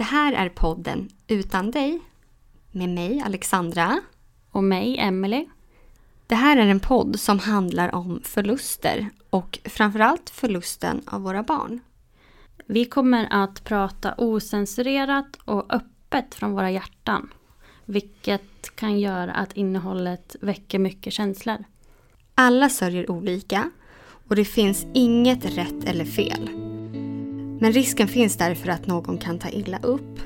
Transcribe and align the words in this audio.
Det 0.00 0.04
här 0.04 0.32
är 0.32 0.48
podden 0.48 1.08
Utan 1.28 1.70
dig 1.70 2.00
med 2.70 2.88
mig 2.88 3.22
Alexandra. 3.26 4.00
Och 4.50 4.64
mig 4.64 4.98
Emily. 4.98 5.46
Det 6.26 6.34
här 6.34 6.56
är 6.56 6.66
en 6.66 6.80
podd 6.80 7.20
som 7.20 7.38
handlar 7.38 7.94
om 7.94 8.20
förluster 8.24 9.10
och 9.30 9.58
framförallt 9.64 10.30
förlusten 10.30 11.02
av 11.06 11.22
våra 11.22 11.42
barn. 11.42 11.80
Vi 12.66 12.84
kommer 12.84 13.28
att 13.30 13.64
prata 13.64 14.14
osensurerat 14.18 15.36
och 15.44 15.74
öppet 15.74 16.34
från 16.34 16.52
våra 16.52 16.70
hjärtan. 16.70 17.32
Vilket 17.84 18.76
kan 18.76 19.00
göra 19.00 19.32
att 19.32 19.52
innehållet 19.52 20.36
väcker 20.40 20.78
mycket 20.78 21.12
känslor. 21.12 21.64
Alla 22.34 22.68
sörjer 22.68 23.10
olika 23.10 23.70
och 24.28 24.36
det 24.36 24.44
finns 24.44 24.86
inget 24.94 25.44
rätt 25.44 25.84
eller 25.84 26.04
fel. 26.04 26.69
Men 27.62 27.72
risken 27.72 28.08
finns 28.08 28.36
därför 28.36 28.68
att 28.68 28.86
någon 28.86 29.18
kan 29.18 29.38
ta 29.38 29.48
illa 29.48 29.78
upp. 29.78 30.20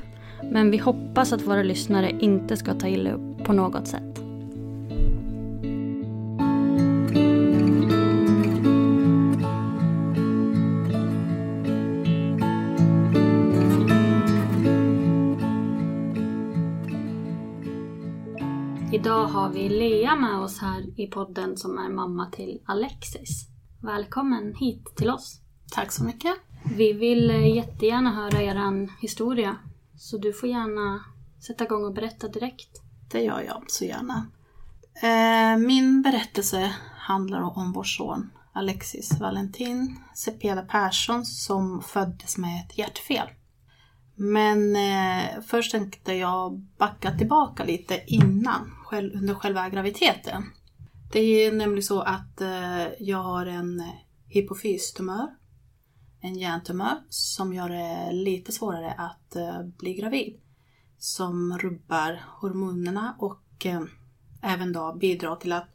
Men 0.53 0.71
vi 0.71 0.79
hoppas 0.79 1.33
att 1.33 1.43
våra 1.43 1.63
lyssnare 1.63 2.11
inte 2.21 2.57
ska 2.57 2.75
ta 2.75 2.89
illa 2.89 3.13
upp 3.13 3.45
på 3.45 3.53
något 3.53 3.89
sätt. 3.89 4.03
Idag 18.93 19.27
har 19.27 19.51
vi 19.53 19.69
Lea 19.69 20.17
med 20.17 20.39
oss 20.39 20.59
här 20.59 21.01
i 21.01 21.07
podden 21.07 21.57
som 21.57 21.79
är 21.79 21.89
mamma 21.89 22.31
till 22.31 22.61
Alexis. 22.67 23.49
Välkommen 23.83 24.55
hit 24.55 24.97
till 24.97 25.11
oss. 25.11 25.41
Tack 25.75 25.93
så 25.93 26.05
mycket. 26.05 26.35
Vi 26.77 26.93
vill 26.93 27.31
eh, 27.31 27.57
jättegärna 27.57 28.11
höra 28.11 28.43
er 28.43 28.89
historia. 29.01 29.57
Så 29.97 30.19
du 30.19 30.33
får 30.33 30.49
gärna 30.49 31.05
sätta 31.47 31.65
igång 31.65 31.85
och 31.85 31.95
berätta 31.95 32.29
direkt. 32.29 32.83
Det 33.11 33.21
gör 33.21 33.41
jag 33.41 33.65
så 33.67 33.85
gärna. 33.85 34.27
Eh, 35.03 35.59
min 35.59 36.03
berättelse 36.03 36.75
handlar 36.97 37.59
om 37.59 37.73
vår 37.73 37.85
son 37.85 38.31
Alexis 38.53 39.21
Valentin 39.21 39.99
Cepeda 40.15 40.63
Persson 40.63 41.25
som 41.25 41.83
föddes 41.83 42.39
med 42.39 42.61
ett 42.61 42.79
hjärtfel. 42.79 43.29
Men 44.15 44.77
eh, 44.77 45.41
först 45.47 45.73
tänkte 45.73 46.13
jag 46.15 46.59
backa 46.79 47.19
tillbaka 47.19 47.65
lite 47.65 48.03
innan, 48.07 48.73
under 48.93 49.35
själva 49.35 49.69
graviditeten. 49.69 50.45
Det 51.13 51.21
är 51.21 51.53
nämligen 51.53 51.83
så 51.83 52.01
att 52.01 52.41
eh, 52.41 52.87
jag 52.99 53.23
har 53.23 53.47
en 53.47 53.81
eh, 53.81 53.87
hypofystumör, 54.29 55.29
en 56.25 56.39
hjärntumör 56.39 56.97
som 57.09 57.55
gör 57.55 57.69
det 57.69 58.13
lite 58.13 58.53
svårare 58.53 58.93
att 58.99 59.37
eh, 59.37 59.63
bli 59.63 59.95
gravid. 59.95 60.41
Som 60.99 61.59
rubbar 61.59 62.21
hormonerna 62.41 63.17
och 63.19 63.67
eh, 63.67 63.83
även 64.43 64.73
då 64.73 64.95
bidrar 64.95 65.37
till 65.37 65.53
att 65.53 65.69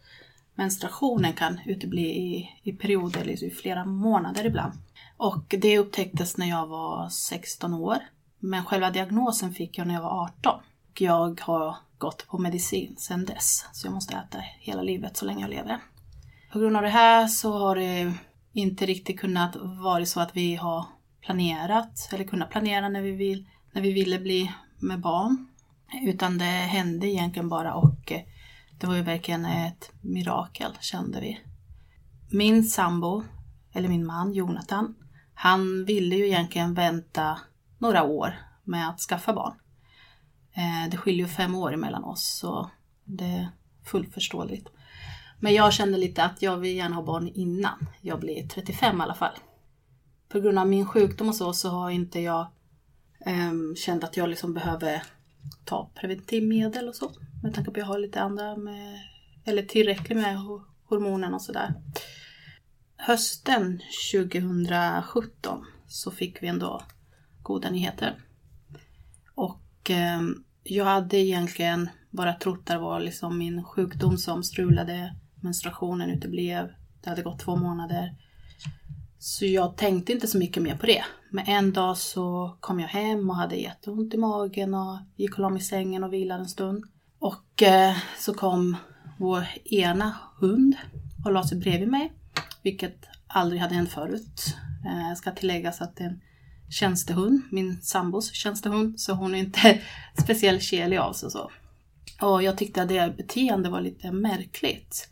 menstruationen 0.56 1.34
kan 1.34 1.60
utebli 1.66 2.02
i, 2.02 2.50
i 2.64 2.74
perioder, 2.74 3.26
liksom 3.26 3.48
i 3.48 3.52
flera 3.52 3.86
månader 3.86 4.46
ibland. 4.46 4.74
Och 5.18 5.56
det 5.60 5.80
upptäcktes 5.80 6.38
när 6.38 6.50
jag 6.50 6.68
var 6.68 7.10
16 7.10 7.74
år. 7.74 7.98
Men 8.40 8.66
själva 8.66 8.90
diagnosen 8.90 9.54
fick 9.54 9.78
jag 9.78 9.88
när 9.88 9.94
jag 9.94 10.02
var 10.02 10.24
18. 10.24 10.60
Och 10.92 11.02
jag 11.02 11.42
har 11.42 11.76
gått 11.98 12.28
på 12.28 12.38
medicin 12.38 12.96
sedan 12.98 13.26
dess. 13.26 13.66
Så 13.74 13.88
jag 13.88 13.94
måste 13.94 14.16
äta 14.16 14.38
hela 14.60 14.82
livet 14.82 15.18
så 15.18 15.26
länge 15.26 15.42
jag 15.42 15.50
lever. 15.50 15.80
På 16.52 16.60
grund 16.60 16.78
av 16.78 16.84
det 16.84 16.90
här 16.90 17.28
så 17.28 17.58
har 17.58 17.76
det 17.76 18.14
inte 18.54 18.86
riktigt 18.86 19.20
kunnat 19.20 19.56
vara 19.84 20.06
så 20.06 20.20
att 20.20 20.36
vi 20.36 20.56
har 20.56 20.86
planerat 21.22 22.10
eller 22.14 22.24
kunnat 22.24 22.50
planera 22.50 22.90
när 22.90 23.02
vi, 23.02 23.12
vill, 23.12 23.48
när 23.72 23.82
vi 23.82 23.92
ville 23.92 24.20
bli 24.20 24.52
med 24.80 25.00
barn. 25.00 25.48
Utan 26.04 26.38
det 26.38 26.46
hände 26.46 27.08
egentligen 27.08 27.50
bara 27.50 27.74
och 27.74 28.12
eh, 28.12 28.22
det 28.80 28.88
var 28.88 28.96
ju 28.96 29.02
verkligen 29.02 29.46
ett 29.46 29.92
mirakel 30.02 30.72
kände 30.80 31.22
vi. 31.22 31.40
Min 32.32 32.64
sambo, 32.64 33.24
eller 33.74 33.90
min 33.90 34.06
man 34.06 34.34
Jonathan, 34.34 34.96
han 35.34 35.86
ville 35.86 36.16
ju 36.16 36.28
egentligen 36.28 36.74
vänta 36.74 37.40
några 37.78 38.04
år 38.04 38.36
med 38.64 38.90
att 38.90 39.00
skaffa 39.00 39.34
barn. 39.34 39.54
Eh, 40.54 40.90
det 40.92 40.98
skiljer 40.98 41.26
ju 41.26 41.34
fem 41.34 41.56
år 41.56 41.74
emellan 41.74 42.04
oss 42.04 42.38
så 42.40 42.72
det 43.06 43.26
är 43.26 43.50
fullt 43.84 44.14
förståeligt. 44.14 44.68
Men 45.40 45.54
jag 45.54 45.74
kände 45.74 45.98
lite 45.98 46.24
att 46.24 46.42
jag 46.42 46.58
vill 46.58 46.76
gärna 46.76 46.96
ha 46.96 47.04
barn 47.04 47.28
innan 47.28 47.86
jag 48.02 48.20
blir 48.20 48.48
35 48.48 49.00
i 49.00 49.04
alla 49.04 49.14
fall. 49.14 49.36
På 50.30 50.40
grund 50.40 50.60
av 50.60 50.68
min 50.68 50.86
sjukdom 50.86 51.30
och 51.30 51.36
så, 51.36 51.54
så 51.54 51.70
har 51.70 51.90
inte 51.90 52.20
jag 52.20 52.48
um, 53.26 53.76
känt 53.76 54.04
att 54.04 54.18
jag 54.18 54.30
liksom 54.30 54.54
behöver 54.54 55.04
ta 55.66 55.92
preventivmedel 55.96 56.88
och 56.88 56.96
så. 56.96 57.12
Med 57.44 57.54
tanke 57.54 57.72
på 57.72 57.76
att 57.76 57.78
jag 57.78 57.86
har 57.86 58.00
lite 58.00 58.22
andra 58.22 58.56
med, 58.58 59.00
eller 59.46 59.64
tillräckligt 59.64 60.18
med 60.18 60.38
hormonerna 60.86 61.36
och 61.36 61.42
sådär. 61.42 61.74
Hösten 62.98 63.82
2017 64.14 65.66
så 65.88 66.12
fick 66.12 66.44
vi 66.44 66.48
ändå 66.48 66.84
goda 67.42 67.70
nyheter. 67.70 68.16
Och 69.36 69.90
eh, 69.90 70.22
jag 70.64 70.86
hade 70.86 71.18
egentligen 71.18 71.90
bara 72.10 72.34
trott 72.34 72.60
att 72.60 72.66
det 72.66 72.78
var 72.78 73.00
liksom 73.00 73.38
min 73.38 73.64
sjukdom 73.64 74.18
som 74.18 74.44
strulade 74.44 75.16
menstruationen 75.42 76.10
uteblev. 76.10 76.70
Det 77.02 77.10
hade 77.10 77.22
gått 77.22 77.40
två 77.40 77.56
månader. 77.56 78.16
Så 79.20 79.46
jag 79.46 79.78
tänkte 79.78 80.12
inte 80.12 80.28
så 80.28 80.38
mycket 80.38 80.64
mer 80.64 80.76
på 80.76 80.86
det. 80.86 81.04
Men 81.32 81.46
en 81.48 81.74
dag 81.74 81.98
så 81.98 82.58
kom 82.60 82.80
jag 82.80 82.88
hem 82.88 83.30
och 83.30 83.36
hade 83.36 83.56
jätteont 83.56 84.14
i 84.14 84.18
magen 84.18 84.74
och 84.74 84.98
gick 85.16 85.34
och 85.34 85.40
la 85.40 85.50
mig 85.50 85.62
i 85.62 85.64
sängen 85.64 86.04
och 86.04 86.14
vilade 86.14 86.40
en 86.40 86.50
stund. 86.50 86.84
Och 87.20 87.64
eh, 87.64 87.98
så 88.20 88.34
kom 88.34 88.78
vår 89.18 89.48
ena 89.66 90.16
hund 90.40 90.76
och 91.26 91.32
la 91.32 91.48
sig 91.48 91.58
bredvid 91.58 91.88
mig. 91.88 92.14
Vilket 92.64 93.06
aldrig 93.28 93.62
hade 93.62 93.76
hänt 93.76 93.90
förut. 93.90 94.56
Eh, 94.86 95.08
jag 95.08 95.18
ska 95.18 95.32
tilläggas 95.32 95.82
att 95.82 95.96
det 95.96 96.04
är 96.04 96.08
en 96.08 96.22
tjänstehund, 96.70 97.42
min 97.52 97.82
sambos 97.82 98.34
tjänstehund, 98.34 99.00
så 99.00 99.14
hon 99.14 99.36
är 99.36 99.40
inte 99.40 99.82
speciellt 100.24 100.64
kelig 100.64 100.98
av 100.98 101.14
sig. 101.14 101.32
Så. 101.32 101.52
Och 102.22 102.44
jag 102.44 102.58
tyckte 102.58 102.82
att 102.82 102.90
det 102.90 103.18
beteendet 103.18 103.72
var 103.72 103.82
lite 103.82 104.12
märkligt. 104.12 105.10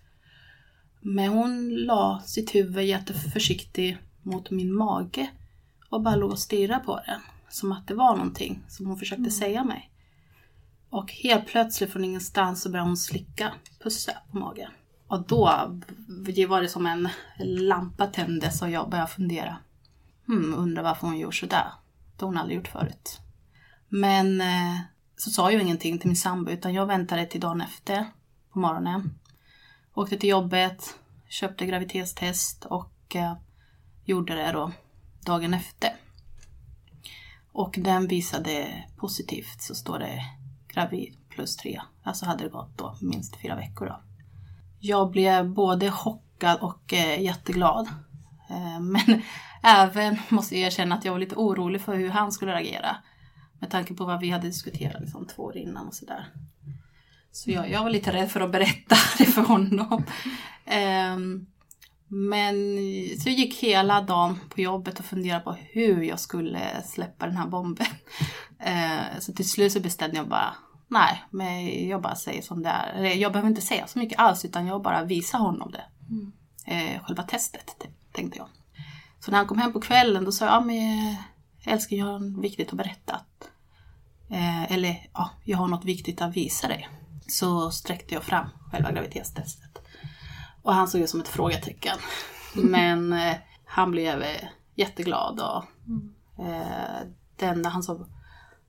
Men 1.09 1.29
hon 1.29 1.69
la 1.75 2.21
sitt 2.25 2.55
huvud 2.55 2.85
jätteförsiktigt 2.85 3.99
mot 4.21 4.51
min 4.51 4.73
mage 4.73 5.29
och 5.89 6.01
bara 6.01 6.15
låg 6.15 6.31
och 6.31 6.39
stirrade 6.39 6.83
på 6.83 6.99
den. 7.05 7.21
Som 7.49 7.71
att 7.71 7.87
det 7.87 7.93
var 7.93 8.15
någonting 8.15 8.63
som 8.67 8.85
hon 8.85 8.97
försökte 8.97 9.31
säga 9.31 9.63
mig. 9.63 9.91
Och 10.89 11.11
helt 11.11 11.47
plötsligt 11.47 11.91
från 11.91 12.05
ingenstans 12.05 12.61
så 12.61 12.69
började 12.69 12.89
hon 12.89 12.97
slicka, 12.97 13.53
pussa 13.83 14.11
på 14.31 14.37
magen. 14.37 14.71
Och 15.07 15.27
då 15.27 15.45
var 16.47 16.61
det 16.61 16.69
som 16.69 16.85
en 16.85 17.09
lampa 17.39 18.07
tändes 18.07 18.61
och 18.61 18.69
jag 18.69 18.89
började 18.89 19.11
fundera. 19.11 19.57
Hmm, 20.27 20.53
undrar 20.53 20.83
varför 20.83 21.07
hon 21.07 21.17
gjorde 21.17 21.35
sådär. 21.35 21.67
Det 22.17 22.25
har 22.25 22.27
hon 22.27 22.37
aldrig 22.37 22.57
gjort 22.57 22.67
förut. 22.67 23.19
Men 23.89 24.41
eh, 24.41 24.79
så 25.17 25.29
sa 25.29 25.51
jag 25.51 25.61
ingenting 25.61 25.99
till 25.99 26.07
min 26.07 26.17
sambo 26.17 26.51
utan 26.51 26.73
jag 26.73 26.85
väntade 26.85 27.25
till 27.25 27.41
dagen 27.41 27.61
efter 27.61 28.05
på 28.53 28.59
morgonen. 28.59 29.13
Åkte 29.97 30.17
till 30.17 30.29
jobbet, 30.29 30.95
köpte 31.27 31.65
graviditetstest 31.65 32.65
och 32.65 33.15
eh, 33.15 33.33
gjorde 34.05 34.35
det 34.35 34.51
då 34.51 34.71
dagen 35.25 35.53
efter. 35.53 35.89
Och 37.51 37.75
den 37.77 38.07
visade 38.07 38.83
positivt 38.97 39.61
så 39.61 39.75
står 39.75 39.99
det 39.99 40.21
gravid 40.67 41.17
plus 41.29 41.57
tre. 41.57 41.81
Alltså 42.03 42.25
hade 42.25 42.43
det 42.43 42.49
gått 42.49 42.77
då 42.77 42.97
minst 43.01 43.41
fyra 43.41 43.55
veckor 43.55 43.85
då. 43.85 44.01
Jag 44.79 45.11
blev 45.11 45.49
både 45.49 45.91
chockad 45.91 46.59
och 46.59 46.93
eh, 46.93 47.21
jätteglad. 47.21 47.87
Eh, 48.49 48.79
men 48.79 49.21
även, 49.63 50.17
måste 50.29 50.57
jag 50.57 50.67
erkänna, 50.67 50.95
att 50.95 51.05
jag 51.05 51.11
var 51.11 51.19
lite 51.19 51.35
orolig 51.35 51.81
för 51.81 51.95
hur 51.95 52.09
han 52.09 52.31
skulle 52.31 52.51
reagera. 52.51 52.97
Med 53.59 53.71
tanke 53.71 53.93
på 53.93 54.05
vad 54.05 54.19
vi 54.19 54.29
hade 54.29 54.47
diskuterat 54.47 55.01
liksom, 55.01 55.25
två 55.25 55.43
år 55.43 55.57
innan 55.57 55.87
och 55.87 55.95
sådär. 55.95 56.27
Så 57.31 57.51
jag, 57.51 57.71
jag 57.71 57.83
var 57.83 57.89
lite 57.89 58.13
rädd 58.13 58.31
för 58.31 58.41
att 58.41 58.51
berätta 58.51 58.95
det 59.17 59.25
för 59.25 59.41
honom. 59.41 60.03
Um, 61.15 61.47
men 62.07 62.55
så 63.19 63.29
jag 63.29 63.35
gick 63.35 63.55
hela 63.63 64.01
dagen 64.01 64.39
på 64.49 64.61
jobbet 64.61 64.99
och 64.99 65.05
funderade 65.05 65.43
på 65.43 65.51
hur 65.51 66.03
jag 66.03 66.19
skulle 66.19 66.83
släppa 66.85 67.25
den 67.25 67.37
här 67.37 67.47
bomben. 67.47 67.87
Uh, 68.67 69.19
så 69.19 69.33
till 69.33 69.49
slut 69.49 69.71
så 69.71 69.79
bestämde 69.79 70.17
jag 70.17 70.27
bara, 70.27 70.55
nej, 70.87 71.23
men 71.29 71.87
jag 71.87 72.01
bara 72.01 72.15
säger 72.15 72.41
som 72.41 72.63
det 72.63 72.69
är. 72.69 73.03
Jag 73.03 73.31
behöver 73.31 73.49
inte 73.49 73.61
säga 73.61 73.87
så 73.87 73.99
mycket 73.99 74.19
alls 74.19 74.45
utan 74.45 74.67
jag 74.67 74.81
bara 74.81 75.03
visar 75.03 75.39
honom 75.39 75.71
det. 75.71 75.83
Mm. 76.09 76.31
Uh, 76.71 77.03
själva 77.03 77.23
testet, 77.23 77.87
tänkte 78.11 78.37
jag. 78.37 78.47
Så 79.19 79.31
när 79.31 79.37
han 79.37 79.47
kom 79.47 79.57
hem 79.57 79.73
på 79.73 79.81
kvällen 79.81 80.25
då 80.25 80.31
sa 80.31 80.45
jag, 80.45 80.53
ja 80.53 80.61
men 80.61 81.15
älskling 81.65 81.99
jag 81.99 82.07
har 82.07 82.19
något 82.19 82.43
viktigt 82.43 82.69
att 82.69 82.77
berätta. 82.77 83.21
Eller 84.69 85.09
ja, 85.13 85.29
jag 85.43 85.57
har 85.57 85.67
något 85.67 85.85
viktigt 85.85 86.21
att 86.21 86.35
visa 86.37 86.67
dig 86.67 86.89
så 87.27 87.71
sträckte 87.71 88.13
jag 88.13 88.23
fram 88.23 88.47
själva 88.71 88.91
graviditetstestet. 88.91 89.81
Och 90.61 90.73
han 90.73 90.87
såg 90.87 91.01
ut 91.01 91.09
som 91.09 91.19
ett 91.19 91.27
frågetecken. 91.27 91.97
Men 92.53 93.13
eh, 93.13 93.35
han 93.65 93.91
blev 93.91 94.21
eh, 94.21 94.47
jätteglad 94.75 95.39
och 95.39 95.63
eh, 96.45 97.07
det 97.35 97.45
enda 97.45 97.69
han 97.69 97.83
sa 97.83 98.05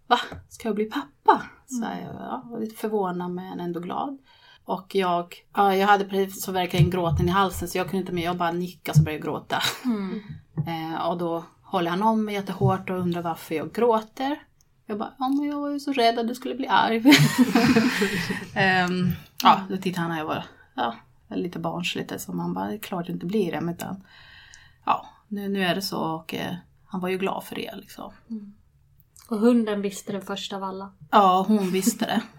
Va? 0.07 0.19
Ska 0.49 0.69
jag 0.69 0.75
bli 0.75 0.85
pappa? 0.85 1.43
Så 1.67 1.85
jag 1.85 2.15
ja, 2.15 2.43
var 2.45 2.61
lite 2.61 2.77
förvånad 2.77 3.31
men 3.31 3.61
ändå 3.61 3.81
glad. 3.81 4.19
Och 4.65 4.95
jag, 4.95 5.35
ja, 5.57 5.75
jag 5.75 5.87
hade 5.87 6.05
precis 6.05 6.43
så 6.43 6.53
verkligen 6.53 6.91
gråten 6.91 7.29
i 7.29 7.31
halsen 7.31 7.69
så 7.69 7.79
jag 7.79 7.87
kunde 7.87 8.01
inte 8.01 8.13
mer, 8.13 8.25
jag 8.25 8.37
bara 8.37 8.53
nickade 8.53 8.99
så 8.99 9.05
började 9.05 9.19
jag 9.19 9.35
gråta. 9.35 9.63
Mm. 9.85 10.21
Eh, 10.59 11.09
och 11.09 11.19
då 11.19 11.45
håller 11.63 11.91
han 11.91 12.03
om 12.03 12.25
mig 12.25 12.35
jättehårt 12.35 12.91
och 12.91 12.99
undrar 12.99 13.23
varför 13.23 13.55
jag 13.55 13.73
gråter. 13.75 14.43
Jag 14.89 14.99
bara, 14.99 15.13
ja 15.19 15.29
men 15.29 15.49
jag 15.49 15.61
var 15.61 15.71
ju 15.71 15.81
så 15.81 15.93
rädd 15.93 16.19
att 16.19 16.29
du 16.29 16.35
skulle 16.35 16.55
bli 16.55 16.67
arg. 16.67 16.97
um, 16.97 17.13
ja, 19.43 19.61
då 19.69 19.77
tittade 19.77 20.03
han 20.03 20.11
och 20.11 20.19
jag 20.19 20.25
var 20.25 20.45
ja, 20.75 20.95
lite 21.29 21.59
barnsligt 21.59 22.21
som 22.21 22.39
han 22.39 22.55
bara, 22.55 22.67
det 22.67 22.75
är 22.75 22.79
klart 22.79 23.07
det 23.07 23.13
inte 23.13 23.27
blir 23.27 23.53
det. 23.53 23.73
Utan, 23.73 24.05
ja, 24.85 25.07
nu, 25.29 25.49
nu 25.49 25.65
är 25.65 25.75
det 25.75 25.83
så 25.83 25.99
och 25.99 26.35
eh, 26.35 26.55
han 26.85 27.01
var 27.01 27.09
ju 27.09 27.19
glad 27.19 27.45
för 27.45 27.55
det 27.55 27.77
liksom. 27.77 28.13
Mm. 28.31 28.55
Och 29.29 29.39
hunden 29.39 29.83
visste 29.83 30.13
det 30.13 30.21
först 30.21 30.53
av 30.53 30.65
alla? 30.65 30.93
Ja, 31.11 31.45
hon 31.49 31.71
visste 31.71 32.07
det. 32.07 32.23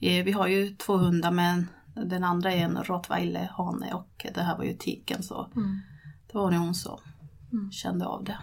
Eh, 0.00 0.24
vi 0.24 0.32
har 0.32 0.46
ju 0.46 0.74
två 0.74 0.96
hundar 0.96 1.30
men 1.30 1.68
den 1.94 2.24
andra 2.24 2.52
är 2.52 2.64
en 2.64 2.84
rottweiler 2.84 3.52
hane 3.56 3.94
och 3.94 4.26
det 4.34 4.40
här 4.40 4.56
var 4.56 4.64
ju 4.64 4.74
tiken 4.74 5.22
så 5.22 5.50
mm. 5.56 5.80
det 6.26 6.38
var 6.38 6.50
det 6.50 6.56
hon 6.56 6.74
som 6.74 6.98
mm. 7.52 7.70
kände 7.70 8.06
av 8.06 8.24
det. 8.24 8.38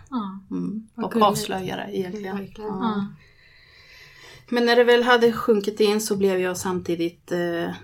Mm. 0.52 0.88
Och 0.96 1.16
avslöjade 1.16 1.98
egentligen. 1.98 2.48
Ja. 2.58 3.06
Men 4.50 4.66
när 4.66 4.76
det 4.76 4.84
väl 4.84 5.04
hade 5.04 5.32
sjunkit 5.32 5.80
in 5.80 6.02
så 6.02 6.18
blev 6.18 6.40
jag 6.40 6.58
samtidigt 6.58 7.32
eh, 7.32 7.76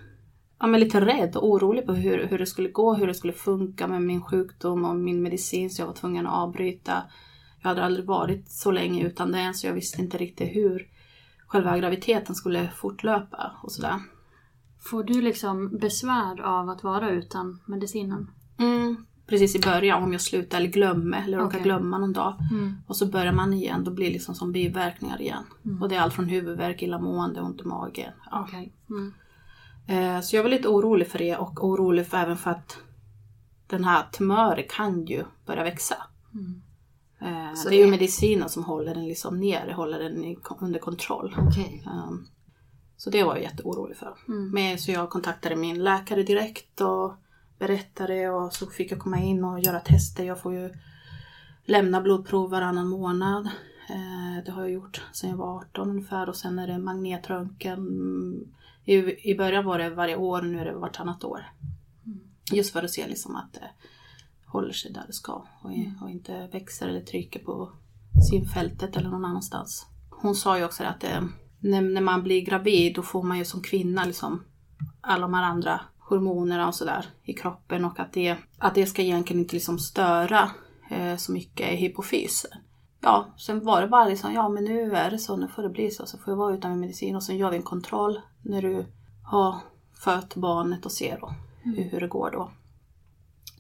ja, 0.60 0.68
men 0.68 0.80
lite 0.80 1.02
rädd 1.02 1.36
och 1.36 1.50
orolig 1.50 1.86
på 1.86 1.94
hur, 1.94 2.28
hur 2.28 2.38
det 2.38 2.46
skulle 2.46 2.70
gå, 2.70 2.94
hur 2.94 3.08
det 3.08 3.14
skulle 3.14 3.34
funka 3.34 3.88
med 3.88 4.02
min 4.02 4.22
sjukdom 4.22 4.86
och 4.86 4.96
min 4.96 5.24
medicin 5.24 5.70
så 5.70 5.82
jag 5.82 5.88
var 5.88 5.94
tvungen 5.94 6.28
att 6.28 6.34
avbryta. 6.34 7.04
Jag 7.62 7.70
hade 7.70 7.84
aldrig 7.84 8.06
varit 8.06 8.52
så 8.52 8.72
länge 8.72 9.06
utan 9.08 9.32
den 9.32 9.54
så 9.54 9.68
jag 9.68 9.74
visste 9.74 10.02
inte 10.02 10.18
riktigt 10.18 10.56
hur 10.56 10.88
själva 11.48 11.78
graviditeten 11.78 12.36
skulle 12.36 12.70
fortlöpa 12.76 13.52
och 13.64 13.72
sådär. 13.72 14.00
Får 14.80 15.04
du 15.04 15.22
liksom 15.22 15.78
besvär 15.78 16.42
av 16.42 16.70
att 16.70 16.84
vara 16.84 17.10
utan 17.10 17.60
medicinen? 17.66 18.32
Mm, 18.58 19.06
precis 19.32 19.56
i 19.56 19.60
början 19.60 20.04
om 20.04 20.12
jag 20.12 20.22
slutar 20.22 20.58
eller 20.58 20.70
glömmer 20.70 21.24
eller 21.24 21.38
råkar 21.38 21.48
okay. 21.48 21.62
glömma 21.62 21.98
någon 21.98 22.14
dag. 22.14 22.36
Mm. 22.52 22.76
Och 22.88 22.96
så 22.96 23.06
börjar 23.06 23.34
man 23.34 23.54
igen, 23.54 23.84
då 23.84 23.92
blir 23.92 24.06
det 24.06 24.14
liksom 24.14 24.36
som 24.36 24.52
biverkningar 24.52 25.22
igen. 25.22 25.44
Mm. 25.66 25.82
Och 25.82 25.90
det 25.90 25.96
är 25.96 26.00
allt 26.00 26.14
från 26.14 26.26
huvudvärk, 26.26 26.82
illamående, 26.82 27.42
ont 27.42 27.62
i 27.62 27.64
magen. 27.64 28.12
Ja. 28.32 28.44
Okay. 28.44 28.70
Mm. 28.90 29.14
Eh, 29.88 30.22
så 30.22 30.36
jag 30.36 30.44
var 30.44 30.50
lite 30.50 30.68
orolig 30.68 31.08
för 31.08 31.20
det 31.20 31.38
och 31.38 31.66
orolig 31.66 32.08
för, 32.08 32.18
även 32.18 32.38
för 32.38 32.52
att 32.52 32.78
den 33.68 33.84
här 33.84 34.04
tumören 34.12 34.66
kan 34.70 35.06
ju 35.06 35.24
börja 35.46 35.64
växa. 35.64 35.96
Mm. 36.34 36.62
Eh, 37.22 37.54
så 37.56 37.70
det 37.70 37.76
är 37.76 37.86
ju 37.86 37.92
medicinen 37.92 38.50
som 38.50 38.64
håller 38.64 38.96
den 38.96 39.08
liksom 39.08 39.40
nere, 39.40 39.74
håller 39.74 40.00
den 40.00 40.36
under 40.60 40.80
kontroll. 40.80 41.36
Okay. 41.48 41.82
Um, 41.86 42.28
så 42.98 43.10
det 43.10 43.24
var 43.24 43.36
jag 43.36 43.44
jätteorolig 43.44 43.98
för. 43.98 44.16
Mm. 44.28 44.52
Men, 44.52 44.78
så 44.78 44.92
jag 44.92 45.10
kontaktade 45.10 45.56
min 45.56 45.84
läkare 45.84 46.24
direkt 46.24 46.82
och 46.82 47.14
berättade 47.62 48.30
och 48.30 48.54
så 48.54 48.68
fick 48.68 48.92
jag 48.92 49.00
komma 49.00 49.20
in 49.20 49.44
och 49.44 49.60
göra 49.60 49.80
tester. 49.80 50.24
Jag 50.24 50.42
får 50.42 50.54
ju 50.54 50.70
lämna 51.66 52.02
blodprov 52.02 52.50
varannan 52.50 52.88
månad. 52.88 53.46
Eh, 53.90 54.44
det 54.46 54.52
har 54.52 54.62
jag 54.62 54.72
gjort 54.72 55.02
sedan 55.12 55.30
jag 55.30 55.38
var 55.38 55.58
18 55.58 55.90
ungefär 55.90 56.30
och 56.30 56.36
sen 56.36 56.60
är 56.60 56.68
det 56.68 56.78
magnetröntgen. 56.78 57.82
I, 58.86 59.36
början 59.36 59.66
var 59.66 59.80
det 59.80 59.90
varje 59.90 60.16
år, 60.16 60.42
nu 60.42 60.60
är 60.60 60.66
det 60.66 60.74
vartannat 60.74 61.24
år. 61.24 61.52
Mm. 62.06 62.20
Just 62.52 62.74
för 62.74 62.84
att 62.84 62.92
se 62.92 63.08
liksom 63.08 63.36
att 63.36 63.54
det 63.54 63.70
håller 64.46 64.74
sig 64.74 64.92
där 64.92 65.04
det 65.08 65.14
ska 65.14 65.34
och, 65.62 65.72
och 66.02 66.10
inte 66.10 66.48
växer 66.48 66.88
eller 66.88 67.02
trycker 67.02 67.40
på 67.40 67.72
synfältet 68.30 68.98
eller 68.98 69.10
någon 69.10 69.26
annanstans. 69.26 69.86
Hon 70.10 70.36
sa 70.36 70.58
ju 70.58 70.66
också 70.66 70.84
att 70.84 71.06
när, 71.60 71.82
när 71.82 72.02
man 72.02 72.24
blir 72.24 72.42
gravid 72.42 72.96
då 72.96 73.02
får 73.02 73.24
man 73.24 73.38
ju 73.38 73.46
som 73.46 73.62
kvinna 73.62 74.06
liksom 74.06 74.44
alla 75.02 75.22
de 75.22 75.34
här 75.34 75.44
andra 75.44 75.82
hormonerna 76.16 76.68
och 76.68 76.76
sådär 76.76 77.06
i 77.24 77.34
kroppen 77.34 77.86
och 77.86 78.00
att 78.00 78.14
det, 78.14 78.36
att 78.58 78.76
det 78.76 78.86
ska 78.86 79.02
egentligen 79.02 79.42
inte 79.42 79.56
liksom 79.56 79.80
störa 79.80 80.52
eh, 80.90 81.16
så 81.16 81.32
mycket 81.32 81.74
i 81.74 81.76
hypofysen. 81.76 82.52
Ja, 83.02 83.34
sen 83.38 83.66
var 83.66 83.82
det 83.82 83.88
bara 83.88 84.06
liksom, 84.06 84.34
ja 84.34 84.50
men 84.50 84.64
nu 84.64 84.96
är 84.96 85.12
det 85.12 85.20
så, 85.20 85.36
nu 85.36 85.48
får 85.48 85.64
det 85.64 85.70
bli 85.70 85.92
så, 85.92 86.06
så 86.06 86.18
får 86.18 86.32
jag 86.32 86.38
vara 86.38 86.54
utan 86.54 86.80
medicin 86.80 87.16
och 87.16 87.24
sen 87.24 87.38
gör 87.38 87.52
vi 87.52 87.58
en 87.58 87.64
kontroll 87.64 88.22
när 88.42 88.62
du 88.62 88.86
har 89.24 89.56
fött 89.94 90.36
barnet 90.36 90.86
och 90.86 90.92
ser 90.92 91.20
då 91.20 91.34
hur, 91.64 91.84
hur 91.84 92.00
det 92.00 92.08
går 92.08 92.32
då. 92.32 92.52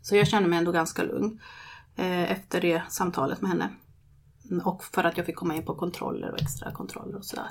Så 0.01 0.15
jag 0.15 0.27
kände 0.27 0.49
mig 0.49 0.59
ändå 0.59 0.71
ganska 0.71 1.03
lugn 1.03 1.39
eh, 1.95 2.31
efter 2.31 2.61
det 2.61 2.81
samtalet 2.89 3.41
med 3.41 3.51
henne. 3.51 3.69
Och 4.63 4.83
för 4.83 5.03
att 5.03 5.17
jag 5.17 5.25
fick 5.25 5.35
komma 5.35 5.55
in 5.55 5.65
på 5.65 5.75
kontroller 5.75 6.31
och 6.31 6.41
extra 6.41 6.71
kontroller 6.71 7.17
och 7.17 7.25
sådär. 7.25 7.49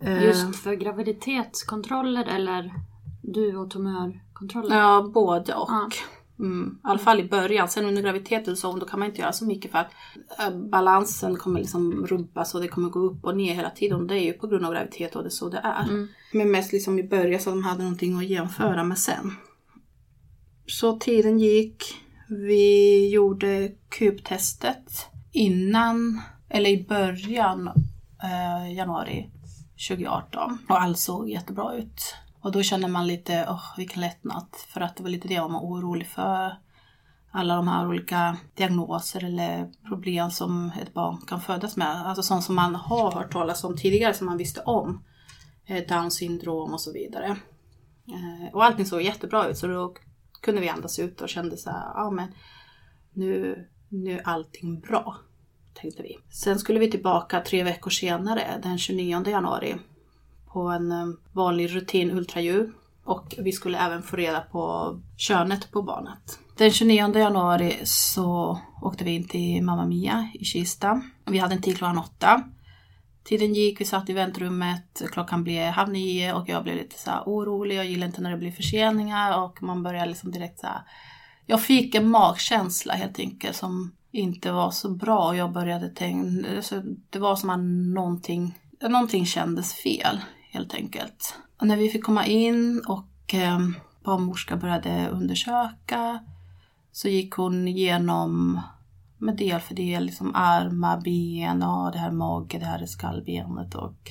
Just 0.00 0.44
eh. 0.44 0.50
för 0.50 0.74
graviditetskontroller 0.74 2.24
eller 2.24 2.74
du 3.26 3.56
och 3.56 3.70
tumörkontrollen? 3.70 4.78
Ja, 4.78 5.10
både 5.14 5.54
och. 5.54 5.68
Ja. 5.68 5.88
Mm, 6.38 6.78
I 6.84 6.88
alla 6.88 6.98
fall 6.98 7.20
i 7.20 7.28
början. 7.28 7.68
Sen 7.68 7.84
under 7.84 8.02
graviditeten 8.02 8.56
så 8.56 8.76
då 8.76 8.86
kan 8.86 8.98
man 8.98 9.08
inte 9.08 9.20
göra 9.20 9.32
så 9.32 9.44
mycket 9.44 9.70
för 9.70 9.78
att 9.78 9.90
äh, 10.38 10.56
balansen 10.56 11.36
kommer 11.36 11.60
liksom 11.60 12.06
rubbas 12.06 12.54
och 12.54 12.60
det 12.60 12.68
kommer 12.68 12.88
gå 12.88 12.98
upp 12.98 13.24
och 13.24 13.36
ner 13.36 13.54
hela 13.54 13.70
tiden. 13.70 14.06
Det 14.06 14.14
är 14.14 14.24
ju 14.24 14.32
på 14.32 14.46
grund 14.46 14.64
av 14.64 14.72
graviditet 14.72 15.16
och 15.16 15.22
det 15.22 15.28
är 15.28 15.30
så 15.30 15.48
det 15.48 15.60
är. 15.64 15.82
Mm. 15.82 16.08
Men 16.32 16.50
mest 16.50 16.72
liksom 16.72 16.98
i 16.98 17.08
början 17.08 17.40
så 17.40 17.50
de 17.50 17.64
hade 17.64 17.82
någonting 17.82 18.18
att 18.18 18.26
jämföra 18.26 18.84
med 18.84 18.98
sen. 18.98 19.32
Så 20.66 20.98
tiden 20.98 21.38
gick. 21.38 21.84
Vi 22.28 23.08
gjorde 23.08 23.72
kubtestet 23.88 25.06
innan, 25.32 26.20
eller 26.48 26.70
i 26.70 26.86
början 26.88 27.70
eh, 28.22 28.74
januari 28.74 29.30
2018 29.88 30.58
och 30.68 30.82
allt 30.82 30.98
såg 30.98 31.30
jättebra 31.30 31.76
ut. 31.76 32.14
Och 32.46 32.52
då 32.52 32.62
känner 32.62 32.88
man 32.88 33.06
lite, 33.06 33.46
åh 33.48 33.54
oh, 33.54 33.76
vilken 33.76 34.00
lättnad. 34.00 34.46
För 34.68 34.80
att 34.80 34.96
det 34.96 35.02
var 35.02 35.10
lite 35.10 35.28
det 35.28 35.40
man 35.40 35.52
var 35.52 35.60
orolig 35.60 36.06
för. 36.06 36.56
Alla 37.30 37.56
de 37.56 37.68
här 37.68 37.88
olika 37.88 38.36
diagnoser 38.54 39.24
eller 39.24 39.72
problem 39.88 40.30
som 40.30 40.72
ett 40.82 40.94
barn 40.94 41.20
kan 41.26 41.40
födas 41.40 41.76
med. 41.76 42.06
Alltså 42.06 42.22
sånt 42.22 42.44
som 42.44 42.54
man 42.54 42.74
har 42.74 43.12
hört 43.12 43.32
talas 43.32 43.64
om 43.64 43.76
tidigare, 43.76 44.14
som 44.14 44.26
man 44.26 44.36
visste 44.36 44.60
om. 44.60 45.04
Eh, 45.66 45.86
Down 45.88 46.10
syndrom 46.10 46.72
och 46.72 46.80
så 46.80 46.92
vidare. 46.92 47.36
Eh, 48.08 48.54
och 48.54 48.64
allting 48.64 48.86
såg 48.86 49.02
jättebra 49.02 49.48
ut 49.48 49.58
så 49.58 49.66
då 49.66 49.94
kunde 50.42 50.60
vi 50.60 50.68
andas 50.68 50.98
ut 50.98 51.20
och 51.20 51.28
kände 51.28 51.56
så 51.56 51.70
här, 51.70 51.90
ja 51.94 52.10
men 52.10 52.28
nu, 53.12 53.64
nu 53.88 54.18
är 54.18 54.22
allting 54.28 54.80
bra, 54.80 55.16
tänkte 55.74 56.02
vi. 56.02 56.18
Sen 56.30 56.58
skulle 56.58 56.78
vi 56.78 56.90
tillbaka 56.90 57.40
tre 57.40 57.62
veckor 57.62 57.90
senare, 57.90 58.60
den 58.62 58.78
29 58.78 59.28
januari, 59.28 59.76
på 60.56 60.68
en 60.68 60.92
eh, 60.92 61.06
vanlig 61.32 61.76
rutin 61.76 62.10
ultraljud. 62.10 62.72
Och 63.04 63.34
vi 63.38 63.52
skulle 63.52 63.78
även 63.78 64.02
få 64.02 64.16
reda 64.16 64.40
på 64.40 64.94
könet 65.16 65.70
på 65.70 65.82
barnet. 65.82 66.38
Den 66.56 66.70
29 66.70 67.18
januari 67.18 67.80
så 67.84 68.60
åkte 68.82 69.04
vi 69.04 69.10
in 69.10 69.28
till 69.28 69.62
Mamma 69.62 69.86
Mia 69.86 70.30
i 70.34 70.44
Kista. 70.44 71.02
Vi 71.24 71.38
hade 71.38 71.54
en 71.54 71.62
tid 71.62 71.78
klockan 71.78 71.98
åtta. 71.98 72.42
Tiden 73.24 73.54
gick, 73.54 73.80
vi 73.80 73.84
satt 73.84 74.10
i 74.10 74.12
väntrummet, 74.12 75.02
klockan 75.12 75.44
blev 75.44 75.70
halv 75.70 75.92
nio 75.92 76.32
och 76.32 76.48
jag 76.48 76.62
blev 76.62 76.76
lite 76.76 76.98
så 76.98 77.10
här 77.10 77.22
orolig. 77.26 77.76
Jag 77.76 77.86
gillar 77.86 78.06
inte 78.06 78.20
när 78.20 78.30
det 78.30 78.36
blir 78.36 78.52
förseningar 78.52 79.42
och 79.42 79.62
man 79.62 79.82
börjar 79.82 80.06
liksom 80.06 80.30
direkt 80.30 80.60
så 80.60 80.66
här. 80.66 80.82
Jag 81.46 81.62
fick 81.62 81.94
en 81.94 82.10
magkänsla 82.10 82.94
helt 82.94 83.18
enkelt 83.18 83.56
som 83.56 83.92
inte 84.12 84.52
var 84.52 84.70
så 84.70 84.90
bra 84.90 85.28
och 85.28 85.36
jag 85.36 85.52
började 85.52 85.88
tänka, 85.88 86.56
alltså, 86.56 86.82
det 87.10 87.18
var 87.18 87.36
som 87.36 87.50
att 87.50 87.60
någonting, 87.94 88.58
någonting 88.80 89.26
kändes 89.26 89.74
fel 89.74 90.20
helt 90.56 90.74
enkelt. 90.74 91.34
Och 91.60 91.66
när 91.66 91.76
vi 91.76 91.88
fick 91.88 92.04
komma 92.04 92.26
in 92.26 92.82
och 92.86 93.34
eh, 93.34 93.58
barnmorskan 94.04 94.58
började 94.58 95.08
undersöka 95.08 96.24
så 96.92 97.08
gick 97.08 97.34
hon 97.34 97.68
igenom 97.68 98.60
med 99.18 99.36
del 99.36 99.60
för 99.60 99.74
del, 99.74 100.04
liksom 100.04 100.34
armar, 100.34 101.00
ben, 101.00 101.62
och 101.62 101.92
det 101.92 101.98
här 101.98 102.10
mage, 102.10 102.58
det 102.58 102.66
här 102.66 102.82
är 102.82 102.86
skallbenet 102.86 103.74
och, 103.74 104.10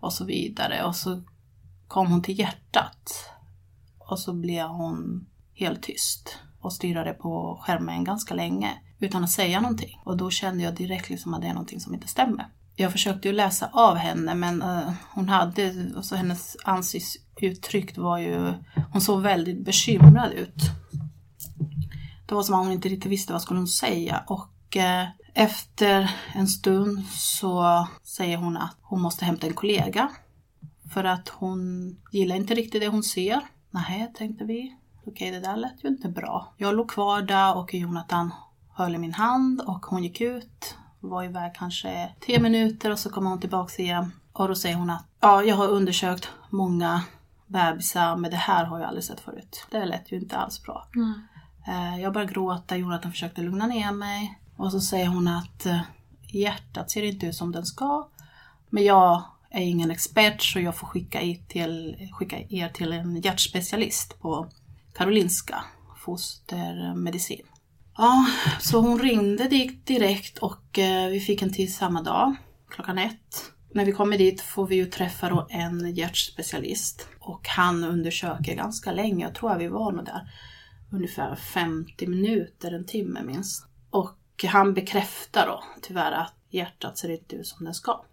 och 0.00 0.12
så 0.12 0.24
vidare. 0.24 0.84
Och 0.84 0.96
så 0.96 1.22
kom 1.88 2.06
hon 2.06 2.22
till 2.22 2.38
hjärtat. 2.38 3.30
Och 3.98 4.18
så 4.18 4.32
blev 4.32 4.66
hon 4.66 5.26
helt 5.54 5.82
tyst 5.82 6.38
och 6.60 6.72
stirrade 6.72 7.12
på 7.12 7.60
skärmen 7.62 8.04
ganska 8.04 8.34
länge 8.34 8.82
utan 8.98 9.24
att 9.24 9.30
säga 9.30 9.60
någonting. 9.60 10.00
Och 10.04 10.16
då 10.16 10.30
kände 10.30 10.64
jag 10.64 10.74
direkt 10.74 11.10
liksom 11.10 11.34
att 11.34 11.40
det 11.40 11.48
är 11.48 11.54
någonting 11.54 11.80
som 11.80 11.94
inte 11.94 12.08
stämmer. 12.08 12.48
Jag 12.76 12.92
försökte 12.92 13.28
ju 13.28 13.34
läsa 13.34 13.70
av 13.72 13.96
henne 13.96 14.34
men 14.34 14.62
uh, 14.62 14.92
hon 15.10 15.28
hade, 15.28 15.92
alltså 15.96 16.14
hennes 16.16 16.56
ansiktsuttryck 16.64 17.96
var 17.96 18.18
ju, 18.18 18.52
hon 18.92 19.00
såg 19.00 19.22
väldigt 19.22 19.64
bekymrad 19.64 20.32
ut. 20.32 20.62
Det 22.26 22.34
var 22.34 22.42
som 22.42 22.54
att 22.54 22.64
hon 22.64 22.72
inte 22.72 22.88
riktigt 22.88 23.12
visste 23.12 23.32
vad 23.32 23.42
skulle 23.42 23.60
hon 23.60 23.68
säga 23.68 24.24
och 24.26 24.76
uh, 24.76 25.08
efter 25.34 26.10
en 26.34 26.48
stund 26.48 27.04
så 27.10 27.86
säger 28.02 28.36
hon 28.36 28.56
att 28.56 28.76
hon 28.82 29.00
måste 29.00 29.24
hämta 29.24 29.46
en 29.46 29.54
kollega. 29.54 30.10
För 30.92 31.04
att 31.04 31.28
hon 31.28 31.90
gillar 32.12 32.36
inte 32.36 32.54
riktigt 32.54 32.80
det 32.80 32.88
hon 32.88 33.02
ser. 33.02 33.40
Nej, 33.70 34.12
tänkte 34.14 34.44
vi. 34.44 34.76
Okej, 35.06 35.30
det 35.30 35.40
där 35.40 35.56
lät 35.56 35.84
ju 35.84 35.88
inte 35.88 36.08
bra. 36.08 36.54
Jag 36.56 36.74
låg 36.74 36.90
kvar 36.90 37.22
där 37.22 37.56
och 37.56 37.74
Jonathan 37.74 38.30
höll 38.74 38.94
i 38.94 38.98
min 38.98 39.14
hand 39.14 39.60
och 39.60 39.86
hon 39.86 40.02
gick 40.02 40.20
ut. 40.20 40.76
Var 41.08 41.24
iväg 41.24 41.54
kanske 41.54 42.08
tio 42.20 42.40
minuter 42.40 42.90
och 42.90 42.98
så 42.98 43.10
kommer 43.10 43.30
hon 43.30 43.40
tillbaka 43.40 43.82
igen. 43.82 44.12
Och 44.32 44.48
då 44.48 44.54
säger 44.54 44.76
hon 44.76 44.90
att 44.90 45.04
ja, 45.20 45.42
jag 45.42 45.56
har 45.56 45.68
undersökt 45.68 46.28
många 46.50 47.02
bebisar 47.46 48.16
men 48.16 48.30
det 48.30 48.36
här 48.36 48.64
har 48.64 48.78
jag 48.78 48.88
aldrig 48.88 49.04
sett 49.04 49.20
förut. 49.20 49.66
Det 49.70 49.84
lät 49.84 50.12
ju 50.12 50.16
inte 50.16 50.36
alls 50.36 50.62
bra. 50.62 50.86
Mm. 50.94 51.20
Jag 52.00 52.12
började 52.12 52.32
gråta, 52.32 52.76
Jonathan 52.76 53.12
försökte 53.12 53.40
lugna 53.40 53.66
ner 53.66 53.92
mig. 53.92 54.38
Och 54.56 54.72
så 54.72 54.80
säger 54.80 55.06
hon 55.06 55.28
att 55.28 55.66
eh, 55.66 55.80
hjärtat 56.28 56.90
ser 56.90 57.02
inte 57.02 57.26
ut 57.26 57.34
som 57.34 57.52
den 57.52 57.66
ska. 57.66 58.08
Men 58.70 58.84
jag 58.84 59.22
är 59.50 59.62
ingen 59.62 59.90
expert 59.90 60.42
så 60.42 60.60
jag 60.60 60.76
får 60.76 60.86
skicka 60.86 61.22
er 61.22 61.40
till, 61.48 61.96
skicka 62.12 62.38
er 62.48 62.68
till 62.68 62.92
en 62.92 63.16
hjärtspecialist 63.16 64.20
på 64.20 64.46
Karolinska 64.94 65.64
fostermedicin. 65.96 67.46
Ja, 67.98 68.26
så 68.60 68.80
hon 68.80 68.98
ringde 68.98 69.48
dit 69.48 69.86
direkt 69.86 70.38
och 70.38 70.78
eh, 70.78 71.08
vi 71.10 71.20
fick 71.20 71.42
en 71.42 71.52
tid 71.52 71.74
samma 71.74 72.02
dag, 72.02 72.36
klockan 72.68 72.98
ett. 72.98 73.52
När 73.70 73.84
vi 73.84 73.92
kommer 73.92 74.18
dit 74.18 74.40
får 74.40 74.66
vi 74.66 74.76
ju 74.76 74.86
träffa 74.86 75.28
då 75.28 75.46
en 75.50 75.94
hjärtspecialist 75.94 77.08
och 77.20 77.48
han 77.48 77.84
undersöker 77.84 78.54
ganska 78.54 78.92
länge, 78.92 79.24
jag 79.24 79.34
tror 79.34 79.52
att 79.52 79.60
vi 79.60 79.68
var 79.68 79.92
nog 79.92 80.04
där 80.04 80.30
ungefär 80.92 81.34
50 81.34 82.06
minuter, 82.06 82.72
en 82.72 82.86
timme 82.86 83.22
minst. 83.22 83.66
Och 83.90 84.44
han 84.48 84.74
bekräftar 84.74 85.46
då 85.46 85.64
tyvärr 85.82 86.12
att 86.12 86.34
hjärtat 86.50 86.98
ser 86.98 87.10
inte 87.10 87.36
ut 87.36 87.46
som 87.46 87.66
det 87.66 87.74
ska. 87.74 88.04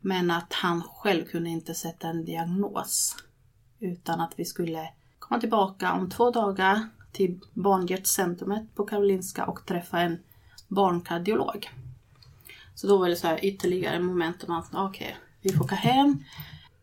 Men 0.00 0.30
att 0.30 0.52
han 0.52 0.82
själv 0.82 1.24
kunde 1.24 1.50
inte 1.50 1.74
sätta 1.74 2.08
en 2.08 2.24
diagnos. 2.24 3.16
Utan 3.78 4.20
att 4.20 4.32
vi 4.36 4.44
skulle 4.44 4.88
komma 5.18 5.40
tillbaka 5.40 5.92
om 5.92 6.10
två 6.10 6.30
dagar 6.30 6.88
till 7.12 7.40
barnhjärtcentrumet 7.54 8.74
på 8.74 8.84
Karolinska 8.84 9.44
och 9.44 9.66
träffa 9.66 10.00
en 10.00 10.18
barnkardiolog. 10.68 11.70
Så 12.74 12.86
då 12.86 12.98
var 12.98 13.08
det 13.08 13.16
så 13.16 13.26
här 13.26 13.44
ytterligare 13.44 14.00
moment 14.00 14.44
om 14.44 14.54
att 14.54 14.68
okej, 14.72 15.06
okay, 15.06 15.14
vi 15.40 15.52
får 15.52 15.64
åka 15.64 15.74
hem, 15.74 16.24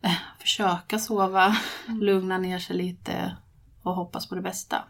eh, 0.02 0.16
försöka 0.40 0.98
sova, 0.98 1.56
lugna 2.00 2.38
ner 2.38 2.58
sig 2.58 2.76
lite 2.76 3.36
och 3.82 3.94
hoppas 3.94 4.28
på 4.28 4.34
det 4.34 4.40
bästa. 4.40 4.84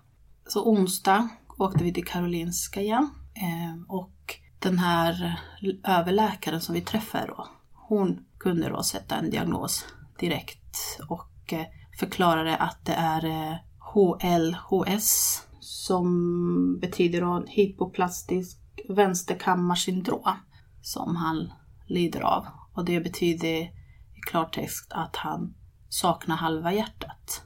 Så 0.47 0.71
onsdag 0.71 1.29
åkte 1.59 1.85
vi 1.85 1.95
till 1.95 2.07
Karolinska 2.07 2.81
igen 2.81 3.11
eh, 3.35 3.83
och 3.89 4.39
den 4.59 4.79
här 4.79 5.41
överläkaren 5.85 6.61
som 6.61 6.75
vi 6.75 6.81
träffade 6.81 7.27
då, 7.27 7.49
hon 7.73 8.25
kunde 8.39 8.69
då 8.69 8.83
sätta 8.83 9.17
en 9.17 9.31
diagnos 9.31 9.85
direkt 10.19 10.99
och 11.09 11.53
eh, 11.53 11.67
förklarade 11.99 12.57
att 12.57 12.85
det 12.85 12.93
är 12.93 13.59
HLHS 13.95 15.43
som 15.61 16.79
betyder 16.81 17.21
då 17.21 17.45
hypoplastisk 17.47 18.59
vänsterkammarsyndrom 18.89 20.37
som 20.83 21.17
han 21.17 21.53
lider 21.87 22.21
av. 22.21 22.47
Och 22.73 22.85
det 22.85 23.01
betyder 23.01 23.49
i 23.49 23.73
klartext 24.27 24.93
att 24.93 25.17
han 25.17 25.55
saknar 25.89 26.37
halva 26.37 26.73
hjärtat. 26.73 27.43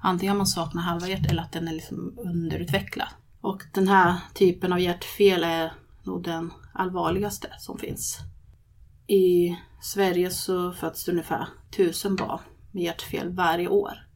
Antingen 0.00 0.36
man 0.36 0.46
saknar 0.46 0.82
halva 0.82 1.08
hjärtat 1.08 1.30
eller 1.30 1.42
att 1.42 1.52
den 1.52 1.68
är 1.68 1.72
liksom 1.72 2.18
underutvecklad. 2.18 3.08
Och 3.40 3.62
den 3.74 3.88
här 3.88 4.16
typen 4.34 4.72
av 4.72 4.80
hjärtfel 4.80 5.44
är 5.44 5.72
nog 6.02 6.22
den 6.22 6.52
allvarligaste 6.72 7.48
som 7.58 7.78
finns. 7.78 8.18
I 9.06 9.56
Sverige 9.80 10.30
så 10.30 10.72
föds 10.72 11.04
det 11.04 11.12
ungefär 11.12 11.48
tusen 11.76 12.16
barn 12.16 12.40
med 12.72 12.82
hjärtfel 12.82 13.32
varje 13.32 13.68
år. 13.68 14.07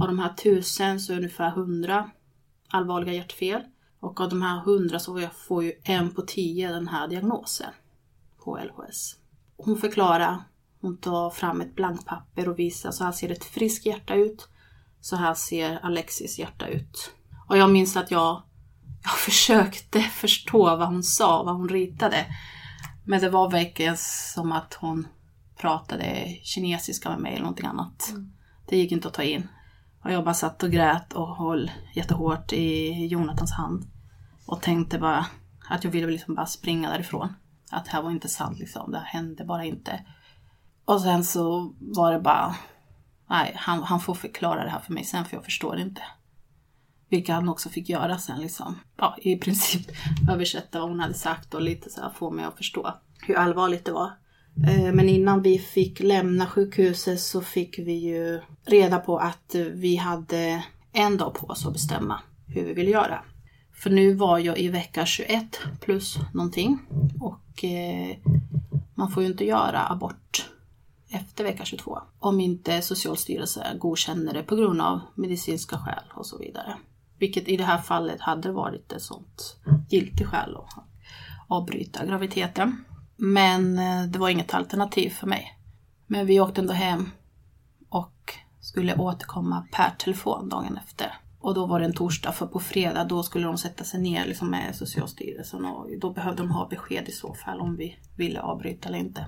Av 0.00 0.06
de 0.06 0.18
här 0.18 0.32
tusen 0.32 1.00
så 1.00 1.12
är 1.12 1.16
ungefär 1.16 1.50
hundra 1.50 2.10
allvarliga 2.68 3.14
hjärtfel. 3.14 3.62
Och 4.00 4.20
av 4.20 4.28
de 4.28 4.42
här 4.42 4.60
hundra 4.60 4.98
så 4.98 5.28
får 5.46 5.64
ju 5.64 5.72
en 5.82 6.14
på 6.14 6.22
tio 6.22 6.72
den 6.72 6.88
här 6.88 7.08
diagnosen 7.08 7.70
på 8.44 8.58
LHS. 8.58 9.16
Hon 9.56 9.78
förklarar, 9.78 10.42
hon 10.80 10.96
tar 10.96 11.30
fram 11.30 11.60
ett 11.60 11.74
blankpapper 11.74 12.48
och 12.48 12.58
visar 12.58 12.90
så 12.90 13.04
här 13.04 13.12
ser 13.12 13.32
ett 13.32 13.44
friskt 13.44 13.86
hjärta 13.86 14.14
ut. 14.14 14.48
Så 15.00 15.16
här 15.16 15.34
ser 15.34 15.84
Alexis 15.84 16.38
hjärta 16.38 16.66
ut. 16.66 17.10
Och 17.48 17.58
jag 17.58 17.70
minns 17.70 17.96
att 17.96 18.10
jag, 18.10 18.42
jag 19.02 19.18
försökte 19.18 20.00
förstå 20.00 20.76
vad 20.76 20.88
hon 20.88 21.02
sa, 21.02 21.42
vad 21.42 21.54
hon 21.54 21.68
ritade. 21.68 22.26
Men 23.04 23.20
det 23.20 23.30
var 23.30 23.50
verkligen 23.50 23.96
som 24.34 24.52
att 24.52 24.74
hon 24.74 25.06
pratade 25.56 26.38
kinesiska 26.42 27.10
med 27.10 27.20
mig 27.20 27.32
eller 27.32 27.42
någonting 27.42 27.66
annat. 27.66 28.08
Mm. 28.10 28.32
Det 28.68 28.76
gick 28.76 28.92
inte 28.92 29.08
att 29.08 29.14
ta 29.14 29.22
in. 29.22 29.48
Och 30.04 30.12
jag 30.12 30.24
bara 30.24 30.34
satt 30.34 30.62
och 30.62 30.70
grät 30.70 31.12
och 31.12 31.36
höll 31.36 31.70
jättehårt 31.94 32.52
i 32.52 33.06
Jonathans 33.06 33.52
hand. 33.52 33.84
Och 34.46 34.62
tänkte 34.62 34.98
bara 34.98 35.26
att 35.68 35.84
jag 35.84 35.90
ville 35.90 36.06
liksom 36.06 36.34
bara 36.34 36.46
springa 36.46 36.90
därifrån. 36.90 37.34
Att 37.70 37.84
det 37.84 37.90
här 37.90 38.02
var 38.02 38.10
inte 38.10 38.28
sant 38.28 38.58
liksom, 38.58 38.90
det 38.90 38.98
hände 38.98 39.44
bara 39.44 39.64
inte. 39.64 40.04
Och 40.84 41.00
sen 41.00 41.24
så 41.24 41.74
var 41.78 42.12
det 42.12 42.20
bara, 42.20 42.56
nej, 43.28 43.52
han, 43.56 43.82
han 43.82 44.00
får 44.00 44.14
förklara 44.14 44.64
det 44.64 44.70
här 44.70 44.80
för 44.80 44.92
mig 44.92 45.04
sen 45.04 45.24
för 45.24 45.36
jag 45.36 45.44
förstår 45.44 45.78
inte. 45.78 46.02
Vilket 47.08 47.34
han 47.34 47.48
också 47.48 47.68
fick 47.68 47.88
göra 47.88 48.18
sen 48.18 48.40
liksom. 48.40 48.78
Ja, 48.96 49.16
i 49.18 49.36
princip 49.36 49.86
översätta 50.30 50.80
vad 50.80 50.88
hon 50.88 51.00
hade 51.00 51.14
sagt 51.14 51.54
och 51.54 51.62
lite 51.62 51.90
så 51.90 52.00
här 52.00 52.10
få 52.10 52.30
mig 52.30 52.44
att 52.44 52.56
förstå 52.56 52.94
hur 53.26 53.36
allvarligt 53.36 53.84
det 53.84 53.92
var. 53.92 54.12
Eh, 54.66 54.92
men 54.92 55.08
innan 55.08 55.42
vi 55.42 55.58
fick 55.58 56.00
lämna 56.00 56.46
sjukhuset 56.46 57.20
så 57.20 57.40
fick 57.40 57.78
vi 57.78 57.92
ju 57.92 58.40
reda 58.64 58.98
på 58.98 59.18
att 59.18 59.54
vi 59.54 59.96
hade 59.96 60.64
en 60.92 61.16
dag 61.16 61.34
på 61.34 61.46
oss 61.46 61.66
att 61.66 61.72
bestämma 61.72 62.20
hur 62.46 62.64
vi 62.64 62.72
ville 62.72 62.90
göra. 62.90 63.24
För 63.72 63.90
nu 63.90 64.14
var 64.14 64.38
jag 64.38 64.58
i 64.58 64.68
vecka 64.68 65.06
21 65.06 65.60
plus 65.80 66.18
någonting 66.34 66.78
och 67.20 67.64
eh, 67.64 68.16
man 68.94 69.10
får 69.10 69.22
ju 69.22 69.28
inte 69.28 69.44
göra 69.44 69.86
abort 69.88 70.50
efter 71.08 71.44
vecka 71.44 71.64
22 71.64 71.98
om 72.18 72.40
inte 72.40 72.82
Socialstyrelsen 72.82 73.78
godkänner 73.78 74.34
det 74.34 74.42
på 74.42 74.56
grund 74.56 74.80
av 74.80 75.00
medicinska 75.14 75.78
skäl 75.78 76.04
och 76.14 76.26
så 76.26 76.38
vidare. 76.38 76.76
Vilket 77.18 77.48
i 77.48 77.56
det 77.56 77.64
här 77.64 77.78
fallet 77.78 78.20
hade 78.20 78.52
varit 78.52 78.92
ett 78.92 79.02
sånt 79.02 79.56
giltigt 79.88 80.28
skäl 80.28 80.56
att 80.56 80.84
avbryta 81.48 82.06
graviditeten. 82.06 82.84
Men 83.24 83.78
eh, 83.78 84.04
det 84.04 84.18
var 84.18 84.28
inget 84.28 84.54
alternativ 84.54 85.10
för 85.10 85.26
mig. 85.26 85.58
Men 86.06 86.26
vi 86.26 86.40
åkte 86.40 86.60
ändå 86.60 86.72
hem 86.72 87.10
och 87.88 88.34
skulle 88.60 88.96
återkomma 88.96 89.66
per 89.72 89.90
telefon 89.98 90.48
dagen 90.48 90.78
efter. 90.84 91.14
Och 91.40 91.54
då 91.54 91.66
var 91.66 91.80
det 91.80 91.86
en 91.86 91.92
torsdag, 91.94 92.32
för 92.32 92.46
på 92.46 92.60
fredag 92.60 93.04
då 93.04 93.22
skulle 93.22 93.46
de 93.46 93.58
sätta 93.58 93.84
sig 93.84 94.00
ner 94.00 94.26
liksom 94.26 94.50
med 94.50 94.76
Socialstyrelsen 94.76 95.64
och 95.64 95.88
då 96.00 96.10
behövde 96.10 96.42
de 96.42 96.50
ha 96.50 96.68
besked 96.68 97.08
i 97.08 97.12
så 97.12 97.34
fall 97.34 97.60
om 97.60 97.76
vi 97.76 97.98
ville 98.16 98.40
avbryta 98.40 98.88
eller 98.88 98.98
inte. 98.98 99.26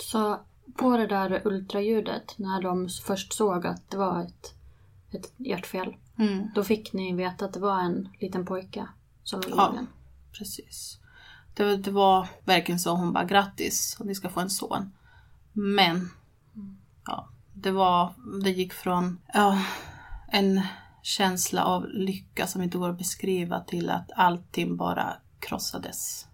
Så 0.00 0.40
på 0.76 0.96
det 0.96 1.06
där 1.06 1.42
ultraljudet, 1.44 2.34
när 2.38 2.62
de 2.62 2.88
först 3.06 3.32
såg 3.32 3.66
att 3.66 3.90
det 3.90 3.96
var 3.96 4.22
ett, 4.22 4.54
ett 5.10 5.32
hjärtfel, 5.36 5.96
Mm. 6.18 6.50
då 6.54 6.64
fick 6.64 6.92
ni 6.92 7.12
veta 7.14 7.44
att 7.44 7.52
det 7.52 7.60
var 7.60 7.80
en 7.80 8.08
liten 8.20 8.46
pojke 8.46 8.86
som 9.24 9.40
var 9.40 9.48
Ja. 9.56 9.74
Precis. 10.38 10.98
Det, 11.58 11.76
det 11.76 11.90
var 11.90 12.28
verkligen 12.44 12.78
så, 12.78 12.94
hon 12.94 13.12
bara 13.12 13.24
grattis, 13.24 13.96
ni 14.00 14.14
ska 14.14 14.28
få 14.28 14.40
en 14.40 14.50
son. 14.50 14.92
Men, 15.52 16.10
ja, 17.06 17.28
det 17.52 17.70
var, 17.70 18.12
det 18.44 18.50
gick 18.50 18.72
från 18.72 19.18
ja, 19.34 19.64
en 20.28 20.60
känsla 21.02 21.64
av 21.64 21.88
lycka 21.88 22.46
som 22.46 22.62
inte 22.62 22.78
går 22.78 22.90
att 22.90 22.98
beskriva 22.98 23.60
till 23.60 23.90
att 23.90 24.10
allting 24.16 24.76
bara 24.76 25.16
krossades 25.38 26.26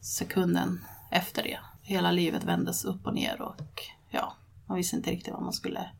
sekunden 0.00 0.84
efter 1.10 1.42
det. 1.42 1.58
Hela 1.82 2.10
livet 2.10 2.44
vändes 2.44 2.84
upp 2.84 3.06
och 3.06 3.14
ner 3.14 3.42
och 3.42 3.82
ja, 4.10 4.34
man 4.66 4.76
visste 4.76 4.96
inte 4.96 5.10
riktigt 5.10 5.34
vad 5.34 5.42
man 5.42 5.52
skulle 5.52 5.90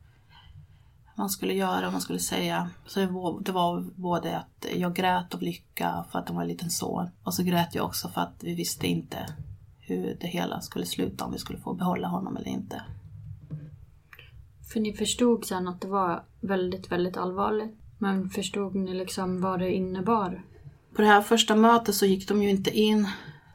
man 1.15 1.29
skulle 1.29 1.53
göra, 1.53 1.81
vad 1.81 1.91
man 1.91 2.01
skulle 2.01 2.19
säga. 2.19 2.69
Så 2.85 2.99
det 2.99 3.07
var, 3.07 3.39
det 3.39 3.91
både 3.95 4.37
att 4.37 4.65
jag 4.75 4.95
grät 4.95 5.33
av 5.33 5.41
lycka 5.41 6.05
för 6.11 6.19
att 6.19 6.27
de 6.27 6.35
var 6.35 6.43
en 6.43 6.49
liten 6.49 6.69
son 6.69 7.09
och 7.23 7.33
så 7.33 7.43
grät 7.43 7.75
jag 7.75 7.85
också 7.85 8.09
för 8.09 8.21
att 8.21 8.35
vi 8.39 8.55
visste 8.55 8.87
inte 8.87 9.17
hur 9.79 10.17
det 10.21 10.27
hela 10.27 10.61
skulle 10.61 10.85
sluta, 10.85 11.25
om 11.25 11.31
vi 11.31 11.37
skulle 11.37 11.59
få 11.59 11.73
behålla 11.73 12.07
honom 12.07 12.37
eller 12.37 12.47
inte. 12.47 12.81
För 14.73 14.79
ni 14.79 14.93
förstod 14.93 15.45
sen 15.45 15.67
att 15.67 15.81
det 15.81 15.87
var 15.87 16.23
väldigt, 16.41 16.91
väldigt 16.91 17.17
allvarligt. 17.17 17.75
Men 17.97 18.29
förstod 18.29 18.75
ni 18.75 18.93
liksom 18.93 19.41
vad 19.41 19.59
det 19.59 19.73
innebar? 19.73 20.43
På 20.95 21.01
det 21.01 21.07
här 21.07 21.21
första 21.21 21.55
mötet 21.55 21.95
så 21.95 22.05
gick 22.05 22.27
de 22.27 22.43
ju 22.43 22.49
inte 22.49 22.79
in 22.79 23.07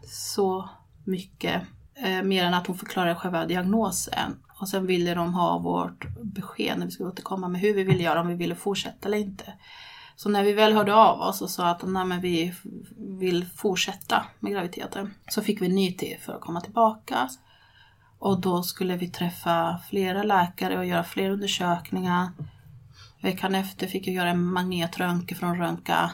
så 0.07 0.69
mycket 1.05 1.63
eh, 1.95 2.23
mer 2.23 2.45
än 2.45 2.55
att 2.55 2.67
hon 2.67 2.79
förklarade 2.79 3.15
själva 3.15 3.47
diagnosen. 3.47 4.37
Och 4.61 4.69
sen 4.69 4.87
ville 4.87 5.15
de 5.15 5.35
ha 5.35 5.59
vårt 5.59 6.07
besked 6.23 6.79
när 6.79 6.87
vi 6.87 6.93
skulle 6.93 7.09
återkomma 7.09 7.49
med 7.49 7.61
hur 7.61 7.75
vi 7.75 7.85
ville 7.85 8.03
göra, 8.03 8.21
om 8.21 8.29
vi 8.29 8.35
ville 8.35 8.55
fortsätta 8.55 9.09
eller 9.09 9.19
inte. 9.19 9.53
Så 10.17 10.29
när 10.29 10.45
vi 10.45 10.53
väl 10.53 10.73
hörde 10.73 10.95
av 10.95 11.21
oss 11.21 11.43
och 11.43 11.51
sa 11.51 11.69
att 11.69 11.83
Nej, 11.83 12.05
men 12.05 12.21
vi 12.21 12.55
vill 12.97 13.47
fortsätta 13.57 14.25
med 14.41 14.53
graviditeten 14.53 15.15
så 15.29 15.43
fick 15.43 15.63
vi 15.63 15.69
ny 15.69 15.93
tid 15.93 16.17
för 16.21 16.33
att 16.33 16.41
komma 16.41 16.61
tillbaka. 16.61 17.29
Och 18.19 18.41
då 18.41 18.63
skulle 18.63 18.97
vi 18.97 19.09
träffa 19.09 19.81
flera 19.89 20.23
läkare 20.23 20.79
och 20.79 20.87
göra 20.87 21.05
fler 21.05 21.31
undersökningar. 21.31 22.31
Veckan 23.23 23.55
efter 23.55 23.87
fick 23.87 24.07
jag 24.07 24.15
göra 24.15 24.31
en 24.31 24.45
magnetröntgen 24.45 25.39
för 25.39 25.47
att 25.47 25.59
röntga 25.59 26.11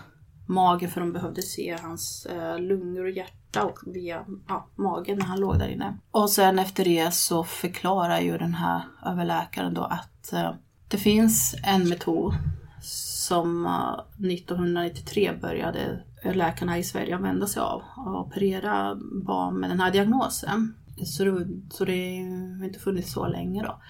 magen 0.46 0.90
för 0.90 1.00
de 1.00 1.12
behövde 1.12 1.42
se 1.42 1.76
hans 1.82 2.26
eh, 2.26 2.58
lungor 2.58 3.04
och 3.04 3.10
hjärta 3.10 3.45
och 3.64 3.78
via 3.86 4.24
ja, 4.48 4.68
magen 4.76 5.18
när 5.18 5.24
han 5.24 5.40
låg 5.40 5.58
där 5.58 5.68
inne. 5.68 5.98
Och 6.10 6.30
sen 6.30 6.58
efter 6.58 6.84
det 6.84 7.14
så 7.14 7.44
förklarar 7.44 8.20
ju 8.20 8.38
den 8.38 8.54
här 8.54 8.82
överläkaren 9.06 9.74
då 9.74 9.82
att 9.82 10.32
eh, 10.32 10.50
det 10.88 10.98
finns 10.98 11.54
en 11.64 11.88
metod 11.88 12.34
som 12.82 13.66
eh, 13.66 14.30
1993 14.32 15.32
började 15.40 16.02
läkarna 16.34 16.78
i 16.78 16.84
Sverige 16.84 17.16
använda 17.16 17.46
sig 17.46 17.62
av 17.62 17.82
och 17.96 18.20
operera 18.20 18.94
barn 19.24 19.60
med 19.60 19.70
den 19.70 19.80
här 19.80 19.90
diagnosen. 19.90 20.74
Så 21.04 21.24
det, 21.24 21.46
så 21.70 21.84
det 21.84 22.18
har 22.58 22.64
inte 22.64 22.78
funnits 22.78 23.12
så 23.12 23.26
länge 23.26 23.62
då. 23.62 23.80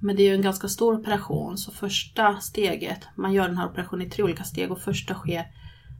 Men 0.00 0.16
det 0.16 0.22
är 0.22 0.28
ju 0.28 0.34
en 0.34 0.42
ganska 0.42 0.68
stor 0.68 0.94
operation 0.94 1.58
så 1.58 1.72
första 1.72 2.36
steget, 2.40 3.08
man 3.14 3.32
gör 3.32 3.48
den 3.48 3.56
här 3.56 3.66
operationen 3.66 4.06
i 4.06 4.10
tre 4.10 4.24
olika 4.24 4.44
steg 4.44 4.72
och 4.72 4.80
första 4.80 5.14
sker 5.14 5.46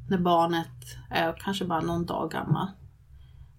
när 0.08 0.18
barnet 0.18 0.68
är 1.11 1.37
kanske 1.38 1.64
bara 1.64 1.80
någon 1.80 2.06
dag 2.06 2.30
gammal. 2.30 2.68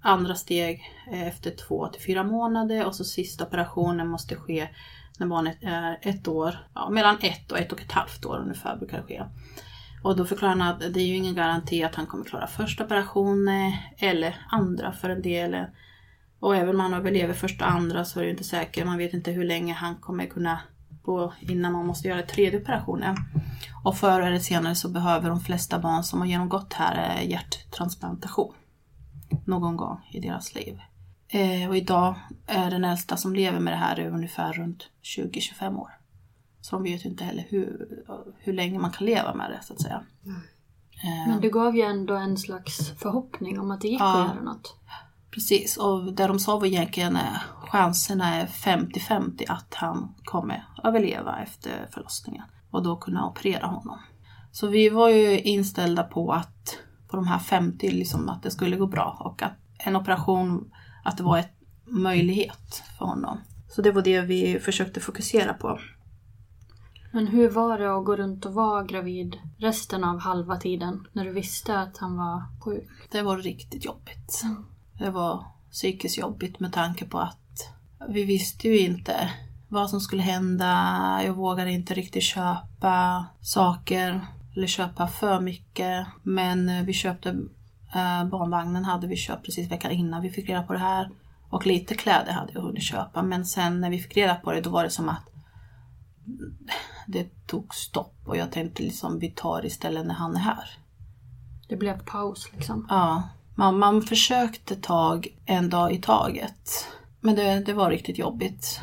Andra 0.08 0.36
steg 0.36 0.94
eh, 1.12 1.28
efter 1.28 1.52
två 1.52 1.88
till 1.88 2.02
fyra 2.02 2.24
månader 2.24 2.86
och 2.86 2.96
så 2.96 3.04
sista 3.04 3.46
operationen 3.46 4.08
måste 4.08 4.36
ske 4.36 4.70
när 5.18 5.28
barnet 5.28 5.58
är 5.62 6.00
ett 6.02 6.28
år, 6.28 6.68
ja, 6.74 6.90
mellan 6.90 7.18
ett 7.22 7.52
och 7.52 7.58
ett 7.58 7.72
och 7.72 7.82
ett 7.82 7.92
halvt 7.92 8.26
år 8.26 8.38
ungefär 8.38 8.78
brukar 8.78 8.98
det 8.98 9.04
ske. 9.04 9.24
Och 10.04 10.16
då 10.16 10.26
förklarar 10.26 10.56
han 10.56 10.62
att 10.62 10.80
det 10.94 11.00
är 11.00 11.08
ju 11.08 11.16
ingen 11.16 11.36
garanti 11.36 11.84
att 11.84 11.96
han 11.96 12.06
kommer 12.06 12.26
klara 12.26 12.48
första 12.48 12.84
operationen 12.84 13.74
eller 13.98 14.36
andra 14.50 14.92
för 14.92 15.10
en 15.10 15.22
del. 15.22 15.66
Och 16.40 16.56
även 16.56 16.76
om 16.76 16.80
han 16.80 16.94
överlever 16.94 17.34
första 17.34 17.66
och 17.66 17.72
andra 17.72 18.06
så 18.06 18.20
är 18.20 18.24
det 18.24 18.28
ju 18.28 18.32
inte 18.32 18.44
säkert, 18.44 18.86
man 18.86 18.98
vet 18.98 19.14
inte 19.14 19.32
hur 19.32 19.46
länge 19.46 19.74
han 19.74 19.96
kommer 19.96 20.26
kunna 20.26 20.60
gå 21.02 21.34
innan 21.40 21.72
man 21.72 21.86
måste 21.86 22.08
göra 22.08 22.22
tredje 22.22 22.62
operationen. 22.62 23.16
Och 23.84 23.98
förr 23.98 24.22
eller 24.22 24.40
senare 24.40 24.76
så 24.76 24.90
behöver 24.90 25.30
de 25.30 25.40
flesta 25.40 25.80
barn 25.80 26.04
som 26.04 26.20
har 26.20 26.28
genomgått 26.28 26.74
här 26.74 27.18
eh, 27.18 27.30
hjärttransplantation. 27.30 28.54
Någon 29.46 29.78
gång 29.78 30.10
i 30.12 30.20
deras 30.20 30.56
liv. 30.56 30.80
Eh, 31.28 31.70
och 31.70 31.78
idag 31.78 32.16
är 32.48 32.72
den 32.72 32.84
äldsta 32.84 33.18
som 33.18 33.36
lever 33.36 33.60
med 33.60 33.74
det 33.74 33.78
här 33.78 34.00
är 34.00 34.10
ungefär 34.10 34.54
runt 34.54 34.90
20-25 35.04 35.78
år. 35.78 35.92
Så 36.62 36.76
de 36.76 36.84
vet 36.84 37.06
ju 37.06 37.10
inte 37.10 37.24
heller 37.24 37.46
hur, 37.50 37.88
hur 38.38 38.54
länge 38.54 38.80
man 38.80 38.92
kan 38.92 39.06
leva 39.06 39.34
med 39.34 39.50
det 39.52 39.60
så 39.64 39.74
att 39.74 39.82
säga. 39.82 40.04
Eh, 41.04 41.30
Men 41.30 41.42
det 41.42 41.50
gav 41.50 41.76
ju 41.76 41.82
ändå 41.82 42.16
en 42.16 42.38
slags 42.38 42.92
förhoppning 42.98 43.60
om 43.60 43.72
att 43.72 43.82
det 43.82 43.88
gick 43.88 44.02
Ja. 44.02 44.22
att 44.24 44.36
göra 44.36 44.44
något. 44.44 44.76
Precis, 45.32 45.78
och 45.78 46.14
det 46.14 46.28
de 46.28 46.40
sa 46.40 46.60
var 46.60 46.66
egentligen 46.68 47.16
eh, 47.16 47.38
chanserna 47.72 48.36
är 48.36 48.46
50-50 48.46 49.44
att 49.48 49.74
han 49.74 50.16
kommer 50.24 50.66
överleva 50.84 51.40
efter 51.40 51.88
förlossningen 51.92 52.44
och 52.72 52.84
då 52.84 52.96
kunna 52.96 53.28
operera 53.30 53.66
honom. 53.68 54.00
Så 54.52 54.68
vi 54.68 54.90
var 54.90 55.10
ju 55.10 55.40
inställda 55.42 56.04
på 56.04 56.32
att 56.32 56.78
på 57.08 57.16
de 57.16 57.28
här 57.28 57.40
50, 57.40 57.92
liksom 57.92 58.30
att 58.30 58.44
det 58.44 58.52
skulle 58.52 58.76
gå 58.76 58.88
bra 58.88 59.18
och 59.20 59.42
att 59.42 59.54
en 59.78 59.96
operation, 59.96 60.72
att 61.04 61.18
det 61.18 61.24
var 61.24 61.38
en 61.38 61.46
möjlighet 61.86 62.84
för 62.98 63.06
honom. 63.06 63.38
Så 63.68 63.82
det 63.82 63.92
var 63.92 64.02
det 64.02 64.22
vi 64.22 64.60
försökte 64.60 65.00
fokusera 65.00 65.54
på. 65.54 65.80
Men 67.12 67.28
hur 67.28 67.50
var 67.50 67.80
det 67.80 67.98
att 67.98 68.06
gå 68.06 68.16
runt 68.16 68.46
och 68.46 68.54
vara 68.54 68.84
gravid 68.84 69.38
resten 69.58 70.04
av 70.04 70.20
halva 70.20 70.58
tiden 70.58 71.08
när 71.14 71.26
du 71.26 71.32
visste 71.32 71.80
att 71.80 71.98
han 71.98 72.18
var 72.18 72.44
sjuk? 72.64 72.90
Det 73.12 73.22
var 73.22 73.38
riktigt 73.38 73.86
jobbigt. 73.86 74.44
Det 75.00 75.10
var 75.10 75.46
psykiskt 75.72 76.18
jobbigt 76.18 76.60
med 76.60 76.74
tanke 76.74 77.06
på 77.06 77.20
att 77.20 77.74
vi 78.10 78.24
visste 78.24 78.68
ju 78.68 78.80
inte 78.80 79.32
vad 79.68 79.90
som 79.90 80.02
skulle 80.02 80.22
hända. 80.22 81.22
Jag 81.26 81.34
vågade 81.34 81.72
inte 81.72 81.94
riktigt 81.94 82.24
köpa 82.24 83.26
saker 83.42 84.28
eller 84.58 84.68
köpa 84.68 85.08
för 85.08 85.40
mycket. 85.40 86.08
Men 86.24 86.70
eh, 86.70 86.84
vi 86.84 86.94
köpte 86.94 87.30
eh, 87.96 88.26
barnvagnen 88.26 88.86
hade 88.86 89.08
vi 89.08 89.16
köpt 89.16 89.46
precis 89.46 89.72
veckan 89.72 89.92
innan 89.92 90.22
vi 90.22 90.30
fick 90.30 90.50
reda 90.50 90.64
på 90.64 90.74
det 90.74 90.80
här. 90.80 91.10
Och 91.50 91.66
lite 91.66 91.96
kläder 91.96 92.32
hade 92.32 92.54
jag 92.54 92.62
hunnit 92.62 92.84
köpa. 92.84 93.24
Men 93.24 93.46
sen 93.46 93.82
när 93.82 93.90
vi 93.90 94.00
fick 94.00 94.18
reda 94.18 94.36
på 94.36 94.52
det 94.52 94.62
då 94.62 94.70
var 94.70 94.84
det 94.84 94.90
som 94.90 95.10
att 95.10 95.30
det 97.08 97.48
tog 97.48 97.76
stopp. 97.76 98.16
Och 98.26 98.38
jag 98.38 98.52
tänkte 98.52 98.84
liksom 98.84 99.20
vi 99.20 99.32
tar 99.32 99.66
istället 99.66 100.06
när 100.06 100.14
han 100.14 100.36
är 100.36 100.40
här. 100.40 100.70
Det 101.68 101.76
blev 101.76 102.00
paus 102.06 102.50
liksom. 102.54 102.86
Ja, 102.90 103.24
man, 103.56 103.80
man 103.80 104.02
försökte 104.02 104.76
tag 104.76 105.28
en 105.46 105.70
dag 105.70 105.94
i 105.94 105.98
taget. 105.98 106.88
Men 107.22 107.36
det, 107.36 107.60
det 107.60 107.74
var 107.74 107.90
riktigt 107.90 108.18
jobbigt. 108.18 108.82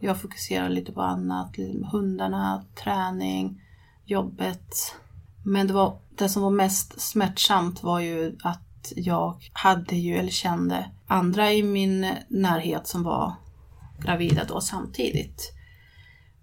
Jag 0.00 0.20
fokuserade 0.20 0.74
lite 0.74 0.92
på 0.92 1.02
annat, 1.02 1.56
hundarna, 1.92 2.64
träning, 2.84 3.61
jobbet. 4.12 4.94
Men 5.44 5.66
det, 5.66 5.72
var, 5.72 5.98
det 6.18 6.28
som 6.28 6.42
var 6.42 6.50
mest 6.50 7.00
smärtsamt 7.00 7.82
var 7.82 8.00
ju 8.00 8.36
att 8.42 8.92
jag 8.96 9.36
hade 9.52 9.96
ju, 9.96 10.16
eller 10.16 10.30
kände, 10.30 10.90
andra 11.06 11.52
i 11.52 11.62
min 11.62 12.14
närhet 12.28 12.86
som 12.86 13.02
var 13.02 13.34
gravida 14.00 14.44
då 14.44 14.60
samtidigt. 14.60 15.52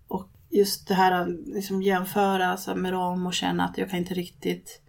Och 0.07 0.29
just 0.49 0.87
det 0.87 0.93
här 0.93 1.11
att 1.11 1.29
liksom 1.29 1.81
jämföra 1.81 2.75
med 2.75 2.93
dem 2.93 3.25
och 3.25 3.33
känna 3.33 3.65
att 3.65 3.77
jag 3.77 3.89
kan 3.89 3.99
inte 3.99 4.13
riktigt 4.13 4.81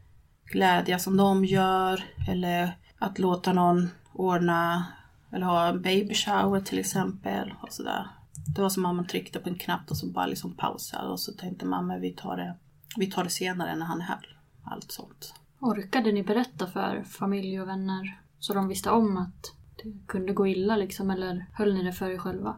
glädja 0.45 0.99
som 0.99 1.17
de 1.17 1.45
gör. 1.45 2.05
Eller 2.29 2.79
att 2.99 3.19
låta 3.19 3.53
någon 3.53 3.89
ordna 4.13 4.87
eller 5.33 5.47
ha 5.47 5.69
en 5.69 5.83
baby 5.83 6.15
shower 6.15 6.61
till 6.61 6.79
exempel. 6.79 7.55
Och 7.63 7.73
sådär. 7.73 8.07
Det 8.55 8.63
var 8.63 8.69
som 8.69 8.85
om 8.85 8.97
man 8.97 9.07
tryckte 9.07 9.39
på 9.39 9.49
en 9.49 9.59
knapp 9.59 9.91
och 9.91 9.97
så 9.97 10.07
bara 10.07 10.27
liksom 10.27 10.57
pausade 10.57 11.09
och 11.09 11.21
så 11.21 11.33
tänkte 11.33 11.67
man 11.67 11.87
men 11.87 12.01
vi 12.01 12.11
tar 12.11 12.37
det, 12.37 12.55
vi 12.97 13.07
tar 13.07 13.25
det 13.25 13.31
senare 13.31 13.77
när 13.77 13.87
han 13.87 14.01
är 14.01 14.05
här. 14.05 14.39
Allt 14.65 14.93
sånt. 14.93 15.35
Orkade 15.61 16.13
ni 16.13 16.23
berätta 16.23 16.67
för 16.67 17.03
familj 17.03 17.61
och 17.61 17.69
vänner 17.69 18.21
så 18.39 18.55
de 18.55 18.69
visste 18.69 18.91
om 18.91 19.17
att 19.17 19.53
det 19.77 20.07
kunde 20.07 20.33
gå 20.33 20.47
illa 20.47 20.77
liksom? 20.77 21.11
Eller 21.11 21.47
höll 21.53 21.75
ni 21.75 21.83
det 21.83 21.93
för 21.93 22.11
er 22.11 22.19
själva? 22.19 22.57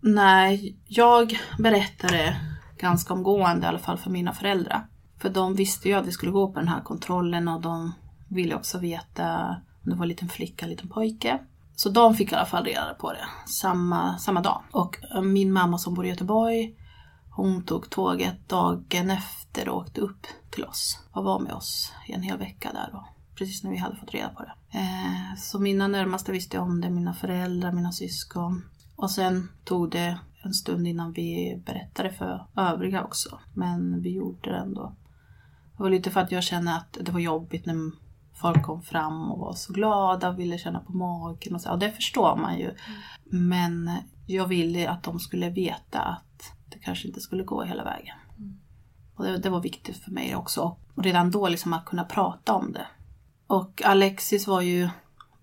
Nej, 0.00 0.76
jag 0.86 1.38
berättade 1.58 2.36
ganska 2.78 3.14
omgående 3.14 3.66
i 3.66 3.68
alla 3.68 3.78
fall 3.78 3.98
för 3.98 4.10
mina 4.10 4.32
föräldrar. 4.32 4.86
För 5.18 5.28
de 5.28 5.54
visste 5.54 5.88
ju 5.88 5.94
att 5.94 6.06
vi 6.06 6.12
skulle 6.12 6.32
gå 6.32 6.52
på 6.52 6.58
den 6.58 6.68
här 6.68 6.80
kontrollen 6.80 7.48
och 7.48 7.60
de 7.60 7.92
ville 8.28 8.54
också 8.54 8.78
veta 8.78 9.56
om 9.84 9.90
det 9.90 9.96
var 9.96 10.04
en 10.04 10.08
liten 10.08 10.28
flicka 10.28 10.64
eller 10.64 10.72
en 10.72 10.76
liten 10.76 10.88
pojke. 10.88 11.38
Så 11.76 11.88
de 11.88 12.14
fick 12.14 12.32
i 12.32 12.34
alla 12.34 12.46
fall 12.46 12.64
reda 12.64 12.94
på 12.98 13.12
det 13.12 13.26
samma, 13.46 14.18
samma 14.18 14.40
dag. 14.40 14.62
Och 14.70 14.98
eh, 15.14 15.22
min 15.22 15.52
mamma 15.52 15.78
som 15.78 15.94
bor 15.94 16.06
i 16.06 16.08
Göteborg, 16.08 16.76
Hon 17.36 17.64
tog 17.64 17.90
tåget 17.90 18.48
dagen 18.48 19.10
efter 19.10 19.68
och 19.68 19.76
åkte 19.76 20.00
upp 20.00 20.26
till 20.50 20.64
oss 20.64 21.00
och 21.12 21.24
var 21.24 21.38
med 21.38 21.52
oss 21.52 21.92
i 22.08 22.12
en 22.12 22.22
hel 22.22 22.38
vecka 22.38 22.72
där 22.72 22.88
då. 22.92 23.08
Precis 23.34 23.64
när 23.64 23.70
vi 23.70 23.76
hade 23.76 23.96
fått 23.96 24.14
reda 24.14 24.28
på 24.28 24.42
det. 24.42 24.78
Eh, 24.78 25.36
så 25.38 25.58
mina 25.58 25.88
närmaste 25.88 26.32
visste 26.32 26.58
om 26.58 26.80
det, 26.80 26.90
mina 26.90 27.14
föräldrar, 27.14 27.72
mina 27.72 27.92
syskon. 27.92 28.64
Och 28.96 29.10
sen 29.10 29.48
tog 29.64 29.90
det 29.90 30.18
en 30.44 30.54
stund 30.54 30.86
innan 30.86 31.12
vi 31.12 31.62
berättade 31.66 32.12
för 32.12 32.46
övriga 32.56 33.04
också. 33.04 33.38
Men 33.54 34.02
vi 34.02 34.10
gjorde 34.10 34.50
det 34.50 34.58
ändå. 34.58 34.92
Det 35.76 35.82
var 35.82 35.90
lite 35.90 36.10
för 36.10 36.20
att 36.20 36.32
jag 36.32 36.42
kände 36.42 36.74
att 36.74 36.98
det 37.00 37.12
var 37.12 37.20
jobbigt 37.20 37.66
när 37.66 37.90
folk 38.34 38.62
kom 38.62 38.82
fram 38.82 39.30
och 39.30 39.38
var 39.38 39.52
så 39.52 39.72
glada 39.72 40.28
och 40.28 40.38
ville 40.38 40.58
känna 40.58 40.80
på 40.80 40.92
magen 40.92 41.54
och 41.54 41.60
så. 41.60 41.70
Och 41.70 41.78
det 41.78 41.90
förstår 41.90 42.36
man 42.36 42.58
ju. 42.58 42.74
Men 43.24 43.90
jag 44.26 44.46
ville 44.46 44.90
att 44.90 45.02
de 45.02 45.20
skulle 45.20 45.50
veta 45.50 46.00
att 46.00 46.25
kanske 46.86 47.08
inte 47.08 47.20
skulle 47.20 47.42
gå 47.44 47.62
hela 47.62 47.84
vägen. 47.84 48.16
Och 49.14 49.24
det, 49.24 49.38
det 49.38 49.50
var 49.50 49.60
viktigt 49.60 49.96
för 49.96 50.10
mig 50.10 50.36
också. 50.36 50.76
Och 50.94 51.04
redan 51.04 51.30
då 51.30 51.48
liksom 51.48 51.72
att 51.72 51.84
kunna 51.84 52.04
prata 52.04 52.52
om 52.52 52.72
det. 52.72 52.86
Och 53.46 53.82
Alexis 53.84 54.46
var 54.46 54.60
ju 54.60 54.88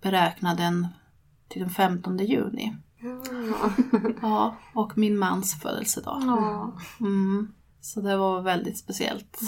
beräknad 0.02 0.56
den 0.56 0.88
till 1.48 1.60
den 1.60 1.70
15 1.70 2.18
juni. 2.18 2.76
Ja, 4.22 4.56
och 4.74 4.98
min 4.98 5.18
mans 5.18 5.60
födelsedag. 5.60 6.22
Mm. 7.00 7.52
Så 7.80 8.00
det 8.00 8.16
var 8.16 8.42
väldigt 8.42 8.78
speciellt. 8.78 9.40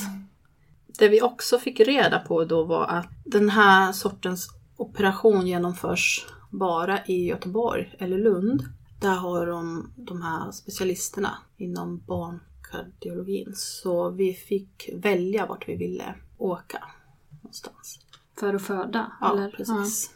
Det 0.98 1.08
vi 1.08 1.22
också 1.22 1.58
fick 1.58 1.80
reda 1.80 2.18
på 2.18 2.44
då 2.44 2.64
var 2.64 2.86
att 2.86 3.08
den 3.24 3.50
här 3.50 3.92
sortens 3.92 4.48
operation 4.76 5.46
genomförs 5.46 6.26
bara 6.50 7.04
i 7.04 7.26
Göteborg 7.26 7.94
eller 7.98 8.18
Lund. 8.18 8.62
Där 9.00 9.14
har 9.14 9.46
de 9.46 9.92
de 9.96 10.22
här 10.22 10.50
specialisterna 10.50 11.38
inom 11.56 12.02
barnkardiologin. 12.06 13.52
Så 13.54 14.10
vi 14.10 14.32
fick 14.32 14.90
välja 14.94 15.46
vart 15.46 15.68
vi 15.68 15.76
ville 15.76 16.14
åka 16.38 16.84
någonstans. 17.30 17.98
För 18.40 18.54
att 18.54 18.62
föda? 18.62 19.12
Ja, 19.20 19.32
eller? 19.32 19.50
precis. 19.50 20.10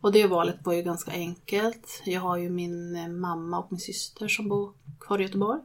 Och 0.00 0.12
det 0.12 0.26
valet 0.26 0.56
var 0.64 0.72
ju 0.72 0.82
ganska 0.82 1.10
enkelt. 1.10 2.02
Jag 2.04 2.20
har 2.20 2.36
ju 2.36 2.50
min 2.50 2.96
eh, 2.96 3.08
mamma 3.08 3.58
och 3.58 3.72
min 3.72 3.80
syster 3.80 4.28
som 4.28 4.48
bor 4.48 4.72
kvar 5.00 5.18
i 5.18 5.22
Göteborg. 5.22 5.60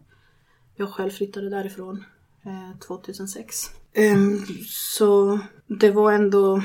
Jag 0.76 0.90
själv 0.90 1.12
flyttade 1.12 1.50
därifrån 1.50 2.04
eh, 2.46 2.80
2006. 2.80 3.56
Ehm, 3.94 4.46
så 4.68 5.40
det 5.68 5.92
var 5.92 6.12
ändå, 6.12 6.62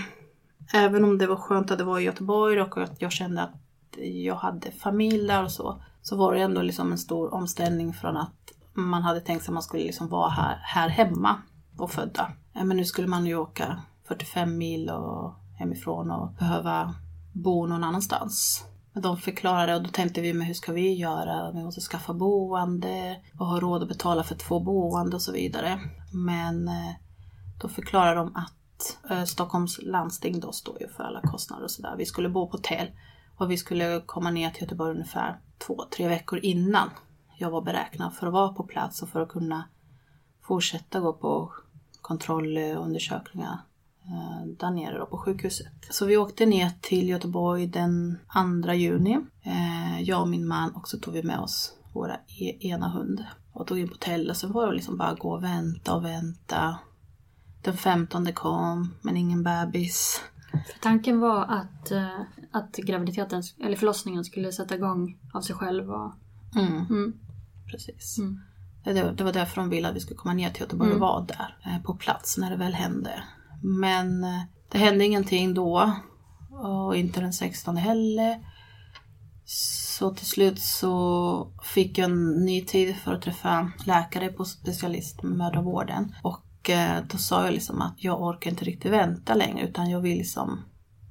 även 0.73 1.05
om 1.05 1.19
det 1.19 1.27
var 1.27 1.37
skönt 1.37 1.71
att 1.71 1.79
det 1.79 1.85
var 1.85 2.01
i 2.01 2.05
Göteborg 2.05 2.61
och 2.61 2.79
att 2.79 3.03
jag 3.03 3.12
kände 3.12 3.42
att 3.42 3.55
jag 3.99 4.35
hade 4.35 4.71
familj 4.71 5.27
där 5.27 5.45
och 5.45 5.53
så, 5.53 5.83
så 6.09 6.16
var 6.16 6.35
det 6.35 6.40
ändå 6.40 6.62
liksom 6.62 6.92
en 6.92 6.99
stor 6.99 7.35
omställning 7.35 7.92
från 7.92 8.16
att 8.16 8.53
man 8.75 9.03
hade 9.03 9.21
tänkt 9.21 9.42
sig 9.42 9.51
att 9.51 9.55
man 9.55 9.62
skulle 9.62 9.83
liksom 9.83 10.09
vara 10.09 10.31
här, 10.31 10.61
här 10.62 10.88
hemma 10.88 11.37
och 11.79 11.90
födda. 11.90 12.33
Men 12.53 12.77
nu 12.77 12.85
skulle 12.85 13.09
man 13.09 13.27
ju 13.27 13.37
åka 13.37 13.83
45 14.09 14.59
mil 14.59 14.90
och 14.90 15.35
hemifrån 15.59 16.11
och 16.11 16.33
behöva 16.33 16.95
bo 17.33 17.66
någon 17.66 17.85
annanstans. 17.85 18.64
Men 18.92 19.03
De 19.03 19.16
förklarade 19.16 19.75
och 19.75 19.83
då 19.83 19.88
tänkte 19.88 20.21
vi, 20.21 20.33
men 20.33 20.47
hur 20.47 20.55
ska 20.55 20.73
vi 20.73 20.95
göra? 20.95 21.53
Vi 21.53 21.62
måste 21.62 21.81
skaffa 21.81 22.14
boende 22.14 23.16
och 23.38 23.47
ha 23.47 23.61
råd 23.61 23.83
att 23.83 23.88
betala 23.88 24.25
för 24.25 24.35
två 24.35 24.61
boende 24.61 25.16
och 25.16 25.23
så 25.23 25.33
vidare. 25.33 25.81
Men 26.12 26.69
eh, 26.69 26.95
då 27.61 27.69
förklarade 27.69 28.16
de 28.16 28.37
att 28.37 29.11
eh, 29.11 29.25
Stockholms 29.25 29.79
landsting 29.83 30.40
då 30.40 30.53
står 30.53 30.81
ju 30.81 30.88
för 30.88 31.05
alla 31.05 31.21
kostnader 31.21 31.64
och 31.64 31.71
sådär. 31.71 31.95
Vi 31.99 32.07
skulle 32.07 32.29
bo 32.29 32.47
på 32.47 32.57
hotell 32.57 32.88
och 33.37 33.51
vi 33.51 33.57
skulle 33.57 34.03
komma 34.07 34.31
ner 34.31 34.51
till 34.51 34.62
Göteborg 34.62 34.90
ungefär 34.90 35.40
två, 35.59 35.85
tre 35.96 36.09
veckor 36.09 36.38
innan 36.38 36.90
jag 37.38 37.51
var 37.51 37.62
beräknad 37.62 38.14
för 38.14 38.27
att 38.27 38.33
vara 38.33 38.49
på 38.49 38.62
plats 38.62 39.03
och 39.03 39.09
för 39.09 39.20
att 39.20 39.29
kunna 39.29 39.64
fortsätta 40.42 41.01
gå 41.01 41.12
på 41.12 41.53
kontrollundersökningar 42.01 43.59
eh, 44.05 44.46
där 44.46 44.70
nere 44.70 44.99
då 44.99 45.07
på 45.07 45.18
sjukhuset. 45.18 45.72
Så 45.90 46.07
vi 46.07 46.16
åkte 46.16 46.46
ner 46.46 46.70
till 46.81 47.09
Göteborg 47.09 47.66
den 47.66 48.18
2 48.64 48.72
juni. 48.72 49.18
Eh, 49.42 50.03
jag 50.03 50.20
och 50.20 50.29
min 50.29 50.46
man 50.46 50.70
och 50.70 50.88
så 50.88 50.99
tog 50.99 51.14
vi 51.14 51.22
med 51.22 51.38
oss 51.38 51.72
våra 51.92 52.16
e, 52.40 52.68
ena 52.68 52.88
hund 52.88 53.25
och 53.53 53.66
tog 53.66 53.79
in 53.79 53.88
på 53.88 53.94
hotellet. 53.94 54.37
Så 54.37 54.49
var 54.49 54.66
det 54.66 54.72
liksom 54.72 54.96
bara 54.96 55.14
gå 55.14 55.31
och 55.31 55.42
vänta 55.42 55.94
och 55.94 56.05
vänta. 56.05 56.79
Den 57.62 57.77
15 57.77 58.33
kom, 58.33 58.94
men 59.03 59.16
ingen 59.16 59.42
bebis. 59.42 60.20
För 60.51 60.79
tanken 60.81 61.20
var 61.20 61.44
att, 61.44 61.90
eh, 61.90 62.20
att 62.57 62.77
graviditeten, 62.77 63.42
eller 63.64 63.77
förlossningen 63.77 64.25
skulle 64.25 64.53
sätta 64.53 64.75
igång 64.75 65.19
av 65.35 65.40
sig 65.40 65.57
själv. 65.57 65.90
Och, 65.90 66.12
Mm, 66.55 66.87
mm. 66.90 67.14
precis. 67.71 68.19
Mm. 68.19 68.40
Det, 68.85 69.12
det 69.12 69.25
var 69.25 69.33
därför 69.33 69.61
de 69.61 69.71
ville 69.71 69.88
att 69.88 69.97
vi 69.97 70.01
skulle 70.01 70.16
komma 70.16 70.35
ner 70.35 70.51
till 70.51 70.61
Göteborg 70.61 70.92
och 70.92 71.01
vara 71.01 71.21
där 71.21 71.57
eh, 71.64 71.83
på 71.83 71.95
plats 71.95 72.38
när 72.38 72.51
det 72.51 72.57
väl 72.57 72.75
hände. 72.75 73.23
Men 73.62 74.25
eh, 74.25 74.42
det 74.73 74.79
hände 74.79 75.05
ingenting 75.05 75.55
då 75.55 75.92
och 76.51 76.97
inte 76.97 77.21
den 77.21 77.33
16 77.33 77.77
heller. 77.77 78.38
Så 79.45 80.14
till 80.14 80.27
slut 80.27 80.61
så 80.61 81.53
fick 81.75 81.99
jag 81.99 82.11
en 82.11 82.45
ny 82.45 82.64
tid 82.64 82.97
för 82.97 83.12
att 83.12 83.23
träffa 83.23 83.73
läkare 83.85 84.29
på 84.29 84.45
specialistmödravården. 84.45 86.14
Och 86.23 86.71
eh, 86.71 87.05
då 87.11 87.19
sa 87.19 87.45
jag 87.45 87.55
liksom 87.55 87.83
att 87.83 87.95
jag 87.97 88.23
orkar 88.23 88.51
inte 88.51 88.64
riktigt 88.64 88.92
vänta 88.92 89.35
längre 89.35 89.69
utan 89.69 89.90
jag 89.90 90.01
vill 90.01 90.19
liksom 90.19 90.64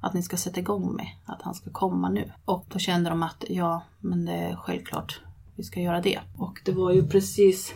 att 0.06 0.14
ni 0.14 0.22
ska 0.22 0.36
sätta 0.36 0.60
igång 0.60 0.94
med 0.94 1.06
att 1.24 1.42
han 1.42 1.54
ska 1.54 1.70
komma 1.70 2.08
nu. 2.08 2.32
Och 2.44 2.64
då 2.68 2.78
kände 2.78 3.10
de 3.10 3.22
att 3.22 3.44
ja, 3.48 3.82
men 4.00 4.24
det 4.24 4.32
är 4.32 4.56
självklart 4.56 5.20
vi 5.56 5.62
ska 5.62 5.80
göra 5.80 6.00
det. 6.00 6.20
Och 6.36 6.60
det 6.64 6.72
var 6.72 6.92
ju 6.92 7.08
precis 7.08 7.74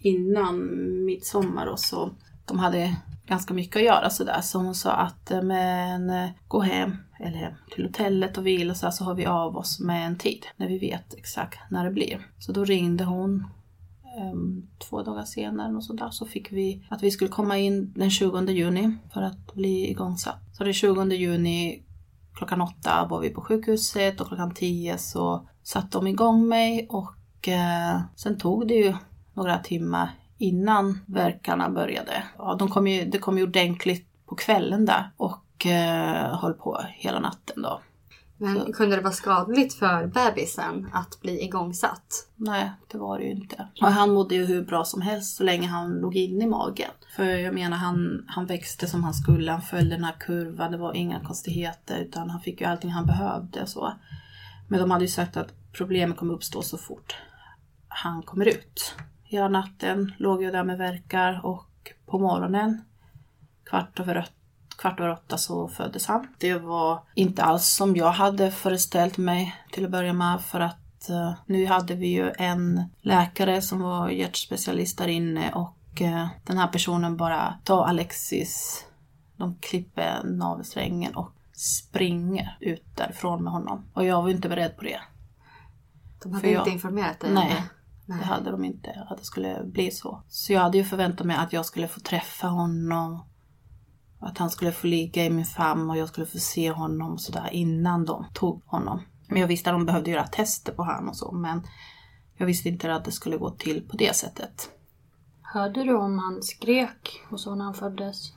innan 0.00 0.68
midsommar 1.04 1.66
och 1.66 1.80
så 1.80 2.10
de 2.44 2.58
hade 2.58 2.96
ganska 3.26 3.54
mycket 3.54 3.76
att 3.76 3.82
göra 3.82 4.10
sådär. 4.10 4.40
Så 4.40 4.58
hon 4.58 4.74
sa 4.74 4.92
att 4.92 5.30
eh, 5.30 5.42
men 5.42 6.10
eh, 6.10 6.30
gå 6.48 6.60
hem 6.60 6.96
eller 7.20 7.36
hem 7.36 7.52
till 7.74 7.84
hotellet 7.84 8.38
och 8.38 8.46
vila 8.46 8.74
så, 8.74 8.90
så 8.90 9.04
har 9.04 9.14
vi 9.14 9.26
av 9.26 9.56
oss 9.56 9.80
med 9.80 10.06
en 10.06 10.18
tid 10.18 10.46
när 10.56 10.68
vi 10.68 10.78
vet 10.78 11.14
exakt 11.14 11.58
när 11.70 11.84
det 11.84 11.90
blir. 11.90 12.26
Så 12.38 12.52
då 12.52 12.64
ringde 12.64 13.04
hon 13.04 13.46
ehm, 14.18 14.66
två 14.78 15.02
dagar 15.02 15.24
senare 15.24 15.76
och 15.76 15.84
sådär 15.84 16.10
så 16.10 16.26
fick 16.26 16.52
vi 16.52 16.86
att 16.88 17.02
vi 17.02 17.10
skulle 17.10 17.30
komma 17.30 17.58
in 17.58 17.92
den 17.96 18.10
20 18.10 18.50
juni 18.50 18.96
för 19.12 19.22
att 19.22 19.54
bli 19.54 19.90
igångsatt. 19.90 20.43
Så 20.58 20.64
den 20.64 20.74
20 20.74 21.04
juni 21.04 21.82
klockan 22.34 22.60
åtta 22.60 23.06
var 23.10 23.20
vi 23.20 23.30
på 23.30 23.40
sjukhuset 23.40 24.20
och 24.20 24.28
klockan 24.28 24.54
tio 24.54 24.98
så 24.98 25.48
satte 25.62 25.98
de 25.98 26.06
igång 26.06 26.48
mig 26.48 26.86
och 26.90 27.48
eh, 27.48 28.00
sen 28.16 28.38
tog 28.38 28.68
det 28.68 28.74
ju 28.74 28.94
några 29.32 29.58
timmar 29.58 30.10
innan 30.38 30.98
verkarna 31.06 31.70
började. 31.70 32.22
Ja, 32.38 32.56
de 32.58 32.68
kom 32.68 32.86
ju, 32.86 33.04
det 33.04 33.18
kom 33.18 33.38
ju 33.38 33.44
ordentligt 33.44 34.06
på 34.26 34.34
kvällen 34.34 34.86
där 34.86 35.10
och 35.16 35.66
eh, 35.66 36.38
höll 36.38 36.54
på 36.54 36.80
hela 36.96 37.20
natten 37.20 37.62
då. 37.62 37.80
Men 38.44 38.72
kunde 38.72 38.96
det 38.96 39.02
vara 39.02 39.12
skadligt 39.12 39.74
för 39.74 40.06
bebisen 40.06 40.90
att 40.92 41.20
bli 41.20 41.44
igångsatt? 41.44 42.28
Nej, 42.36 42.72
det 42.92 42.98
var 42.98 43.18
det 43.18 43.24
ju 43.24 43.30
inte. 43.30 43.68
Och 43.80 43.86
han 43.88 44.14
mådde 44.14 44.34
ju 44.34 44.44
hur 44.44 44.64
bra 44.64 44.84
som 44.84 45.00
helst 45.00 45.36
så 45.36 45.44
länge 45.44 45.66
han 45.68 45.92
låg 45.92 46.16
inne 46.16 46.44
i 46.44 46.48
magen. 46.48 46.90
För 47.16 47.24
jag 47.24 47.54
menar, 47.54 47.76
han, 47.76 48.24
han 48.28 48.46
växte 48.46 48.86
som 48.86 49.04
han 49.04 49.14
skulle, 49.14 49.52
han 49.52 49.62
följde 49.62 49.96
den 49.96 50.04
här 50.04 50.16
kurvan, 50.20 50.72
det 50.72 50.78
var 50.78 50.94
inga 50.94 51.20
konstigheter 51.20 51.98
utan 51.98 52.30
han 52.30 52.40
fick 52.40 52.60
ju 52.60 52.66
allting 52.66 52.90
han 52.90 53.06
behövde 53.06 53.66
så. 53.66 53.92
Men 54.68 54.80
de 54.80 54.90
hade 54.90 55.04
ju 55.04 55.10
sagt 55.10 55.36
att 55.36 55.52
problemet 55.72 56.16
kommer 56.16 56.34
uppstå 56.34 56.62
så 56.62 56.78
fort 56.78 57.16
han 57.88 58.22
kommer 58.22 58.48
ut. 58.48 58.94
Hela 59.22 59.48
natten 59.48 60.12
låg 60.18 60.42
jag 60.42 60.52
där 60.52 60.64
med 60.64 60.78
verkar 60.78 61.40
och 61.44 61.92
på 62.06 62.18
morgonen 62.18 62.84
kvart 63.64 64.00
över, 64.00 64.18
åt- 64.18 64.32
kvart 64.84 65.00
över 65.00 65.10
åtta 65.12 65.38
så 65.38 65.68
föddes 65.68 66.06
han. 66.06 66.26
Det 66.38 66.54
var 66.58 67.02
inte 67.14 67.42
alls 67.44 67.66
som 67.68 67.96
jag 67.96 68.10
hade 68.12 68.50
föreställt 68.50 69.18
mig 69.18 69.54
till 69.72 69.84
att 69.84 69.90
börja 69.90 70.12
med 70.12 70.40
för 70.40 70.60
att 70.60 71.08
eh, 71.10 71.32
nu 71.46 71.66
hade 71.66 71.94
vi 71.94 72.06
ju 72.06 72.32
en 72.38 72.82
läkare 73.00 73.62
som 73.62 73.80
var 73.80 74.08
hjärtspecialist 74.08 74.98
där 74.98 75.08
inne 75.08 75.52
och 75.52 76.02
eh, 76.02 76.26
den 76.44 76.58
här 76.58 76.68
personen 76.68 77.16
bara 77.16 77.54
tar 77.64 77.84
Alexis, 77.84 78.84
de 79.36 79.56
klipper 79.60 80.22
navelsträngen 80.24 81.14
och 81.14 81.30
springer 81.52 82.56
ut 82.60 82.84
därifrån 82.96 83.44
med 83.44 83.52
honom. 83.52 83.84
Och 83.94 84.04
jag 84.04 84.22
var 84.22 84.28
inte 84.30 84.48
beredd 84.48 84.76
på 84.76 84.84
det. 84.84 85.00
De 86.22 86.32
hade 86.32 86.40
För 86.40 86.52
jag- 86.52 86.60
inte 86.60 86.70
informerat 86.70 87.20
dig 87.20 87.32
Nej. 87.34 87.54
det? 88.06 88.14
Det 88.18 88.24
hade 88.24 88.50
de 88.50 88.64
inte, 88.64 89.06
att 89.10 89.18
det 89.18 89.24
skulle 89.24 89.64
bli 89.64 89.90
så. 89.90 90.22
Så 90.28 90.52
jag 90.52 90.60
hade 90.60 90.78
ju 90.78 90.84
förväntat 90.84 91.26
mig 91.26 91.36
att 91.36 91.52
jag 91.52 91.66
skulle 91.66 91.88
få 91.88 92.00
träffa 92.00 92.46
honom. 92.46 93.24
Att 94.24 94.38
han 94.38 94.50
skulle 94.50 94.72
få 94.72 94.86
ligga 94.86 95.24
i 95.24 95.30
min 95.30 95.44
famn 95.44 95.90
och 95.90 95.96
jag 95.96 96.08
skulle 96.08 96.26
få 96.26 96.38
se 96.38 96.70
honom 96.70 97.18
sådär 97.18 97.48
innan 97.52 98.04
de 98.04 98.26
tog 98.34 98.62
honom. 98.66 99.00
Men 99.28 99.40
jag 99.40 99.48
visste 99.48 99.70
att 99.70 99.74
de 99.74 99.86
behövde 99.86 100.10
göra 100.10 100.26
tester 100.26 100.72
på 100.72 100.84
honom 100.84 101.08
och 101.08 101.16
så. 101.16 101.32
Men 101.32 101.62
jag 102.36 102.46
visste 102.46 102.68
inte 102.68 102.94
att 102.94 103.04
det 103.04 103.12
skulle 103.12 103.36
gå 103.36 103.50
till 103.50 103.88
på 103.88 103.96
det 103.96 104.16
sättet. 104.16 104.70
Hörde 105.42 105.84
du 105.84 105.94
om 105.94 106.18
han 106.18 106.42
skrek 106.42 107.20
och 107.30 107.40
så 107.40 107.54
när 107.54 107.64
han 107.64 107.74
föddes? 107.74 108.32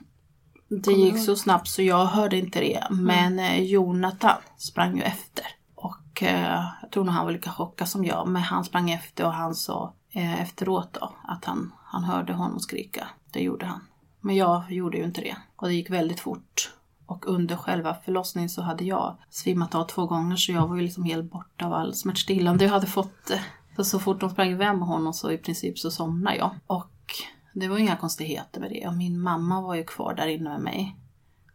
Det 0.70 0.92
gick 0.92 1.26
så 1.26 1.36
snabbt 1.36 1.68
så 1.68 1.82
jag 1.82 2.06
hörde 2.06 2.38
inte 2.38 2.60
det. 2.60 2.88
Men 2.90 3.40
eh, 3.40 3.64
Jonathan 3.64 4.42
sprang 4.58 4.98
ju 4.98 5.04
efter. 5.04 5.46
Och 5.76 6.24
eh, 6.24 6.64
jag 6.82 6.92
tror 6.92 7.04
nog 7.04 7.14
han 7.14 7.26
var 7.26 7.32
lika 7.32 7.52
chockad 7.52 7.90
som 7.90 8.06
jag. 8.06 8.28
Men 8.28 8.42
han 8.42 8.64
sprang 8.64 8.92
efter 8.92 9.26
och 9.26 9.34
han 9.34 9.56
sa 9.56 9.94
eh, 10.12 10.42
efteråt 10.42 10.94
då 10.94 11.16
att 11.24 11.46
han, 11.46 11.74
han 11.84 12.04
hörde 12.04 12.34
honom 12.34 12.60
skrika. 12.60 13.08
Det 13.32 13.40
gjorde 13.40 13.66
han. 13.66 13.82
Men 14.22 14.36
jag 14.36 14.72
gjorde 14.72 14.98
ju 14.98 15.04
inte 15.04 15.22
det. 15.22 15.36
Och 15.58 15.68
det 15.68 15.74
gick 15.74 15.90
väldigt 15.90 16.20
fort. 16.20 16.74
Och 17.06 17.28
under 17.28 17.56
själva 17.56 17.98
förlossningen 18.06 18.50
så 18.50 18.62
hade 18.62 18.84
jag 18.84 19.18
svimmat 19.30 19.76
av 19.76 19.86
två 19.86 20.06
gånger 20.06 20.36
så 20.36 20.52
jag 20.52 20.68
var 20.68 20.76
ju 20.76 20.82
liksom 20.82 21.04
helt 21.04 21.32
borta 21.32 21.66
av 21.66 21.74
all 21.74 21.94
smärtstillande 21.94 22.66
jag 22.66 22.72
hade 22.72 22.88
fått. 22.88 23.32
Så, 23.76 23.84
så 23.84 24.00
fort 24.00 24.20
de 24.20 24.30
sprang 24.30 24.52
iväg 24.52 24.78
med 24.78 24.88
honom 24.88 25.14
så 25.14 25.32
i 25.32 25.38
princip 25.38 25.80
så 25.80 25.92
somnade 25.92 26.38
jag. 26.38 26.56
Och 26.68 26.92
det 27.54 27.68
var 27.68 27.78
inga 27.78 27.96
konstigheter 27.96 28.60
med 28.62 28.70
det. 28.70 28.88
Och 28.88 28.94
min 28.94 29.20
mamma 29.20 29.62
var 29.62 29.76
ju 29.76 29.84
kvar 29.84 30.14
där 30.14 30.28
inne 30.28 30.50
med 30.50 30.62
mig. 30.62 30.96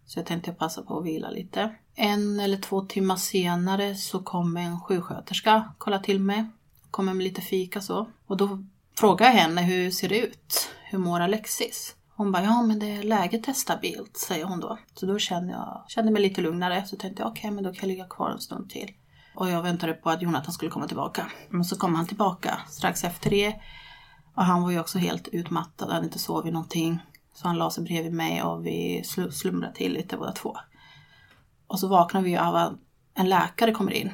Så 0.06 0.18
jag 0.18 0.26
tänkte 0.26 0.52
passa 0.52 0.82
på 0.82 0.98
att 0.98 1.04
vila 1.04 1.30
lite. 1.30 1.74
En 1.94 2.40
eller 2.40 2.56
två 2.56 2.80
timmar 2.80 3.16
senare 3.16 3.94
så 3.94 4.22
kom 4.22 4.56
en 4.56 4.80
sjuksköterska 4.80 5.74
kolla 5.78 5.98
till 5.98 6.20
mig. 6.20 6.44
Kommer 6.90 7.14
med 7.14 7.24
lite 7.24 7.40
fika 7.40 7.80
så. 7.80 8.08
Och 8.26 8.36
då 8.36 8.64
frågade 8.98 9.30
jag 9.30 9.38
henne 9.38 9.62
hur 9.62 9.90
ser 9.90 10.08
det 10.08 10.18
ut? 10.18 10.68
Hur 10.90 10.98
mår 10.98 11.20
Alexis? 11.20 11.96
Hon 12.22 12.32
bara, 12.32 12.42
ja 12.42 12.62
men 12.62 12.78
det 12.78 12.96
är 12.96 13.02
läget 13.02 13.48
är 13.48 13.52
stabilt, 13.52 14.16
säger 14.16 14.44
hon 14.44 14.60
då. 14.60 14.78
Så 14.94 15.06
då 15.06 15.18
kände 15.18 15.52
jag 15.52 15.84
kände 15.88 16.12
mig 16.12 16.22
lite 16.22 16.40
lugnare. 16.40 16.86
Så 16.86 16.96
tänkte 16.96 17.22
jag, 17.22 17.30
okej 17.30 17.40
okay, 17.40 17.50
men 17.50 17.64
då 17.64 17.70
kan 17.70 17.80
jag 17.80 17.88
ligga 17.88 18.04
kvar 18.04 18.30
en 18.30 18.40
stund 18.40 18.70
till. 18.70 18.90
Och 19.34 19.50
jag 19.50 19.62
väntade 19.62 19.92
på 19.92 20.10
att 20.10 20.22
Jonathan 20.22 20.52
skulle 20.52 20.70
komma 20.70 20.86
tillbaka. 20.86 21.26
Men 21.48 21.64
så 21.64 21.78
kom 21.78 21.94
han 21.94 22.06
tillbaka 22.06 22.58
strax 22.68 23.04
efter 23.04 23.30
det. 23.30 23.54
Och 24.34 24.44
han 24.44 24.62
var 24.62 24.70
ju 24.70 24.80
också 24.80 24.98
helt 24.98 25.28
utmattad, 25.28 25.88
han 25.88 25.94
hade 25.94 26.06
inte 26.06 26.18
sovit 26.18 26.52
någonting. 26.52 26.98
Så 27.34 27.48
han 27.48 27.56
la 27.56 27.70
sig 27.70 27.84
bredvid 27.84 28.12
mig 28.12 28.42
och 28.42 28.66
vi 28.66 29.02
slumrade 29.30 29.74
till 29.74 29.92
lite 29.92 30.16
båda 30.16 30.32
två. 30.32 30.56
Och 31.66 31.80
så 31.80 31.88
vaknar 31.88 32.22
vi 32.22 32.36
av 32.36 32.56
att 32.56 32.72
en 33.14 33.28
läkare 33.28 33.72
kommer 33.72 33.92
in 33.92 34.10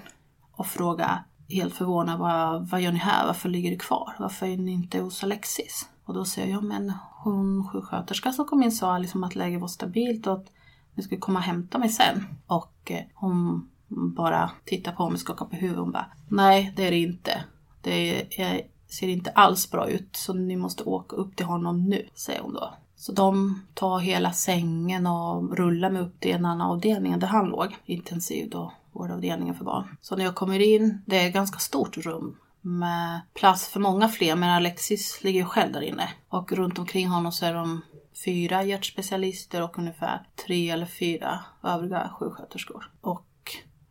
och 0.53 0.66
frågar 0.66 1.25
helt 1.49 1.75
förvånad 1.75 2.18
vad, 2.18 2.68
vad 2.68 2.81
gör 2.81 2.92
ni 2.92 2.99
här? 2.99 3.27
Varför 3.27 3.49
ligger 3.49 3.71
du 3.71 3.79
kvar? 3.79 4.16
Varför 4.18 4.47
är 4.47 4.57
ni 4.57 4.73
inte 4.73 4.99
hos 4.99 5.25
Alexis? 5.25 5.88
Och 6.05 6.14
då 6.14 6.25
säger 6.25 6.49
jag, 6.49 6.57
ja 6.57 6.61
men 6.61 6.92
hon 7.24 7.68
sjuksköterska 7.68 8.33
som 8.33 8.44
kom 8.44 8.62
in 8.62 8.72
sa 8.72 8.98
liksom 8.98 9.24
att 9.24 9.35
läget 9.35 9.61
var 9.61 9.68
stabilt 9.68 10.26
och 10.26 10.33
att 10.33 10.46
ni 10.94 11.02
skulle 11.02 11.20
komma 11.20 11.38
och 11.38 11.44
hämta 11.44 11.78
mig 11.78 11.88
sen. 11.88 12.24
Och 12.46 12.90
eh, 12.90 13.04
hon 13.14 13.68
bara 13.88 14.50
tittar 14.64 14.92
på 14.92 15.09
mig 15.09 15.14
och 15.14 15.20
skakar 15.20 15.44
på 15.44 15.57
huvudet 15.57 15.81
och 15.81 15.92
bara, 15.92 16.07
nej 16.28 16.72
det 16.76 16.87
är 16.87 16.90
det 16.90 16.98
inte. 16.98 17.44
Det 17.83 18.40
är, 18.40 18.61
ser 18.88 19.09
inte 19.09 19.31
alls 19.31 19.70
bra 19.70 19.88
ut 19.88 20.16
så 20.16 20.33
ni 20.33 20.57
måste 20.57 20.83
åka 20.83 21.16
upp 21.16 21.37
till 21.37 21.46
honom 21.46 21.85
nu, 21.85 22.09
säger 22.14 22.40
hon 22.40 22.52
då. 22.52 22.74
Så 22.96 23.12
de 23.12 23.62
tar 23.74 23.98
hela 23.98 24.33
sängen 24.33 25.07
och 25.07 25.57
rullar 25.57 25.90
mig 25.90 26.02
upp 26.02 26.20
till 26.20 26.35
en 26.35 26.44
annan 26.44 26.70
avdelning 26.70 27.18
där 27.18 27.26
han 27.26 27.48
låg, 27.48 27.76
intensiv 27.85 28.50
då, 28.50 28.72
vårdavdelningen 28.92 29.54
för 29.54 29.64
barn. 29.64 29.96
Så 30.00 30.16
när 30.16 30.24
jag 30.24 30.35
kommer 30.35 30.61
in, 30.61 31.02
det 31.07 31.16
är 31.16 31.26
ett 31.28 31.35
ganska 31.35 31.59
stort 31.59 31.96
rum 31.96 32.37
med 32.61 33.21
plats 33.35 33.68
för 33.68 33.81
många 33.81 34.09
fler, 34.09 34.37
men 34.37 34.51
Alexis 34.51 35.25
ligger 35.25 35.40
ju 35.40 35.47
själv 35.47 35.73
där 35.73 35.81
inne. 35.81 36.09
Och 36.29 36.53
runt 36.53 36.79
omkring 36.79 37.09
honom 37.09 37.33
så 37.33 37.47
är 37.47 37.55
de 37.55 37.83
fyra 38.25 38.62
hjärtspecialister 38.62 39.62
och 39.62 39.79
ungefär 39.79 40.27
tre 40.47 40.71
eller 40.71 40.87
fyra 40.87 41.40
övriga 41.62 42.11
sjuksköterskor. 42.18 42.90
Och 43.01 43.27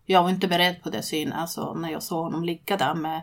jag 0.05 0.23
var 0.23 0.29
inte 0.29 0.47
beredd 0.47 0.83
på 0.83 0.89
det 0.89 1.01
synen, 1.01 1.33
alltså 1.33 1.73
när 1.73 1.89
jag 1.89 2.03
såg 2.03 2.23
honom 2.23 2.43
ligga 2.43 2.77
där 2.77 2.95
med 2.95 3.21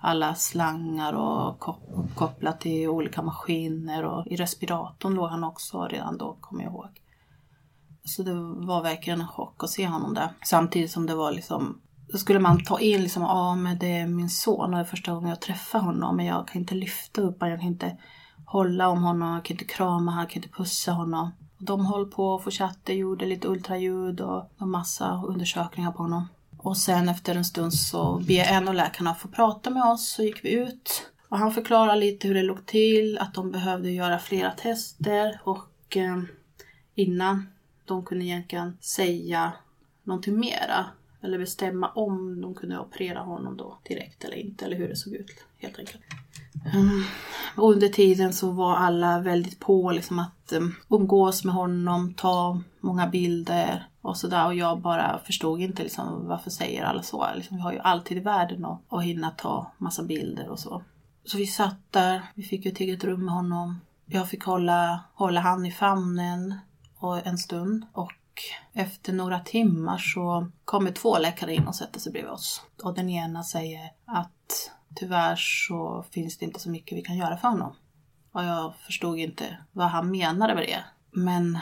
alla 0.00 0.34
slangar 0.34 1.12
och 1.12 1.68
uppkopplat 1.98 2.60
till 2.60 2.88
olika 2.88 3.22
maskiner 3.22 4.04
och 4.04 4.26
i 4.26 4.36
respiratorn 4.36 5.14
låg 5.14 5.30
han 5.30 5.44
också 5.44 5.86
redan 5.86 6.18
då, 6.18 6.36
kommer 6.40 6.62
jag 6.64 6.72
ihåg. 6.72 6.88
Så 8.04 8.22
det 8.22 8.34
var 8.66 8.82
verkligen 8.82 9.20
en 9.20 9.28
chock 9.28 9.64
att 9.64 9.70
se 9.70 9.86
honom 9.86 10.14
där. 10.14 10.28
Samtidigt 10.44 10.90
som 10.90 11.06
det 11.06 11.14
var 11.14 11.32
liksom 11.32 11.80
då 12.12 12.18
skulle 12.18 12.38
man 12.38 12.64
ta 12.64 12.80
in 12.80 13.02
liksom, 13.02 13.22
ja 13.22 13.28
ah, 13.28 13.54
men 13.54 13.78
det 13.78 13.98
är 13.98 14.06
min 14.06 14.30
son 14.30 14.64
och 14.64 14.70
det 14.70 14.76
är 14.76 14.84
första 14.84 15.12
gången 15.12 15.28
jag 15.28 15.40
träffar 15.40 15.78
honom 15.78 16.16
men 16.16 16.26
jag 16.26 16.48
kan 16.48 16.60
inte 16.60 16.74
lyfta 16.74 17.20
upp 17.20 17.40
honom, 17.40 17.50
jag 17.50 17.60
kan 17.60 17.68
inte 17.68 17.96
hålla 18.46 18.88
om 18.88 19.02
honom, 19.02 19.34
jag 19.34 19.44
kan 19.44 19.54
inte 19.54 19.64
krama 19.64 20.12
honom, 20.12 20.18
jag 20.18 20.30
kan 20.30 20.42
inte 20.42 20.56
pussa 20.56 20.92
honom. 20.92 21.30
De 21.58 21.86
höll 21.86 22.06
på 22.06 22.28
och 22.28 22.44
fortsatte, 22.44 22.92
gjorde 22.92 23.26
lite 23.26 23.48
ultraljud 23.48 24.20
och 24.20 24.50
en 24.60 24.70
massa 24.70 25.22
undersökningar 25.26 25.92
på 25.92 26.02
honom. 26.02 26.28
Och 26.58 26.76
sen 26.76 27.08
efter 27.08 27.34
en 27.34 27.44
stund 27.44 27.74
så 27.74 28.22
ber 28.28 28.44
en 28.44 28.68
av 28.68 28.74
läkarna 28.74 29.14
få 29.14 29.28
prata 29.28 29.70
med 29.70 29.82
oss, 29.82 30.08
så 30.08 30.22
gick 30.22 30.44
vi 30.44 30.52
ut. 30.52 31.10
Och 31.28 31.38
han 31.38 31.52
förklarade 31.52 32.00
lite 32.00 32.28
hur 32.28 32.34
det 32.34 32.42
låg 32.42 32.66
till, 32.66 33.18
att 33.18 33.34
de 33.34 33.50
behövde 33.50 33.90
göra 33.90 34.18
flera 34.18 34.50
tester 34.50 35.40
och 35.44 35.96
eh, 35.96 36.22
innan 36.94 37.46
de 37.84 38.04
kunde 38.04 38.24
egentligen 38.24 38.78
säga 38.80 39.52
någonting 40.04 40.40
mera 40.40 40.86
eller 41.24 41.38
bestämma 41.38 41.88
om 41.88 42.40
de 42.40 42.54
kunde 42.54 42.78
operera 42.78 43.20
honom 43.20 43.56
då 43.56 43.78
direkt 43.88 44.24
eller 44.24 44.36
inte, 44.36 44.64
eller 44.64 44.76
hur 44.76 44.88
det 44.88 44.96
såg 44.96 45.12
ut 45.12 45.44
helt 45.58 45.78
enkelt. 45.78 46.02
Um, 46.74 47.04
och 47.56 47.72
under 47.72 47.88
tiden 47.88 48.32
så 48.32 48.50
var 48.50 48.76
alla 48.76 49.20
väldigt 49.20 49.60
på 49.60 49.90
liksom 49.90 50.18
att 50.18 50.52
um, 50.52 50.74
umgås 50.88 51.44
med 51.44 51.54
honom, 51.54 52.14
ta 52.14 52.60
många 52.80 53.06
bilder 53.06 53.88
och 54.00 54.16
sådär. 54.16 54.46
Och 54.46 54.54
jag 54.54 54.80
bara 54.80 55.18
förstod 55.18 55.60
inte 55.60 55.82
liksom, 55.82 56.28
varför 56.28 56.50
säger 56.50 56.84
alla 56.84 57.02
så. 57.02 57.26
Liksom, 57.36 57.56
vi 57.56 57.62
har 57.62 57.72
ju 57.72 57.78
alltid 57.78 58.16
i 58.16 58.20
världen 58.20 58.64
att, 58.64 58.80
att 58.88 59.04
hinna 59.04 59.30
ta 59.30 59.72
massa 59.78 60.02
bilder 60.02 60.48
och 60.48 60.58
så. 60.58 60.82
Så 61.24 61.38
vi 61.38 61.46
satt 61.46 61.92
där, 61.92 62.22
vi 62.34 62.42
fick 62.42 62.66
ett 62.66 62.80
eget 62.80 63.04
rum 63.04 63.24
med 63.24 63.34
honom. 63.34 63.80
Jag 64.06 64.28
fick 64.28 64.44
hålla, 64.44 65.00
hålla 65.14 65.40
han 65.40 65.66
i 65.66 65.72
famnen 65.72 66.54
och 66.98 67.26
en 67.26 67.38
stund 67.38 67.86
och 67.92 68.12
efter 68.72 69.12
några 69.12 69.40
timmar 69.40 69.98
så 69.98 70.50
kommer 70.64 70.90
två 70.92 71.18
läkare 71.18 71.54
in 71.54 71.68
och 71.68 71.74
sätter 71.74 72.00
sig 72.00 72.12
bredvid 72.12 72.32
oss. 72.32 72.62
Och 72.82 72.94
den 72.94 73.08
ena 73.08 73.42
säger 73.42 73.92
att 74.04 74.70
tyvärr 74.94 75.36
så 75.36 76.04
finns 76.10 76.38
det 76.38 76.44
inte 76.44 76.60
så 76.60 76.70
mycket 76.70 76.98
vi 76.98 77.02
kan 77.02 77.16
göra 77.16 77.36
för 77.36 77.48
honom. 77.48 77.74
Och 78.32 78.44
jag 78.44 78.74
förstod 78.76 79.18
inte 79.18 79.58
vad 79.72 79.86
han 79.86 80.10
menade 80.10 80.54
med 80.54 80.64
det. 80.64 80.84
Men 81.10 81.58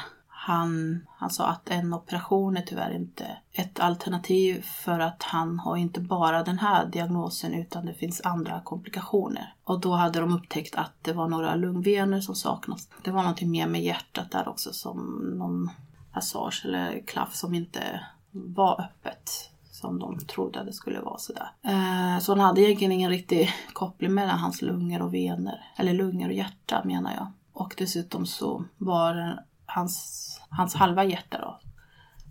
han, 0.46 1.00
han 1.16 1.30
sa 1.30 1.46
att 1.46 1.70
en 1.70 1.94
operation 1.94 2.56
är 2.56 2.62
tyvärr 2.62 2.94
inte 2.94 3.26
ett 3.52 3.80
alternativ 3.80 4.62
för 4.62 5.00
att 5.00 5.22
han 5.22 5.58
har 5.58 5.76
inte 5.76 6.00
bara 6.00 6.42
den 6.42 6.58
här 6.58 6.86
diagnosen 6.86 7.54
utan 7.54 7.86
det 7.86 7.94
finns 7.94 8.20
andra 8.24 8.60
komplikationer. 8.60 9.54
Och 9.64 9.80
då 9.80 9.92
hade 9.92 10.20
de 10.20 10.34
upptäckt 10.34 10.74
att 10.74 10.92
det 11.02 11.12
var 11.12 11.28
några 11.28 11.54
lungvener 11.54 12.20
som 12.20 12.34
saknas. 12.34 12.88
Det 13.02 13.10
var 13.10 13.22
någonting 13.22 13.50
mer 13.50 13.66
med 13.66 13.82
hjärtat 13.82 14.30
där 14.30 14.48
också 14.48 14.72
som 14.72 14.98
någon 15.38 15.70
passage 16.12 16.62
eller 16.64 17.06
klaff 17.06 17.34
som 17.34 17.54
inte 17.54 18.06
var 18.30 18.80
öppet 18.80 19.52
som 19.82 19.98
de 19.98 20.18
trodde 20.18 20.60
att 20.60 20.66
det 20.66 20.72
skulle 20.72 21.00
vara 21.00 21.18
sådär. 21.18 21.50
Eh, 21.62 22.18
så 22.18 22.32
han 22.32 22.40
hade 22.40 22.60
egentligen 22.60 22.92
ingen 22.92 23.10
riktig 23.10 23.50
koppling 23.72 24.14
mellan 24.14 24.38
hans 24.38 24.62
lungor 24.62 25.02
och 25.02 25.14
vener, 25.14 25.64
eller 25.76 25.92
lungor 25.92 26.28
och 26.28 26.34
hjärta 26.34 26.82
menar 26.84 27.14
jag. 27.14 27.32
Och 27.52 27.74
dessutom 27.78 28.26
så 28.26 28.64
var 28.78 29.44
hans, 29.66 30.40
hans 30.48 30.74
halva 30.74 31.04
hjärta 31.04 31.38
då, 31.40 31.60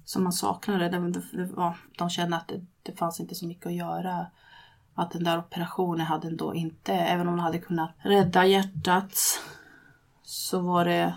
som 0.05 0.23
man 0.23 0.33
saknade, 0.33 0.89
det, 0.89 1.21
det 1.33 1.45
var, 1.45 1.77
de 1.97 2.09
kände 2.09 2.37
att 2.37 2.47
det, 2.47 2.65
det 2.83 2.91
fanns 2.91 3.19
inte 3.19 3.35
så 3.35 3.45
mycket 3.45 3.65
att 3.65 3.73
göra. 3.73 4.25
Att 4.95 5.11
den 5.11 5.23
där 5.23 5.39
operationen 5.39 6.05
hade 6.05 6.27
ändå 6.27 6.55
inte, 6.55 6.93
även 6.93 7.27
om 7.27 7.37
de 7.37 7.43
hade 7.43 7.59
kunnat 7.59 7.91
rädda 7.97 8.45
hjärtat, 8.45 9.13
så 10.23 10.59
var 10.59 10.85
det 10.85 11.13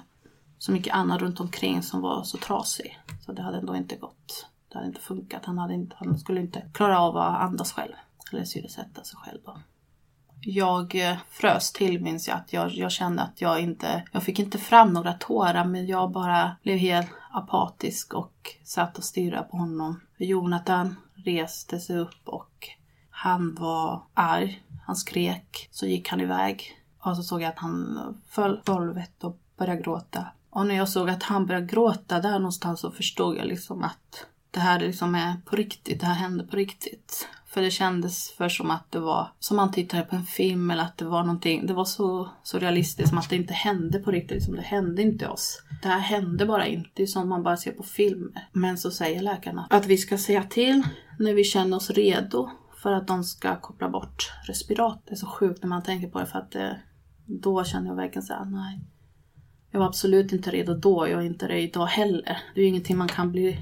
så 0.59 0.73
mycket 0.73 0.95
annat 0.95 1.21
runt 1.21 1.41
omkring 1.41 1.83
som 1.83 2.01
var 2.01 2.23
så 2.23 2.39
trasig. 2.39 2.99
Så 3.21 3.33
det 3.33 3.43
hade 3.43 3.59
ändå 3.59 3.77
inte 3.77 3.97
gått. 3.97 4.47
Det 4.69 4.75
hade 4.75 4.87
inte 4.87 5.01
funkat. 5.01 5.45
Han, 5.45 5.59
hade 5.59 5.75
inte, 5.75 5.97
han 5.99 6.19
skulle 6.19 6.41
inte 6.41 6.63
klara 6.73 7.01
av 7.01 7.17
att 7.17 7.41
andas 7.41 7.73
själv. 7.73 7.93
Eller 8.33 8.45
syresätta 8.45 9.05
sig 9.05 9.17
själv 9.17 9.39
då. 9.45 9.59
Jag 10.41 10.95
eh, 10.95 11.17
frös 11.31 11.73
till 11.73 12.01
minns 12.01 12.29
jag 12.29 12.37
att 12.37 12.53
jag, 12.53 12.71
jag 12.71 12.93
kände 12.93 13.23
att 13.23 13.41
jag 13.41 13.61
inte, 13.61 14.05
jag 14.13 14.23
fick 14.23 14.39
inte 14.39 14.59
fram 14.59 14.93
några 14.93 15.13
tårar 15.13 15.65
men 15.65 15.87
jag 15.87 16.13
bara 16.13 16.57
blev 16.63 16.79
helt 16.79 17.11
apatisk 17.33 18.15
och 18.15 18.51
satt 18.65 18.99
och 18.99 19.05
stirrade 19.05 19.49
på 19.51 19.57
honom. 19.57 20.01
Jonathan 20.19 20.97
reste 21.15 21.81
sig 21.81 21.99
upp 21.99 22.29
och 22.29 22.69
han 23.11 23.55
var 23.55 24.03
arg. 24.15 24.63
Han 24.87 24.97
skrek. 24.97 25.69
Så 25.71 25.87
gick 25.87 26.09
han 26.09 26.21
iväg. 26.21 26.63
Och 26.99 27.17
så 27.17 27.23
såg 27.23 27.43
jag 27.43 27.49
att 27.49 27.59
han 27.59 27.99
föll 28.29 28.57
på 28.57 28.73
golvet 28.73 29.25
och 29.25 29.39
började 29.57 29.83
gråta. 29.83 30.27
Och 30.55 30.67
när 30.67 30.75
jag 30.75 30.89
såg 30.89 31.11
att 31.11 31.23
han 31.23 31.47
började 31.47 31.67
gråta 31.67 32.21
där 32.21 32.39
någonstans 32.39 32.81
så 32.81 32.91
förstod 32.91 33.37
jag 33.37 33.47
liksom 33.47 33.83
att 33.83 34.27
det 34.51 34.61
här 34.61 34.81
liksom 34.81 35.15
är 35.15 35.35
på 35.45 35.57
riktigt, 35.57 36.01
det 36.01 36.07
här 36.07 36.15
hände 36.15 36.45
på 36.45 36.57
riktigt. 36.57 37.29
För 37.47 37.63
det 37.63 37.71
kändes 37.71 38.31
för 38.31 38.49
som 38.49 38.71
att 38.71 38.93
det 38.93 38.99
var 38.99 39.29
som 39.39 39.57
man 39.57 39.73
tittade 39.73 40.03
på 40.03 40.17
en 40.17 40.25
film 40.25 40.71
eller 40.71 40.83
att 40.83 40.99
det 40.99 41.05
var 41.05 41.23
någonting. 41.23 41.67
Det 41.67 41.73
var 41.73 41.85
så, 41.85 42.31
så 42.43 42.59
realistiskt 42.59 43.09
som 43.09 43.19
att 43.19 43.31
det 43.31 43.37
inte 43.37 43.55
hände 43.55 43.99
på 43.99 44.11
riktigt. 44.11 44.31
Liksom 44.31 44.57
det 44.57 44.63
hände 44.63 45.03
inte 45.03 45.29
oss. 45.29 45.63
Det 45.83 45.89
här 45.89 45.99
hände 45.99 46.47
bara 46.47 46.67
inte. 46.67 46.91
Det 46.95 47.03
är 47.03 47.07
som 47.07 47.29
man 47.29 47.43
bara 47.43 47.57
ser 47.57 47.73
på 47.73 47.83
filmer. 47.83 48.49
Men 48.53 48.79
så 48.79 48.91
säger 48.91 49.23
läkarna 49.23 49.67
att 49.71 49.87
vi 49.87 49.97
ska 49.97 50.19
säga 50.19 50.43
till 50.43 50.83
när 51.19 51.35
vi 51.35 51.45
känner 51.45 51.77
oss 51.77 51.91
redo 51.91 52.51
för 52.83 52.93
att 52.93 53.07
de 53.07 53.25
ska 53.25 53.61
koppla 53.61 53.89
bort 53.89 54.33
respirat. 54.47 55.03
Det 55.05 55.13
är 55.13 55.17
så 55.17 55.27
sjukt 55.27 55.63
när 55.63 55.69
man 55.69 55.83
tänker 55.83 56.09
på 56.09 56.21
det 56.21 56.27
för 56.27 56.39
att 56.39 56.51
det, 56.51 56.81
då 57.27 57.65
känner 57.65 57.89
jag 57.89 57.97
verkligen 57.97 58.23
såhär, 58.23 58.45
nej. 58.45 58.81
Jag 59.75 59.81
var 59.81 59.87
absolut 59.87 60.33
inte 60.33 60.51
redo 60.51 60.75
då, 60.75 61.09
jag 61.09 61.21
är 61.21 61.27
inte 61.27 61.47
det 61.47 61.61
idag 61.61 61.87
heller. 61.87 62.43
Det 62.55 62.61
är 62.61 62.63
ju 62.63 62.69
ingenting 62.69 62.97
man 62.97 63.09
kan 63.09 63.33
bli 63.33 63.59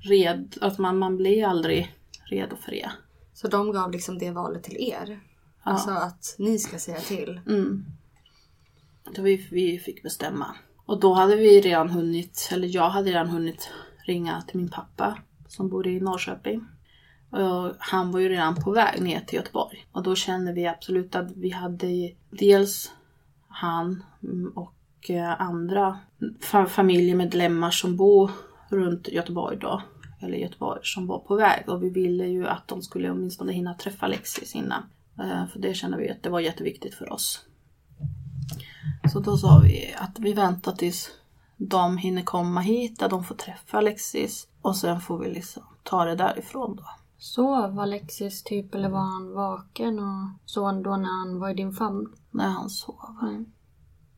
redo, 0.00 0.48
alltså 0.60 0.82
man, 0.82 0.98
man 0.98 1.16
blir 1.16 1.44
aldrig 1.44 1.94
redo 2.24 2.56
för 2.56 2.70
det. 2.70 2.90
Så 3.32 3.48
de 3.48 3.72
gav 3.72 3.90
liksom 3.90 4.18
det 4.18 4.30
valet 4.30 4.62
till 4.62 4.76
er? 4.76 5.20
Alltså 5.62 5.90
att 5.90 6.34
ni 6.38 6.58
ska 6.58 6.78
säga 6.78 7.00
till. 7.00 7.40
Mm. 7.46 7.84
Då 9.14 9.22
vi, 9.22 9.48
vi 9.50 9.78
fick 9.78 10.02
bestämma. 10.02 10.56
Och 10.84 11.00
då 11.00 11.14
hade 11.14 11.36
vi 11.36 11.60
redan 11.60 11.90
hunnit, 11.90 12.48
eller 12.52 12.68
jag 12.68 12.90
hade 12.90 13.10
redan 13.10 13.28
hunnit 13.28 13.70
ringa 14.04 14.42
till 14.42 14.56
min 14.56 14.70
pappa 14.70 15.18
som 15.48 15.68
bor 15.68 15.86
i 15.86 16.00
Norrköping. 16.00 16.66
Och 17.30 17.74
han 17.78 18.12
var 18.12 18.20
ju 18.20 18.28
redan 18.28 18.62
på 18.62 18.70
väg 18.70 19.02
ner 19.02 19.20
till 19.20 19.36
Göteborg. 19.36 19.86
Och 19.92 20.02
då 20.02 20.14
kände 20.14 20.52
vi 20.52 20.66
absolut 20.66 21.14
att 21.14 21.32
vi 21.36 21.50
hade 21.50 22.12
dels 22.30 22.92
han 23.48 24.02
mm, 24.22 24.52
och 25.06 25.10
eh, 25.10 25.40
andra 25.40 25.98
fa- 26.40 26.66
familjemedlemmar 26.66 27.70
som 27.70 27.96
bor 27.96 28.30
runt 28.68 29.08
Göteborg 29.08 29.56
då. 29.56 29.82
Eller 30.20 30.38
Göteborg 30.38 30.80
som 30.82 31.06
var 31.06 31.18
på 31.18 31.36
väg. 31.36 31.68
Och 31.68 31.82
vi 31.82 31.90
ville 31.90 32.26
ju 32.26 32.46
att 32.46 32.68
de 32.68 32.82
skulle 32.82 33.10
åtminstone 33.10 33.52
hinna 33.52 33.74
träffa 33.74 34.06
Alexis 34.06 34.54
innan. 34.54 34.82
Eh, 35.18 35.46
För 35.46 35.58
det 35.58 35.74
kände 35.74 35.96
vi 35.96 36.10
att 36.10 36.22
det 36.22 36.30
var 36.30 36.40
jätteviktigt 36.40 36.94
för 36.94 37.12
oss. 37.12 37.44
Så 39.12 39.20
då 39.20 39.36
sa 39.36 39.60
vi 39.64 39.94
att 39.98 40.18
vi 40.18 40.32
väntar 40.32 40.72
tills 40.72 41.10
de 41.56 41.96
hinner 41.96 42.22
komma 42.22 42.60
hit, 42.60 42.98
där 42.98 43.08
de 43.08 43.24
får 43.24 43.34
träffa 43.34 43.78
Alexis. 43.78 44.48
Och 44.62 44.76
sen 44.76 45.00
får 45.00 45.18
vi 45.18 45.34
liksom 45.34 45.62
ta 45.82 46.04
det 46.04 46.14
därifrån 46.14 46.76
då. 46.76 46.84
Sov 47.18 47.80
Alexis 47.80 48.42
typ 48.42 48.74
eller 48.74 48.88
var 48.88 49.00
han 49.00 49.32
vaken 49.34 49.98
och 49.98 50.28
så 50.44 50.72
då 50.72 50.96
när 50.96 51.18
han 51.18 51.40
var 51.40 51.50
i 51.50 51.54
din 51.54 51.72
famn? 51.72 52.12
När 52.30 52.48
han 52.48 52.70
sov. 52.70 53.16
Mm. 53.22 53.46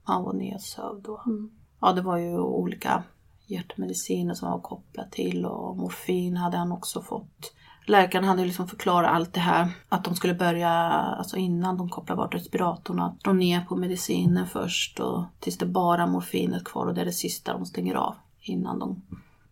Han 0.08 0.24
var 0.24 0.32
nedsövd 0.32 1.02
då. 1.02 1.22
Mm. 1.26 1.50
Ja, 1.80 1.92
det 1.92 2.02
var 2.02 2.16
ju 2.16 2.38
olika 2.38 3.02
hjärtmediciner 3.46 4.34
som 4.34 4.50
var 4.50 4.60
kopplat 4.60 5.12
till 5.12 5.46
och 5.46 5.76
morfin 5.76 6.36
hade 6.36 6.56
han 6.56 6.72
också 6.72 7.02
fått. 7.02 7.52
Läkaren 7.86 8.24
hade 8.24 8.44
liksom 8.44 8.68
förklarat 8.68 9.10
allt 9.10 9.32
det 9.32 9.40
här. 9.40 9.68
Att 9.88 10.04
de 10.04 10.14
skulle 10.14 10.34
börja, 10.34 10.70
alltså 10.70 11.36
innan 11.36 11.76
de 11.76 11.88
kopplar 11.88 12.16
bort 12.16 12.34
respiratorn, 12.34 13.00
att 13.00 13.20
dra 13.20 13.32
ner 13.32 13.60
på 13.60 13.76
medicinen 13.76 14.46
först 14.46 15.00
och 15.00 15.24
tills 15.40 15.58
det 15.58 15.66
bara 15.66 16.06
morfinet 16.06 16.64
kvar 16.64 16.86
och 16.86 16.94
det 16.94 17.00
är 17.00 17.04
det 17.04 17.12
sista 17.12 17.52
de 17.52 17.66
stänger 17.66 17.94
av 17.94 18.14
innan 18.40 18.78
de 18.78 19.02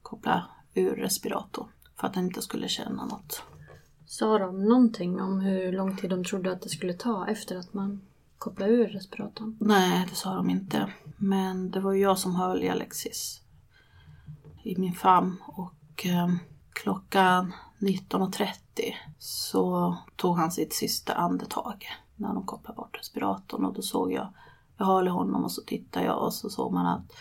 kopplar 0.02 0.46
ur 0.74 0.96
respiratorn. 0.96 1.66
För 1.96 2.06
att 2.06 2.14
han 2.14 2.24
inte 2.24 2.42
skulle 2.42 2.68
känna 2.68 3.04
något. 3.04 3.42
Sa 4.06 4.38
de 4.38 4.64
någonting 4.64 5.20
om 5.20 5.40
hur 5.40 5.72
lång 5.72 5.96
tid 5.96 6.10
de 6.10 6.24
trodde 6.24 6.52
att 6.52 6.62
det 6.62 6.68
skulle 6.68 6.92
ta 6.92 7.26
efter 7.26 7.56
att 7.56 7.74
man 7.74 8.00
koppla 8.38 8.66
ur 8.66 8.88
respiratorn? 8.88 9.56
Nej, 9.60 10.06
det 10.10 10.14
sa 10.14 10.34
de 10.34 10.50
inte. 10.50 10.92
Men 11.16 11.70
det 11.70 11.80
var 11.80 11.92
ju 11.92 12.02
jag 12.02 12.18
som 12.18 12.34
höll 12.34 12.64
i 12.64 12.68
Alexis 12.68 13.40
i 14.62 14.76
min 14.78 14.94
famn 14.94 15.36
och 15.46 16.06
eh, 16.06 16.28
klockan 16.72 17.52
19.30 17.78 18.48
så 19.18 19.96
tog 20.16 20.36
han 20.36 20.52
sitt 20.52 20.74
sista 20.74 21.14
andetag 21.14 21.86
när 22.16 22.34
de 22.34 22.46
kopplade 22.46 22.76
bort 22.76 22.98
respiratorn 22.98 23.64
och 23.64 23.74
då 23.74 23.82
såg 23.82 24.12
jag, 24.12 24.32
jag 24.78 24.86
höll 24.86 25.06
i 25.06 25.10
honom 25.10 25.44
och 25.44 25.52
så 25.52 25.62
tittade 25.62 26.06
jag 26.06 26.22
och 26.22 26.34
så 26.34 26.50
såg 26.50 26.72
man 26.72 26.86
att 26.86 27.12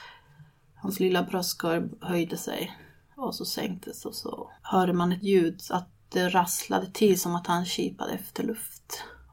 hans 0.75 0.99
lilla 0.99 1.23
bröstkorg 1.23 1.83
höjde 2.01 2.37
sig 2.37 2.77
och 3.15 3.35
så 3.35 3.45
sänktes 3.45 4.05
och 4.05 4.15
så 4.15 4.51
hörde 4.61 4.93
man 4.93 5.11
ett 5.11 5.23
ljud 5.23 5.61
att 5.69 5.89
det 6.09 6.29
rasslade 6.29 6.91
till 6.91 7.21
som 7.21 7.35
att 7.35 7.47
han 7.47 7.65
kipade 7.65 8.11
efter 8.11 8.43
luft. 8.43 8.74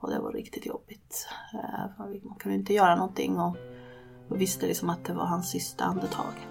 Och 0.03 0.11
det 0.11 0.19
var 0.19 0.33
riktigt 0.33 0.67
jobbigt. 0.67 1.29
Eh, 1.55 2.05
man 2.23 2.37
kunde 2.39 2.59
inte 2.59 2.75
göra 2.75 2.97
någonting 2.97 3.39
och 3.41 3.57
och 4.33 4.41
visste 4.41 4.67
liksom 4.67 4.91
att 4.91 5.05
det 5.05 5.13
var 5.13 5.25
hans 5.25 5.51
sista 5.51 5.85
andetag. 5.85 6.49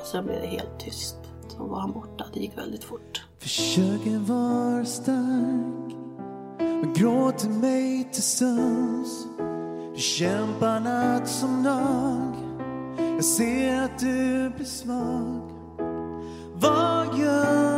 Och 0.00 0.06
sen 0.06 0.24
blev 0.24 0.40
det 0.40 0.46
helt 0.46 0.78
tyst. 0.78 1.16
Så 1.48 1.66
var 1.66 1.80
han 1.80 1.92
borta. 1.92 2.24
Det 2.34 2.40
gick 2.40 2.58
väldigt 2.58 2.84
fort. 2.84 3.26
Försöker 3.38 4.18
vara 4.18 4.84
stark 4.84 5.96
men 6.58 6.92
gråter 6.94 7.48
mig 7.48 8.08
till 8.12 8.22
sömns. 8.22 9.26
Du 9.94 10.00
kämpar 10.00 10.80
natt 10.80 11.28
som 11.28 11.62
dag. 11.62 12.34
Jag 12.98 13.24
ser 13.24 13.82
att 13.82 13.98
du 13.98 14.50
blir 14.56 14.66
svag. 14.66 15.50
Vad 16.54 17.18
gör 17.18 17.75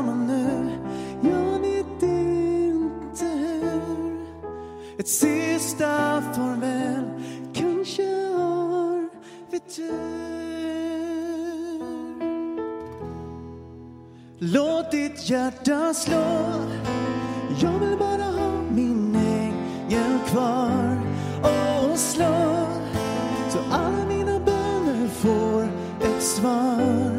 sista 5.09 6.23
farväl 6.35 7.05
kanske 7.55 8.03
har 8.37 9.09
vi 9.51 9.61
tur. 9.61 10.99
Låt 14.39 14.91
ditt 14.91 15.31
hjärta 15.31 15.95
slå. 15.95 16.45
Jag 17.61 17.79
vill 17.79 17.99
bara 17.99 18.25
ha 18.25 18.63
min 18.71 19.17
ängel 19.17 20.19
kvar 20.27 21.01
och 21.43 21.99
slå. 21.99 22.67
Så 23.51 23.59
alla 23.71 24.07
mina 24.09 24.41
böner 24.41 25.09
får 25.09 25.63
ett 26.09 26.23
svar. 26.23 27.13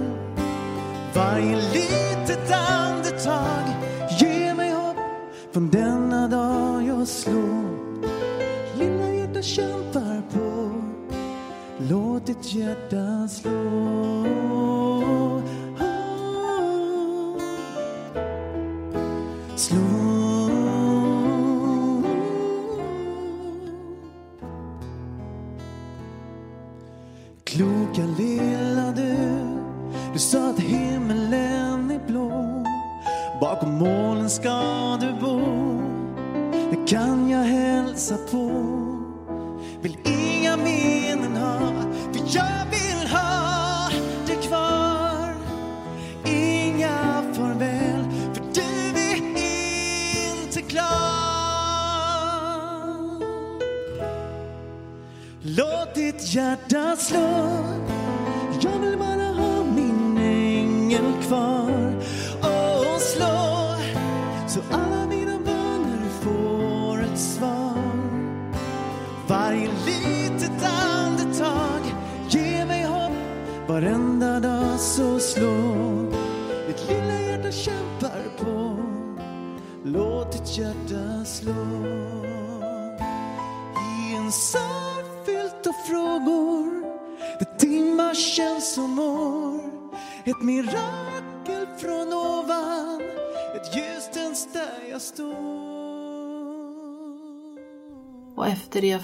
Varje 1.14 1.56
liv 1.56 1.99
Låt 12.50 12.56
ditt 12.56 12.62
hjärta 12.62 14.39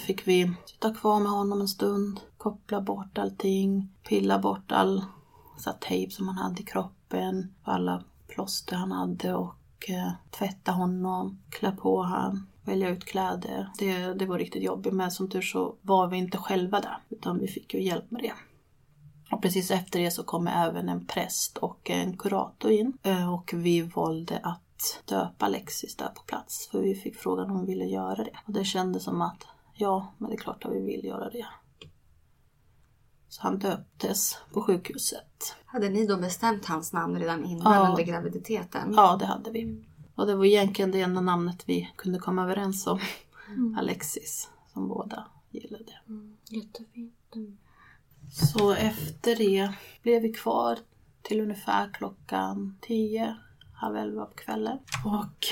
fick 0.05 0.27
vi 0.27 0.53
sitta 0.65 0.93
kvar 0.93 1.19
med 1.19 1.31
honom 1.31 1.61
en 1.61 1.67
stund. 1.67 2.19
Koppla 2.37 2.81
bort 2.81 3.17
allting. 3.17 3.89
Pilla 4.07 4.39
bort 4.39 4.71
all 4.71 5.05
så 5.57 5.71
tejp 5.71 6.11
som 6.11 6.27
han 6.27 6.37
hade 6.37 6.61
i 6.61 6.65
kroppen. 6.65 7.53
Alla 7.63 8.03
plåster 8.27 8.75
han 8.75 8.91
hade 8.91 9.33
och 9.33 9.89
eh, 9.89 10.11
tvätta 10.31 10.71
honom. 10.71 11.39
Klä 11.49 11.71
på 11.71 12.01
han. 12.01 12.47
Välja 12.63 12.89
ut 12.89 13.05
kläder. 13.05 13.69
Det, 13.79 14.13
det 14.13 14.25
var 14.25 14.39
riktigt 14.39 14.63
jobbigt 14.63 14.93
men 14.93 15.11
som 15.11 15.29
tur 15.29 15.41
så 15.41 15.75
var 15.81 16.07
vi 16.07 16.17
inte 16.17 16.37
själva 16.37 16.79
där. 16.79 16.97
Utan 17.09 17.39
vi 17.39 17.47
fick 17.47 17.73
ju 17.73 17.83
hjälp 17.83 18.11
med 18.11 18.21
det. 18.21 18.33
Och 19.31 19.41
precis 19.41 19.71
efter 19.71 19.99
det 19.99 20.11
så 20.11 20.23
kom 20.23 20.47
även 20.47 20.89
en 20.89 21.05
präst 21.05 21.57
och 21.57 21.89
en 21.89 22.17
kurator 22.17 22.71
in. 22.71 22.97
Eh, 23.03 23.33
och 23.33 23.51
vi 23.55 23.81
valde 23.81 24.39
att 24.43 25.01
döpa 25.05 25.45
Alexis 25.45 25.95
där 25.95 26.07
på 26.07 26.21
plats. 26.23 26.69
För 26.71 26.81
vi 26.81 26.95
fick 26.95 27.15
frågan 27.15 27.51
om 27.51 27.59
vi 27.59 27.65
ville 27.65 27.85
göra 27.85 28.23
det. 28.23 28.37
Och 28.45 28.53
det 28.53 28.65
kändes 28.65 29.03
som 29.03 29.21
att 29.21 29.47
ja, 29.75 30.13
men 30.17 30.29
det 30.29 30.35
är 30.35 30.37
klart 30.39 30.65
att 30.65 30.71
vi 30.71 30.81
vill 30.85 31.05
göra 31.05 31.29
det. 31.29 31.45
Så 33.27 33.41
han 33.41 33.59
döptes 33.59 34.37
på 34.53 34.61
sjukhuset. 34.61 35.55
Hade 35.65 35.89
ni 35.89 36.05
då 36.05 36.17
bestämt 36.17 36.65
hans 36.65 36.93
namn 36.93 37.19
redan 37.19 37.45
innan 37.45 37.73
Ja. 37.73 37.89
under 37.89 38.03
graviditeten? 38.03 38.93
Ja, 38.95 39.17
det 39.19 39.25
hade 39.25 39.51
vi. 39.51 39.83
Och 40.15 40.27
det 40.27 40.35
var 40.35 40.45
egentligen 40.45 40.91
det 40.91 41.01
enda 41.01 41.21
namnet 41.21 41.63
vi 41.65 41.91
kunde 41.95 42.19
komma 42.19 42.43
överens 42.43 42.87
om. 42.87 42.99
Alexis 43.77 44.49
som 44.73 44.87
båda 44.87 45.27
gillade. 45.51 45.91
Jättefint. 46.49 47.35
Mm. 47.35 47.57
Så 48.31 48.71
efter 48.71 49.35
det 49.35 49.71
blev 50.01 50.21
vi 50.21 50.33
kvar 50.33 50.79
till 51.21 51.41
ungefär 51.41 51.89
klockan 51.93 52.77
10, 52.81 53.35
halv 53.73 53.95
elva 53.97 54.25
på 54.25 54.35
kvällen. 54.35 54.77
Och 55.05 55.47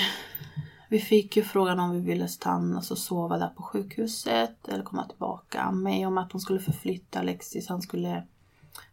vi 0.93 0.99
fick 0.99 1.37
ju 1.37 1.43
frågan 1.43 1.79
om 1.79 1.91
vi 1.91 1.99
ville 1.99 2.27
stanna 2.27 2.77
och 2.77 2.97
sova 2.97 3.37
där 3.37 3.47
på 3.47 3.63
sjukhuset 3.63 4.67
eller 4.67 4.83
komma 4.83 5.07
tillbaka. 5.07 5.71
Mig 5.71 6.05
om 6.05 6.17
att 6.17 6.29
de 6.29 6.41
skulle 6.41 6.59
förflytta 6.59 7.19
Alexis, 7.19 7.69
han 7.69 7.81
skulle 7.81 8.27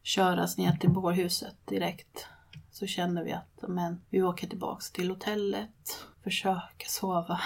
köras 0.02 0.58
ner 0.58 0.72
till 0.72 0.90
bårhuset 0.90 1.56
direkt. 1.64 2.26
Så 2.70 2.86
kände 2.86 3.24
vi 3.24 3.32
att 3.32 3.68
men, 3.68 4.00
vi 4.10 4.22
åker 4.22 4.46
tillbaks 4.46 4.90
till 4.90 5.10
hotellet, 5.10 6.04
försöker 6.24 6.88
sova 6.88 7.40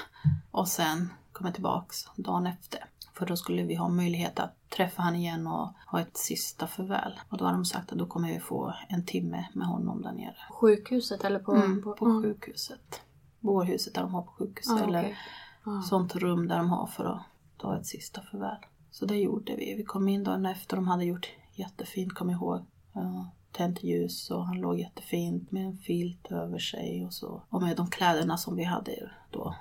och 0.50 0.68
sen 0.68 1.12
kommer 1.32 1.52
tillbaks 1.52 2.04
dagen 2.16 2.46
efter. 2.46 2.84
För 3.14 3.26
då 3.26 3.36
skulle 3.36 3.62
vi 3.62 3.74
ha 3.74 3.88
möjlighet 3.88 4.38
att 4.38 4.68
träffa 4.68 5.02
han 5.02 5.16
igen 5.16 5.46
och 5.46 5.68
ha 5.86 6.00
ett 6.00 6.16
sista 6.16 6.66
farväl. 6.66 7.20
Och 7.28 7.38
då 7.38 7.44
har 7.44 7.52
de 7.52 7.64
sagt 7.64 7.92
att 7.92 7.98
då 7.98 8.06
kommer 8.06 8.28
vi 8.28 8.40
få 8.40 8.74
en 8.88 9.06
timme 9.06 9.48
med 9.52 9.66
honom 9.66 10.02
där 10.02 10.12
nere. 10.12 10.36
På 10.48 10.54
sjukhuset 10.54 11.24
eller 11.24 11.38
på... 11.38 11.52
Mm, 11.52 11.82
på, 11.82 11.92
på 11.92 12.22
sjukhuset. 12.22 13.00
Bårhuset 13.44 13.94
där 13.94 14.02
de 14.02 14.14
har 14.14 14.22
på 14.22 14.30
sjukhuset. 14.32 14.72
Ah, 14.72 14.84
eller 14.84 15.00
okej. 15.00 15.16
Ah. 15.64 15.82
sånt 15.82 16.16
rum 16.16 16.48
där 16.48 16.58
de 16.58 16.68
har 16.68 16.86
för 16.86 17.04
att 17.04 17.22
ta 17.58 17.78
ett 17.78 17.86
sista 17.86 18.22
farväl. 18.22 18.56
Så 18.90 19.06
det 19.06 19.16
gjorde 19.16 19.56
vi. 19.56 19.74
Vi 19.74 19.84
kom 19.84 20.08
in 20.08 20.24
dagen 20.24 20.46
efter. 20.46 20.76
De 20.76 20.88
hade 20.88 21.04
gjort 21.04 21.28
jättefint, 21.52 22.14
kom 22.14 22.30
ihåg. 22.30 22.64
Ja, 22.92 23.30
tänt 23.52 23.82
ljus 23.82 24.30
och 24.30 24.46
han 24.46 24.60
låg 24.60 24.78
jättefint 24.78 25.50
med 25.50 25.66
en 25.66 25.78
filt 25.78 26.32
över 26.32 26.58
sig 26.58 27.06
och 27.06 27.12
så. 27.12 27.42
Och 27.48 27.62
med 27.62 27.76
de 27.76 27.90
kläderna 27.90 28.36
som 28.36 28.56
vi 28.56 28.64
hade 28.64 29.10
då 29.30 29.54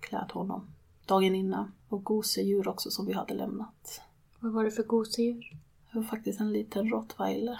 klätt 0.00 0.30
honom 0.30 0.66
dagen 1.06 1.34
innan. 1.34 1.72
Och 1.88 2.04
gosedjur 2.04 2.68
också 2.68 2.90
som 2.90 3.06
vi 3.06 3.12
hade 3.12 3.34
lämnat. 3.34 4.00
Vad 4.40 4.52
var 4.52 4.64
det 4.64 4.70
för 4.70 4.82
gosedjur? 4.82 5.56
Det 5.92 5.98
var 5.98 6.04
faktiskt 6.04 6.40
en 6.40 6.52
liten 6.52 6.90
rottweiler. 6.90 7.58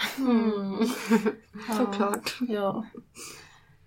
Såklart. 1.77 2.39
Ja. 2.49 2.87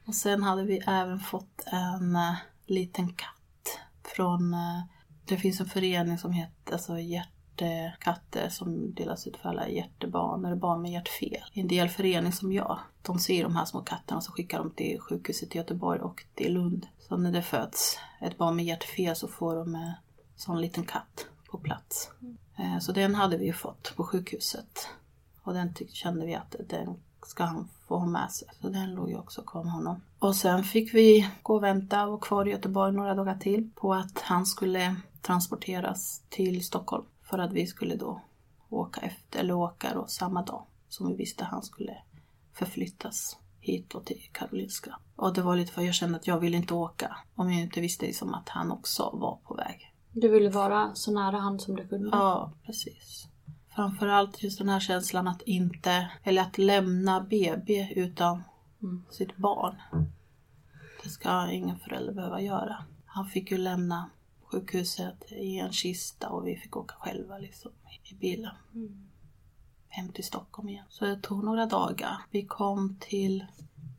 Och 0.05 0.15
sen 0.15 0.43
hade 0.43 0.63
vi 0.63 0.77
även 0.87 1.19
fått 1.19 1.63
en 1.65 2.15
eh, 2.15 2.35
liten 2.65 3.13
katt 3.13 3.79
från, 4.15 4.53
eh, 4.53 4.81
det 5.25 5.37
finns 5.37 5.59
en 5.59 5.65
förening 5.69 6.17
som 6.17 6.31
heter 6.31 6.73
alltså 6.73 6.99
hjärtekatter 6.99 8.49
som 8.49 8.93
delas 8.93 9.27
ut 9.27 9.37
för 9.37 9.49
alla 9.49 9.69
hjärtebarn 9.69 10.45
eller 10.45 10.55
barn 10.55 10.81
med 10.81 10.91
hjärtfel. 10.91 11.43
En 11.53 11.67
del 11.67 11.89
förening 11.89 12.31
som 12.31 12.53
jag, 12.53 12.79
de 13.01 13.19
ser 13.19 13.43
de 13.43 13.55
här 13.55 13.65
små 13.65 13.81
katterna 13.81 14.21
så 14.21 14.31
skickar 14.31 14.57
de 14.57 14.71
till 14.71 14.99
sjukhuset 14.99 15.55
i 15.55 15.57
Göteborg 15.57 15.99
och 15.99 16.23
till 16.35 16.53
Lund. 16.53 16.87
Så 16.99 17.17
när 17.17 17.31
det 17.31 17.41
föds 17.41 17.99
ett 18.21 18.37
barn 18.37 18.55
med 18.55 18.65
hjärtfel 18.65 19.15
så 19.15 19.27
får 19.27 19.55
de 19.55 19.75
en 19.75 19.93
sån 20.35 20.61
liten 20.61 20.83
katt 20.85 21.25
på 21.51 21.57
plats. 21.57 22.09
Eh, 22.57 22.79
Så 22.79 22.91
den 22.91 23.15
hade 23.15 23.37
vi 23.37 23.45
ju 23.45 23.53
fått 23.53 23.93
på 23.95 24.03
sjukhuset. 24.03 24.87
Och 25.43 25.53
den 25.53 25.73
tyck- 25.73 25.93
kände 25.93 26.25
vi 26.25 26.35
att 26.35 26.55
den 26.69 26.99
ska 27.27 27.43
han 27.43 27.69
få 27.87 27.97
ha 27.97 28.05
med 28.05 28.31
sig. 28.31 28.47
Så 28.61 28.69
den 28.69 28.95
låg 28.95 29.09
ju 29.09 29.17
också 29.17 29.41
kvar 29.41 29.63
med 29.63 29.73
honom. 29.73 30.01
Och 30.19 30.35
sen 30.35 30.63
fick 30.63 30.93
vi 30.93 31.29
gå 31.43 31.55
och 31.55 31.63
vänta 31.63 32.07
och 32.07 32.23
kvar 32.23 32.47
i 32.47 32.51
Göteborg 32.51 32.93
några 32.93 33.15
dagar 33.15 33.37
till 33.37 33.69
på 33.75 33.93
att 33.93 34.21
han 34.21 34.45
skulle 34.45 34.95
transporteras 35.21 36.21
till 36.29 36.65
Stockholm. 36.65 37.05
För 37.23 37.39
att 37.39 37.53
vi 37.53 37.67
skulle 37.67 37.95
då 37.95 38.21
åka 38.69 39.01
efter, 39.01 39.39
eller 39.39 39.53
åka 39.53 39.93
då 39.93 40.07
samma 40.07 40.41
dag 40.41 40.65
som 40.89 41.07
vi 41.07 41.15
visste 41.15 41.43
han 41.43 41.63
skulle 41.63 41.97
förflyttas 42.53 43.37
hit 43.59 43.89
då 43.89 43.99
till 43.99 44.29
Karolinska. 44.31 44.99
Och 45.15 45.33
det 45.33 45.41
var 45.41 45.55
lite 45.55 45.71
för 45.71 45.81
jag 45.81 45.93
kände 45.93 46.17
att 46.17 46.27
jag 46.27 46.39
ville 46.39 46.57
inte 46.57 46.73
åka 46.73 47.17
om 47.35 47.51
jag 47.51 47.61
inte 47.61 47.81
visste 47.81 48.05
liksom 48.05 48.33
att 48.33 48.49
han 48.49 48.71
också 48.71 49.09
var 49.13 49.39
på 49.47 49.53
väg. 49.53 49.93
Du 50.11 50.27
ville 50.27 50.49
vara 50.49 50.95
så 50.95 51.11
nära 51.11 51.37
han 51.37 51.59
som 51.59 51.75
du 51.75 51.87
kunde. 51.87 52.09
Ja, 52.11 52.53
precis. 52.65 53.27
Framförallt 53.75 54.43
just 54.43 54.57
den 54.57 54.69
här 54.69 54.79
känslan 54.79 55.27
att 55.27 55.41
inte, 55.41 56.11
eller 56.23 56.41
att 56.41 56.57
lämna 56.57 57.21
BB 57.21 57.93
utan 57.95 58.43
sitt 59.09 59.37
barn. 59.37 59.75
Det 61.03 61.09
ska 61.09 61.51
ingen 61.51 61.79
förälder 61.79 62.13
behöva 62.13 62.41
göra. 62.41 62.85
Han 63.05 63.25
fick 63.25 63.51
ju 63.51 63.57
lämna 63.57 64.09
sjukhuset 64.43 65.31
i 65.31 65.57
en 65.57 65.71
kista 65.71 66.29
och 66.29 66.47
vi 66.47 66.55
fick 66.55 66.77
åka 66.77 66.95
själva 66.95 67.37
liksom 67.37 67.71
i 68.03 68.13
bilen. 68.13 68.55
Hem 69.87 70.09
till 70.09 70.23
Stockholm 70.23 70.69
igen. 70.69 70.85
Så 70.89 71.05
det 71.05 71.21
tog 71.21 71.43
några 71.43 71.65
dagar. 71.65 72.17
Vi 72.29 72.45
kom 72.45 72.95
till 72.99 73.45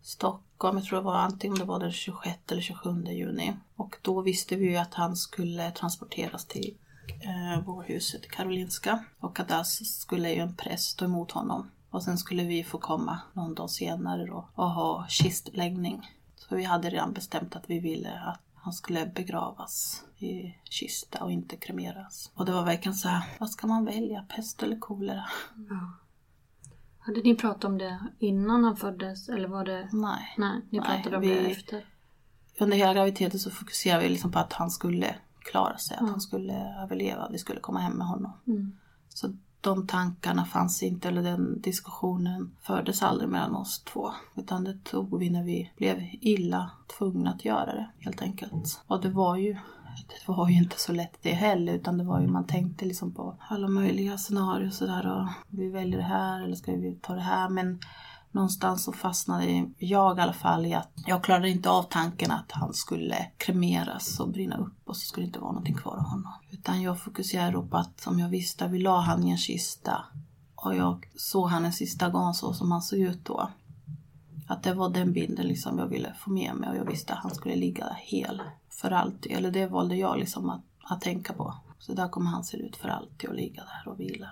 Stockholm, 0.02 0.78
jag 0.78 0.86
tror 0.86 0.98
det 0.98 1.04
var 1.04 1.14
antingen 1.14 1.58
det 1.58 1.64
var 1.64 1.80
den 1.80 1.92
26 1.92 2.38
eller 2.52 2.62
27 2.62 3.04
juni. 3.04 3.56
Och 3.76 3.96
då 4.02 4.20
visste 4.20 4.56
vi 4.56 4.70
ju 4.70 4.76
att 4.76 4.94
han 4.94 5.16
skulle 5.16 5.70
transporteras 5.70 6.46
till 6.46 6.76
eh, 7.20 7.64
bårhuset 7.64 8.24
i 8.24 8.28
Karolinska. 8.28 9.04
Och 9.20 9.40
att 9.40 9.48
där 9.48 9.62
skulle 9.84 10.30
ju 10.30 10.40
en 10.40 10.56
präst 10.56 10.98
ta 10.98 11.04
emot 11.04 11.32
honom. 11.32 11.70
Och 11.90 12.02
sen 12.02 12.18
skulle 12.18 12.44
vi 12.44 12.64
få 12.64 12.78
komma 12.78 13.20
någon 13.32 13.54
dag 13.54 13.70
senare 13.70 14.26
då 14.26 14.48
och 14.54 14.70
ha 14.70 15.06
kistläggning. 15.08 16.10
Så 16.36 16.56
vi 16.56 16.64
hade 16.64 16.90
redan 16.90 17.12
bestämt 17.12 17.56
att 17.56 17.70
vi 17.70 17.78
ville 17.78 18.20
att 18.20 18.40
han 18.54 18.72
skulle 18.72 19.06
begravas 19.06 20.02
i 20.18 20.54
kista 20.64 21.24
och 21.24 21.32
inte 21.32 21.56
kremeras. 21.56 22.30
Och 22.34 22.44
det 22.44 22.52
var 22.52 22.64
verkligen 22.64 22.94
så 22.94 23.08
här, 23.08 23.22
vad 23.40 23.50
ska 23.50 23.66
man 23.66 23.84
välja? 23.84 24.22
Pest 24.28 24.62
eller 24.62 24.78
kolera? 24.78 25.24
Hade 26.98 27.20
ni 27.22 27.34
pratat 27.36 27.64
om 27.64 27.78
det 27.78 27.98
innan 28.18 28.64
han 28.64 28.76
föddes 28.76 29.28
eller 29.28 29.48
var 29.48 29.64
det... 29.64 29.88
Nej. 29.92 30.34
Nej, 30.38 30.60
ni 30.70 30.78
Nej, 30.78 30.88
pratade 30.88 31.16
om 31.16 31.22
vi- 31.22 31.28
det 31.28 31.50
efter. 31.50 31.84
Under 32.60 32.76
hela 32.76 32.94
graviditeten 32.94 33.40
så 33.40 33.50
fokuserade 33.50 34.02
vi 34.02 34.08
liksom 34.08 34.32
på 34.32 34.38
att 34.38 34.52
han 34.52 34.70
skulle 34.70 35.14
klara 35.44 35.78
sig, 35.78 35.96
att 35.96 36.08
han 36.08 36.20
skulle 36.20 36.82
överleva, 36.82 37.28
vi 37.32 37.38
skulle 37.38 37.60
komma 37.60 37.78
hem 37.78 37.92
med 37.92 38.06
honom. 38.06 38.32
Mm. 38.46 38.72
Så 39.08 39.32
de 39.60 39.86
tankarna 39.86 40.44
fanns 40.44 40.82
inte, 40.82 41.08
eller 41.08 41.22
den 41.22 41.60
diskussionen 41.60 42.56
fördes 42.60 43.02
aldrig 43.02 43.28
mellan 43.28 43.56
oss 43.56 43.82
två. 43.84 44.12
Utan 44.36 44.64
det 44.64 44.84
tog 44.84 45.18
vi 45.18 45.30
när 45.30 45.44
vi 45.44 45.72
blev 45.76 45.98
illa 46.12 46.70
tvungna 46.98 47.30
att 47.30 47.44
göra 47.44 47.74
det, 47.74 47.90
helt 47.98 48.22
enkelt. 48.22 48.80
Och 48.86 49.00
det 49.00 49.10
var 49.10 49.36
ju 49.36 49.56
det 50.08 50.32
var 50.32 50.48
ju 50.48 50.58
inte 50.58 50.80
så 50.80 50.92
lätt 50.92 51.18
det 51.22 51.32
heller, 51.32 51.72
utan 51.72 51.98
det 51.98 52.04
var 52.04 52.20
ju, 52.20 52.26
man 52.26 52.46
tänkte 52.46 52.84
liksom 52.84 53.14
på 53.14 53.36
alla 53.48 53.68
möjliga 53.68 54.18
scenarier 54.18 54.66
och 54.66 54.74
sådär. 54.74 55.06
Och 55.06 55.28
vi 55.48 55.68
väljer 55.68 55.98
det 55.98 56.04
här, 56.04 56.42
eller 56.42 56.56
ska 56.56 56.72
vi 56.72 56.98
ta 57.02 57.14
det 57.14 57.20
här? 57.20 57.48
Men 57.48 57.80
någonstans 58.32 58.84
så 58.84 58.92
fastnade 58.92 59.70
jag 59.78 60.18
i 60.18 60.20
alla 60.20 60.32
fall 60.32 60.66
i 60.66 60.74
att 60.74 60.92
jag 61.06 61.24
klarade 61.24 61.50
inte 61.50 61.70
av 61.70 61.82
tanken 61.82 62.30
att 62.30 62.52
han 62.52 62.74
skulle 62.74 63.26
kremeras 63.36 64.20
och 64.20 64.28
brinna 64.28 64.56
upp 64.56 64.76
och 64.84 64.96
så 64.96 65.06
skulle 65.06 65.26
det 65.26 65.28
inte 65.28 65.38
vara 65.38 65.52
någonting 65.52 65.74
kvar 65.74 65.96
av 65.96 66.04
honom. 66.04 66.32
Utan 66.50 66.82
jag 66.82 67.00
fokuserade 67.00 67.68
på 67.68 67.76
att 67.76 68.06
om 68.06 68.18
jag 68.18 68.28
visste 68.28 68.64
att 68.64 68.70
vi 68.70 68.78
la 68.78 69.00
han 69.00 69.24
i 69.26 69.30
en 69.30 69.38
kista 69.38 70.04
och 70.54 70.76
jag 70.76 71.08
såg 71.16 71.48
han 71.48 71.64
en 71.64 71.72
sista 71.72 72.08
gång 72.08 72.34
så 72.34 72.52
som 72.52 72.72
han 72.72 72.82
såg 72.82 72.98
ut 72.98 73.24
då. 73.24 73.50
Att 74.46 74.62
det 74.62 74.74
var 74.74 74.90
den 74.90 75.12
bilden 75.12 75.46
liksom 75.46 75.78
jag 75.78 75.86
ville 75.86 76.14
få 76.18 76.30
med 76.30 76.54
mig 76.54 76.70
och 76.70 76.76
jag 76.76 76.84
visste 76.84 77.12
att 77.12 77.18
han 77.18 77.34
skulle 77.34 77.56
ligga 77.56 77.84
där 77.84 77.98
hel 78.00 78.42
för 78.68 78.90
alltid. 78.90 79.32
Eller 79.32 79.50
det 79.50 79.66
valde 79.66 79.96
jag 79.96 80.18
liksom 80.18 80.50
att, 80.50 80.62
att 80.82 81.00
tänka 81.00 81.32
på. 81.32 81.54
Så 81.78 81.92
där 81.92 82.08
kommer 82.08 82.30
han 82.30 82.44
se 82.44 82.56
ut 82.56 82.76
för 82.76 82.88
alltid 82.88 83.30
och 83.30 83.36
ligga 83.36 83.62
där 83.62 83.92
och 83.92 84.00
vila. 84.00 84.28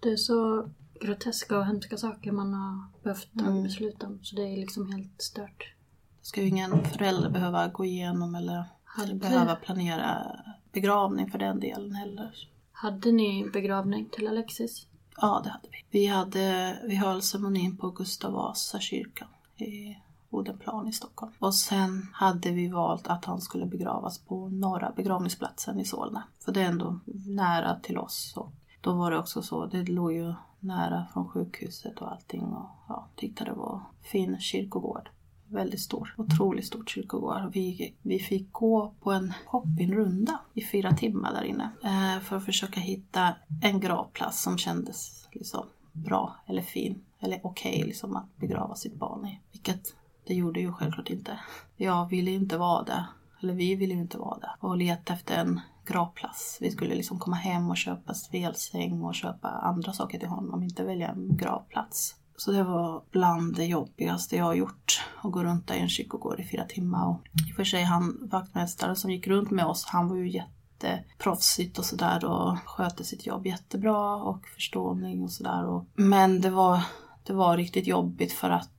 Du, 0.00 0.16
så 0.16 0.68
groteska 1.00 1.58
och 1.58 1.66
hemska 1.66 1.96
saker 1.96 2.32
man 2.32 2.54
har 2.54 2.84
behövt 3.02 3.28
ta 3.38 3.44
Mm. 3.46 3.62
beslut 3.62 4.02
om. 4.02 4.18
Så 4.22 4.36
det 4.36 4.42
är 4.42 4.56
liksom 4.56 4.92
helt 4.92 5.22
stört. 5.22 5.72
Det 6.20 6.26
ska 6.26 6.40
ju 6.42 6.48
ingen 6.48 6.84
förälder 6.84 7.30
behöva 7.30 7.68
gå 7.68 7.84
igenom 7.84 8.34
eller, 8.34 8.64
eller 9.02 9.14
behöva 9.14 9.56
planera 9.56 10.36
begravning 10.72 11.30
för 11.30 11.38
den 11.38 11.60
delen 11.60 11.94
heller. 11.94 12.48
Hade 12.72 13.12
ni 13.12 13.50
begravning 13.52 14.08
till 14.12 14.28
Alexis? 14.28 14.86
Ja, 15.20 15.40
det 15.44 15.50
hade 15.50 15.68
vi. 15.70 15.84
Vi, 15.98 16.06
hade, 16.06 16.76
vi 16.84 16.96
höll 16.96 17.22
ceremonin 17.22 17.76
på 17.76 17.90
Gustav 17.90 18.32
Vasa 18.32 18.80
kyrkan 18.80 19.28
i 19.56 19.96
Odenplan 20.30 20.88
i 20.88 20.92
Stockholm. 20.92 21.32
Och 21.38 21.54
sen 21.54 22.06
hade 22.12 22.50
vi 22.50 22.68
valt 22.68 23.06
att 23.08 23.24
han 23.24 23.40
skulle 23.40 23.66
begravas 23.66 24.18
på 24.18 24.48
norra 24.48 24.92
begravningsplatsen 24.96 25.80
i 25.80 25.84
Solna. 25.84 26.22
För 26.44 26.52
det 26.52 26.60
är 26.60 26.66
ändå 26.66 26.98
nära 27.26 27.80
till 27.80 27.98
oss. 27.98 28.32
Och 28.36 28.52
då 28.80 28.92
var 28.92 29.10
det 29.10 29.18
också 29.18 29.42
så, 29.42 29.66
det 29.66 29.82
låg 29.82 30.12
ju 30.12 30.34
nära 30.60 31.06
från 31.12 31.28
sjukhuset 31.28 31.98
och 31.98 32.12
allting. 32.12 32.42
Och 32.42 32.70
ja, 32.88 33.08
tyckte 33.16 33.44
det 33.44 33.52
var 33.52 33.80
fin 34.02 34.40
kyrkogård. 34.40 35.08
Väldigt 35.48 35.80
stor, 35.80 36.14
otroligt 36.18 36.66
stor 36.66 36.84
kyrkogård. 36.86 37.50
Vi, 37.52 37.94
vi 38.02 38.18
fick 38.18 38.52
gå 38.52 38.94
på 39.00 39.12
en 39.12 39.32
shoppingrunda 39.46 40.40
i 40.54 40.64
fyra 40.64 40.92
timmar 40.92 41.32
där 41.32 41.42
inne. 41.42 41.70
Eh, 41.84 42.22
för 42.22 42.36
att 42.36 42.44
försöka 42.44 42.80
hitta 42.80 43.34
en 43.62 43.80
gravplats 43.80 44.42
som 44.42 44.58
kändes 44.58 45.28
liksom 45.32 45.66
bra 45.92 46.36
eller 46.46 46.62
fin. 46.62 47.02
Eller 47.20 47.40
okej 47.42 47.82
liksom 47.86 48.16
att 48.16 48.36
begrava 48.36 48.74
sitt 48.74 48.94
barn 48.94 49.26
i. 49.26 49.40
Vilket 49.52 49.94
det 50.26 50.34
gjorde 50.34 50.60
ju 50.60 50.72
självklart 50.72 51.10
inte. 51.10 51.38
Jag 51.76 52.08
ville 52.08 52.30
ju 52.30 52.36
inte 52.36 52.58
vara 52.58 52.82
där. 52.82 53.04
Eller 53.42 53.54
vi 53.54 53.74
ville 53.74 53.94
ju 53.94 54.00
inte 54.00 54.18
vara 54.18 54.38
där. 54.38 54.54
Och 54.60 54.76
leta 54.76 55.12
efter 55.12 55.36
en 55.36 55.60
gravplats. 55.92 56.58
Vi 56.60 56.70
skulle 56.70 56.94
liksom 56.94 57.18
komma 57.18 57.36
hem 57.36 57.70
och 57.70 57.76
köpa 57.76 58.14
spelsäng 58.14 59.02
och 59.02 59.14
köpa 59.14 59.48
andra 59.48 59.92
saker 59.92 60.18
till 60.18 60.28
honom. 60.28 60.62
Inte 60.62 60.84
välja 60.84 61.08
en 61.08 61.36
gravplats. 61.36 62.14
Så 62.36 62.52
det 62.52 62.62
var 62.62 63.02
bland 63.10 63.56
det 63.56 63.64
jobbigaste 63.64 64.36
jag 64.36 64.44
har 64.44 64.54
gjort. 64.54 65.04
att 65.22 65.32
gå 65.32 65.44
runt 65.44 65.68
där 65.68 65.74
i 65.74 65.80
en 65.80 65.88
kyrkogård 65.88 66.40
i 66.40 66.48
fyra 66.48 66.64
timmar. 66.64 67.08
Och 67.08 67.20
I 67.48 67.52
och 67.52 67.56
för 67.56 67.64
sig 67.64 67.82
han 67.82 68.28
vaktmästaren 68.30 68.96
som 68.96 69.10
gick 69.10 69.26
runt 69.26 69.50
med 69.50 69.66
oss, 69.66 69.84
han 69.84 70.08
var 70.08 70.16
ju 70.16 70.30
jätteproffsigt 70.30 71.78
och 71.78 71.84
sådär 71.84 72.24
och 72.24 72.58
skötte 72.64 73.04
sitt 73.04 73.26
jobb 73.26 73.46
jättebra 73.46 74.14
och 74.14 74.48
förståning 74.48 75.22
och 75.22 75.32
sådär. 75.32 75.84
Men 75.94 76.40
det 76.40 76.50
var, 76.50 76.84
det 77.26 77.32
var 77.32 77.56
riktigt 77.56 77.86
jobbigt 77.86 78.32
för 78.32 78.50
att 78.50 78.70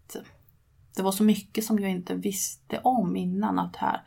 det 0.96 1.02
var 1.02 1.12
så 1.12 1.24
mycket 1.24 1.66
som 1.66 1.80
jag 1.80 1.92
inte 1.92 2.16
visste 2.16 2.80
om 2.80 3.16
innan 3.16 3.60
att 3.60 3.76
här, 3.76 4.02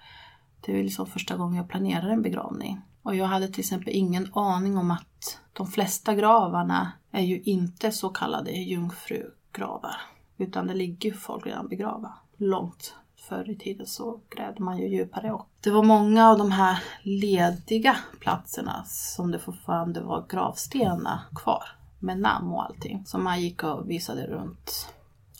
det 0.60 0.78
är 0.78 0.82
liksom 0.82 1.06
första 1.06 1.36
gången 1.36 1.56
jag 1.56 1.68
planerar 1.68 2.08
en 2.08 2.22
begravning. 2.22 2.80
Och 3.04 3.16
jag 3.16 3.26
hade 3.26 3.48
till 3.48 3.60
exempel 3.60 3.94
ingen 3.94 4.34
aning 4.34 4.78
om 4.78 4.90
att 4.90 5.40
de 5.52 5.66
flesta 5.66 6.14
gravarna 6.14 6.92
är 7.10 7.22
ju 7.22 7.40
inte 7.40 7.92
så 7.92 8.08
kallade 8.08 8.50
jungfrugravar. 8.50 9.96
Utan 10.38 10.66
det 10.66 10.74
ligger 10.74 11.10
ju 11.10 11.16
folk 11.16 11.46
redan 11.46 11.68
begravda. 11.68 12.14
Långt 12.36 12.94
förr 13.28 13.50
i 13.50 13.56
tiden 13.56 13.86
så 13.86 14.20
grävde 14.30 14.62
man 14.62 14.78
ju 14.78 14.88
djupare. 14.88 15.32
Och 15.32 15.48
det 15.60 15.70
var 15.70 15.82
många 15.82 16.30
av 16.30 16.38
de 16.38 16.50
här 16.50 16.82
lediga 17.02 17.96
platserna 18.20 18.84
som 18.86 19.30
det 19.30 19.38
fortfarande 19.38 20.00
var 20.00 20.26
gravstenar 20.28 21.20
kvar. 21.34 21.64
Med 21.98 22.18
namn 22.18 22.52
och 22.52 22.64
allting. 22.64 23.06
Som 23.06 23.24
man 23.24 23.40
gick 23.40 23.64
och 23.64 23.90
visade 23.90 24.26
runt. 24.26 24.88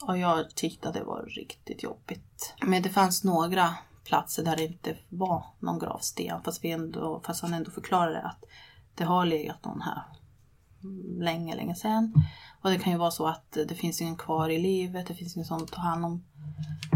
Och 0.07 0.19
jag 0.19 0.55
tyckte 0.55 0.89
att 0.89 0.95
det 0.95 1.05
var 1.05 1.23
riktigt 1.23 1.83
jobbigt. 1.83 2.55
Men 2.63 2.83
det 2.83 2.89
fanns 2.89 3.25
några 3.25 3.75
platser 4.05 4.45
där 4.45 4.57
det 4.57 4.65
inte 4.65 4.97
var 5.09 5.45
någon 5.59 5.79
gravsten. 5.79 6.43
Fast, 6.45 6.65
vi 6.65 6.71
ändå, 6.71 7.21
fast 7.25 7.43
han 7.43 7.55
ändå 7.55 7.71
förklarade 7.71 8.23
att 8.23 8.45
det 8.95 9.05
har 9.05 9.27
legat 9.27 9.65
någon 9.65 9.81
här 9.81 10.03
länge, 11.19 11.57
länge 11.57 11.75
sedan. 11.75 12.15
Och 12.63 12.71
det 12.71 12.79
kan 12.79 12.93
ju 12.93 12.99
vara 12.99 13.11
så 13.11 13.27
att 13.27 13.53
det 13.69 13.75
finns 13.75 14.01
ingen 14.01 14.17
kvar 14.17 14.49
i 14.49 14.59
livet, 14.59 15.07
det 15.07 15.15
finns 15.15 15.37
ingen 15.37 15.47
som 15.47 15.67
tar 15.67 15.83
hand 15.83 16.05
om 16.05 16.25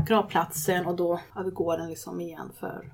gravplatsen 0.06 0.86
och 0.86 0.96
då 0.96 1.20
övergår 1.36 1.78
den 1.78 1.88
liksom 1.88 2.20
igen 2.20 2.52
för 2.60 2.92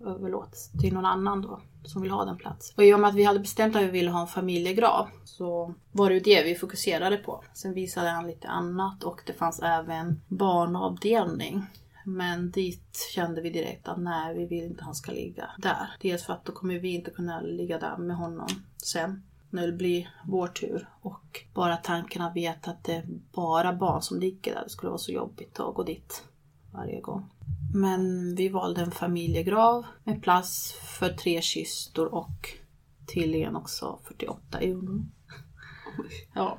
överlåtelse 0.00 0.78
till 0.78 0.94
någon 0.94 1.06
annan 1.06 1.42
då 1.42 1.60
som 1.84 2.02
vill 2.02 2.10
ha 2.10 2.24
den 2.24 2.36
platsen. 2.36 2.74
Och 2.76 2.84
i 2.84 2.94
och 2.94 3.00
med 3.00 3.08
att 3.08 3.14
vi 3.14 3.24
hade 3.24 3.38
bestämt 3.38 3.76
att 3.76 3.82
vi 3.82 3.90
ville 3.90 4.10
ha 4.10 4.20
en 4.20 4.26
familjegrav 4.26 5.08
så 5.24 5.74
var 5.92 6.08
det 6.08 6.14
ju 6.14 6.20
det 6.20 6.42
vi 6.42 6.54
fokuserade 6.54 7.16
på. 7.16 7.44
Sen 7.52 7.74
visade 7.74 8.08
han 8.08 8.26
lite 8.26 8.48
annat 8.48 9.02
och 9.02 9.22
det 9.26 9.32
fanns 9.32 9.60
även 9.60 10.20
barnavdelning. 10.28 11.66
Men 12.08 12.50
dit 12.50 13.08
kände 13.14 13.40
vi 13.40 13.50
direkt 13.50 13.88
att 13.88 14.00
nej, 14.00 14.34
vi 14.34 14.46
vill 14.46 14.64
inte 14.64 14.80
att 14.80 14.86
han 14.86 14.94
ska 14.94 15.12
ligga 15.12 15.50
där. 15.58 15.90
Dels 16.00 16.24
för 16.24 16.32
att 16.32 16.44
då 16.44 16.52
kommer 16.52 16.78
vi 16.78 16.88
inte 16.88 17.10
kunna 17.10 17.40
ligga 17.40 17.78
där 17.78 17.96
med 17.96 18.16
honom 18.16 18.48
sen 18.76 19.22
när 19.50 19.66
det 19.66 19.72
blir 19.72 20.14
vår 20.24 20.48
tur. 20.48 20.88
Och 21.00 21.44
bara 21.54 21.76
tanken 21.76 22.22
att 22.22 22.36
veta 22.36 22.70
att 22.70 22.84
det 22.84 22.94
är 22.94 23.06
bara 23.32 23.72
barn 23.72 24.02
som 24.02 24.20
ligger 24.20 24.54
där, 24.54 24.64
det 24.64 24.70
skulle 24.70 24.90
vara 24.90 24.98
så 24.98 25.12
jobbigt 25.12 25.60
att 25.60 25.74
gå 25.74 25.82
dit 25.82 26.24
varje 26.72 27.00
gång. 27.00 27.30
Men 27.74 28.34
vi 28.34 28.48
valde 28.48 28.80
en 28.80 28.90
familjegrav 28.90 29.86
med 30.04 30.22
plats 30.22 30.72
för 30.72 31.08
tre 31.08 31.40
kistor 31.42 32.14
och 32.14 32.48
tydligen 33.14 33.56
också 33.56 33.98
48 34.04 34.58
urnor. 34.62 35.04
Ja, 36.34 36.58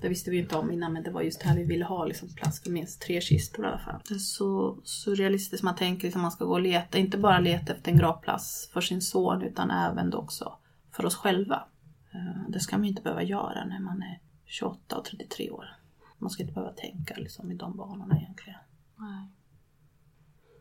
det 0.00 0.08
visste 0.08 0.30
vi 0.30 0.38
inte 0.38 0.56
om 0.56 0.70
innan 0.70 0.92
men 0.92 1.02
det 1.02 1.10
var 1.10 1.22
just 1.22 1.42
här 1.42 1.56
vi 1.56 1.64
ville 1.64 1.84
ha 1.84 2.04
liksom 2.04 2.28
plats 2.28 2.60
för 2.60 2.70
minst 2.70 3.00
tre 3.00 3.20
kistor 3.20 3.64
i 3.64 3.68
alla 3.68 3.78
fall. 3.78 4.00
Det 4.08 4.14
är 4.14 4.18
så 4.18 4.78
surrealistiskt 4.84 5.64
man 5.64 5.76
tänker 5.76 6.04
liksom 6.04 6.22
man 6.22 6.30
ska 6.30 6.44
gå 6.44 6.52
och 6.52 6.60
leta, 6.60 6.98
inte 6.98 7.18
bara 7.18 7.38
leta 7.38 7.72
efter 7.72 7.92
en 7.92 7.98
gravplats 7.98 8.70
för 8.72 8.80
sin 8.80 9.02
son 9.02 9.42
utan 9.42 9.70
även 9.70 10.10
då 10.10 10.18
också 10.18 10.58
för 10.92 11.06
oss 11.06 11.16
själva. 11.16 11.64
Eh, 12.12 12.48
det 12.48 12.60
ska 12.60 12.78
man 12.78 12.84
inte 12.84 13.02
behöva 13.02 13.22
göra 13.22 13.64
när 13.64 13.80
man 13.80 14.02
är 14.02 14.20
28 14.44 14.96
och 14.96 15.04
33 15.04 15.50
år. 15.50 15.76
Man 16.18 16.30
ska 16.30 16.42
inte 16.42 16.54
behöva 16.54 16.72
tänka 16.72 17.14
liksom, 17.16 17.52
i 17.52 17.54
de 17.54 17.76
banorna 17.76 18.16
egentligen. 18.16 18.58
Nej. 18.96 19.28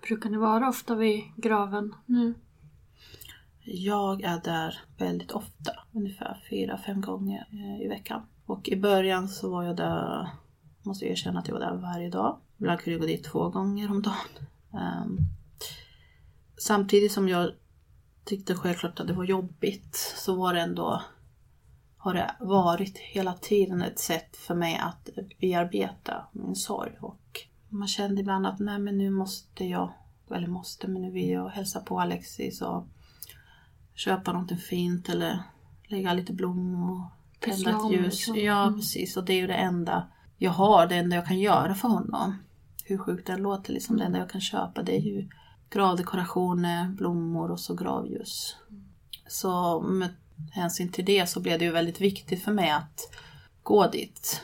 Brukar 0.07 0.29
ni 0.29 0.37
vara 0.37 0.69
ofta 0.69 0.95
vid 0.95 1.23
graven 1.35 1.95
nu? 2.05 2.33
Jag 3.61 4.21
är 4.21 4.41
där 4.43 4.79
väldigt 4.97 5.31
ofta, 5.31 5.71
ungefär 5.91 6.43
fyra, 6.49 6.77
fem 6.77 7.01
gånger 7.01 7.47
eh, 7.51 7.85
i 7.85 7.87
veckan. 7.87 8.21
Och 8.45 8.69
i 8.69 8.75
början 8.75 9.29
så 9.29 9.49
var 9.49 9.63
jag 9.63 9.75
där, 9.75 10.29
måste 10.83 11.05
jag 11.05 11.11
erkänna 11.11 11.39
att 11.39 11.47
jag 11.47 11.55
var 11.55 11.61
där 11.61 11.75
varje 11.75 12.09
dag. 12.09 12.37
Ibland 12.57 12.79
kunde 12.79 12.91
jag 12.91 13.01
gå 13.01 13.07
dit 13.07 13.23
två 13.23 13.49
gånger 13.49 13.91
om 13.91 14.01
dagen. 14.01 14.47
Um, 14.71 15.19
samtidigt 16.57 17.11
som 17.11 17.29
jag 17.29 17.51
tyckte 18.23 18.55
självklart 18.55 18.99
att 18.99 19.07
det 19.07 19.13
var 19.13 19.23
jobbigt 19.23 19.95
så 20.17 20.35
var 20.35 20.53
det 20.53 20.61
ändå 20.61 21.01
har 22.05 22.13
det 22.13 22.35
varit 22.39 22.97
hela 22.97 23.33
tiden 23.33 23.81
ett 23.81 23.99
sätt 23.99 24.37
för 24.37 24.55
mig 24.55 24.77
att 24.77 25.09
bearbeta 25.39 26.27
min 26.31 26.55
sorg. 26.55 26.91
Och 26.99 27.41
man 27.69 27.87
kände 27.87 28.21
ibland 28.21 28.47
att 28.47 28.59
nej 28.59 28.79
men 28.79 28.97
nu 28.97 29.09
måste 29.09 29.65
jag, 29.65 29.93
eller 30.31 30.47
måste, 30.47 30.87
men 30.87 31.01
nu 31.01 31.11
vill 31.11 31.29
jag 31.29 31.49
hälsa 31.49 31.79
på 31.79 31.99
Alexis 31.99 32.61
och 32.61 32.87
köpa 33.95 34.31
någonting 34.31 34.57
fint 34.57 35.09
eller 35.09 35.43
lägga 35.87 36.13
lite 36.13 36.33
blommor, 36.33 37.03
tända 37.45 37.69
ett 37.69 37.91
ljus. 37.91 38.27
Ja 38.27 38.63
mm. 38.63 38.75
precis, 38.75 39.17
och 39.17 39.25
det 39.25 39.33
är 39.33 39.37
ju 39.37 39.47
det 39.47 39.53
enda 39.53 40.07
jag 40.37 40.51
har, 40.51 40.87
det 40.87 40.95
enda 40.95 41.15
jag 41.15 41.25
kan 41.25 41.39
göra 41.39 41.75
för 41.75 41.87
honom. 41.87 42.35
Hur 42.83 42.97
sjukt 42.97 43.27
det 43.27 43.37
låter, 43.37 43.73
liksom, 43.73 43.97
det 43.97 44.03
enda 44.03 44.19
jag 44.19 44.29
kan 44.29 44.41
köpa 44.41 44.83
det 44.83 44.95
är 44.95 45.01
ju 45.01 45.29
gravdekorationer, 45.69 46.89
blommor 46.89 47.51
och 47.51 47.59
så 47.59 47.75
gravljus. 47.75 48.55
Så 49.27 49.81
med 49.81 50.09
hänsyn 50.51 50.91
till 50.91 51.05
det 51.05 51.29
så 51.29 51.39
blev 51.39 51.59
det 51.59 51.65
ju 51.65 51.71
väldigt 51.71 52.01
viktigt 52.01 52.43
för 52.43 52.51
mig 52.51 52.71
att 52.71 52.99
gå 53.63 53.87
dit. 53.87 54.41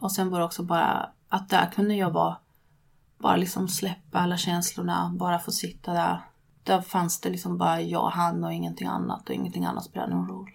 Och 0.00 0.12
sen 0.12 0.30
var 0.30 0.38
det 0.38 0.44
också 0.44 0.62
bara 0.62 1.10
att 1.28 1.48
där 1.48 1.66
kunde 1.66 1.94
jag 1.94 2.10
vara, 2.10 2.36
bara 3.18 3.36
liksom 3.36 3.68
släppa 3.68 4.18
alla 4.18 4.36
känslorna, 4.36 5.12
bara 5.18 5.38
få 5.38 5.50
sitta 5.50 5.92
där. 5.92 6.20
Där 6.62 6.80
fanns 6.80 7.20
det 7.20 7.30
liksom 7.30 7.58
bara 7.58 7.80
jag, 7.80 8.10
han 8.10 8.44
och 8.44 8.52
ingenting 8.52 8.86
annat 8.86 9.28
och 9.28 9.34
ingenting 9.34 9.64
annat 9.64 9.84
spelade 9.84 10.14
någon 10.14 10.28
roll. 10.28 10.50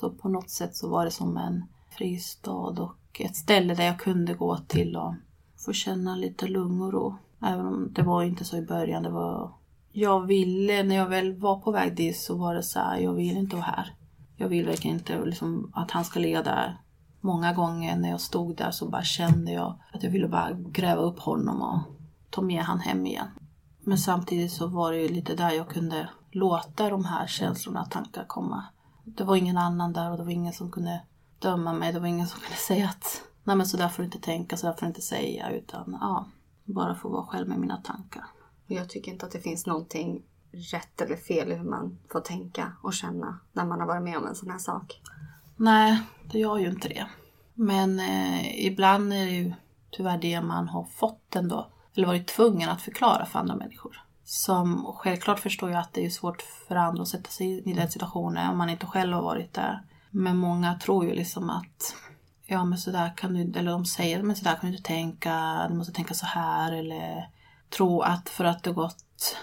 Så 0.00 0.10
på 0.10 0.28
något 0.28 0.50
sätt 0.50 0.76
så 0.76 0.88
var 0.88 1.04
det 1.04 1.10
som 1.10 1.36
en 1.36 1.64
fristad 1.90 2.82
och 2.82 3.20
ett 3.20 3.36
ställe 3.36 3.74
där 3.74 3.84
jag 3.84 4.00
kunde 4.00 4.34
gå 4.34 4.58
till 4.58 4.96
och 4.96 5.14
få 5.56 5.72
känna 5.72 6.16
lite 6.16 6.46
lugn 6.46 6.82
och 6.82 6.92
ro. 6.92 7.16
Även 7.42 7.66
om 7.66 7.92
det 7.92 8.02
var 8.02 8.22
inte 8.22 8.44
så 8.44 8.56
i 8.56 8.62
början, 8.62 9.02
det 9.02 9.10
var 9.10 9.52
jag 9.92 10.26
ville, 10.26 10.82
när 10.82 10.96
jag 10.96 11.06
väl 11.06 11.36
var 11.36 11.58
på 11.58 11.70
väg 11.70 11.96
dit 11.96 12.16
så 12.16 12.36
var 12.36 12.54
det 12.54 12.62
så 12.62 12.78
här, 12.78 12.98
jag 12.98 13.12
vill 13.12 13.36
inte 13.36 13.56
vara 13.56 13.66
här. 13.66 13.94
Jag 14.36 14.48
vill 14.48 14.66
verkligen 14.66 14.96
inte 14.96 15.24
liksom, 15.24 15.72
att 15.74 15.90
han 15.90 16.04
ska 16.04 16.20
ligga 16.20 16.42
där. 16.42 16.80
Många 17.20 17.52
gånger 17.52 17.96
när 17.96 18.10
jag 18.10 18.20
stod 18.20 18.56
där 18.56 18.70
så 18.70 18.88
bara 18.88 19.02
kände 19.02 19.52
jag 19.52 19.78
att 19.92 20.02
jag 20.02 20.10
ville 20.10 20.28
bara 20.28 20.52
gräva 20.52 21.02
upp 21.02 21.18
honom 21.18 21.62
och 21.62 21.78
ta 22.30 22.42
med 22.42 22.62
han 22.62 22.80
hem 22.80 23.06
igen. 23.06 23.28
Men 23.80 23.98
samtidigt 23.98 24.52
så 24.52 24.66
var 24.66 24.92
det 24.92 24.98
ju 24.98 25.08
lite 25.08 25.34
där 25.34 25.50
jag 25.50 25.68
kunde 25.68 26.08
låta 26.30 26.90
de 26.90 27.04
här 27.04 27.26
känslorna 27.26 27.82
och 27.82 27.90
tankar 27.90 28.24
komma. 28.24 28.64
Det 29.16 29.24
var 29.24 29.36
ingen 29.36 29.58
annan 29.58 29.92
där 29.92 30.10
och 30.10 30.16
det 30.16 30.24
var 30.24 30.30
ingen 30.30 30.52
som 30.52 30.70
kunde 30.70 31.00
döma 31.38 31.72
mig. 31.72 31.92
Det 31.92 32.00
var 32.00 32.06
ingen 32.06 32.26
som 32.26 32.40
kunde 32.40 32.56
säga 32.66 32.88
att 32.88 33.22
nej 33.44 33.56
men 33.56 33.66
så 33.66 33.76
där 33.76 33.88
får 33.88 34.02
du 34.02 34.04
inte 34.04 34.20
tänka, 34.20 34.56
så 34.56 34.66
där 34.66 34.72
får 34.72 34.80
du 34.80 34.86
inte 34.86 35.02
säga. 35.02 35.50
Utan 35.50 35.98
ja, 36.00 36.26
bara 36.64 36.94
få 36.94 37.08
vara 37.08 37.26
själv 37.26 37.48
med 37.48 37.58
mina 37.58 37.76
tankar. 37.76 38.24
Jag 38.66 38.88
tycker 38.88 39.12
inte 39.12 39.26
att 39.26 39.32
det 39.32 39.40
finns 39.40 39.66
någonting 39.66 40.22
rätt 40.52 41.00
eller 41.00 41.16
fel 41.16 41.52
i 41.52 41.54
hur 41.54 41.64
man 41.64 41.98
får 42.12 42.20
tänka 42.20 42.72
och 42.82 42.94
känna 42.94 43.38
när 43.52 43.64
man 43.64 43.80
har 43.80 43.86
varit 43.86 44.02
med 44.02 44.18
om 44.18 44.26
en 44.26 44.34
sån 44.34 44.50
här 44.50 44.58
sak. 44.58 45.00
Nej, 45.56 46.02
det 46.32 46.38
gör 46.38 46.58
ju 46.58 46.68
inte 46.68 46.88
det. 46.88 47.06
Men 47.54 48.00
eh, 48.00 48.66
ibland 48.66 49.12
är 49.12 49.26
det 49.26 49.30
ju 49.30 49.52
tyvärr 49.90 50.18
det 50.18 50.40
man 50.40 50.68
har 50.68 50.84
fått 50.84 51.36
ändå, 51.36 51.66
eller 51.94 52.06
varit 52.06 52.26
tvungen 52.26 52.70
att 52.70 52.82
förklara 52.82 53.26
för 53.26 53.38
andra 53.38 53.56
människor. 53.56 54.02
Som 54.30 54.92
självklart 54.96 55.40
förstår 55.40 55.70
jag 55.70 55.80
att 55.80 55.92
det 55.92 56.06
är 56.06 56.10
svårt 56.10 56.42
för 56.42 56.76
andra 56.76 57.02
att 57.02 57.08
sätta 57.08 57.30
sig 57.30 57.70
i 57.70 57.72
den 57.72 57.90
situationen 57.90 58.50
om 58.50 58.58
man 58.58 58.70
inte 58.70 58.86
själv 58.86 59.14
har 59.14 59.22
varit 59.22 59.54
där. 59.54 59.82
Men 60.10 60.36
många 60.36 60.74
tror 60.74 61.04
ju 61.04 61.14
liksom 61.14 61.50
att 61.50 61.94
ja 62.46 62.64
men 62.64 62.78
sådär 62.78 63.12
kan 63.16 63.34
du, 63.34 63.58
eller 63.58 63.70
de 63.70 63.86
säger 63.86 64.22
men 64.22 64.36
sådär 64.36 64.54
kan 64.54 64.70
du 64.70 64.76
inte 64.76 64.88
tänka, 64.88 65.66
du 65.68 65.74
måste 65.74 65.92
tänka 65.92 66.14
så 66.14 66.26
här 66.26 66.72
eller 66.72 67.28
tro 67.68 68.00
att 68.00 68.28
för 68.28 68.44
att 68.44 68.62
det 68.62 68.72
gått 68.72 69.36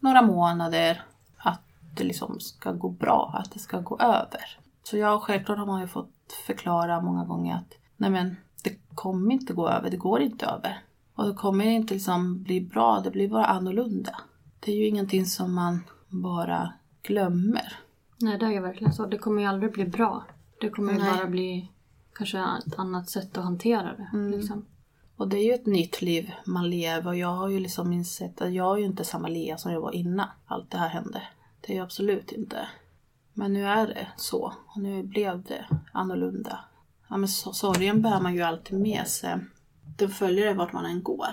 några 0.00 0.22
månader 0.22 1.02
att 1.36 1.62
det 1.94 2.04
liksom 2.04 2.40
ska 2.40 2.72
gå 2.72 2.88
bra, 2.88 3.34
att 3.38 3.52
det 3.52 3.58
ska 3.58 3.80
gå 3.80 3.98
över. 3.98 4.58
Så 4.82 4.96
jag 4.96 5.22
självklart 5.22 5.58
har 5.58 5.66
man 5.66 5.80
ju 5.80 5.88
fått 5.88 6.32
förklara 6.46 7.00
många 7.00 7.24
gånger 7.24 7.56
att 7.56 7.74
nej 7.96 8.10
men 8.10 8.36
det 8.62 8.76
kommer 8.94 9.32
inte 9.32 9.52
gå 9.52 9.68
över, 9.68 9.90
det 9.90 9.96
går 9.96 10.20
inte 10.20 10.46
över. 10.46 10.82
Och 11.14 11.26
det 11.26 11.34
kommer 11.34 11.64
inte 11.64 11.94
liksom 11.94 12.42
bli 12.42 12.60
bra, 12.60 13.00
det 13.00 13.10
blir 13.10 13.28
bara 13.28 13.46
annorlunda. 13.46 14.18
Det 14.64 14.72
är 14.72 14.76
ju 14.76 14.86
ingenting 14.86 15.26
som 15.26 15.54
man 15.54 15.80
bara 16.08 16.72
glömmer. 17.02 17.78
Nej, 18.20 18.38
det 18.38 18.46
är 18.46 18.50
ju 18.50 18.60
verkligen 18.60 18.92
så. 18.92 19.06
Det 19.06 19.18
kommer 19.18 19.42
ju 19.42 19.48
aldrig 19.48 19.72
bli 19.72 19.84
bra. 19.84 20.24
Det 20.60 20.70
kommer 20.70 20.92
ju 20.92 20.98
Nej. 20.98 21.16
bara 21.16 21.26
bli 21.26 21.68
kanske 22.14 22.38
ett 22.38 22.78
annat 22.78 23.10
sätt 23.10 23.38
att 23.38 23.44
hantera 23.44 23.96
det. 23.96 24.10
Mm. 24.12 24.30
Liksom. 24.30 24.66
Och 25.16 25.28
det 25.28 25.36
är 25.36 25.44
ju 25.44 25.52
ett 25.52 25.66
nytt 25.66 26.02
liv 26.02 26.32
man 26.44 26.70
lever 26.70 27.06
och 27.06 27.16
jag 27.16 27.28
har 27.28 27.48
ju 27.48 27.60
liksom 27.60 27.92
insett 27.92 28.40
att 28.40 28.52
jag 28.52 28.74
är 28.74 28.78
ju 28.78 28.84
inte 28.84 29.04
samma 29.04 29.28
Lea 29.28 29.58
som 29.58 29.72
jag 29.72 29.80
var 29.80 29.92
innan 29.92 30.28
allt 30.46 30.70
det 30.70 30.78
här 30.78 30.88
hände. 30.88 31.22
Det 31.60 31.72
är 31.72 31.76
jag 31.76 31.84
absolut 31.84 32.32
inte. 32.32 32.68
Men 33.32 33.52
nu 33.52 33.66
är 33.66 33.86
det 33.86 34.08
så 34.16 34.54
och 34.66 34.82
nu 34.82 35.02
blev 35.02 35.42
det 35.42 35.66
annorlunda. 35.92 36.58
Ja 37.08 37.16
men 37.16 37.28
sorgen 37.28 38.02
bär 38.02 38.20
man 38.20 38.34
ju 38.34 38.42
alltid 38.42 38.78
med 38.78 39.08
sig. 39.08 39.38
Den 39.98 40.10
följer 40.10 40.46
det 40.46 40.54
vart 40.54 40.72
man 40.72 40.84
än 40.84 41.02
går. 41.02 41.28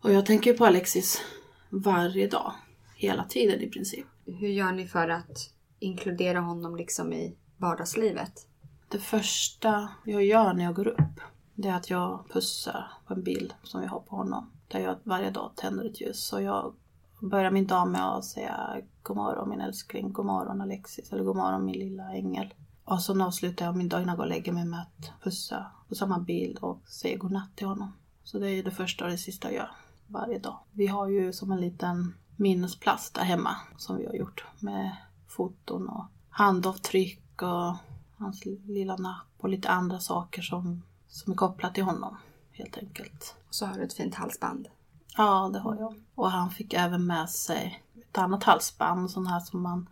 Och 0.00 0.12
jag 0.12 0.26
tänker 0.26 0.54
på 0.54 0.66
Alexis 0.66 1.22
varje 1.70 2.26
dag. 2.26 2.52
Hela 2.96 3.24
tiden 3.24 3.60
i 3.60 3.70
princip. 3.70 4.06
Hur 4.26 4.48
gör 4.48 4.72
ni 4.72 4.86
för 4.86 5.08
att 5.08 5.50
inkludera 5.78 6.40
honom 6.40 6.76
liksom 6.76 7.12
i 7.12 7.36
vardagslivet? 7.56 8.46
Det 8.88 8.98
första 8.98 9.88
jag 10.04 10.24
gör 10.24 10.52
när 10.52 10.64
jag 10.64 10.74
går 10.74 10.88
upp, 10.88 11.20
det 11.54 11.68
är 11.68 11.74
att 11.74 11.90
jag 11.90 12.28
pussar 12.32 12.92
på 13.06 13.14
en 13.14 13.22
bild 13.22 13.54
som 13.62 13.80
vi 13.80 13.86
har 13.86 14.00
på 14.00 14.16
honom. 14.16 14.50
Där 14.68 14.80
jag 14.80 14.96
varje 15.02 15.30
dag 15.30 15.52
tänder 15.56 15.84
ett 15.84 16.00
ljus. 16.00 16.24
Så 16.24 16.40
jag 16.40 16.74
börjar 17.20 17.50
min 17.50 17.66
dag 17.66 17.88
med 17.88 18.08
att 18.08 18.24
säga 18.24 18.80
God 19.02 19.16
morgon 19.16 19.48
min 19.48 19.60
älskling, 19.60 20.12
God 20.12 20.26
morgon 20.26 20.60
Alexis 20.60 21.12
eller 21.12 21.24
God 21.24 21.36
morgon 21.36 21.64
min 21.64 21.78
lilla 21.78 22.12
ängel. 22.12 22.54
Och 22.84 23.02
så 23.02 23.22
avslutar 23.22 23.64
jag 23.64 23.76
min 23.76 23.88
dag 23.88 24.02
innan 24.02 24.08
jag 24.08 24.16
går 24.16 24.24
och 24.24 24.30
lägger 24.30 24.52
mig 24.52 24.64
med 24.64 24.80
att 24.80 25.12
pussa 25.22 25.66
på 25.88 25.94
samma 25.94 26.18
bild 26.18 26.58
och 26.58 26.88
säga 26.88 27.16
godnatt 27.16 27.56
till 27.56 27.66
honom. 27.66 27.92
Så 28.24 28.38
det 28.38 28.46
är 28.46 28.54
ju 28.54 28.62
det 28.62 28.70
första 28.70 29.04
och 29.04 29.10
det 29.10 29.18
sista 29.18 29.48
jag 29.48 29.54
gör 29.54 29.70
varje 30.10 30.38
dag. 30.38 30.58
Vi 30.72 30.86
har 30.86 31.08
ju 31.08 31.32
som 31.32 31.52
en 31.52 31.60
liten 31.60 32.14
minnesplats 32.36 33.10
där 33.10 33.22
hemma 33.22 33.56
som 33.76 33.96
vi 33.96 34.06
har 34.06 34.14
gjort 34.14 34.44
med 34.58 34.96
foton 35.28 35.88
och 35.88 36.04
handavtryck 36.28 37.42
och 37.42 37.76
hans 38.16 38.44
lilla 38.44 38.96
napp 38.96 39.26
och 39.38 39.48
lite 39.48 39.68
andra 39.68 39.98
saker 39.98 40.42
som, 40.42 40.82
som 41.08 41.32
är 41.32 41.36
kopplat 41.36 41.74
till 41.74 41.84
honom 41.84 42.16
helt 42.52 42.78
enkelt. 42.78 43.34
Och 43.48 43.54
så 43.54 43.66
har 43.66 43.74
du 43.74 43.82
ett 43.82 43.92
fint 43.92 44.14
halsband. 44.14 44.68
Ja, 45.16 45.50
det 45.52 45.58
har 45.58 45.76
jag. 45.76 45.94
Och 46.14 46.30
han 46.30 46.50
fick 46.50 46.74
även 46.74 47.06
med 47.06 47.30
sig 47.30 47.82
ett 47.96 48.18
annat 48.18 48.44
halsband, 48.44 49.10
sån 49.10 49.26
här 49.26 49.40
som 49.40 49.62
man 49.62 49.88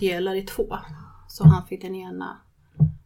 delar 0.00 0.34
i 0.34 0.42
två. 0.42 0.78
Så 1.28 1.44
han 1.44 1.66
fick 1.66 1.82
den 1.82 1.94
ena 1.94 2.36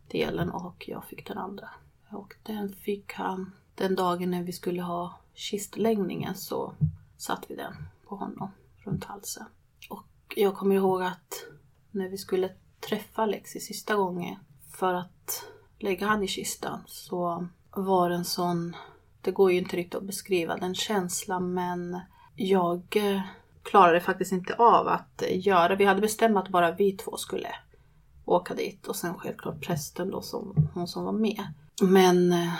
delen 0.08 0.50
och 0.50 0.84
jag 0.88 1.04
fick 1.04 1.28
den 1.28 1.38
andra. 1.38 1.68
Och 2.08 2.34
den 2.42 2.72
fick 2.72 3.12
han 3.12 3.52
den 3.74 3.94
dagen 3.94 4.30
när 4.30 4.42
vi 4.42 4.52
skulle 4.52 4.82
ha 4.82 5.18
kistläggningen 5.36 6.34
så 6.34 6.74
satte 7.16 7.46
vi 7.48 7.56
den 7.56 7.74
på 8.08 8.16
honom 8.16 8.50
runt 8.84 9.04
halsen. 9.04 9.44
Och 9.90 10.34
jag 10.36 10.56
kommer 10.56 10.74
ihåg 10.74 11.02
att 11.02 11.46
när 11.90 12.08
vi 12.08 12.18
skulle 12.18 12.50
träffa 12.88 13.22
Alexis 13.22 13.66
sista 13.66 13.94
gången 13.94 14.36
för 14.72 14.94
att 14.94 15.44
lägga 15.78 16.06
han 16.06 16.22
i 16.22 16.28
kistan 16.28 16.80
så 16.86 17.48
var 17.70 18.08
det 18.08 18.14
en 18.14 18.24
sån, 18.24 18.76
det 19.20 19.30
går 19.30 19.52
ju 19.52 19.58
inte 19.58 19.76
riktigt 19.76 19.94
att 19.94 20.06
beskriva 20.06 20.56
den 20.56 20.74
känslan 20.74 21.54
men 21.54 22.00
jag 22.34 22.96
eh, 22.96 23.20
klarade 23.62 24.00
faktiskt 24.00 24.32
inte 24.32 24.54
av 24.54 24.88
att 24.88 25.22
göra. 25.30 25.76
Vi 25.76 25.84
hade 25.84 26.00
bestämt 26.00 26.36
att 26.36 26.48
bara 26.48 26.72
vi 26.72 26.92
två 26.92 27.16
skulle 27.16 27.48
åka 28.24 28.54
dit 28.54 28.86
och 28.86 28.96
sen 28.96 29.14
självklart 29.14 29.60
prästen 29.60 30.10
då 30.10 30.22
som 30.22 30.70
hon 30.74 30.88
som 30.88 31.04
var 31.04 31.12
med. 31.12 31.52
Men 31.82 32.32
eh, 32.32 32.52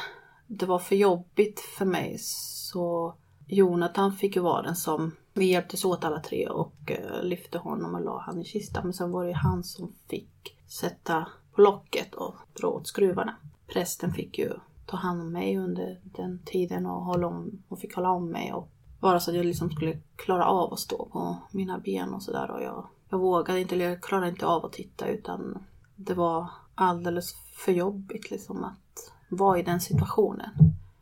det 0.46 0.66
var 0.66 0.78
för 0.78 0.96
jobbigt 0.96 1.60
för 1.60 1.84
mig 1.84 2.16
så 2.18 3.14
Jonathan 3.46 4.12
fick 4.12 4.36
ju 4.36 4.42
vara 4.42 4.62
den 4.62 4.76
som 4.76 5.12
vi 5.34 5.44
hjälptes 5.44 5.84
åt 5.84 6.04
alla 6.04 6.20
tre 6.20 6.48
och 6.48 6.90
eh, 6.90 7.22
lyfte 7.22 7.58
honom 7.58 7.94
och 7.94 8.04
la 8.04 8.18
han 8.18 8.40
i 8.40 8.44
kistan. 8.44 8.84
Men 8.84 8.92
sen 8.92 9.10
var 9.10 9.24
det 9.24 9.30
ju 9.30 9.36
han 9.36 9.64
som 9.64 9.92
fick 10.08 10.56
sätta 10.66 11.26
på 11.54 11.60
locket 11.60 12.14
och 12.14 12.34
dra 12.60 12.68
åt 12.68 12.86
skruvarna. 12.86 13.36
Prästen 13.66 14.12
fick 14.12 14.38
ju 14.38 14.52
ta 14.86 14.96
hand 14.96 15.20
om 15.20 15.32
mig 15.32 15.58
under 15.58 16.00
den 16.02 16.42
tiden 16.44 16.86
och, 16.86 17.04
hålla 17.04 17.26
om, 17.26 17.62
och 17.68 17.78
fick 17.78 17.94
hålla 17.94 18.10
om 18.10 18.30
mig 18.30 18.52
och 18.52 18.68
bara 19.00 19.20
så 19.20 19.30
att 19.30 19.36
jag 19.36 19.46
liksom 19.46 19.70
skulle 19.70 20.00
klara 20.16 20.46
av 20.46 20.72
att 20.72 20.78
stå 20.78 21.08
på 21.12 21.36
mina 21.50 21.78
ben 21.78 22.14
och 22.14 22.22
sådär. 22.22 22.50
Och 22.50 22.62
jag, 22.62 22.86
jag 23.08 23.18
vågade 23.18 23.60
inte, 23.60 23.74
eller 23.74 23.88
jag 23.88 24.02
klarade 24.02 24.28
inte 24.28 24.46
av 24.46 24.64
att 24.64 24.72
titta 24.72 25.08
utan 25.08 25.64
det 25.96 26.14
var 26.14 26.50
alldeles 26.74 27.34
för 27.52 27.72
jobbigt 27.72 28.30
liksom 28.30 28.64
att 28.64 29.12
vara 29.28 29.58
i 29.58 29.62
den 29.62 29.80
situationen. 29.80 30.50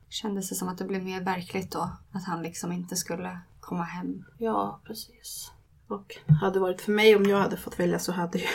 Kändes 0.08 0.48
det 0.48 0.54
som 0.54 0.68
att 0.68 0.78
det 0.78 0.84
blev 0.84 1.04
mer 1.04 1.20
verkligt 1.20 1.72
då? 1.72 1.90
Att 2.12 2.24
han 2.24 2.42
liksom 2.42 2.72
inte 2.72 2.96
skulle 2.96 3.38
komma 3.60 3.82
hem? 3.82 4.24
Ja, 4.38 4.80
precis. 4.84 5.52
Och 5.88 6.16
hade 6.40 6.54
det 6.54 6.60
varit 6.60 6.80
för 6.80 6.92
mig 6.92 7.16
om 7.16 7.24
jag 7.24 7.38
hade 7.38 7.56
fått 7.56 7.80
välja 7.80 7.98
så 7.98 8.12
hade 8.12 8.38
ju, 8.38 8.46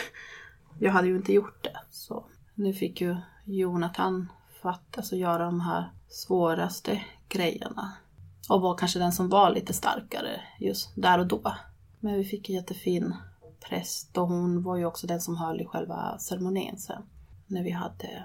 jag 0.78 0.92
hade 0.92 1.08
ju 1.08 1.16
inte 1.16 1.32
gjort 1.32 1.64
det. 1.64 1.80
Så 1.90 2.24
nu 2.54 2.72
fick 2.72 3.00
ju 3.00 3.16
Jonathan 3.44 4.28
fattas 4.62 4.96
alltså 4.96 5.16
göra 5.16 5.44
de 5.44 5.60
här 5.60 5.92
svåraste 6.08 7.04
grejerna. 7.28 7.92
Och 8.48 8.60
var 8.60 8.76
kanske 8.76 8.98
den 8.98 9.12
som 9.12 9.28
var 9.28 9.50
lite 9.50 9.72
starkare 9.72 10.40
just 10.58 10.92
där 10.94 11.18
och 11.18 11.26
då. 11.26 11.56
Men 12.00 12.14
vi 12.14 12.24
fick 12.24 12.48
en 12.48 12.54
jättefin 12.54 13.14
präst 13.68 14.18
och 14.18 14.28
hon 14.28 14.62
var 14.62 14.76
ju 14.76 14.84
också 14.84 15.06
den 15.06 15.20
som 15.20 15.36
höll 15.36 15.60
i 15.60 15.66
själva 15.66 16.18
ceremonin 16.18 16.78
sen. 16.78 17.02
När 17.46 17.62
vi 17.62 17.70
hade 17.70 18.24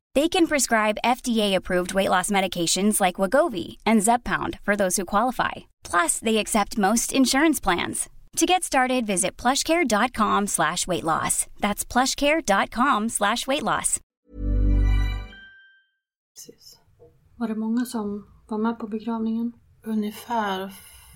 They 0.13 0.27
can 0.27 0.47
prescribe 0.47 0.97
FDA-approved 1.05 1.93
weight 1.93 2.09
loss 2.09 2.29
medications 2.29 2.99
like 2.99 3.21
Wagovi 3.21 3.77
and 3.85 4.01
Zepbound 4.01 4.59
for 4.63 4.75
those 4.75 4.97
who 4.97 5.05
qualify. 5.05 5.71
Plus, 5.83 6.19
they 6.19 6.37
accept 6.37 6.77
most 6.77 7.13
insurance 7.13 7.61
plans. 7.61 8.09
To 8.37 8.45
get 8.45 8.63
started, 8.63 9.05
visit 9.05 9.37
plushcare.com 9.37 10.47
slash 10.47 10.87
weight 10.87 11.03
loss. 11.03 11.47
That's 11.59 11.85
plushcare.com 11.85 13.09
slash 13.09 13.47
weight 13.47 13.63
loss. 13.63 13.99
Var 17.35 17.47
det 17.47 17.55
många 17.55 17.85
som 17.85 18.27
var 18.47 18.57
med 18.57 18.79
på 18.79 18.87
begravningen? 18.87 19.53
Ungefär 19.83 20.73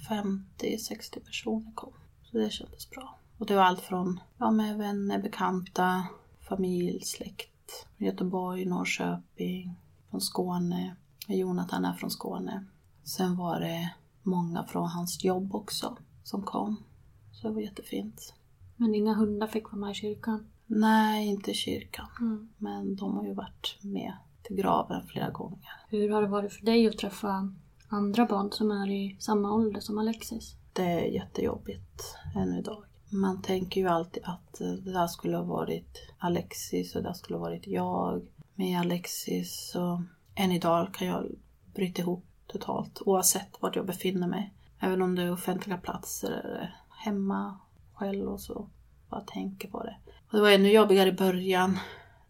50-60 0.09 1.25
personer 1.25 1.71
kom. 1.75 1.93
Så 2.23 2.37
det 2.37 2.49
kändes 2.49 2.89
bra. 2.89 3.19
Och 3.37 3.45
det 3.45 3.55
var 3.55 3.63
allt 3.63 3.81
från 3.81 4.19
ja, 4.37 4.51
med 4.51 4.77
vänner, 4.77 5.19
bekanta, 5.21 6.07
familj, 6.49 7.01
släkt. 7.01 7.54
Göteborg, 7.97 8.65
Norrköping, 8.65 9.75
från 10.09 10.21
Skåne. 10.21 10.95
Jonathan 11.27 11.85
är 11.85 11.93
från 11.93 12.11
Skåne. 12.11 12.65
Sen 13.03 13.37
var 13.37 13.59
det 13.59 13.93
många 14.23 14.63
från 14.63 14.89
hans 14.89 15.23
jobb 15.23 15.55
också 15.55 15.97
som 16.23 16.43
kom. 16.43 16.83
Så 17.31 17.47
det 17.47 17.53
var 17.53 17.61
jättefint. 17.61 18.33
Men 18.75 18.95
inga 18.95 19.13
hundar 19.13 19.47
fick 19.47 19.71
vara 19.71 19.75
med 19.75 19.91
i 19.91 19.93
kyrkan? 19.93 20.47
Nej, 20.65 21.27
inte 21.27 21.51
i 21.51 21.53
kyrkan. 21.53 22.07
Mm. 22.19 22.49
Men 22.57 22.95
de 22.95 23.17
har 23.17 23.25
ju 23.25 23.33
varit 23.33 23.77
med 23.81 24.13
till 24.43 24.55
graven 24.55 25.07
flera 25.07 25.29
gånger. 25.29 25.69
Hur 25.89 26.09
har 26.09 26.21
det 26.21 26.27
varit 26.27 26.53
för 26.53 26.65
dig 26.65 26.87
att 26.87 26.97
träffa 26.97 27.53
andra 27.89 28.25
barn 28.25 28.51
som 28.51 28.71
är 28.71 28.89
i 28.89 29.17
samma 29.19 29.53
ålder 29.53 29.79
som 29.79 29.97
Alexis. 29.97 30.55
Det 30.73 30.83
är 30.83 31.05
jättejobbigt 31.05 32.17
än 32.35 32.53
idag. 32.53 32.83
Man 33.09 33.41
tänker 33.41 33.81
ju 33.81 33.87
alltid 33.87 34.23
att 34.25 34.61
eh, 34.61 34.67
det 34.67 34.91
där 34.91 35.07
skulle 35.07 35.37
ha 35.37 35.43
varit 35.43 36.07
Alexis 36.17 36.95
och 36.95 37.01
det 37.01 37.09
där 37.09 37.13
skulle 37.13 37.37
ha 37.37 37.45
varit 37.45 37.67
jag 37.67 38.21
med 38.55 38.79
Alexis. 38.79 39.69
Så 39.71 40.03
än 40.35 40.51
idag 40.51 40.93
kan 40.93 41.07
jag 41.07 41.25
bryta 41.73 42.01
ihop 42.01 42.25
totalt 42.47 43.01
oavsett 43.05 43.61
vart 43.61 43.75
jag 43.75 43.85
befinner 43.85 44.27
mig. 44.27 44.53
Även 44.79 45.01
om 45.01 45.15
det 45.15 45.23
är 45.23 45.31
offentliga 45.31 45.77
platser 45.77 46.31
eller 46.31 46.75
hemma 46.89 47.59
själv 47.93 48.27
och 48.27 48.41
så. 48.41 48.67
Bara 49.09 49.21
tänker 49.21 49.67
på 49.67 49.83
det. 49.83 49.95
Och 50.27 50.37
det 50.37 50.41
var 50.41 50.49
ännu 50.49 50.71
jobbigare 50.71 51.09
i 51.09 51.13
början 51.13 51.79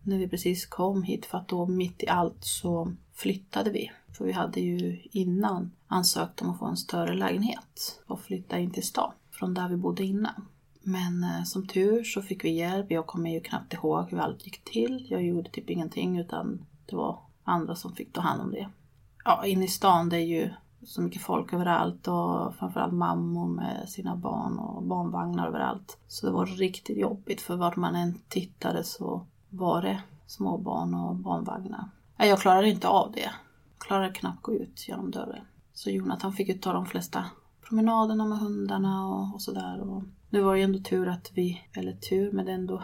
när 0.04 0.18
vi 0.18 0.28
precis 0.28 0.66
kom 0.66 1.04
hit 1.04 1.26
för 1.26 1.38
att 1.38 1.48
då 1.48 1.66
mitt 1.66 2.04
i 2.04 2.08
allt 2.08 2.44
så 2.44 2.94
flyttade 3.14 3.70
vi. 3.70 3.92
För 4.18 4.26
vi 4.26 4.32
hade 4.32 4.60
ju 4.60 5.02
innan 5.12 5.72
ansökt 5.88 6.42
om 6.42 6.50
att 6.50 6.60
få 6.60 6.66
en 6.66 6.78
större 6.78 7.14
lägenhet 7.14 8.02
och 8.08 8.22
flytta 8.22 8.60
in 8.60 8.72
till 8.72 8.88
stan 8.88 9.12
från 9.32 9.54
där 9.54 9.70
vi 9.70 9.78
bodde 9.78 10.04
innan. 10.04 10.48
Men 10.88 11.24
eh, 11.24 11.44
som 11.44 11.68
tur 11.68 12.04
så 12.04 12.22
fick 12.22 12.44
vi 12.44 12.50
hjälp. 12.50 12.92
Jag 12.92 13.08
kommer 13.08 13.30
ju 13.30 13.42
knappt 13.42 13.74
ihåg 13.74 14.12
hur 14.12 14.20
allt 14.20 14.46
gick 14.46 14.64
till. 14.64 15.08
Jag 15.10 15.24
gjorde 15.24 15.50
typ 15.50 15.70
ingenting 15.70 16.20
utan 16.20 16.66
det 16.86 16.96
var 16.96 17.20
andra 17.44 17.76
som 17.76 17.96
fick 17.96 18.14
ta 18.14 18.22
hand 18.22 18.42
om 18.42 18.52
det. 18.52 18.70
Ja, 19.24 19.46
inne 19.46 19.66
i 19.66 19.68
stan 19.68 20.10
det 20.10 20.18
är 20.18 20.26
ju 20.26 20.50
så 20.84 21.02
mycket 21.02 21.22
folk 21.22 21.54
överallt 21.54 22.08
och 22.08 22.56
framförallt 22.56 22.94
mammor 22.94 23.48
med 23.48 23.90
sina 23.90 24.16
barn 24.16 24.60
och 24.60 24.84
barnvagnar 24.84 25.48
överallt. 25.48 25.98
Så 26.08 26.26
det 26.26 26.32
var 26.32 26.46
riktigt 26.46 26.98
jobbigt 26.98 27.42
för 27.42 27.56
vart 27.56 27.76
man 27.76 27.96
än 27.96 28.20
tittade 28.28 28.84
så 28.84 29.26
var 29.50 29.82
det 29.82 30.02
småbarn 30.28 30.94
och 30.94 31.16
barnvagnar. 31.16 31.90
Nej, 32.18 32.30
jag 32.30 32.40
klarade 32.40 32.70
inte 32.70 32.88
av 32.88 33.12
det. 33.12 33.32
Jag 33.74 33.88
klarade 33.88 34.14
knappt 34.14 34.42
gå 34.42 34.54
ut 34.54 34.88
genom 34.88 35.12
dörren. 35.12 35.46
Så 35.74 35.90
Jonathan 35.90 36.34
fick 36.34 36.48
ju 36.48 36.54
ta 36.54 36.74
de 36.74 36.86
flesta 36.86 37.26
promenaderna 37.68 38.26
med 38.26 38.40
hundarna 38.40 39.08
och, 39.08 39.34
och 39.34 39.42
sådär. 39.42 39.82
Nu 40.36 40.42
var 40.42 40.54
det 40.54 40.60
ju 40.60 40.64
ändå 40.64 40.80
tur 40.80 41.08
att 41.08 41.32
vi, 41.34 41.62
eller 41.74 41.94
tur, 41.94 42.32
men 42.32 42.48
ändå 42.48 42.84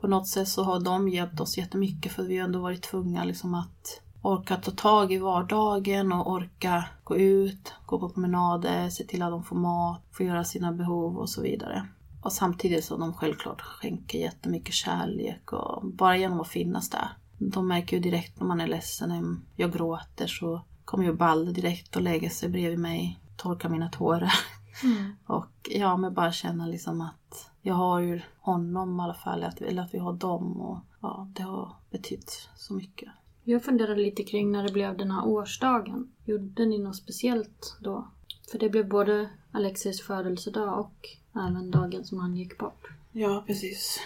på 0.00 0.06
något 0.06 0.28
sätt 0.28 0.48
så 0.48 0.62
har 0.62 0.80
de 0.80 1.08
hjälpt 1.08 1.40
oss 1.40 1.58
jättemycket 1.58 2.12
för 2.12 2.22
vi 2.22 2.38
har 2.38 2.44
ändå 2.44 2.58
varit 2.58 2.82
tvungna 2.82 3.24
liksom 3.24 3.54
att 3.54 4.02
orka 4.22 4.56
ta 4.56 4.70
tag 4.70 5.12
i 5.12 5.18
vardagen 5.18 6.12
och 6.12 6.30
orka 6.32 6.84
gå 7.04 7.16
ut, 7.16 7.74
gå 7.86 7.98
på 8.00 8.08
promenader, 8.08 8.88
se 8.88 9.04
till 9.04 9.22
att 9.22 9.30
de 9.30 9.44
får 9.44 9.56
mat, 9.56 10.02
få 10.12 10.22
göra 10.22 10.44
sina 10.44 10.72
behov 10.72 11.16
och 11.16 11.30
så 11.30 11.42
vidare. 11.42 11.88
Och 12.22 12.32
samtidigt 12.32 12.84
som 12.84 13.00
de 13.00 13.14
självklart 13.14 13.60
skänker 13.60 14.18
jättemycket 14.18 14.74
kärlek 14.74 15.52
och 15.52 15.86
bara 15.86 16.16
genom 16.16 16.40
att 16.40 16.48
finnas 16.48 16.90
där. 16.90 17.08
De 17.38 17.68
märker 17.68 17.96
ju 17.96 18.02
direkt 18.02 18.40
när 18.40 18.46
man 18.46 18.60
är 18.60 18.66
ledsen, 18.66 19.08
när 19.08 19.36
jag 19.56 19.72
gråter 19.72 20.26
så 20.26 20.64
kommer 20.84 21.04
ju 21.04 21.12
Balle 21.12 21.50
direkt 21.50 21.96
och 21.96 22.02
lägger 22.02 22.30
sig 22.30 22.48
bredvid 22.48 22.78
mig, 22.78 23.20
torkar 23.36 23.68
mina 23.68 23.88
tårar. 23.88 24.32
Mm. 24.84 25.12
Och 25.26 25.70
ja, 25.70 25.96
men 25.96 26.14
bara 26.14 26.32
känna 26.32 26.66
liksom 26.66 27.00
att 27.00 27.50
jag 27.62 27.74
har 27.74 28.00
ju 28.00 28.20
honom 28.40 29.00
i 29.00 29.02
alla 29.02 29.14
fall, 29.14 29.46
eller 29.60 29.82
att 29.82 29.94
vi 29.94 29.98
har 29.98 30.12
dem 30.12 30.60
och 30.60 30.78
ja, 31.00 31.28
det 31.34 31.42
har 31.42 31.72
betytt 31.90 32.48
så 32.56 32.74
mycket. 32.74 33.08
Jag 33.44 33.64
funderade 33.64 34.00
lite 34.00 34.24
kring 34.24 34.52
när 34.52 34.62
det 34.62 34.72
blev 34.72 34.96
den 34.96 35.10
här 35.10 35.26
årsdagen. 35.26 36.12
Gjorde 36.24 36.66
ni 36.66 36.78
något 36.78 36.96
speciellt 36.96 37.76
då? 37.80 38.08
För 38.50 38.58
det 38.58 38.68
blev 38.68 38.88
både 38.88 39.30
Alexis 39.52 40.02
födelsedag 40.02 40.78
och 40.78 41.08
även 41.34 41.70
dagen 41.70 42.04
som 42.04 42.18
han 42.18 42.36
gick 42.36 42.58
bort. 42.58 42.88
Ja, 43.12 43.44
precis. 43.46 44.00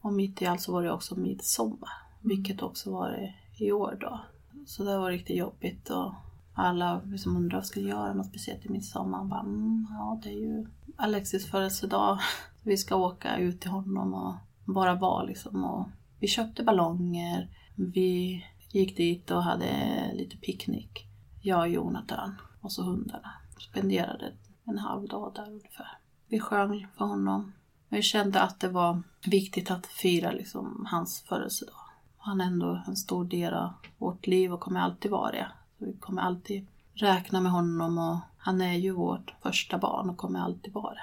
Och 0.00 0.12
mitt 0.12 0.42
i 0.42 0.46
allt 0.46 0.60
så 0.60 0.72
var 0.72 0.82
det 0.82 0.92
också 0.92 1.16
midsommar. 1.16 1.90
Vilket 2.20 2.62
också 2.62 2.90
var 2.90 3.10
det 3.10 3.34
i 3.64 3.72
år 3.72 3.98
då. 4.00 4.20
Så 4.66 4.84
det 4.84 4.98
var 4.98 5.10
riktigt 5.10 5.36
jobbigt 5.36 5.90
och 5.90 6.12
alla 6.58 7.02
liksom 7.04 7.36
undrade 7.36 7.56
vad 7.56 7.66
ska 7.66 7.80
göra 7.80 8.14
något 8.14 8.26
speciellt 8.26 8.66
i 8.66 8.68
midsommar. 8.68 9.24
Bara, 9.24 9.40
mm, 9.40 9.86
ja, 9.90 10.20
det 10.22 10.28
är 10.28 10.38
ju 10.38 10.66
Alexis 10.96 11.50
födelsedag. 11.50 12.18
Vi 12.62 12.76
ska 12.76 12.96
åka 12.96 13.36
ut 13.36 13.60
till 13.60 13.70
honom 13.70 14.14
och 14.14 14.34
bara 14.64 14.94
vara 14.94 15.22
liksom. 15.22 15.64
Och 15.64 15.88
vi 16.20 16.28
köpte 16.28 16.62
ballonger. 16.62 17.48
Vi 17.74 18.44
gick 18.72 18.96
dit 18.96 19.30
och 19.30 19.42
hade 19.42 19.66
lite 20.14 20.36
picknick. 20.36 21.06
Jag 21.42 21.60
och 21.60 21.68
Jonathan 21.68 22.34
och 22.60 22.72
så 22.72 22.82
hundarna. 22.82 23.30
Spenderade 23.58 24.32
en 24.64 24.78
halv 24.78 25.08
dag 25.08 25.32
där 25.34 25.50
ungefär. 25.50 25.98
Vi 26.28 26.40
sjöng 26.40 26.86
för 26.96 27.04
honom. 27.04 27.52
Vi 27.88 28.02
kände 28.02 28.40
att 28.40 28.60
det 28.60 28.68
var 28.68 29.02
viktigt 29.26 29.70
att 29.70 29.86
fira 29.86 30.30
liksom 30.30 30.86
hans 30.90 31.20
födelsedag. 31.28 31.74
Han 32.18 32.40
är 32.40 32.44
ändå 32.44 32.82
en 32.86 32.96
stor 32.96 33.24
del 33.24 33.54
av 33.54 33.72
vårt 33.98 34.26
liv 34.26 34.52
och 34.52 34.60
kommer 34.60 34.80
alltid 34.80 35.10
vara 35.10 35.32
det 35.32 35.48
vi 35.78 35.92
kommer 36.00 36.22
alltid 36.22 36.66
räkna 36.94 37.40
med 37.40 37.52
honom 37.52 37.98
och 37.98 38.18
han 38.38 38.60
är 38.60 38.74
ju 38.74 38.92
vårt 38.92 39.34
första 39.42 39.78
barn 39.78 40.10
och 40.10 40.16
kommer 40.16 40.40
alltid 40.40 40.72
vara. 40.72 40.98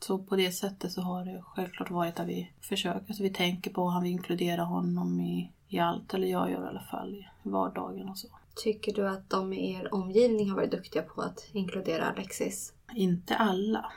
Så 0.00 0.18
på 0.18 0.36
det 0.36 0.52
sättet 0.52 0.92
så 0.92 1.00
har 1.00 1.24
det 1.24 1.42
självklart 1.42 1.90
varit 1.90 2.20
att 2.20 2.26
vi 2.26 2.50
försöker, 2.60 3.14
så 3.14 3.22
vi 3.22 3.30
tänker 3.30 3.70
på 3.70 3.84
honom, 3.84 4.02
vi 4.02 4.08
inkluderar 4.08 4.64
honom 4.64 5.20
i, 5.20 5.52
i 5.68 5.78
allt, 5.78 6.14
eller 6.14 6.26
jag 6.26 6.50
gör 6.50 6.64
i 6.64 6.68
alla 6.68 6.86
fall, 6.90 7.14
i 7.42 7.48
vardagen 7.48 8.08
och 8.08 8.18
så. 8.18 8.28
Tycker 8.54 8.94
du 8.94 9.08
att 9.08 9.30
de 9.30 9.52
i 9.52 9.74
er 9.74 9.94
omgivning 9.94 10.48
har 10.48 10.56
varit 10.56 10.70
duktiga 10.70 11.02
på 11.02 11.22
att 11.22 11.48
inkludera 11.52 12.10
Alexis? 12.10 12.72
Inte 12.94 13.36
alla. 13.36 13.92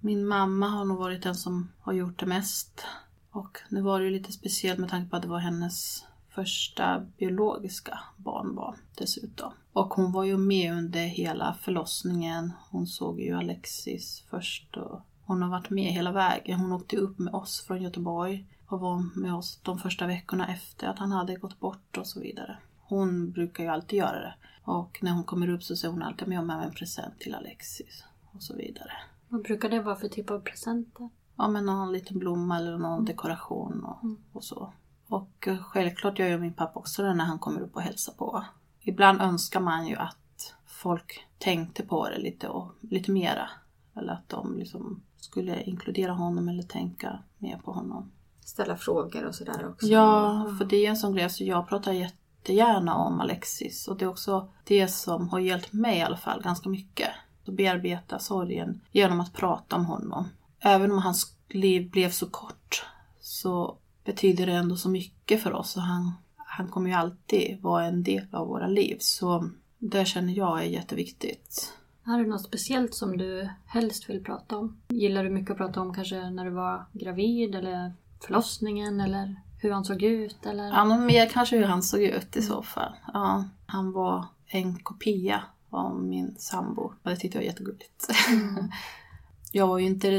Min 0.00 0.26
mamma 0.26 0.68
har 0.68 0.84
nog 0.84 0.98
varit 0.98 1.22
den 1.22 1.34
som 1.34 1.72
har 1.80 1.92
gjort 1.92 2.20
det 2.20 2.26
mest. 2.26 2.86
Och 3.30 3.58
nu 3.68 3.80
var 3.80 3.98
det 3.98 4.04
ju 4.04 4.10
lite 4.10 4.32
speciellt 4.32 4.78
med 4.80 4.90
tanke 4.90 5.10
på 5.10 5.16
att 5.16 5.22
det 5.22 5.28
var 5.28 5.38
hennes 5.38 6.04
första 6.34 7.06
biologiska 7.18 7.98
barnbarn 8.16 8.76
dessutom. 8.98 9.52
Och 9.72 9.94
hon 9.94 10.12
var 10.12 10.24
ju 10.24 10.36
med 10.36 10.72
under 10.72 11.06
hela 11.06 11.54
förlossningen. 11.60 12.52
Hon 12.70 12.86
såg 12.86 13.20
ju 13.20 13.36
Alexis 13.36 14.24
först 14.30 14.76
och 14.76 15.00
hon 15.24 15.42
har 15.42 15.50
varit 15.50 15.70
med 15.70 15.92
hela 15.92 16.12
vägen. 16.12 16.60
Hon 16.60 16.72
åkte 16.72 16.96
upp 16.96 17.18
med 17.18 17.34
oss 17.34 17.64
från 17.66 17.82
Göteborg 17.82 18.46
och 18.66 18.80
var 18.80 19.20
med 19.20 19.34
oss 19.34 19.60
de 19.62 19.78
första 19.78 20.06
veckorna 20.06 20.52
efter 20.52 20.86
att 20.86 20.98
han 20.98 21.12
hade 21.12 21.36
gått 21.36 21.60
bort 21.60 21.98
och 21.98 22.06
så 22.06 22.20
vidare. 22.20 22.58
Hon 22.82 23.30
brukar 23.30 23.64
ju 23.64 23.70
alltid 23.70 23.98
göra 23.98 24.20
det. 24.20 24.34
Och 24.64 24.98
när 25.02 25.12
hon 25.12 25.24
kommer 25.24 25.48
upp 25.48 25.62
så 25.62 25.76
säger 25.76 25.92
hon 25.92 26.02
alltid 26.02 26.28
med 26.28 26.38
om 26.38 26.50
en 26.50 26.72
present 26.72 27.20
till 27.20 27.34
Alexis 27.34 28.04
och 28.32 28.42
så 28.42 28.56
vidare. 28.56 28.92
Vad 29.28 29.42
brukar 29.42 29.68
det 29.68 29.82
vara 29.82 29.96
för 29.96 30.08
typ 30.08 30.30
av 30.30 30.40
presenter? 30.40 31.08
Ja 31.36 31.48
men 31.48 31.66
någon 31.66 31.92
liten 31.92 32.18
blomma 32.18 32.56
eller 32.56 32.78
någon 32.78 32.92
mm. 32.92 33.04
dekoration 33.04 33.84
och, 33.84 34.04
mm. 34.04 34.16
och 34.32 34.44
så. 34.44 34.72
Och 35.14 35.48
eh, 35.48 35.56
självklart 35.58 36.18
gör 36.18 36.28
ju 36.28 36.38
min 36.38 36.52
pappa 36.52 36.78
också 36.78 37.02
det 37.02 37.14
när 37.14 37.24
han 37.24 37.38
kommer 37.38 37.60
upp 37.60 37.76
och 37.76 37.82
hälsar 37.82 38.12
på. 38.12 38.44
Ibland 38.80 39.20
önskar 39.20 39.60
man 39.60 39.86
ju 39.86 39.96
att 39.96 40.54
folk 40.66 41.26
tänkte 41.38 41.82
på 41.82 42.08
det 42.08 42.18
lite, 42.18 42.48
och, 42.48 42.72
lite 42.80 43.10
mera. 43.10 43.50
Eller 43.96 44.12
att 44.12 44.28
de 44.28 44.58
liksom 44.58 45.02
skulle 45.16 45.62
inkludera 45.62 46.12
honom 46.12 46.48
eller 46.48 46.62
tänka 46.62 47.18
mer 47.38 47.58
på 47.64 47.72
honom. 47.72 48.10
Ställa 48.40 48.76
frågor 48.76 49.24
och 49.24 49.34
sådär 49.34 49.68
också. 49.68 49.86
Ja, 49.86 50.46
för 50.58 50.64
det 50.64 50.86
är 50.86 50.90
en 50.90 50.96
sån 50.96 51.14
grej. 51.14 51.30
Så 51.30 51.44
jag 51.44 51.68
pratar 51.68 51.92
jättegärna 51.92 52.94
om 52.94 53.20
Alexis 53.20 53.88
och 53.88 53.96
det 53.96 54.04
är 54.04 54.08
också 54.08 54.48
det 54.64 54.88
som 54.88 55.28
har 55.28 55.38
hjälpt 55.38 55.72
mig 55.72 55.98
i 55.98 56.02
alla 56.02 56.16
fall 56.16 56.42
ganska 56.42 56.68
mycket. 56.68 57.08
Att 57.46 57.54
bearbeta 57.54 58.18
sorgen 58.18 58.80
genom 58.92 59.20
att 59.20 59.32
prata 59.32 59.76
om 59.76 59.86
honom. 59.86 60.28
Även 60.60 60.92
om 60.92 60.98
hans 60.98 61.36
liv 61.48 61.90
blev 61.90 62.10
så 62.10 62.26
kort 62.30 62.86
så 63.20 63.78
betyder 64.04 64.46
det 64.46 64.52
ändå 64.52 64.76
så 64.76 64.88
mycket 64.88 65.42
för 65.42 65.52
oss 65.52 65.76
och 65.76 65.82
han, 65.82 66.12
han 66.36 66.68
kommer 66.68 66.90
ju 66.90 66.96
alltid 66.96 67.62
vara 67.62 67.84
en 67.84 68.02
del 68.02 68.26
av 68.32 68.48
våra 68.48 68.66
liv. 68.66 68.96
Så 69.00 69.50
det 69.78 70.04
känner 70.04 70.32
jag 70.32 70.60
är 70.60 70.66
jätteviktigt. 70.66 71.72
Har 72.02 72.18
du 72.18 72.26
något 72.26 72.44
speciellt 72.44 72.94
som 72.94 73.16
du 73.16 73.48
helst 73.66 74.10
vill 74.10 74.24
prata 74.24 74.58
om? 74.58 74.76
Gillar 74.88 75.24
du 75.24 75.30
mycket 75.30 75.50
att 75.50 75.56
prata 75.56 75.80
om 75.80 75.94
kanske 75.94 76.30
när 76.30 76.44
du 76.44 76.50
var 76.50 76.84
gravid 76.92 77.54
eller 77.54 77.92
förlossningen 78.20 79.00
eller 79.00 79.36
hur 79.58 79.70
han 79.70 79.84
såg 79.84 80.02
ut? 80.02 80.46
Eller? 80.46 80.68
Ja, 80.68 80.84
men 80.84 81.06
mer 81.06 81.28
kanske 81.28 81.56
hur 81.56 81.64
han 81.64 81.82
såg 81.82 82.00
ut 82.02 82.36
i 82.36 82.42
så 82.42 82.62
fall. 82.62 82.92
Ja, 83.12 83.44
han 83.66 83.92
var 83.92 84.26
en 84.46 84.78
kopia 84.78 85.42
av 85.70 86.02
min 86.02 86.34
sambo 86.38 86.82
och 86.82 87.10
det 87.10 87.16
tyckte 87.16 87.38
jag 87.38 87.42
var 87.42 87.46
jättegulligt. 87.46 88.08
Mm. 88.28 88.70
jag 89.52 89.66
var 89.66 89.78
ju 89.78 89.86
inte 89.86 90.10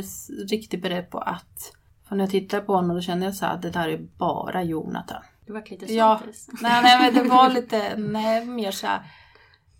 riktigt 0.47 0.81
beredd 0.81 1.09
på 1.09 1.19
att 1.19 1.73
för 2.15 2.17
när 2.17 2.23
jag 2.23 2.31
tittade 2.31 2.65
på 2.65 2.75
honom 2.75 2.95
då 2.95 3.01
kände 3.01 3.25
jag 3.25 3.35
så 3.35 3.45
att 3.45 3.61
det 3.61 3.69
där 3.69 3.89
är 3.89 4.07
bara 4.17 4.63
Jonathan. 4.63 5.21
Det 5.45 5.53
var 5.53 5.63
lite 5.69 5.93
ja, 5.93 6.21
nej, 6.61 6.81
nej 6.83 6.97
men 7.01 7.23
det 7.23 7.29
var 7.29 7.49
lite, 7.53 7.97
nej 7.97 8.45
mer 8.45 8.71
så 8.71 8.87
här, 8.87 9.01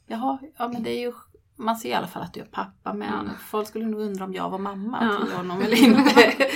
jaha, 0.07 0.39
ja 0.57 0.67
men 0.67 0.83
det 0.83 0.89
är 0.89 0.99
ju 0.99 1.13
man 1.57 1.75
ser 1.77 1.89
i 1.89 1.93
alla 1.93 2.07
fall 2.07 2.23
att 2.23 2.33
du 2.33 2.39
är 2.39 2.45
pappa 2.45 2.93
men 2.93 3.25
ja. 3.25 3.31
folk 3.39 3.67
skulle 3.67 3.85
nog 3.85 4.01
undra 4.01 4.25
om 4.25 4.33
jag 4.33 4.49
var 4.49 4.59
mamma 4.59 4.97
ja. 5.01 5.25
till 5.25 5.35
honom 5.35 5.61
eller 5.65 5.83
inte. 5.83 6.49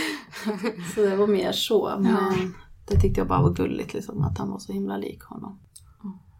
så 0.96 1.02
det 1.02 1.16
var 1.16 1.28
mer 1.28 1.52
så. 1.52 1.98
Men 2.00 2.12
ja. 2.12 2.34
det 2.88 3.00
tyckte 3.02 3.22
jag 3.22 3.28
bara 3.28 3.42
var 3.42 3.54
gulligt 3.54 3.94
liksom 3.94 4.24
att 4.24 4.38
han 4.38 4.52
var 4.52 4.60
så 4.60 4.74
himla 4.74 4.98
lik 4.98 5.24
honom. 5.24 5.60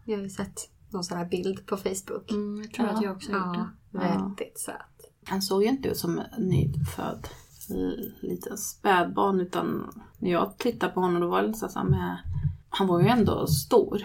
Jag 0.04 0.16
har 0.16 0.22
ju 0.22 0.30
sett 0.30 0.70
någon 0.90 1.04
sån 1.04 1.18
här 1.18 1.24
bild 1.24 1.66
på 1.66 1.76
Facebook. 1.76 2.30
Mm, 2.30 2.62
jag 2.62 2.72
tror 2.72 2.86
att 2.86 3.02
jag 3.02 3.16
också 3.16 3.32
gjort 3.32 3.54
det. 3.54 3.98
Väldigt 3.98 4.58
söt. 4.58 5.12
Han 5.24 5.42
såg 5.42 5.62
ju 5.62 5.68
inte 5.68 5.88
ut 5.88 5.96
som 5.96 6.22
nyfödd 6.38 7.28
liten 8.20 8.58
spädbarn 8.58 9.40
utan 9.40 9.90
när 10.18 10.30
jag 10.30 10.58
tittade 10.58 10.92
på 10.92 11.00
honom 11.00 11.20
då 11.20 11.28
var 11.28 11.42
det 11.42 11.54
så 11.54 11.68
här 11.74 11.84
med, 11.84 12.16
han 12.68 12.86
var 12.86 13.00
ju 13.00 13.08
ändå 13.08 13.46
stor. 13.46 14.02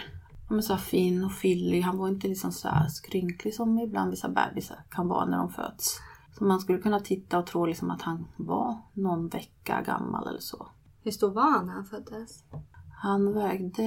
Han 0.48 0.56
var 0.56 0.62
så 0.62 0.76
fin 0.76 1.24
och 1.24 1.32
fyllig, 1.32 1.82
han 1.82 1.98
var 1.98 2.08
inte 2.08 2.28
liksom 2.28 2.52
så 2.52 2.68
här 2.68 2.88
skrynklig 2.88 3.54
som 3.54 3.78
ibland 3.78 4.10
vissa 4.10 4.28
bebisar 4.28 4.84
kan 4.90 5.08
vara 5.08 5.24
när 5.24 5.38
de 5.38 5.52
föds. 5.52 6.00
Så 6.38 6.44
man 6.44 6.60
skulle 6.60 6.78
kunna 6.78 7.00
titta 7.00 7.38
och 7.38 7.46
tro 7.46 7.66
liksom 7.66 7.90
att 7.90 8.02
han 8.02 8.26
var 8.36 8.78
någon 8.92 9.28
vecka 9.28 9.82
gammal 9.86 10.28
eller 10.28 10.40
så. 10.40 10.68
Hur 11.02 11.10
stor 11.10 11.30
var 11.30 11.50
han 11.50 11.66
när 11.66 11.72
han 11.72 11.84
föddes? 11.84 12.44
Han 13.02 13.34
vägde 13.34 13.82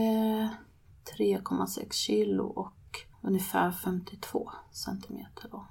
3,6 1.18 1.92
kilo 1.92 2.44
och 2.44 2.98
ungefär 3.22 3.72
52 3.72 4.52
centimeter. 4.72 5.50
Då. 5.52 5.66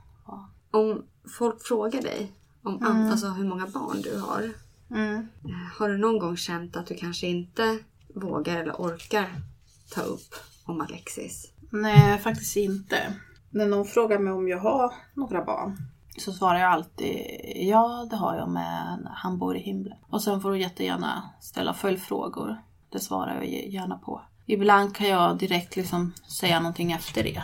Om 0.71 1.05
folk 1.39 1.63
frågar 1.63 2.03
dig 2.03 2.33
om 2.63 2.77
mm. 2.77 3.11
alltså 3.11 3.27
hur 3.29 3.45
många 3.45 3.67
barn 3.67 4.03
du 4.03 4.19
har. 4.19 4.53
Mm. 4.91 5.29
Har 5.79 5.89
du 5.89 5.99
någon 5.99 6.19
gång 6.19 6.37
känt 6.37 6.77
att 6.77 6.87
du 6.87 6.95
kanske 6.95 7.27
inte 7.27 7.79
vågar 8.15 8.57
eller 8.57 8.73
orkar 8.73 9.29
ta 9.95 10.01
upp 10.01 10.35
om 10.65 10.81
Alexis? 10.81 11.53
Nej, 11.71 12.19
faktiskt 12.19 12.57
inte. 12.57 13.15
När 13.51 13.67
någon 13.67 13.85
frågar 13.85 14.19
mig 14.19 14.33
om 14.33 14.49
jag 14.49 14.59
har 14.59 14.93
några 15.15 15.45
barn 15.45 15.77
så 16.21 16.33
svarar 16.33 16.59
jag 16.59 16.73
alltid 16.73 17.41
ja, 17.55 18.07
det 18.11 18.17
har 18.17 18.37
jag 18.37 18.49
men 18.49 19.07
han 19.11 19.39
bor 19.39 19.57
i 19.57 19.61
himlen. 19.61 19.99
Och 20.09 20.23
sen 20.23 20.41
får 20.41 20.51
du 20.51 20.61
jättegärna 20.61 21.31
ställa 21.41 21.75
följdfrågor. 21.75 22.57
Det 22.89 22.99
svarar 22.99 23.35
jag 23.35 23.47
gärna 23.47 23.99
på. 23.99 24.23
Ibland 24.47 24.97
kan 24.97 25.09
jag 25.09 25.39
direkt 25.39 25.77
liksom 25.77 26.13
säga 26.29 26.61
någonting 26.61 26.93
efter 26.93 27.23
det 27.23 27.43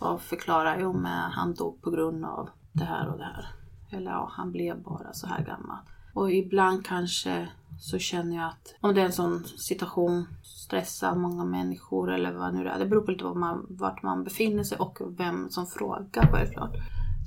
och 0.00 0.22
förklara, 0.22 0.80
jo 0.80 0.92
men 0.92 1.30
han 1.30 1.54
dog 1.54 1.82
på 1.82 1.90
grund 1.90 2.24
av 2.24 2.50
det 2.72 2.84
här 2.84 3.08
och 3.08 3.18
det 3.18 3.24
här. 3.24 3.61
Eller 3.92 4.10
ja, 4.10 4.30
han 4.32 4.52
blev 4.52 4.82
bara 4.82 5.12
så 5.12 5.26
här 5.26 5.44
gammal. 5.44 5.78
Och 6.14 6.32
ibland 6.32 6.86
kanske 6.86 7.48
så 7.80 7.98
känner 7.98 8.36
jag 8.36 8.46
att 8.46 8.74
om 8.80 8.94
det 8.94 9.00
är 9.00 9.06
en 9.06 9.12
sån 9.12 9.44
situation, 9.44 10.26
stressar 10.42 11.14
många 11.16 11.44
människor 11.44 12.12
eller 12.12 12.32
vad 12.32 12.54
nu 12.54 12.64
det 12.64 12.70
är. 12.70 12.78
Det 12.78 12.86
beror 12.86 13.02
på 13.02 13.10
lite 13.10 13.24
var 13.24 13.34
man, 13.34 13.66
vart 13.68 14.02
man 14.02 14.24
befinner 14.24 14.64
sig 14.64 14.78
och 14.78 14.98
vem 15.18 15.50
som 15.50 15.66
frågar 15.66 16.28
självklart. 16.32 16.72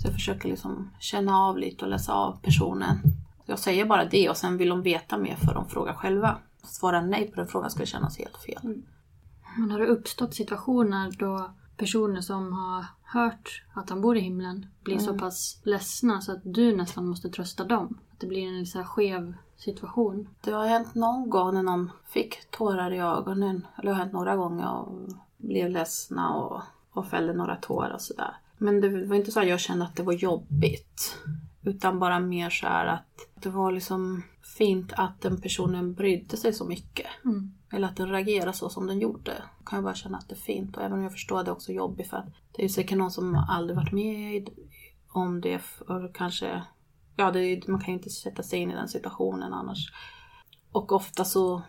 Så 0.01 0.07
jag 0.07 0.13
försöker 0.13 0.49
liksom 0.49 0.89
känna 0.99 1.37
av 1.37 1.57
lite 1.57 1.85
och 1.85 1.91
läsa 1.91 2.13
av 2.13 2.39
personen. 2.41 2.97
Jag 3.45 3.59
säger 3.59 3.85
bara 3.85 4.05
det 4.05 4.29
och 4.29 4.37
sen 4.37 4.57
vill 4.57 4.69
de 4.69 4.81
veta 4.81 5.17
mer 5.17 5.35
för 5.35 5.53
de 5.53 5.69
frågar 5.69 5.93
själva. 5.93 6.37
Svara 6.63 7.01
nej 7.01 7.31
på 7.31 7.35
den 7.35 7.47
frågan 7.47 7.71
skulle 7.71 7.85
kännas 7.85 8.17
helt 8.17 8.37
fel. 8.37 8.59
Mm. 8.63 8.83
Men 9.57 9.71
har 9.71 9.79
det 9.79 9.87
uppstått 9.87 10.33
situationer 10.33 11.11
då 11.19 11.49
personer 11.77 12.21
som 12.21 12.53
har 12.53 12.85
hört 13.05 13.63
att 13.73 13.89
han 13.89 14.01
bor 14.01 14.17
i 14.17 14.19
himlen 14.19 14.65
blir 14.83 14.97
så 14.97 15.13
pass 15.13 15.61
ledsna 15.63 16.21
så 16.21 16.31
att 16.31 16.41
du 16.43 16.75
nästan 16.75 17.07
måste 17.07 17.29
trösta 17.29 17.63
dem? 17.63 17.99
Att 18.11 18.19
det 18.19 18.27
blir 18.27 18.47
en 18.47 18.65
så 18.65 18.83
skev 18.83 19.33
situation? 19.57 20.29
Det 20.41 20.51
har 20.51 20.67
hänt 20.67 20.95
någon 20.95 21.29
gång 21.29 21.53
när 21.53 21.63
någon 21.63 21.91
fick 22.07 22.51
tårar 22.51 22.91
i 22.91 22.99
ögonen. 22.99 23.67
Eller 23.77 23.89
det 23.89 23.95
har 23.95 24.03
hänt 24.03 24.13
några 24.13 24.35
gånger 24.35 24.71
och 24.71 25.09
blev 25.37 25.69
ledsna 25.69 26.33
och, 26.33 26.61
och 26.91 27.07
fällde 27.07 27.33
några 27.33 27.55
tårar 27.55 27.93
och 27.93 28.01
sådär. 28.01 28.37
Men 28.57 28.81
det 28.81 29.05
var 29.05 29.15
inte 29.15 29.31
så 29.31 29.39
att 29.39 29.47
jag 29.47 29.59
kände 29.59 29.85
att 29.85 29.95
det 29.95 30.03
var 30.03 30.13
jobbigt. 30.13 31.17
Utan 31.63 31.99
bara 31.99 32.19
mer 32.19 32.49
så 32.49 32.67
här 32.67 32.85
att 32.85 33.27
det 33.35 33.49
var 33.49 33.71
liksom 33.71 34.23
fint 34.57 34.93
att 34.95 35.21
den 35.21 35.41
personen 35.41 35.93
brydde 35.93 36.37
sig 36.37 36.53
så 36.53 36.65
mycket. 36.65 37.07
Eller 37.75 37.87
att 37.87 37.95
den 37.95 38.09
reagerade 38.09 38.53
så 38.53 38.69
som 38.69 38.87
den 38.87 38.99
gjorde. 38.99 39.43
Kan 39.65 39.77
jag 39.77 39.83
bara 39.83 39.95
känna 39.95 40.17
att 40.17 40.29
det 40.29 40.35
är 40.35 40.39
fint. 40.39 40.77
Och 40.77 40.83
även 40.83 40.97
om 40.97 41.03
jag 41.03 41.11
förstår 41.11 41.39
att 41.39 41.45
det 41.45 41.51
är 41.51 41.53
också 41.53 41.71
jobbigt 41.71 42.09
för 42.09 42.17
att 42.17 42.25
det 42.51 42.61
är 42.61 42.63
ju 42.63 42.69
säkert 42.69 42.97
någon 42.97 43.11
som 43.11 43.35
aldrig 43.35 43.77
varit 43.77 43.91
med 43.91 44.49
om 45.07 45.41
det. 45.41 45.61
Och 45.87 46.15
kanske, 46.15 46.63
ja 47.15 47.31
det 47.31 47.67
man 47.67 47.79
kan 47.79 47.87
ju 47.87 47.93
inte 47.93 48.09
sätta 48.09 48.43
sig 48.43 48.59
in 48.59 48.71
i 48.71 48.75
den 48.75 48.87
situationen 48.87 49.53
annars. 49.53 49.91
Och 50.71 50.91
ofta 50.91 51.25
så, 51.25 51.61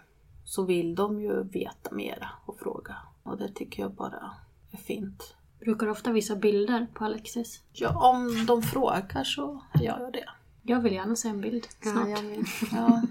så 0.44 0.64
vill 0.64 0.94
de 0.94 1.20
ju 1.20 1.42
veta 1.42 1.94
mera 1.94 2.28
och 2.44 2.58
fråga. 2.58 2.96
Och 3.22 3.38
det 3.38 3.48
tycker 3.48 3.82
jag 3.82 3.92
bara 3.92 4.30
är 4.70 4.78
fint. 4.78 5.34
Brukar 5.60 5.86
du 5.86 5.92
ofta 5.92 6.12
visa 6.12 6.36
bilder 6.36 6.86
på 6.94 7.04
Alexis? 7.04 7.62
Ja, 7.72 8.10
om 8.10 8.46
de 8.46 8.62
frågar 8.62 9.24
så 9.24 9.62
gör 9.74 10.00
jag 10.00 10.12
det. 10.12 10.28
Jag 10.62 10.80
vill 10.80 10.92
gärna 10.92 11.16
se 11.16 11.28
en 11.28 11.40
bild 11.40 11.66
snart. 11.80 12.08
Ja, 12.08 12.16
jag 12.16 12.24
med. 12.24 12.46
Ja. 12.72 13.02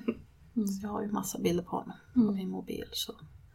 Så 0.55 0.79
jag 0.81 0.89
har 0.89 1.01
ju 1.01 1.11
massa 1.11 1.39
bilder 1.39 1.63
på 1.63 1.77
honom 1.77 1.95
på 2.13 2.19
min 2.31 2.49
mobil. 2.49 2.85
Så. 2.91 3.13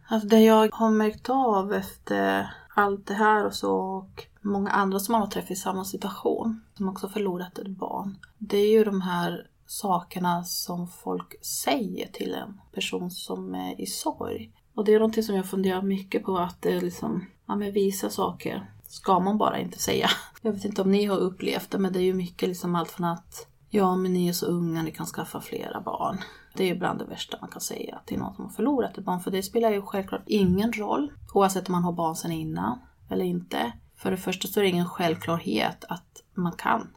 Alltså 0.09 0.28
det 0.28 0.40
jag 0.40 0.68
har 0.72 0.90
märkt 0.90 1.30
av 1.30 1.72
efter 1.72 2.55
allt 2.74 3.07
det 3.07 3.14
här 3.14 3.46
och 3.46 3.55
så 3.55 3.72
och 3.72 4.26
många 4.40 4.70
andra 4.70 5.01
som 5.01 5.12
man 5.12 5.20
har 5.20 5.28
träffat 5.28 5.51
i 5.51 5.57
samma 5.57 5.84
situation, 5.84 6.61
som 6.74 6.88
också 6.88 7.09
förlorat 7.09 7.59
ett 7.59 7.68
barn. 7.68 8.18
Det 8.38 8.59
är 8.59 8.70
ju 8.70 8.84
de 8.84 9.01
här 9.01 9.46
sakerna 9.66 10.44
som 10.44 10.88
folk 10.88 11.44
säger 11.44 12.09
till 12.12 12.34
en 12.34 12.61
person 12.72 13.11
som 13.11 13.55
är 13.55 13.80
i 13.80 13.86
sorg. 13.86 14.53
Och 14.74 14.84
det 14.84 14.94
är 14.94 14.98
någonting 14.98 15.22
som 15.22 15.36
jag 15.36 15.46
funderar 15.46 15.82
mycket 15.82 16.24
på 16.24 16.38
att 16.38 16.62
det 16.62 16.72
är 16.72 16.80
liksom, 16.80 17.26
ja 17.46 17.57
men 17.57 17.72
vissa 17.72 18.11
saker 18.11 18.70
ska 18.86 19.20
man 19.20 19.38
bara 19.38 19.59
inte 19.59 19.78
säga. 19.78 20.11
Jag 20.42 20.53
vet 20.53 20.64
inte 20.64 20.82
om 20.82 20.90
ni 20.92 21.05
har 21.05 21.18
upplevt 21.18 21.70
det 21.70 21.78
men 21.78 21.92
det 21.92 21.98
är 21.98 22.05
ju 22.05 22.14
mycket 22.14 22.48
liksom 22.48 22.74
allt 22.74 22.90
från 22.90 23.07
att 23.07 23.46
Ja, 23.72 23.96
men 23.96 24.12
ni 24.12 24.28
är 24.28 24.32
så 24.32 24.46
unga, 24.46 24.82
ni 24.82 24.90
kan 24.90 25.07
skaffa 25.07 25.40
flera 25.40 25.80
barn. 25.80 26.18
Det 26.55 26.62
är 26.62 26.66
ju 26.66 26.78
bland 26.78 26.98
det 26.98 27.05
värsta 27.05 27.38
man 27.40 27.51
kan 27.51 27.61
säga 27.61 28.01
till 28.07 28.18
någon 28.18 28.34
som 28.34 28.44
har 28.44 28.53
förlorat 28.53 28.98
ett 28.98 29.05
barn. 29.05 29.20
För 29.20 29.30
det 29.30 29.42
spelar 29.42 29.70
ju 29.70 29.82
självklart 29.82 30.22
ingen 30.26 30.72
roll, 30.72 31.12
oavsett 31.34 31.68
om 31.68 31.72
man 31.72 31.84
har 31.84 31.92
barn 31.92 32.16
sedan 32.16 32.32
innan 32.32 32.78
eller 33.11 33.24
inte. 33.24 33.72
För 33.96 34.11
det 34.11 34.16
första 34.16 34.48
så 34.48 34.61
är 34.61 34.64
det 34.64 34.70
ingen 34.70 34.88
självklarhet 34.88 35.84
att 35.88 36.22
man 36.34 36.53
kan 36.53 36.88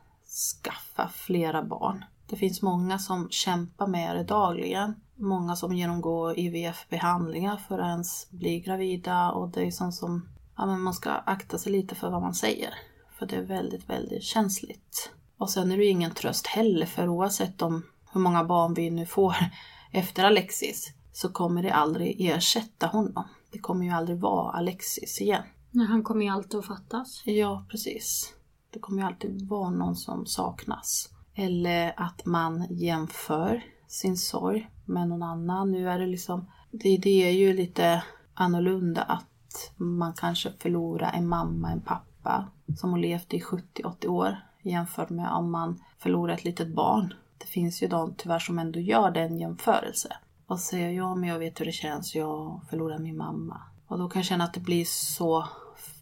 skaffa 0.64 1.10
flera 1.14 1.64
barn. 1.64 2.06
Det 2.30 2.36
finns 2.36 2.62
många 2.62 3.00
som 3.00 3.28
kämpar 3.30 3.88
med 3.88 4.16
det 4.16 4.24
dagligen. 4.24 4.96
Många 5.16 5.56
som 5.56 5.74
genomgår 5.74 6.40
IVF-behandlingar 6.40 7.58
för 7.58 7.80
att 7.80 7.88
ens 7.88 8.30
bli 8.30 8.60
gravida 8.60 9.32
och 9.32 9.50
det 9.50 9.68
är 9.68 9.72
sånt 9.72 9.96
som 9.96 10.30
ja, 10.58 10.66
men 10.66 10.82
man 10.82 10.94
ska 10.94 11.12
akta 11.12 11.58
sig 11.58 11.72
lite 11.72 11.96
för 11.96 12.10
vad 12.10 12.22
man 12.22 12.34
säger. 12.34 12.74
För 13.20 13.26
det 13.26 13.36
är 13.36 13.42
väldigt, 13.42 13.90
väldigt 13.90 14.24
känsligt. 14.24 15.12
Och 15.38 15.50
sen 15.50 15.72
är 15.72 15.78
det 15.78 15.84
ju 15.84 15.90
ingen 15.90 16.12
tröst 16.12 16.48
heller 16.48 16.86
för 16.86 17.10
oavsett 17.10 17.62
om 17.62 17.84
hur 18.14 18.22
många 18.22 18.44
barn 18.44 18.74
vi 18.74 18.90
nu 18.90 19.06
får 19.06 19.36
efter 19.92 20.24
Alexis 20.24 20.94
så 21.12 21.30
kommer 21.30 21.64
det 21.64 21.74
aldrig 21.74 22.22
ersätta 22.22 22.88
honom. 22.88 23.24
Det 23.52 23.60
kommer 23.60 23.86
ju 23.86 23.92
aldrig 23.92 24.20
vara 24.20 24.52
Alexis 24.52 25.22
igen. 25.22 25.44
Nej, 25.72 25.88
han 25.88 26.04
kommer 26.04 26.26
ju 26.26 26.32
alltid 26.32 26.60
att 26.60 26.66
fattas. 26.66 27.22
Ja, 27.26 27.66
precis. 27.70 28.34
Det 28.70 28.80
kommer 28.80 29.02
ju 29.02 29.08
alltid 29.08 29.48
vara 29.48 29.70
någon 29.70 29.96
som 29.96 30.26
saknas. 30.26 31.10
Eller 31.36 31.94
att 31.98 32.26
man 32.26 32.68
jämför 32.70 33.64
sin 33.88 34.18
sorg 34.18 34.70
med 34.86 35.08
någon 35.08 35.24
annan. 35.24 35.72
Nu 35.72 35.90
är 35.90 36.00
det 36.00 36.06
liksom, 36.06 36.46
det, 36.72 36.98
det 36.98 37.28
är 37.28 37.32
ju 37.32 37.54
lite 37.54 38.04
annorlunda 38.34 39.02
att 39.02 39.72
man 39.76 40.14
kanske 40.14 40.52
förlorar 40.60 41.12
en 41.14 41.28
mamma, 41.28 41.72
en 41.72 41.82
pappa 41.82 42.48
som 42.78 42.92
har 42.92 43.00
levt 43.00 43.34
i 43.34 43.40
70-80 43.40 44.08
år 44.08 44.38
jämfört 44.62 45.10
med 45.10 45.32
om 45.32 45.52
man 45.52 45.84
förlorar 45.98 46.34
ett 46.34 46.44
litet 46.44 46.76
barn. 46.76 47.14
Det 47.44 47.50
finns 47.50 47.84
ju 47.84 47.88
de 47.88 48.16
tyvärr 48.18 48.40
som 48.40 48.60
ändå 48.60 48.80
gör 48.80 49.12
den 49.12 49.38
jämförelse. 49.38 50.18
Och 50.48 50.60
säger 50.60 50.90
ja, 50.90 51.16
men 51.16 51.30
jag 51.30 51.40
vet 51.40 51.60
hur 51.62 51.66
det 51.66 51.72
känns, 51.72 52.16
jag 52.16 52.62
förlorar 52.70 53.00
min 53.00 53.18
mamma. 53.18 53.62
Och 53.88 53.98
då 53.98 54.10
kan 54.10 54.20
jag 54.20 54.26
känna 54.26 54.44
att 54.44 54.54
det 54.54 54.60
blir 54.60 54.86
så 54.86 55.48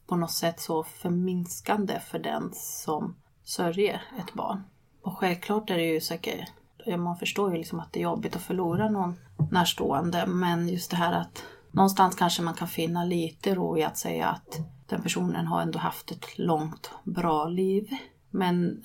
på 0.07 0.15
något 0.15 0.31
sätt 0.31 0.59
så 0.59 0.83
förminskande 0.83 1.99
för 1.99 2.19
den 2.19 2.51
som 2.53 3.15
sörjer 3.43 4.01
ett 4.19 4.33
barn. 4.33 4.63
Och 5.01 5.17
självklart 5.17 5.69
är 5.69 5.77
det 5.77 5.85
ju 5.85 6.01
säkert, 6.01 6.49
man 6.97 7.17
förstår 7.17 7.51
ju 7.51 7.57
liksom 7.57 7.79
att 7.79 7.93
det 7.93 7.99
är 7.99 8.03
jobbigt 8.03 8.35
att 8.35 8.41
förlora 8.41 8.89
någon 8.89 9.15
närstående, 9.51 10.25
men 10.27 10.69
just 10.69 10.91
det 10.91 10.97
här 10.97 11.13
att 11.13 11.43
någonstans 11.71 12.15
kanske 12.15 12.41
man 12.41 12.53
kan 12.53 12.67
finna 12.67 13.03
lite 13.03 13.55
ro 13.55 13.77
i 13.77 13.83
att 13.83 13.97
säga 13.97 14.27
att 14.27 14.59
den 14.87 15.01
personen 15.01 15.47
har 15.47 15.61
ändå 15.61 15.79
haft 15.79 16.11
ett 16.11 16.37
långt, 16.37 16.91
bra 17.03 17.45
liv. 17.45 17.89
Men 18.31 18.83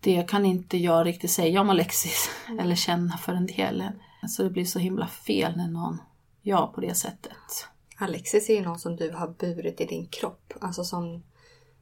det 0.00 0.28
kan 0.28 0.44
inte 0.44 0.76
jag 0.76 1.06
riktigt 1.06 1.30
säga 1.30 1.60
om 1.60 1.70
Alexis, 1.70 2.30
eller 2.60 2.74
känna 2.74 3.16
för 3.18 3.32
en 3.32 3.46
del. 3.46 3.84
Så 4.28 4.42
det 4.42 4.50
blir 4.50 4.64
så 4.64 4.78
himla 4.78 5.06
fel 5.06 5.56
när 5.56 5.68
någon 5.68 5.98
gör 6.42 6.66
på 6.66 6.80
det 6.80 6.94
sättet. 6.94 7.66
Alexis 7.96 8.50
är 8.50 8.54
ju 8.54 8.60
någon 8.62 8.78
som 8.78 8.96
du 8.96 9.10
har 9.10 9.28
burit 9.28 9.80
i 9.80 9.84
din 9.84 10.06
kropp. 10.06 10.52
Alltså 10.60 10.84
som, 10.84 11.22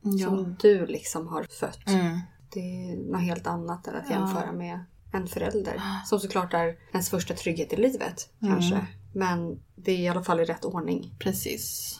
Ja. 0.02 0.28
som 0.28 0.56
du 0.60 0.86
liksom 0.86 1.28
har 1.28 1.42
fött. 1.60 1.88
Mm. 1.88 2.20
Det 2.52 2.60
är 2.60 2.96
något 3.12 3.22
helt 3.22 3.46
annat 3.46 3.86
än 3.86 3.94
att 3.96 4.04
Ja. 4.10 4.14
jämföra 4.16 4.52
med 4.52 4.84
en 5.12 5.26
förälder. 5.26 5.80
Som 6.06 6.20
såklart 6.20 6.54
är 6.54 6.76
ens 6.92 7.10
första 7.10 7.34
trygghet 7.34 7.72
i 7.72 7.76
livet 7.76 8.28
kanske. 8.40 8.86
Men 9.14 9.62
det 9.76 9.92
är 9.92 9.98
i 9.98 10.08
alla 10.08 10.22
fall 10.22 10.40
i 10.40 10.44
rätt 10.44 10.64
ordning. 10.64 11.14
Precis. 11.18 11.96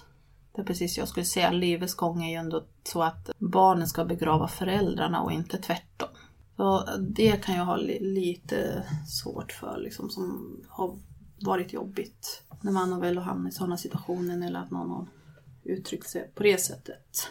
Det 0.53 0.61
är 0.61 0.65
precis 0.65 0.99
jag 0.99 1.09
skulle 1.09 1.27
säga. 1.27 1.51
Livets 1.51 1.95
gång 1.95 2.23
är 2.25 2.29
ju 2.31 2.35
ändå 2.37 2.65
så 2.85 3.03
att 3.03 3.31
barnen 3.39 3.87
ska 3.89 4.05
begrava 4.05 4.49
föräldrarna 4.49 5.23
och 5.23 5.33
inte 5.33 5.59
tvärtom. 5.59 6.09
Så 6.57 6.85
det 6.99 7.45
kan 7.45 7.55
jag 7.57 7.65
ha 7.65 7.77
li- 7.77 8.01
lite 8.15 8.85
svårt 9.09 9.53
för, 9.53 9.79
liksom, 9.79 10.11
som 10.11 10.57
har 10.69 10.99
varit 11.41 11.73
jobbigt. 11.73 12.43
När 12.63 12.73
man 12.73 12.93
har 12.93 13.01
väl 13.01 13.19
hamnat 13.19 13.53
i 13.53 13.57
sådana 13.57 13.77
situationer 13.77 14.47
eller 14.47 14.61
att 14.61 14.71
någon 14.71 14.91
har 14.91 15.07
uttryckt 15.65 16.09
sig 16.09 16.31
på 16.35 16.43
det 16.43 16.59
sättet. 16.61 17.31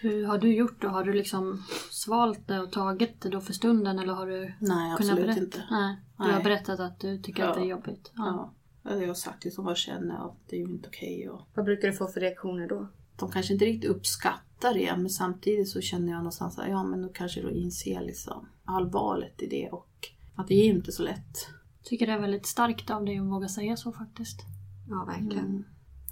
Hur 0.00 0.26
har 0.26 0.38
du 0.38 0.54
gjort 0.54 0.82
då? 0.82 0.88
Har 0.88 1.04
du 1.04 1.12
liksom 1.12 1.62
svalt 1.90 2.48
det 2.48 2.60
och 2.60 2.72
tagit 2.72 3.20
det 3.20 3.28
då 3.28 3.40
för 3.40 3.52
stunden 3.52 3.98
eller 3.98 4.12
har 4.12 4.26
du 4.26 4.40
Nej, 4.40 4.52
kunnat 4.60 5.00
absolut 5.00 5.24
berätta? 5.24 5.40
inte. 5.40 5.62
Nej, 5.70 5.96
du 6.16 6.22
har 6.22 6.32
Nej. 6.32 6.42
berättat 6.44 6.80
att 6.80 7.00
du 7.00 7.18
tycker 7.18 7.42
Ja. 7.42 7.48
att 7.50 7.54
det 7.56 7.60
är 7.62 7.66
jobbigt. 7.66 8.12
Ja. 8.14 8.26
Ja. 8.26 8.52
Jag 8.84 9.06
har 9.06 9.14
sagt 9.14 9.44
liksom 9.44 9.64
vad 9.64 9.70
jag 9.70 9.78
känner 9.78 10.24
och 10.24 10.36
det 10.46 10.56
är 10.56 10.60
ju 10.60 10.66
inte 10.66 10.88
okej. 10.88 11.28
Och 11.28 11.40
Vad 11.54 11.64
brukar 11.64 11.88
du 11.88 11.94
få 11.94 12.06
för 12.06 12.20
reaktioner 12.20 12.68
då? 12.68 12.88
de 13.16 13.30
kanske 13.30 13.52
inte 13.52 13.64
riktigt 13.64 13.90
uppskattar 13.90 14.74
det 14.74 14.96
men 14.96 15.10
samtidigt 15.10 15.68
så 15.68 15.80
känner 15.80 16.12
jag 16.12 16.18
någonstans 16.18 16.58
att 16.58 16.68
ja 16.68 16.84
men 16.84 17.00
nu 17.00 17.10
kanske 17.14 17.40
du 17.42 17.50
inser 17.50 18.00
liksom 18.00 18.48
allvaret 18.64 19.42
i 19.42 19.46
det 19.46 19.68
och 19.70 20.08
att 20.34 20.48
det 20.48 20.54
är 20.54 20.64
inte 20.64 20.92
så 20.92 21.02
lätt. 21.02 21.48
Tycker 21.82 22.06
det 22.06 22.12
är 22.12 22.18
väldigt 22.18 22.46
starkt 22.46 22.90
av 22.90 23.04
dig 23.04 23.18
att 23.18 23.26
våga 23.26 23.48
säga 23.48 23.76
så 23.76 23.92
faktiskt. 23.92 24.40
Ja, 24.88 25.04
verkligen. 25.04 25.44
Mm. 25.44 25.64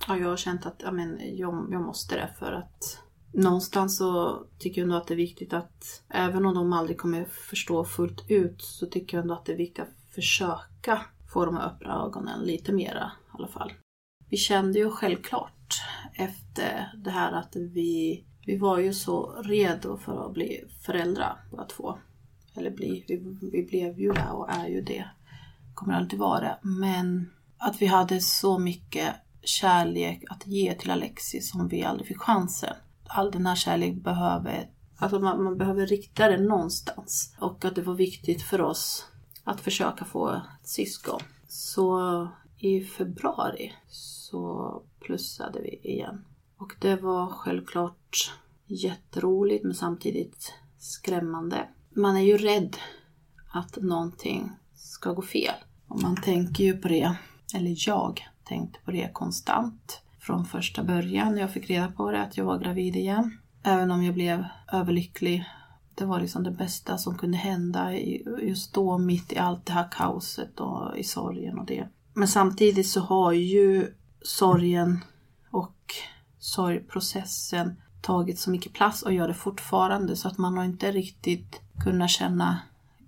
Ja, 0.09 0.17
jag 0.17 0.29
har 0.29 0.37
känt 0.37 0.67
att 0.67 0.83
ja, 0.85 0.93
men, 0.93 1.37
jag, 1.37 1.69
jag 1.71 1.83
måste 1.83 2.15
det 2.15 2.31
för 2.39 2.53
att 2.53 2.99
någonstans 3.33 3.99
så 3.99 4.43
tycker 4.59 4.81
jag 4.81 4.87
ändå 4.87 4.97
att 4.97 5.07
det 5.07 5.15
är 5.15 5.17
viktigt 5.17 5.53
att 5.53 6.03
även 6.09 6.47
om 6.47 6.55
de 6.55 6.73
aldrig 6.73 6.99
kommer 6.99 7.25
förstå 7.25 7.85
fullt 7.85 8.25
ut 8.31 8.63
så 8.63 8.87
tycker 8.87 9.17
jag 9.17 9.23
ändå 9.23 9.35
att 9.35 9.45
det 9.45 9.53
är 9.53 9.57
viktigt 9.57 9.85
att 9.85 10.15
försöka 10.15 11.03
få 11.33 11.45
dem 11.45 11.57
att 11.57 11.73
öppna 11.73 12.05
ögonen 12.05 12.41
lite 12.41 12.73
mera 12.73 13.13
i 13.27 13.37
alla 13.39 13.49
fall. 13.49 13.73
Vi 14.29 14.37
kände 14.37 14.79
ju 14.79 14.91
självklart 14.91 15.83
efter 16.15 16.93
det 17.05 17.11
här 17.11 17.33
att 17.33 17.57
vi, 17.57 18.25
vi 18.47 18.57
var 18.57 18.79
ju 18.79 18.93
så 18.93 19.43
redo 19.43 19.97
för 19.97 20.27
att 20.27 20.35
bli 20.35 20.65
föräldrar 20.87 21.45
båda 21.51 21.65
två. 21.65 21.99
Eller 22.57 22.71
bli, 22.71 23.05
vi, 23.09 23.17
vi 23.53 23.63
blev 23.63 24.01
ju 24.01 24.13
det 24.13 24.29
och 24.33 24.51
är 24.51 24.69
ju 24.69 24.83
det. 24.83 25.05
Kommer 25.75 25.95
alltid 25.95 26.19
vara 26.19 26.41
det. 26.41 26.59
Men 26.63 27.31
att 27.59 27.83
vi 27.83 27.87
hade 27.87 28.21
så 28.21 28.59
mycket 28.59 29.15
kärlek 29.43 30.25
att 30.31 30.47
ge 30.47 30.75
till 30.75 30.91
Alexis 30.91 31.51
som 31.51 31.69
vi 31.69 31.85
aldrig 31.85 32.09
fick 32.09 32.19
chansen. 32.19 32.75
All 33.05 33.31
den 33.31 33.47
här 33.47 33.57
kärlek 33.57 34.03
behöver, 34.03 34.71
alltså 34.97 35.19
man, 35.19 35.45
man 35.45 35.59
behöver 35.59 35.87
rikta 35.87 36.29
den 36.29 36.45
någonstans. 36.45 37.37
Och 37.41 37.65
att 37.65 37.75
det 37.75 37.83
var 37.83 37.95
viktigt 37.95 38.43
för 38.43 38.61
oss 38.61 39.12
att 39.45 39.61
försöka 39.61 40.05
få 40.05 40.31
ett 40.31 40.69
syskon. 40.69 41.21
Så 41.49 42.29
i 42.59 42.81
februari 42.81 43.73
så 43.89 44.83
plussade 45.01 45.61
vi 45.61 45.81
igen. 45.93 46.25
Och 46.57 46.73
det 46.81 46.97
var 46.97 47.27
självklart 47.27 48.33
jätteroligt 48.67 49.65
men 49.65 49.75
samtidigt 49.75 50.53
skrämmande. 50.79 51.69
Man 51.91 52.17
är 52.17 52.21
ju 52.21 52.39
rädd 52.39 52.77
att 53.53 53.77
någonting 53.77 54.51
ska 54.75 55.13
gå 55.13 55.23
fel. 55.23 55.55
Och 55.87 56.03
man 56.03 56.17
tänker 56.17 56.65
ju 56.65 56.77
på 56.77 56.89
det, 56.89 57.17
eller 57.55 57.75
jag 57.89 58.21
tänkte 58.45 58.79
på 58.85 58.91
det 58.91 59.11
konstant. 59.13 60.03
Från 60.21 60.45
första 60.45 60.85
början 60.85 61.35
när 61.35 61.41
jag 61.41 61.53
fick 61.53 61.71
reda 61.71 61.93
på 61.93 62.11
det, 62.11 62.23
att 62.23 62.37
jag 62.37 62.45
var 62.45 62.59
gravid 62.59 62.97
igen. 62.97 63.39
Även 63.63 63.91
om 63.91 64.05
jag 64.05 64.15
blev 64.15 64.45
överlycklig. 64.73 65.45
Det 66.03 66.07
var 66.07 66.21
liksom 66.21 66.43
det 66.43 66.51
bästa 66.51 66.99
som 66.99 67.19
kunde 67.19 67.39
hända 67.39 67.93
just 68.43 68.75
då, 68.75 68.99
mitt 68.99 69.33
i 69.33 69.39
allt 69.39 69.67
det 69.67 69.73
här 69.73 69.89
kaoset 69.91 70.61
och 70.61 70.99
i 70.99 71.05
sorgen 71.05 71.59
och 71.59 71.67
det. 71.67 71.89
Men 72.15 72.29
samtidigt 72.29 72.89
så 72.89 73.01
har 73.01 73.33
ju 73.33 73.95
sorgen 74.23 75.01
och 75.51 75.77
sorgprocessen 76.39 77.77
tagit 78.01 78.39
så 78.39 78.51
mycket 78.51 78.73
plats 78.73 79.03
och 79.03 79.13
gör 79.13 79.29
det 79.29 79.35
fortfarande 79.35 80.17
så 80.17 80.29
att 80.29 80.39
man 80.39 80.57
har 80.57 80.65
inte 80.65 80.93
riktigt 80.93 81.61
kunnat 81.85 82.11
känna 82.11 82.61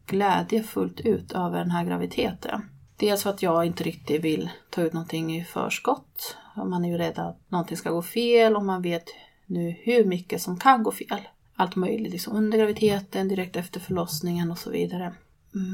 glädje 0.07 0.63
fullt 0.63 1.01
ut 1.01 1.33
över 1.33 1.59
den 1.59 1.71
här 1.71 1.85
graviditeten. 1.85 2.71
Dels 2.97 3.23
för 3.23 3.31
att 3.31 3.43
jag 3.43 3.67
inte 3.67 3.85
riktigt 3.85 4.25
vill 4.25 4.51
ta 4.71 4.83
ut 4.83 4.93
någonting 4.93 5.37
i 5.37 5.45
förskott. 5.45 6.37
Man 6.57 6.85
är 6.85 6.89
ju 6.89 6.99
rädd 6.99 7.19
att 7.19 7.39
någonting 7.49 7.77
ska 7.77 7.91
gå 7.91 8.03
fel 8.03 8.57
och 8.57 8.65
man 8.65 8.83
vet 8.83 9.05
nu 9.47 9.77
hur 9.79 10.05
mycket 10.05 10.43
som 10.43 10.59
kan 10.59 10.83
gå 10.83 10.93
fel. 10.93 11.21
Allt 11.57 11.77
möjligt, 11.77 12.13
liksom 12.13 12.37
under 12.37 12.59
graviditeten, 12.59 13.29
direkt 13.29 13.57
efter 13.57 13.81
förlossningen 13.81 14.51
och 14.51 14.59
så 14.59 14.71
vidare. 14.71 15.15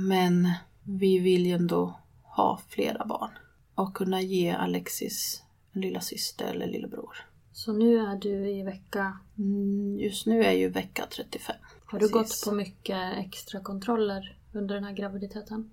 Men 0.08 0.52
vi 0.82 1.18
vill 1.18 1.46
ju 1.46 1.52
ändå 1.52 2.00
ha 2.22 2.60
flera 2.68 3.06
barn 3.06 3.30
och 3.74 3.94
kunna 3.94 4.20
ge 4.20 4.50
Alexis 4.50 5.42
en 5.72 5.80
lilla 5.80 6.00
syster 6.00 6.44
eller 6.44 6.66
lillebror. 6.66 7.16
Så 7.52 7.72
nu 7.72 7.98
är 7.98 8.16
du 8.16 8.50
i 8.50 8.62
vecka? 8.62 9.18
Mm, 9.38 9.98
just 10.00 10.26
nu 10.26 10.44
är 10.44 10.52
ju 10.52 10.68
vecka 10.68 11.06
35. 11.10 11.56
Har 11.84 11.98
du 11.98 12.08
gått 12.08 12.44
på 12.44 12.52
mycket 12.52 13.18
extra 13.18 13.60
kontroller 13.60 14.36
under 14.52 14.74
den 14.74 14.84
här 14.84 14.92
graviditeten? 14.92 15.70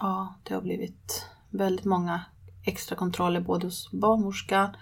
Ja, 0.00 0.34
det 0.42 0.54
har 0.54 0.62
blivit 0.62 1.26
väldigt 1.50 1.84
många 1.84 2.24
extra 2.64 2.96
kontroller 2.96 3.40
både 3.40 3.66
hos 3.66 3.90
barnmorskan 3.90 4.76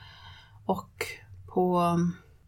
och 0.66 1.06
på 1.46 1.96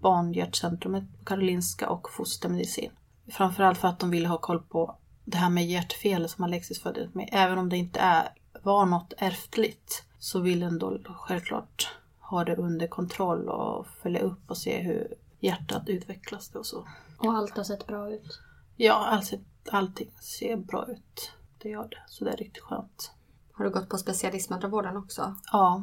barnhjärtcentrumet 0.02 1.04
på 1.18 1.24
Karolinska 1.24 1.88
och 1.88 2.10
fostermedicin. 2.10 2.90
Framförallt 3.28 3.78
för 3.78 3.88
att 3.88 3.98
de 3.98 4.10
ville 4.10 4.28
ha 4.28 4.38
koll 4.38 4.62
på 4.62 4.96
det 5.24 5.36
här 5.36 5.50
med 5.50 5.66
hjärtfel 5.66 6.28
som 6.28 6.44
Alexis 6.44 6.82
föddes 6.82 7.14
med. 7.14 7.28
Även 7.32 7.58
om 7.58 7.68
det 7.68 7.76
inte 7.76 8.00
är, 8.00 8.28
var 8.62 8.86
något 8.86 9.12
ärftligt 9.18 10.04
så 10.18 10.40
vill 10.40 10.62
ändå 10.62 10.98
självklart 11.04 11.96
ha 12.18 12.44
det 12.44 12.56
under 12.56 12.86
kontroll 12.86 13.48
och 13.48 13.86
följa 13.86 14.20
upp 14.20 14.50
och 14.50 14.58
se 14.58 14.82
hur 14.82 15.14
hjärtat 15.40 15.88
utvecklas 15.88 16.54
och 16.54 16.66
så. 16.66 16.88
Och 17.18 17.32
allt 17.32 17.56
har 17.56 17.64
sett 17.64 17.86
bra 17.86 18.10
ut? 18.10 18.40
Ja, 18.76 18.94
alltså, 18.94 19.36
allting 19.70 20.10
ser 20.20 20.56
bra 20.56 20.86
ut. 20.88 21.32
Det 21.58 21.68
gör 21.68 21.88
det. 21.88 22.02
Så 22.06 22.24
det 22.24 22.30
är 22.30 22.36
riktigt 22.36 22.62
skönt. 22.62 23.12
Har 23.52 23.64
du 23.64 23.70
gått 23.70 23.88
på 23.88 23.98
specialistmödravården 23.98 24.96
också? 24.96 25.34
Ja, 25.52 25.82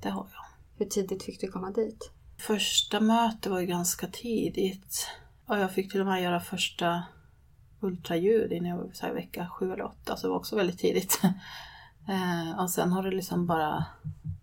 det 0.00 0.10
har 0.10 0.26
jag. 0.32 0.44
Hur 0.78 0.86
tidigt 0.86 1.22
fick 1.22 1.40
du 1.40 1.48
komma 1.48 1.70
dit? 1.70 2.10
Första 2.40 3.00
mötet 3.00 3.52
var 3.52 3.60
ju 3.60 3.66
ganska 3.66 4.06
tidigt. 4.06 5.08
Och 5.46 5.58
jag 5.58 5.72
fick 5.72 5.90
till 5.90 6.00
och 6.00 6.06
med 6.06 6.22
göra 6.22 6.40
första 6.40 7.02
ultraljud 7.80 8.52
innan 8.52 8.68
jag 8.70 8.76
var 8.76 9.14
vecka 9.14 9.48
sju 9.48 9.72
eller 9.72 9.84
åtta. 9.84 10.16
Så 10.16 10.26
det 10.26 10.30
var 10.30 10.36
också 10.36 10.56
väldigt 10.56 10.78
tidigt. 10.78 11.20
Eh, 12.08 12.60
och 12.60 12.70
sen 12.70 12.92
har 12.92 13.02
det 13.02 13.10
liksom 13.10 13.46
bara 13.46 13.84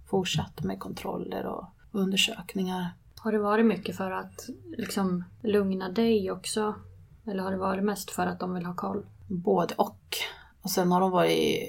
fortsatt 0.09 0.63
med 0.63 0.79
kontroller 0.79 1.45
och 1.45 1.65
undersökningar. 1.91 2.89
Har 3.15 3.31
det 3.31 3.39
varit 3.39 3.65
mycket 3.65 3.97
för 3.97 4.11
att 4.11 4.49
liksom 4.77 5.23
lugna 5.41 5.89
dig 5.89 6.31
också? 6.31 6.75
Eller 7.25 7.43
har 7.43 7.51
det 7.51 7.57
varit 7.57 7.83
mest 7.83 8.11
för 8.11 8.27
att 8.27 8.39
de 8.39 8.53
vill 8.53 8.65
ha 8.65 8.75
koll? 8.75 9.05
Både 9.27 9.75
och. 9.75 10.17
Och 10.61 10.71
sen 10.71 10.91
har 10.91 11.01
de 11.01 11.11
varit 11.11 11.59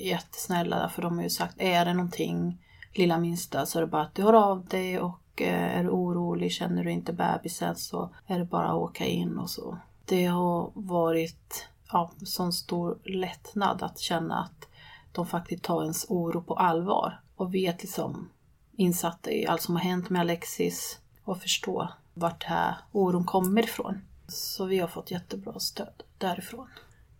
jättesnälla 0.00 0.88
för 0.88 1.02
de 1.02 1.16
har 1.16 1.22
ju 1.22 1.30
sagt, 1.30 1.60
är 1.60 1.84
det 1.84 1.94
någonting 1.94 2.62
lilla 2.92 3.18
minsta 3.18 3.66
så 3.66 3.78
är 3.78 3.82
det 3.82 3.88
bara 3.88 4.02
att 4.02 4.14
du 4.14 4.22
hör 4.22 4.32
av 4.32 4.66
dig 4.66 5.00
och 5.00 5.21
eh, 5.40 5.78
är 5.78 5.82
du 5.82 5.88
orolig, 5.88 6.52
känner 6.52 6.84
du 6.84 6.90
inte 6.90 7.12
bebisen 7.12 7.76
så 7.76 8.10
är 8.26 8.38
det 8.38 8.44
bara 8.44 8.68
att 8.68 8.76
åka 8.76 9.06
in 9.06 9.38
och 9.38 9.50
så. 9.50 9.78
Det 10.04 10.24
har 10.24 10.70
varit 10.74 11.68
ja, 11.92 12.10
sån 12.24 12.52
stor 12.52 12.98
lättnad 13.04 13.82
att 13.82 13.98
känna 13.98 14.40
att 14.40 14.68
de 15.12 15.26
faktiskt 15.26 15.62
tar 15.62 15.82
ens 15.82 16.06
oro 16.08 16.42
på 16.42 16.54
allvar 16.54 17.20
och 17.36 17.54
vet 17.54 17.82
liksom 17.82 18.28
insatta 18.76 19.32
i 19.32 19.46
allt 19.46 19.62
som 19.62 19.76
har 19.76 19.82
hänt 19.82 20.10
med 20.10 20.20
Alexis 20.20 20.98
och 21.24 21.38
förstå 21.38 21.88
vart 22.14 22.44
här 22.44 22.74
oron 22.92 23.24
kommer 23.24 23.62
ifrån. 23.62 24.00
Så 24.28 24.64
vi 24.64 24.78
har 24.78 24.88
fått 24.88 25.10
jättebra 25.10 25.58
stöd 25.58 26.02
därifrån. 26.18 26.68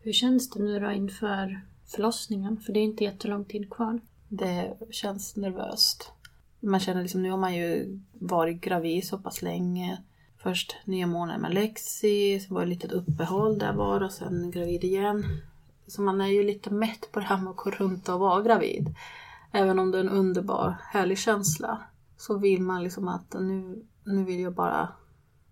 Hur 0.01 0.13
känns 0.13 0.51
det 0.51 0.63
nu 0.63 0.81
då 0.81 0.91
inför 0.91 1.61
förlossningen? 1.87 2.61
För 2.61 2.73
det 2.73 2.81
är 2.81 2.85
inte 2.85 3.05
jättelång 3.05 3.45
tid 3.45 3.71
kvar. 3.71 4.01
Det 4.29 4.77
känns 4.91 5.37
nervöst. 5.37 6.13
Man 6.63 6.81
känner 6.81 7.03
liksom, 7.03 7.23
nu 7.23 7.31
har 7.31 7.39
man 7.39 7.55
ju 7.55 8.01
varit 8.13 8.61
gravid 8.61 9.07
så 9.07 9.19
pass 9.19 9.43
länge. 9.43 10.03
Först 10.39 10.77
nio 10.85 11.07
månader 11.07 11.41
med 11.41 11.51
Alexis, 11.51 12.47
så 12.49 12.55
var 12.55 12.61
det 12.61 12.73
ett 12.73 12.83
litet 12.83 12.93
uppehåll 12.93 13.59
där 13.59 13.73
bara 13.73 14.05
och 14.05 14.13
sen 14.13 14.51
gravid 14.51 14.85
igen. 14.85 15.25
Så 15.87 16.03
man 16.03 16.21
är 16.21 16.27
ju 16.27 16.43
lite 16.43 16.71
mätt 16.71 17.13
på 17.13 17.21
det 17.21 17.27
här 17.27 17.37
med 17.37 17.51
att 17.51 17.57
gå 17.57 17.71
runt 17.71 18.09
och 18.09 18.21
vara 18.21 18.43
gravid. 18.43 18.95
Även 19.53 19.79
om 19.79 19.91
det 19.91 19.99
är 19.99 20.05
en 20.05 20.09
underbar, 20.09 20.77
härlig 20.81 21.19
känsla. 21.19 21.83
Så 22.17 22.39
vill 22.39 22.63
man 22.63 22.83
liksom 22.83 23.09
att 23.09 23.35
nu, 23.41 23.85
nu 24.05 24.25
vill 24.25 24.41
jag 24.41 24.55
bara 24.55 24.89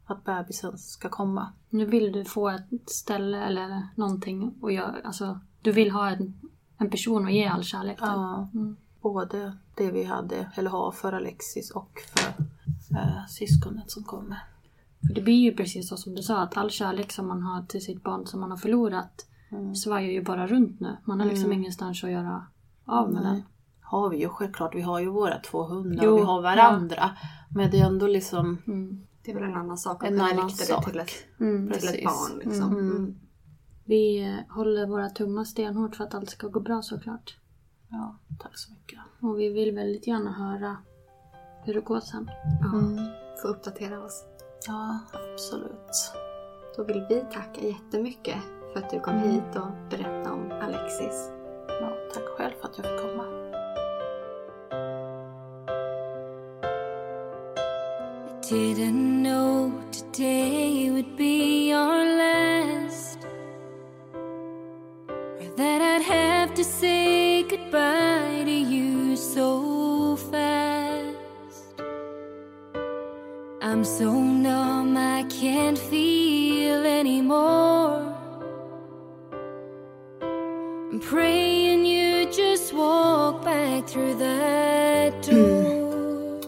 att 0.07 0.25
bebisen 0.25 0.79
ska 0.79 1.09
komma. 1.09 1.53
Nu 1.69 1.85
vill 1.87 2.13
du 2.13 2.25
få 2.25 2.49
ett 2.49 2.91
ställe 2.91 3.45
eller 3.45 3.89
någonting 3.95 4.55
och 4.61 4.73
jag, 4.73 4.95
alltså, 5.05 5.41
du 5.63 5.73
vill 5.73 5.91
ha 5.91 6.11
en, 6.11 6.41
en 6.79 6.91
person 6.91 7.27
att 7.27 7.33
ge 7.33 7.47
all 7.47 7.65
kärlek 7.65 7.97
till. 7.97 8.07
Ja, 8.07 8.49
mm. 8.55 8.77
Både 9.03 9.57
det 9.74 9.90
vi 9.90 10.05
hade, 10.05 10.51
eller 10.55 10.70
har 10.70 10.92
för 10.92 11.12
Alexis 11.12 11.70
och 11.70 12.01
för 12.88 12.96
äh, 12.96 13.26
syskonet 13.28 13.90
som 13.90 14.05
kommer. 14.05 14.38
För 15.07 15.14
det 15.14 15.20
blir 15.20 15.34
ju 15.34 15.57
precis 15.57 15.88
så 15.88 15.96
som 15.96 16.14
du 16.14 16.22
sa, 16.22 16.42
att 16.42 16.57
all 16.57 16.70
kärlek 16.70 17.12
som 17.12 17.28
man 17.28 17.42
har 17.42 17.62
till 17.62 17.84
sitt 17.84 18.03
barn 18.03 18.26
som 18.26 18.40
man 18.40 18.51
har 18.51 18.59
förlorat 18.59 19.26
mm. 19.51 19.74
svajar 19.74 20.11
ju 20.11 20.22
bara 20.22 20.46
runt 20.46 20.80
nu. 20.80 20.96
Man 21.05 21.20
har 21.20 21.26
liksom 21.26 21.44
mm. 21.44 21.59
ingenstans 21.59 22.05
att 22.05 22.11
göra 22.11 22.46
av 22.84 23.12
med 23.12 23.22
den. 23.22 23.42
Har 23.80 24.09
vi 24.09 24.20
ju 24.20 24.28
självklart, 24.28 24.74
vi 24.74 24.80
har 24.80 25.01
ju 25.01 25.09
våra 25.09 25.38
två 25.38 25.62
hundar 25.62 26.05
jo, 26.05 26.12
och 26.12 26.18
vi 26.18 26.22
har 26.22 26.42
varandra. 26.42 26.96
Ja. 26.98 27.11
Men 27.55 27.70
det 27.70 27.80
är 27.80 27.86
ändå 27.86 28.07
liksom... 28.07 28.59
Mm. 28.66 29.07
Det 29.22 29.30
är 29.30 29.34
väl 29.34 29.44
en 29.44 29.57
annan 29.57 29.78
sak 29.78 30.05
att 30.05 30.09
kunna 30.09 30.26
rikta 30.26 30.76
det 30.76 30.90
till 30.90 31.01
ett, 31.01 31.11
mm, 31.40 31.72
till 31.72 31.88
ett 31.88 32.05
barn. 32.05 32.38
Liksom. 32.38 32.72
Mm. 32.72 32.90
mm. 32.90 33.20
Vi 33.84 34.22
eh, 34.22 34.55
håller 34.55 34.86
våra 34.86 35.09
tummar 35.09 35.44
stenhårt 35.44 35.96
för 35.96 36.05
att 36.05 36.14
allt 36.14 36.30
ska 36.30 36.48
gå 36.48 36.61
bra 36.61 36.82
såklart. 36.82 37.36
Ja, 37.91 38.16
tack 38.38 38.59
så 38.59 38.72
mycket. 38.72 38.99
Och 39.20 39.41
vi 39.41 39.49
vill 39.49 39.74
väldigt 39.74 40.07
gärna 40.07 40.32
höra 40.32 40.76
hur 41.64 41.74
det 41.74 41.80
går 41.80 42.01
sen. 42.01 42.30
Ja, 42.61 42.78
mm. 42.78 42.99
få 43.43 43.49
uppdatera 43.49 44.05
oss. 44.05 44.24
Ja, 44.66 44.99
absolut. 45.12 46.12
Då 46.76 46.84
vill 46.84 47.07
vi 47.09 47.20
tacka 47.20 47.61
jättemycket 47.61 48.43
för 48.72 48.80
att 48.80 48.91
du 48.91 49.01
kom 49.01 49.14
mm. 49.14 49.30
hit 49.30 49.57
och 49.57 49.91
berättade 49.91 50.30
om 50.30 50.53
Alexis. 50.53 51.30
Ja, 51.68 51.93
tack 52.14 52.24
själv 52.24 52.53
för 52.61 52.68
att 52.68 52.78
jag 52.78 52.86
fick 52.86 53.01
komma. 53.01 53.41
Didn't 58.51 59.22
know 59.22 59.72
today 59.93 60.91
would 60.91 61.16
be 61.16 61.72
our 61.72 62.05
last 62.05 63.18
Or 65.09 65.57
that 65.57 65.82
I'd 65.82 66.03
have 66.03 66.39
say 67.71 67.79
goodbye 67.79 68.45
to 68.45 68.51
you 68.51 69.16
so 69.16 70.16
fast. 70.16 71.16
I'm 73.62 73.85
so 73.85 74.12
numb 74.12 74.97
I 74.97 75.25
can't 75.25 75.79
feel 75.79 76.85
anymore. 76.85 78.14
I'm 80.93 81.01
praying 81.01 81.87
you 81.87 82.27
just 82.33 82.73
walk 82.73 83.45
back 83.45 83.89
through 83.89 84.14
that 84.18 85.23
door. 85.23 86.41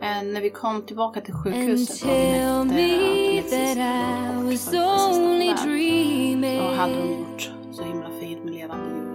Men 0.00 0.32
när 0.32 0.40
vi 0.40 0.50
kom 0.50 0.82
tillbaka 0.82 1.20
till 1.20 1.34
sjukhuset 1.34 2.02
efter 2.02 3.80
att 3.80 4.48
Alexis 4.48 4.70
så 4.70 4.78
hade 6.76 6.94
de 6.94 7.27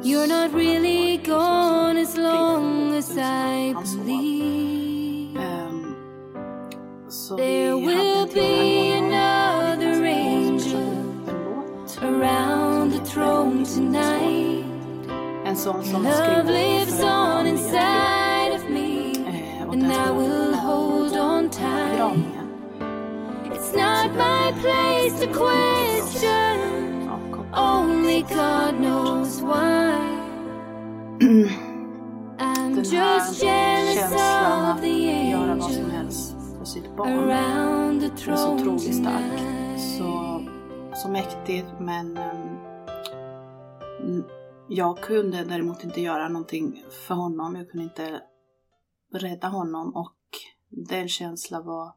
You're 0.04 0.28
not 0.28 0.54
really 0.54 1.16
gone 1.16 1.95
as 1.95 2.18
long 2.18 2.93
as 2.93 3.18
I 3.18 3.72
believe. 3.72 5.34
There 7.38 7.78
will 7.78 8.28
be 8.28 8.91
another 8.91 10.04
angel 10.04 10.91
around 12.01 12.91
the 12.91 12.99
throne 13.06 13.64
tonight. 13.64 14.66
Som 15.56 15.82
Love 16.04 16.47
lives 16.47 16.99
on 16.99 17.47
inside 17.47 18.51
of 18.54 18.70
me, 18.70 19.16
and 19.72 19.86
I 19.86 20.12
will 20.12 20.54
hold 20.54 21.14
on 21.16 21.49
tight. 21.49 22.18
It's 23.54 23.74
not 23.74 24.14
my 24.16 24.51
place 24.60 25.18
to 25.22 25.28
question. 25.28 25.62
Only 28.14 28.26
God 28.30 28.80
knows 28.80 29.41
why. 29.41 29.97
I'm 32.39 32.76
Den 32.76 32.84
just 32.84 33.41
jealous 33.41 34.03
of 34.03 34.82
the 34.82 35.09
angels 35.09 36.36
för 36.57 36.66
sitt 36.66 36.95
barn 36.95 37.11
around 37.11 38.01
the 38.01 38.07
är 38.07 38.16
så 38.16 38.24
throne 38.24 38.61
otroligt 38.61 38.95
stark. 38.95 39.39
Så, 39.97 40.41
så 40.95 41.09
mäktigt 41.09 41.68
men 41.80 42.18
mm, 44.01 44.24
jag 44.70 44.97
kunde 44.97 45.43
däremot 45.43 45.84
inte 45.84 46.01
göra 46.01 46.28
någonting 46.28 46.84
för 47.07 47.16
honom. 47.16 47.55
Jag 47.55 47.70
kunde 47.70 47.84
inte 47.84 48.22
rädda 49.14 49.47
honom 49.47 49.95
och 49.95 50.18
den 50.70 51.07
känslan 51.07 51.66
var 51.66 51.91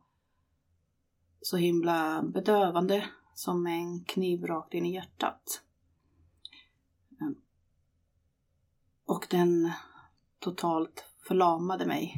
så 1.43 1.57
himla 1.57 2.23
bedövande 2.23 3.05
som 3.35 3.67
en 3.67 4.05
kniv 4.05 4.47
rakt 4.47 4.75
in 4.75 4.87
i 4.87 4.95
hjärtat. 4.95 5.62
Och 9.07 9.27
den 9.31 9.73
totalt 10.39 11.05
förlamade 11.29 11.87
mig. 11.87 12.15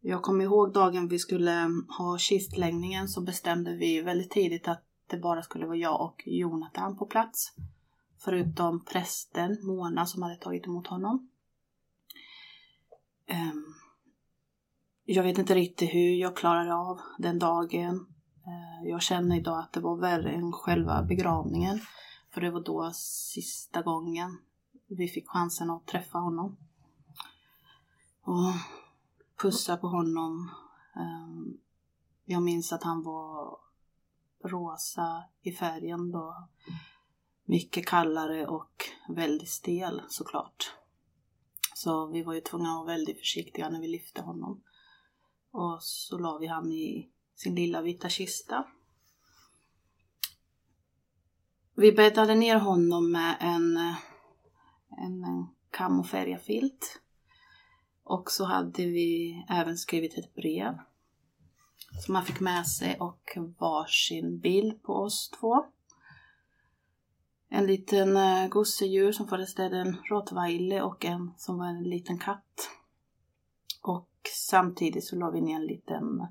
Jag 0.00 0.22
kommer 0.22 0.44
ihåg 0.44 0.72
dagen 0.72 1.08
vi 1.08 1.18
skulle 1.18 1.70
ha 1.98 2.18
kistläggningen 2.18 3.08
så 3.08 3.20
bestämde 3.20 3.76
vi 3.76 4.00
väldigt 4.00 4.30
tidigt 4.30 4.68
att 4.68 4.84
det 5.06 5.16
bara 5.16 5.42
skulle 5.42 5.66
vara 5.66 5.76
jag 5.76 6.00
och 6.00 6.22
Jonathan 6.26 6.96
på 6.96 7.06
plats. 7.06 7.54
Förutom 8.18 8.84
prästen 8.84 9.66
Mona 9.66 10.06
som 10.06 10.22
hade 10.22 10.36
tagit 10.36 10.66
emot 10.66 10.86
honom. 10.86 11.30
Ehm, 13.26 13.64
jag 15.04 15.22
vet 15.22 15.38
inte 15.38 15.54
riktigt 15.54 15.94
hur 15.94 16.14
jag 16.14 16.36
klarade 16.36 16.74
av 16.74 17.00
den 17.18 17.38
dagen. 17.38 18.06
Ehm, 18.46 18.88
jag 18.88 19.02
känner 19.02 19.36
idag 19.36 19.58
att 19.58 19.72
det 19.72 19.80
var 19.80 19.96
värre 19.96 20.30
än 20.30 20.52
själva 20.52 21.02
begravningen. 21.02 21.80
För 22.34 22.40
det 22.40 22.50
var 22.50 22.60
då 22.60 22.90
sista 22.94 23.82
gången 23.82 24.38
vi 24.86 25.08
fick 25.08 25.28
chansen 25.28 25.70
att 25.70 25.86
träffa 25.86 26.18
honom. 26.18 26.56
Och 28.20 28.52
pussa 29.42 29.76
på 29.76 29.88
honom. 29.88 30.50
Ehm, 30.96 31.58
jag 32.24 32.42
minns 32.42 32.72
att 32.72 32.82
han 32.82 33.02
var 33.02 33.58
rosa 34.44 35.24
i 35.42 35.52
färgen 35.52 36.10
då. 36.12 36.48
Mycket 37.44 37.86
kallare 37.86 38.46
och 38.46 38.84
väldigt 39.08 39.50
stel 39.50 40.02
såklart. 40.08 40.72
Så 41.74 42.06
vi 42.06 42.22
var 42.22 42.34
ju 42.34 42.40
tvungna 42.40 42.70
att 42.70 42.76
vara 42.76 42.86
väldigt 42.86 43.18
försiktiga 43.18 43.68
när 43.68 43.80
vi 43.80 43.88
lyfte 43.88 44.22
honom. 44.22 44.62
Och 45.50 45.82
så 45.82 46.18
la 46.18 46.38
vi 46.38 46.46
han 46.46 46.72
i 46.72 47.10
sin 47.34 47.54
lilla 47.54 47.82
vita 47.82 48.08
kista. 48.08 48.66
Vi 51.76 51.92
bäddade 51.92 52.34
ner 52.34 52.58
honom 52.58 53.12
med 53.12 53.36
en, 53.40 53.76
en, 54.98 55.46
kam 55.70 56.00
och 56.00 56.06
färgafilt. 56.06 57.00
Och 58.04 58.30
så 58.30 58.44
hade 58.44 58.86
vi 58.86 59.44
även 59.48 59.76
skrivit 59.76 60.18
ett 60.18 60.34
brev 60.34 60.78
som 62.04 62.14
han 62.14 62.24
fick 62.24 62.40
med 62.40 62.66
sig 62.66 62.96
och 63.00 63.38
varsin 63.58 64.38
bild 64.38 64.82
på 64.82 64.92
oss 64.92 65.30
två. 65.40 65.64
En 67.48 67.66
liten 67.66 68.16
eh, 68.16 68.48
gosedjur 68.48 69.12
som 69.12 69.28
föreställde 69.28 69.78
en 69.78 69.96
rottweiler 70.10 70.82
och 70.82 71.04
en 71.04 71.30
som 71.36 71.58
var 71.58 71.66
en 71.66 71.82
liten 71.82 72.18
katt. 72.18 72.70
Och 73.82 74.10
samtidigt 74.50 75.04
så 75.04 75.16
la 75.16 75.30
vi 75.30 75.40
ner 75.40 75.56
en 75.56 75.66
liten 75.66 76.26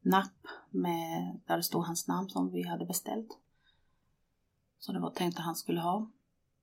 napp 0.00 0.46
med, 0.70 1.40
där 1.46 1.56
det 1.56 1.62
stod 1.62 1.84
hans 1.84 2.08
namn 2.08 2.28
som 2.28 2.52
vi 2.52 2.62
hade 2.62 2.86
beställt 2.86 3.38
som 4.82 4.94
det 4.94 5.00
var 5.00 5.10
tänkt 5.10 5.38
att 5.38 5.44
han 5.44 5.56
skulle 5.56 5.80
ha. 5.80 6.10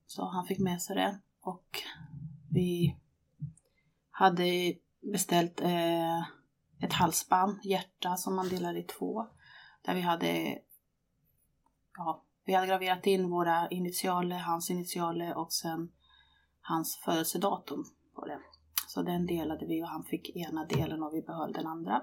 Så 0.08 0.26
han 0.26 0.46
fick 0.46 0.60
med 0.60 0.82
sig 0.82 0.96
det 0.96 1.20
och 1.42 1.82
vi 2.52 2.98
hade 4.12 4.74
beställt 5.12 5.62
eh, 5.62 6.20
ett 6.82 6.94
halsband, 6.94 7.60
hjärta, 7.64 8.16
som 8.16 8.36
man 8.36 8.50
delade 8.50 8.80
i 8.80 8.84
två. 8.84 9.28
Där 9.82 9.96
vi 9.96 10.02
hade, 10.02 10.60
ja, 11.98 12.24
vi 12.46 12.54
hade 12.54 12.68
graverat 12.68 13.08
in 13.08 13.30
våra 13.30 13.70
initialer, 13.70 14.40
hans 14.40 14.70
initialer 14.70 15.38
och 15.38 15.54
sen 15.54 15.92
hans 16.62 16.98
födelsedatum 16.98 17.86
på 18.16 18.26
det. 18.26 18.40
Så 18.88 19.02
den 19.02 19.26
delade 19.26 19.66
vi 19.66 19.84
och 19.84 19.88
han 19.90 20.04
fick 20.04 20.36
ena 20.36 20.66
delen 20.66 21.04
och 21.04 21.14
vi 21.14 21.22
behöll 21.22 21.54
den 21.54 21.68
andra. 21.68 22.02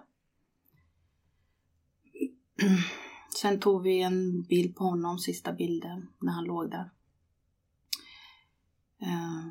Sen 3.40 3.60
tog 3.60 3.82
vi 3.82 4.02
en 4.02 4.42
bild 4.42 4.76
på 4.76 4.84
honom, 4.84 5.18
sista 5.18 5.52
bilden, 5.52 6.08
när 6.18 6.32
han 6.32 6.44
låg 6.44 6.70
där. 6.70 6.90
Eh, 8.98 9.46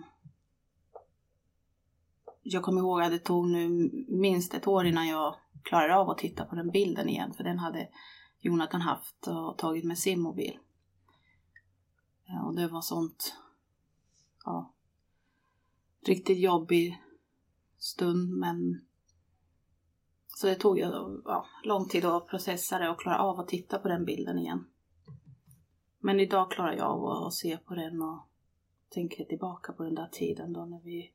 jag 2.43 2.63
kommer 2.63 2.81
ihåg 2.81 3.01
att 3.01 3.11
det 3.11 3.19
tog 3.19 3.47
nu 3.47 3.67
minst 4.07 4.53
ett 4.53 4.67
år 4.67 4.85
innan 4.85 5.07
jag 5.07 5.35
klarade 5.63 5.95
av 5.95 6.09
att 6.09 6.17
titta 6.17 6.45
på 6.45 6.55
den 6.55 6.71
bilden 6.71 7.09
igen, 7.09 7.33
för 7.33 7.43
den 7.43 7.59
hade 7.59 7.89
Jonathan 8.39 8.81
haft 8.81 9.27
och 9.27 9.57
tagit 9.57 9.85
med 9.85 9.97
sin 9.97 10.21
mobil. 10.21 10.59
Eh, 12.27 12.45
och 12.47 12.55
det 12.55 12.67
var 12.67 12.81
sånt, 12.81 13.37
ja, 14.45 14.73
riktigt 16.05 16.39
jobbig 16.39 17.03
stund, 17.77 18.29
men 18.29 18.85
så 20.35 20.47
det 20.47 20.55
tog 20.55 20.77
ju 20.77 20.83
ja, 21.25 21.45
lång 21.63 21.87
tid 21.87 22.05
att 22.05 22.27
processa 22.27 22.79
det 22.79 22.89
och 22.89 22.99
klara 22.99 23.19
av 23.19 23.39
att 23.39 23.47
titta 23.47 23.79
på 23.79 23.87
den 23.87 24.05
bilden 24.05 24.39
igen. 24.39 24.65
Men 25.99 26.19
idag 26.19 26.51
klarar 26.51 26.73
jag 26.73 26.87
av 26.87 27.05
att 27.05 27.33
se 27.33 27.57
på 27.57 27.75
den 27.75 28.01
och 28.01 28.19
tänka 28.89 29.23
tillbaka 29.23 29.73
på 29.73 29.83
den 29.83 29.95
där 29.95 30.09
tiden 30.11 30.53
då 30.53 30.65
när 30.65 30.79
vi 30.79 31.11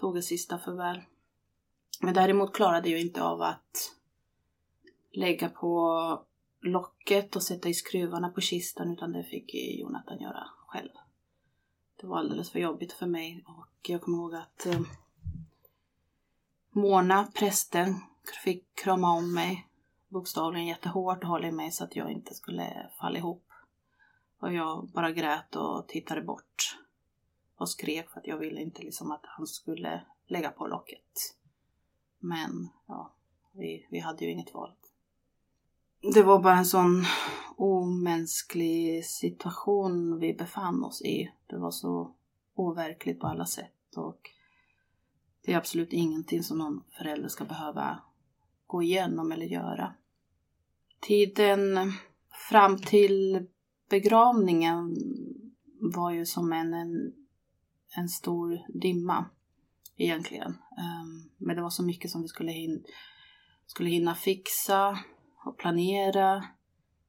tog 0.00 0.16
ett 0.16 0.24
sista 0.24 0.58
farväl. 0.58 1.00
Men 2.00 2.14
däremot 2.14 2.54
klarade 2.54 2.88
jag 2.88 3.00
inte 3.00 3.22
av 3.22 3.42
att 3.42 3.96
lägga 5.12 5.48
på 5.48 6.24
locket 6.60 7.36
och 7.36 7.42
sätta 7.42 7.68
i 7.68 7.74
skruvarna 7.74 8.28
på 8.28 8.40
kistan 8.40 8.92
utan 8.92 9.12
det 9.12 9.24
fick 9.24 9.54
Jonathan 9.54 10.18
göra 10.18 10.44
själv. 10.66 10.92
Det 12.00 12.06
var 12.06 12.18
alldeles 12.18 12.50
för 12.50 12.58
jobbigt 12.58 12.92
för 12.92 13.06
mig 13.06 13.44
och 13.46 13.90
jag 13.90 14.00
kommer 14.00 14.18
ihåg 14.18 14.34
att 14.34 14.66
eh, 14.66 14.80
Mona, 16.76 17.26
prästen, 17.34 18.00
fick 18.44 18.74
krama 18.74 19.12
om 19.12 19.34
mig 19.34 19.66
bokstavligen 20.08 20.66
jättehårt 20.66 21.22
och 21.22 21.28
hålla 21.28 21.48
i 21.48 21.52
mig 21.52 21.70
så 21.70 21.84
att 21.84 21.96
jag 21.96 22.10
inte 22.10 22.34
skulle 22.34 22.90
falla 23.00 23.18
ihop. 23.18 23.44
Och 24.40 24.52
jag 24.52 24.88
bara 24.88 25.12
grät 25.12 25.56
och 25.56 25.88
tittade 25.88 26.22
bort 26.22 26.78
och 27.56 27.68
skrek 27.68 28.10
för 28.10 28.20
att 28.20 28.26
jag 28.26 28.38
ville 28.38 28.60
inte 28.60 28.82
liksom 28.82 29.10
att 29.10 29.20
han 29.22 29.46
skulle 29.46 30.04
lägga 30.26 30.50
på 30.50 30.66
locket. 30.66 31.36
Men 32.18 32.68
ja, 32.86 33.12
vi, 33.52 33.86
vi 33.90 33.98
hade 33.98 34.24
ju 34.24 34.30
inget 34.30 34.54
val. 34.54 34.72
Det 36.14 36.22
var 36.22 36.38
bara 36.38 36.58
en 36.58 36.66
sån 36.66 37.04
omänsklig 37.56 39.04
situation 39.04 40.18
vi 40.18 40.34
befann 40.34 40.84
oss 40.84 41.02
i. 41.02 41.32
Det 41.46 41.58
var 41.58 41.70
så 41.70 42.14
overkligt 42.54 43.20
på 43.20 43.26
alla 43.26 43.46
sätt 43.46 43.96
och 43.96 44.30
det 45.46 45.52
är 45.52 45.56
absolut 45.56 45.92
ingenting 45.92 46.42
som 46.42 46.58
någon 46.58 46.82
förälder 46.98 47.28
ska 47.28 47.44
behöva 47.44 47.98
gå 48.66 48.82
igenom 48.82 49.32
eller 49.32 49.46
göra. 49.46 49.94
Tiden 51.00 51.92
fram 52.50 52.78
till 52.78 53.46
begravningen 53.90 54.96
var 55.80 56.10
ju 56.10 56.26
som 56.26 56.52
en, 56.52 56.74
en, 56.74 57.12
en 57.96 58.08
stor 58.08 58.58
dimma 58.80 59.24
egentligen. 59.96 60.50
Ehm, 60.78 61.30
men 61.36 61.56
det 61.56 61.62
var 61.62 61.70
så 61.70 61.82
mycket 61.82 62.10
som 62.10 62.22
vi 62.22 62.28
skulle, 62.28 62.52
hin 62.52 62.84
skulle 63.66 63.90
hinna 63.90 64.14
fixa 64.14 64.98
och 65.44 65.58
planera 65.58 66.44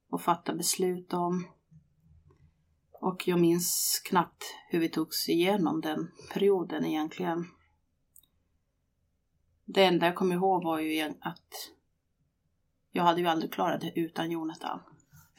och 0.09 0.21
fatta 0.21 0.55
beslut 0.55 1.13
om. 1.13 1.47
Och 2.91 3.27
jag 3.27 3.39
minns 3.39 4.01
knappt 4.05 4.43
hur 4.69 4.79
vi 4.79 4.89
togs 4.89 5.29
igenom 5.29 5.81
den 5.81 6.11
perioden 6.33 6.85
egentligen. 6.85 7.45
Det 9.69 9.85
enda 9.85 10.05
jag 10.05 10.15
kom 10.15 10.31
ihåg 10.31 10.63
var 10.63 10.79
ju 10.79 11.13
att 11.21 11.71
jag 12.91 13.03
hade 13.03 13.21
ju 13.21 13.27
aldrig 13.27 13.53
klarat 13.53 13.81
det 13.81 13.99
utan 13.99 14.31
Jonathan. 14.31 14.79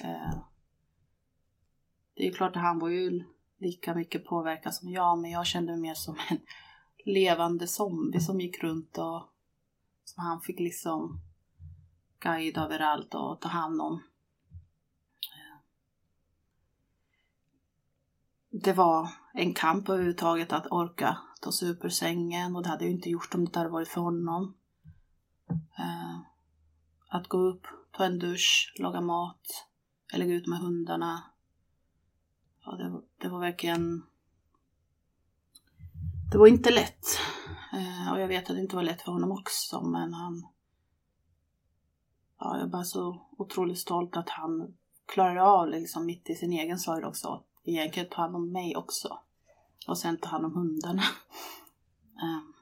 Eh, 0.05 0.39
det 2.15 2.23
är 2.23 2.27
ju 2.27 2.33
klart 2.33 2.57
att 2.57 2.63
han 2.63 2.79
var 2.79 2.89
ju 2.89 3.25
lika 3.59 3.95
mycket 3.95 4.25
påverkad 4.25 4.75
som 4.75 4.91
jag, 4.91 5.19
men 5.19 5.31
jag 5.31 5.47
kände 5.47 5.73
mig 5.73 5.81
mer 5.81 5.95
som 5.95 6.17
en 6.31 6.39
levande 7.15 7.67
zombie 7.67 8.21
som 8.21 8.41
gick 8.41 8.63
runt 8.63 8.99
och 8.99 9.29
som 10.05 10.25
han 10.25 10.41
fick 10.41 10.61
liksom 10.61 11.21
guida 12.19 12.65
överallt 12.65 13.15
och 13.15 13.41
ta 13.41 13.49
hand 13.49 13.81
om. 13.81 14.03
Eh, 15.23 15.59
det 18.51 18.73
var 18.73 19.09
en 19.35 19.55
kamp 19.55 19.89
överhuvudtaget 19.89 20.53
att 20.53 20.67
orka 20.67 21.19
ta 21.41 21.53
sig 21.53 21.71
upp 21.71 21.85
ur 21.85 21.89
sängen 21.89 22.57
och 22.57 22.63
det 22.63 22.69
hade 22.69 22.85
jag 22.85 22.93
inte 22.93 23.11
gjort 23.11 23.35
om 23.35 23.41
det 23.41 23.45
inte 23.45 23.59
hade 23.59 23.71
varit 23.71 23.89
för 23.89 24.01
honom. 24.01 24.55
Eh, 25.79 26.19
att 27.09 27.29
gå 27.29 27.39
upp, 27.39 27.67
ta 27.93 28.05
en 28.05 28.19
dusch, 28.19 28.75
laga 28.79 29.01
mat 29.01 29.67
eller 30.13 30.27
gå 30.27 30.33
ut 30.33 30.47
med 30.47 30.59
hundarna. 30.59 31.23
Ja, 32.65 32.73
det, 32.73 32.89
var, 32.91 33.03
det 33.19 33.29
var 33.29 33.41
verkligen... 33.41 34.03
Det 36.33 36.39
var 36.39 36.47
inte 36.47 36.71
lätt. 36.71 37.07
Eh, 37.73 38.13
och 38.13 38.21
jag 38.21 38.29
vet 38.29 38.51
att 38.51 38.57
det 38.57 38.63
inte 38.63 38.77
var 38.77 38.83
lätt 38.83 39.03
för 39.03 39.13
honom 39.13 39.33
också, 39.33 39.81
men 39.81 40.15
han... 40.15 40.47
Ja, 42.39 42.57
jag 42.57 42.67
är 42.67 42.71
bara 42.71 42.85
så 42.85 43.27
otroligt 43.39 43.79
stolt 43.79 44.17
att 44.17 44.29
han 44.29 44.77
klarade 45.07 45.43
av 45.43 45.67
det 45.67 45.81
liksom 45.81 46.07
mitt 46.07 46.31
i 46.31 46.35
sin 46.35 46.53
egen 46.53 46.79
sorg 46.79 47.05
också. 47.05 47.45
Egentligen 47.65 48.09
ta 48.09 48.23
hand 48.23 48.37
om 48.37 48.53
mig 48.53 48.77
också. 48.77 49.19
Och 49.87 49.99
sen 49.99 50.19
ta 50.19 50.29
hand 50.29 50.45
om 50.45 50.55
hundarna. 50.55 51.03
Ehm. 52.23 52.53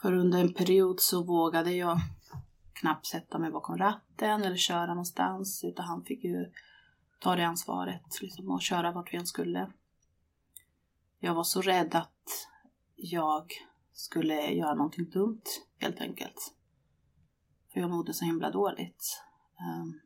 För 0.00 0.12
under 0.12 0.40
en 0.40 0.54
period 0.54 1.00
så 1.00 1.22
vågade 1.22 1.72
jag 1.72 2.00
knappt 2.72 3.06
sätta 3.06 3.38
mig 3.38 3.50
bakom 3.50 3.78
ratten 3.78 4.42
eller 4.42 4.56
köra 4.56 4.86
någonstans 4.86 5.64
utan 5.64 5.84
han 5.84 6.04
fick 6.04 6.24
ju 6.24 6.52
ta 7.20 7.36
det 7.36 7.46
ansvaret 7.46 8.20
liksom, 8.22 8.50
och 8.50 8.62
köra 8.62 8.92
vart 8.92 9.12
vi 9.12 9.16
än 9.16 9.26
skulle. 9.26 9.72
Jag 11.18 11.34
var 11.34 11.44
så 11.44 11.62
rädd 11.62 11.94
att 11.94 12.48
jag 12.96 13.52
skulle 13.92 14.50
göra 14.50 14.74
någonting 14.74 15.10
dumt 15.10 15.42
helt 15.78 16.00
enkelt. 16.00 16.54
För 17.72 17.80
jag 17.80 17.90
mådde 17.90 18.14
så 18.14 18.24
himla 18.24 18.50
dåligt. 18.50 19.22
Um, 19.60 20.00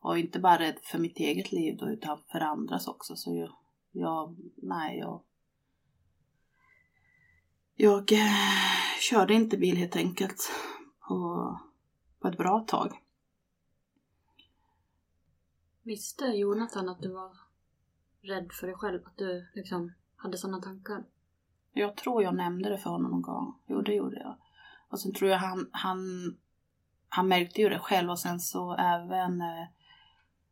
och 0.00 0.18
inte 0.18 0.38
bara 0.38 0.58
rädd 0.58 0.78
för 0.82 0.98
mitt 0.98 1.18
eget 1.18 1.52
liv 1.52 1.76
då 1.76 1.88
utan 1.88 2.18
för 2.32 2.40
andras 2.40 2.88
också. 2.88 3.16
Så 3.16 3.34
jag, 3.34 3.52
jag 3.92 4.36
nej, 4.56 4.98
jag 4.98 5.22
jag 7.80 8.12
eh, 8.12 8.98
körde 9.10 9.34
inte 9.34 9.56
bil 9.56 9.76
helt 9.76 9.96
enkelt 9.96 10.50
på, 11.08 11.60
på 12.20 12.28
ett 12.28 12.36
bra 12.36 12.60
tag. 12.60 13.02
Visste 15.82 16.24
Jonathan 16.24 16.88
att 16.88 17.02
du 17.02 17.12
var 17.12 17.36
rädd 18.22 18.52
för 18.52 18.66
dig 18.66 18.76
själv? 18.76 19.06
Att 19.06 19.16
du 19.16 19.48
liksom 19.54 19.92
hade 20.16 20.38
sådana 20.38 20.60
tankar? 20.62 21.04
Jag 21.72 21.96
tror 21.96 22.22
jag 22.22 22.34
nämnde 22.34 22.68
det 22.68 22.78
för 22.78 22.90
honom 22.90 23.10
någon 23.10 23.22
gång. 23.22 23.54
Jo, 23.66 23.80
det 23.82 23.94
gjorde 23.94 24.16
jag. 24.16 24.36
Och 24.88 25.00
sen 25.00 25.14
tror 25.14 25.30
jag 25.30 25.38
han, 25.38 25.68
han, 25.72 25.98
han 27.08 27.28
märkte 27.28 27.60
ju 27.60 27.68
det 27.68 27.78
själv 27.78 28.10
och 28.10 28.18
sen 28.18 28.40
så 28.40 28.74
även 28.74 29.40
eh, 29.40 29.66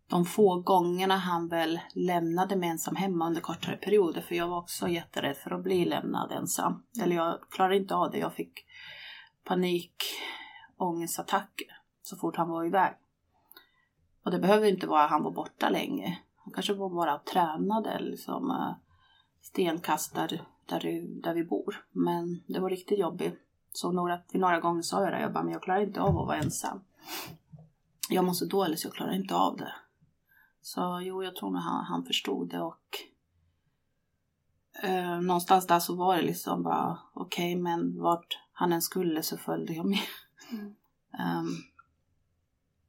de 0.08 0.24
få 0.24 0.60
gångerna 0.60 1.16
han 1.16 1.48
väl 1.48 1.80
lämnade 1.94 2.56
mig 2.56 2.68
ensam 2.68 2.96
hemma 2.96 3.26
under 3.26 3.40
kortare 3.40 3.76
perioder. 3.76 4.20
För 4.20 4.34
jag 4.34 4.48
var 4.48 4.58
också 4.58 4.88
jätterädd 4.88 5.36
för 5.36 5.50
att 5.50 5.62
bli 5.62 5.84
lämnad 5.84 6.32
ensam. 6.32 6.82
Eller 7.02 7.16
jag 7.16 7.40
klarade 7.50 7.76
inte 7.76 7.94
av 7.94 8.10
det. 8.10 8.18
Jag 8.18 8.34
fick 8.34 8.66
panikångestattacker 9.44 11.66
så 12.02 12.16
fort 12.16 12.36
han 12.36 12.48
var 12.48 12.64
iväg. 12.64 12.94
Och 14.24 14.30
det 14.30 14.38
behöver 14.38 14.66
inte 14.66 14.86
vara 14.86 15.04
att 15.04 15.10
han 15.10 15.22
var 15.22 15.30
borta 15.30 15.68
länge. 15.68 16.18
Han 16.36 16.52
kanske 16.52 16.74
var 16.74 16.90
bara 16.90 17.18
tränade 17.18 17.98
liksom 18.00 18.50
eh, 18.50 18.56
uh, 18.56 18.74
stenkast 19.42 20.14
där, 20.14 20.42
där, 21.22 21.34
vi 21.34 21.44
bor. 21.44 21.84
Men 21.92 22.42
det 22.46 22.60
var 22.60 22.70
riktigt 22.70 22.98
jobbigt. 22.98 23.40
Så 23.72 23.92
några, 23.92 24.20
några 24.32 24.60
gånger 24.60 24.82
sa 24.82 25.02
jag 25.02 25.12
det. 25.12 25.20
Jag 25.20 25.32
bara, 25.32 25.44
men 25.44 25.52
jag 25.52 25.62
klarar 25.62 25.80
inte 25.80 26.00
av 26.00 26.18
att 26.18 26.26
vara 26.26 26.36
ensam. 26.36 26.80
Jag 28.08 28.24
mår 28.24 28.32
så 28.32 28.44
dåligt 28.44 28.80
så 28.80 28.88
jag 28.88 28.94
klarar 28.94 29.12
inte 29.12 29.34
av 29.34 29.56
det. 29.56 29.72
Så 30.66 31.00
jo, 31.02 31.24
jag 31.24 31.36
tror 31.36 31.50
nog 31.50 31.62
han, 31.62 31.84
han 31.84 32.04
förstod 32.04 32.48
det 32.48 32.60
och 32.60 32.98
eh, 34.82 35.20
någonstans 35.20 35.66
där 35.66 35.78
så 35.78 35.94
var 35.94 36.16
det 36.16 36.22
liksom 36.22 36.62
bara 36.62 36.98
okej, 37.12 37.52
okay, 37.52 37.62
men 37.62 38.00
vart 38.00 38.38
han 38.52 38.72
än 38.72 38.82
skulle 38.82 39.22
så 39.22 39.36
följde 39.36 39.72
jag 39.72 39.86
med. 39.86 39.98
Mm. 40.50 40.66
um, 41.38 41.48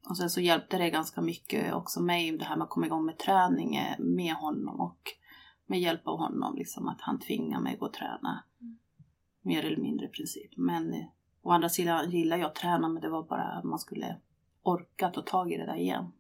och 0.09 0.17
sen 0.17 0.29
så 0.29 0.41
hjälpte 0.41 0.77
det 0.77 0.89
ganska 0.89 1.21
mycket 1.21 1.73
också 1.73 2.01
mig 2.01 2.37
det 2.37 2.45
här 2.45 2.55
med 2.55 2.63
att 2.63 2.69
komma 2.69 2.85
igång 2.85 3.05
med 3.05 3.17
träning 3.17 3.79
med 3.99 4.33
honom 4.33 4.79
och 4.79 5.01
med 5.65 5.79
hjälp 5.79 6.07
av 6.07 6.17
honom, 6.17 6.55
liksom 6.55 6.87
att 6.87 7.01
han 7.01 7.19
tvingar 7.19 7.59
mig 7.59 7.73
att 7.73 7.79
gå 7.79 7.85
och 7.85 7.93
träna. 7.93 8.43
Mm. 8.61 8.77
Mer 9.41 9.65
eller 9.65 9.81
mindre 9.81 10.05
i 10.05 10.09
princip. 10.09 10.51
Men 10.57 10.93
eh, 10.93 11.05
å 11.41 11.51
andra 11.51 11.69
sidan 11.69 12.11
gillar 12.11 12.37
jag 12.37 12.47
att 12.47 12.55
träna 12.55 12.89
men 12.89 13.01
det 13.01 13.09
var 13.09 13.23
bara 13.23 13.43
att 13.43 13.63
man 13.63 13.79
skulle 13.79 14.17
orka 14.63 15.09
ta 15.09 15.21
tag 15.21 15.51
i 15.51 15.57
det 15.57 15.65
där 15.65 15.77
igen. 15.77 16.11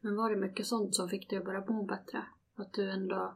Men 0.00 0.16
var 0.16 0.30
det 0.30 0.36
mycket 0.36 0.66
sånt 0.66 0.94
som 0.94 1.08
fick 1.08 1.30
dig 1.30 1.38
att 1.38 1.44
börja 1.44 1.64
må 1.68 1.82
bättre? 1.82 2.26
Att 2.56 2.72
du 2.72 2.90
ändå 2.90 3.34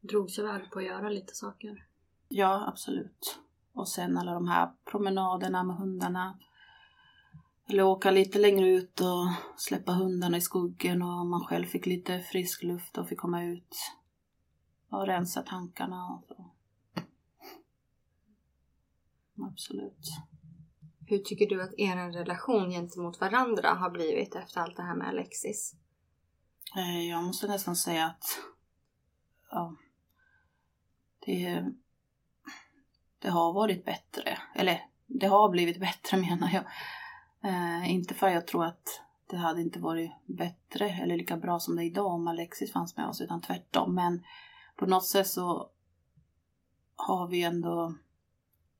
drogs 0.00 0.38
iväg 0.38 0.70
på 0.70 0.78
att 0.78 0.84
göra 0.84 1.08
lite 1.08 1.34
saker? 1.34 1.86
Ja, 2.28 2.68
absolut. 2.68 3.38
Och 3.72 3.88
sen 3.88 4.18
alla 4.18 4.34
de 4.34 4.48
här 4.48 4.72
promenaderna 4.84 5.64
med 5.64 5.76
hundarna. 5.76 6.38
Eller 7.66 7.82
åka 7.82 8.10
lite 8.10 8.38
längre 8.38 8.68
ut 8.68 9.00
och 9.00 9.26
släppa 9.56 9.92
hundarna 9.92 10.36
i 10.36 10.40
skogen 10.40 11.02
och 11.02 11.26
man 11.26 11.44
själv 11.44 11.66
fick 11.66 11.86
lite 11.86 12.20
frisk 12.20 12.62
luft 12.62 12.98
och 12.98 13.08
fick 13.08 13.18
komma 13.18 13.44
ut 13.44 13.76
och 14.88 15.06
rensa 15.06 15.42
tankarna 15.42 16.06
och 16.06 16.24
så. 16.28 16.50
Absolut. 19.44 20.06
Hur 21.10 21.18
tycker 21.18 21.46
du 21.46 21.62
att 21.62 21.78
er 21.78 22.12
relation 22.12 22.70
gentemot 22.70 23.20
varandra 23.20 23.68
har 23.68 23.90
blivit 23.90 24.34
efter 24.34 24.60
allt 24.60 24.76
det 24.76 24.82
här 24.82 24.94
med 24.94 25.08
Alexis? 25.08 25.74
Eh, 26.76 27.08
jag 27.08 27.24
måste 27.24 27.46
nästan 27.46 27.76
säga 27.76 28.06
att 28.06 28.24
ja, 29.50 29.76
det, 31.26 31.64
det 33.18 33.28
har 33.28 33.52
varit 33.52 33.84
bättre. 33.84 34.38
Eller 34.54 34.86
det 35.06 35.26
har 35.26 35.48
blivit 35.48 35.80
bättre 35.80 36.16
menar 36.20 36.50
jag. 36.52 36.64
Eh, 37.50 37.90
inte 37.92 38.14
för 38.14 38.26
att 38.26 38.34
jag 38.34 38.46
tror 38.46 38.64
att 38.64 39.02
det 39.26 39.36
hade 39.36 39.60
inte 39.60 39.80
varit 39.80 40.12
bättre 40.26 40.90
eller 40.90 41.16
lika 41.16 41.36
bra 41.36 41.60
som 41.60 41.76
det 41.76 41.84
är 41.84 41.86
idag 41.86 42.12
om 42.12 42.28
Alexis 42.28 42.72
fanns 42.72 42.96
med 42.96 43.08
oss, 43.08 43.20
utan 43.20 43.40
tvärtom. 43.40 43.94
Men 43.94 44.24
på 44.76 44.86
något 44.86 45.06
sätt 45.06 45.26
så 45.26 45.70
har 46.96 47.28
vi 47.28 47.42
ändå 47.42 47.94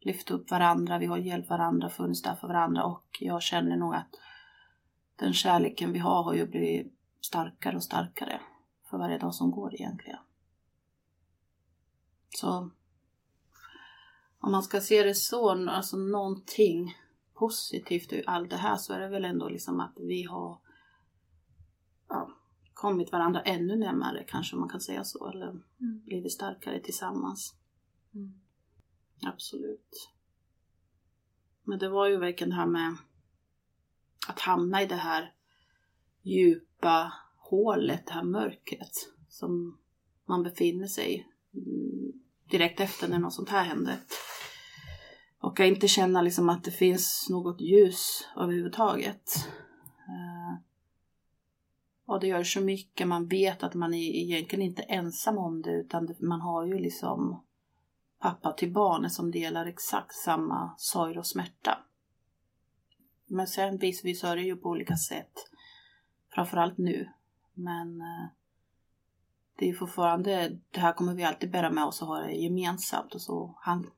lyft 0.01 0.31
upp 0.31 0.51
varandra, 0.51 0.99
vi 0.99 1.07
har 1.07 1.19
hjälpt 1.19 1.51
varandra, 1.51 1.91
funnits 1.91 2.23
där 2.23 2.35
för 2.35 2.49
varandra 2.49 2.85
och 2.85 3.07
jag 3.21 3.43
känner 3.43 3.77
nog 3.77 3.95
att 3.95 4.15
den 5.17 5.33
kärleken 5.33 5.93
vi 5.93 5.99
har 5.99 6.23
har 6.23 6.35
ju 6.35 6.47
blivit 6.47 6.95
starkare 7.21 7.77
och 7.77 7.83
starkare 7.83 8.41
för 8.91 8.99
varje 8.99 9.19
dag 9.19 9.35
som 9.35 9.51
går 9.51 9.75
egentligen. 9.75 10.19
Så 12.37 12.71
om 14.39 14.53
man 14.53 14.63
ska 14.63 14.81
se 14.81 15.03
det 15.03 15.15
så, 15.15 15.69
alltså 15.71 15.97
någonting 15.97 16.97
positivt 17.35 18.13
i 18.13 18.23
allt 18.27 18.51
det 18.51 18.57
här 18.57 18.77
så 18.77 18.93
är 18.93 19.01
det 19.01 19.09
väl 19.09 19.25
ändå 19.25 19.49
liksom 19.49 19.81
att 19.81 19.95
vi 19.97 20.23
har 20.23 20.59
ja, 22.09 22.31
kommit 22.75 23.13
varandra 23.13 23.41
ännu 23.41 23.77
närmare 23.77 24.25
kanske 24.25 24.57
man 24.57 24.69
kan 24.69 24.81
säga 24.81 25.05
så, 25.05 25.31
eller 25.31 25.49
mm. 25.49 26.03
blivit 26.05 26.33
starkare 26.33 26.81
tillsammans. 26.81 27.55
Mm. 28.15 28.41
Absolut. 29.23 30.11
Men 31.65 31.79
det 31.79 31.89
var 31.89 32.09
ju 32.09 32.17
verkligen 32.17 32.51
det 32.51 32.57
här 32.57 32.67
med 32.67 32.97
att 34.29 34.41
hamna 34.41 34.83
i 34.83 34.87
det 34.87 34.95
här 34.95 35.33
djupa 36.23 37.13
hålet, 37.37 38.07
det 38.07 38.13
här 38.13 38.25
mörkret 38.25 38.93
som 39.29 39.79
man 40.27 40.43
befinner 40.43 40.87
sig 40.87 41.15
i 41.15 41.27
mm, 41.59 42.13
direkt 42.51 42.81
efter 42.81 43.09
när 43.09 43.19
något 43.19 43.35
sånt 43.35 43.49
här 43.49 43.65
hände. 43.65 43.99
Och 45.41 45.61
att 45.61 45.67
inte 45.67 45.89
känna 45.89 46.23
liksom 46.23 46.49
att 46.49 46.65
det 46.65 46.71
finns 46.71 47.27
något 47.31 47.61
ljus 47.61 48.29
överhuvudtaget. 48.37 49.49
Eh, 50.09 50.61
Och 52.05 52.21
det 52.21 52.27
gör 52.27 52.45
så 52.45 52.61
mycket, 52.61 53.09
man 53.09 53.29
vet 53.29 53.63
att 53.63 53.75
man 53.75 53.95
är 53.95 54.17
egentligen 54.17 54.65
inte 54.65 54.83
ensam 54.83 55.39
om 55.39 55.63
det 55.63 55.71
utan 55.71 56.15
man 56.21 56.41
har 56.41 56.67
ju 56.67 56.79
liksom 56.79 57.45
pappa 58.19 58.53
till 58.53 58.73
barnet 58.73 59.13
som 59.13 59.31
delar 59.31 59.67
exakt 59.67 60.15
samma 60.15 60.75
sorg 60.77 61.19
och 61.19 61.27
smärta. 61.27 61.79
Men 63.27 63.47
sen 63.47 63.79
visst, 63.79 64.05
vi 64.05 64.15
sörjer 64.15 64.45
ju 64.45 64.57
på 64.57 64.69
olika 64.69 64.97
sätt. 64.97 65.33
Framförallt 66.35 66.79
nu. 66.79 67.13
Men 67.55 68.01
eh, 68.01 68.27
det 69.59 69.69
är 69.69 69.75
fortfarande, 69.75 70.59
det 70.71 70.81
här 70.81 70.93
kommer 70.93 71.15
vi 71.15 71.25
alltid 71.25 71.51
bära 71.51 71.71
med 71.71 71.85
oss 71.85 72.03
och 72.03 72.09
ha 72.09 72.21
det 72.21 72.33
gemensamt. 72.33 73.15
Och 73.15 73.21
så 73.21 73.55
han 73.61 73.91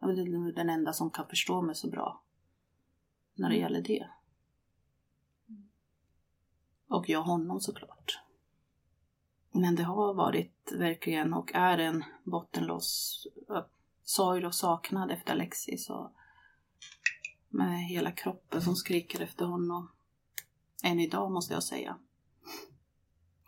är 0.00 0.52
den 0.52 0.70
enda 0.70 0.92
som 0.92 1.10
kan 1.10 1.28
förstå 1.28 1.62
mig 1.62 1.74
så 1.74 1.90
bra 1.90 2.22
när 3.34 3.48
det 3.48 3.56
gäller 3.56 3.82
det. 3.82 4.08
Och 6.88 7.08
jag 7.08 7.22
honom 7.22 7.60
såklart. 7.60 8.25
Men 9.56 9.74
det 9.74 9.82
har 9.82 10.14
varit 10.14 10.72
verkligen 10.72 11.34
och 11.34 11.54
är 11.54 11.78
en 11.78 12.04
bottenlös 12.24 13.26
sorg 14.04 14.46
och 14.46 14.54
saknad 14.54 15.10
efter 15.10 15.32
Alexis 15.32 15.90
och 15.90 16.12
med 17.48 17.84
hela 17.84 18.10
kroppen 18.10 18.62
som 18.62 18.76
skriker 18.76 19.20
efter 19.20 19.44
honom. 19.44 19.90
än 20.82 21.00
idag 21.00 21.32
måste 21.32 21.54
jag 21.54 21.62
säga. 21.62 21.98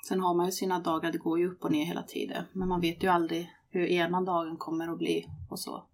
Sen 0.09 0.21
har 0.21 0.35
man 0.35 0.47
ju 0.47 0.53
sina 0.53 0.81
dagar, 0.81 1.13
det 1.13 1.19
går 1.19 1.39
ju 1.39 1.51
upp 1.51 1.65
och 1.65 1.73
ner 1.73 1.85
hela 1.85 2.03
tiden. 2.03 2.45
Men 2.53 2.69
man 2.69 2.81
vet 2.81 3.03
ju 3.03 3.09
aldrig 3.09 3.53
hur 3.71 3.87
ena 3.87 4.21
dagen 4.21 4.57
kommer 4.57 4.89
att 4.89 4.99
bli 4.99 5.27
och 5.51 5.61
så. 5.61 5.85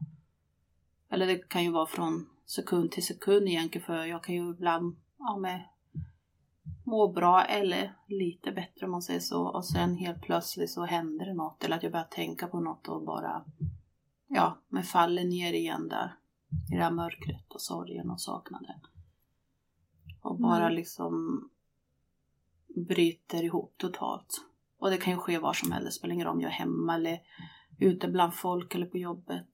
Eller 1.11 1.27
det 1.27 1.49
kan 1.49 1.65
ju 1.65 1.71
vara 1.71 1.87
från 1.87 2.29
sekund 2.47 2.93
till 2.93 3.07
sekund 3.07 3.49
egentligen 3.49 3.87
för 3.87 4.05
jag 4.05 4.25
kan 4.25 4.35
ju 4.35 4.51
ibland 4.51 4.97
ja, 5.19 5.37
med, 5.37 5.69
må 6.85 7.13
bra 7.13 7.45
eller 7.45 7.95
lite 8.07 8.53
bättre 8.53 8.87
om 8.87 8.93
man 8.93 9.03
säger 9.03 9.21
så 9.21 9.47
och 9.47 9.65
sen 9.67 9.97
helt 9.97 10.23
plötsligt 10.23 10.71
så 10.71 10.85
händer 10.85 11.27
det 11.27 11.35
något 11.35 11.65
eller 11.65 11.77
att 11.77 11.83
jag 11.83 11.93
börjar 11.93 12.05
tänka 12.05 12.47
på 12.47 12.61
något 12.61 12.89
och 12.89 13.05
bara 13.05 13.45
ja, 14.29 14.59
men 14.69 14.83
faller 14.83 15.25
ner 15.25 15.53
igen 15.53 15.89
där 15.89 16.15
i 16.73 16.77
det 16.77 16.83
här 16.83 16.91
mörkret 16.91 17.53
och 17.53 17.61
sorgen 17.61 18.11
och 18.11 18.21
saknaden. 18.21 18.81
Och 20.21 20.39
bara 20.39 20.65
Mm. 20.65 20.75
liksom 20.75 21.45
bryter 22.89 23.43
ihop 23.43 23.75
totalt. 23.77 24.45
Och 24.79 24.91
det 24.91 24.97
kan 24.97 25.13
ju 25.13 25.19
ske 25.19 25.39
var 25.39 25.53
som 25.53 25.73
helst, 25.73 25.87
det 25.87 25.93
spelar 25.93 26.15
ingen 26.15 26.27
roll 26.27 26.35
om 26.37 26.41
jag 26.41 26.51
är 26.51 26.55
hemma 26.55 26.95
eller 26.95 27.21
ute 27.81 28.09
bland 28.09 28.35
folk 28.35 28.75
eller 28.75 28.87
på 28.87 28.99
jobbet. 28.99 29.51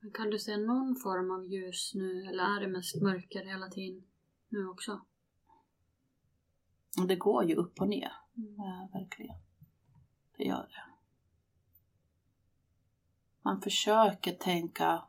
Men 0.00 0.10
Kan 0.12 0.30
du 0.30 0.38
se 0.38 0.56
någon 0.56 0.96
form 0.96 1.30
av 1.30 1.46
ljus 1.46 1.92
nu 1.94 2.24
eller 2.24 2.44
är 2.44 2.60
det 2.60 2.68
mest 2.68 3.02
mörker 3.02 3.44
hela 3.44 3.68
tiden 3.68 4.02
nu 4.48 4.68
också? 4.68 5.00
Och 7.00 7.06
det 7.06 7.16
går 7.16 7.44
ju 7.44 7.54
upp 7.54 7.80
och 7.80 7.88
ner, 7.88 8.12
Mm. 8.36 8.88
verkligen. 8.92 9.36
Det 10.36 10.44
gör 10.44 10.62
det. 10.62 10.84
Man 13.42 13.60
försöker 13.60 14.32
tänka 14.32 15.04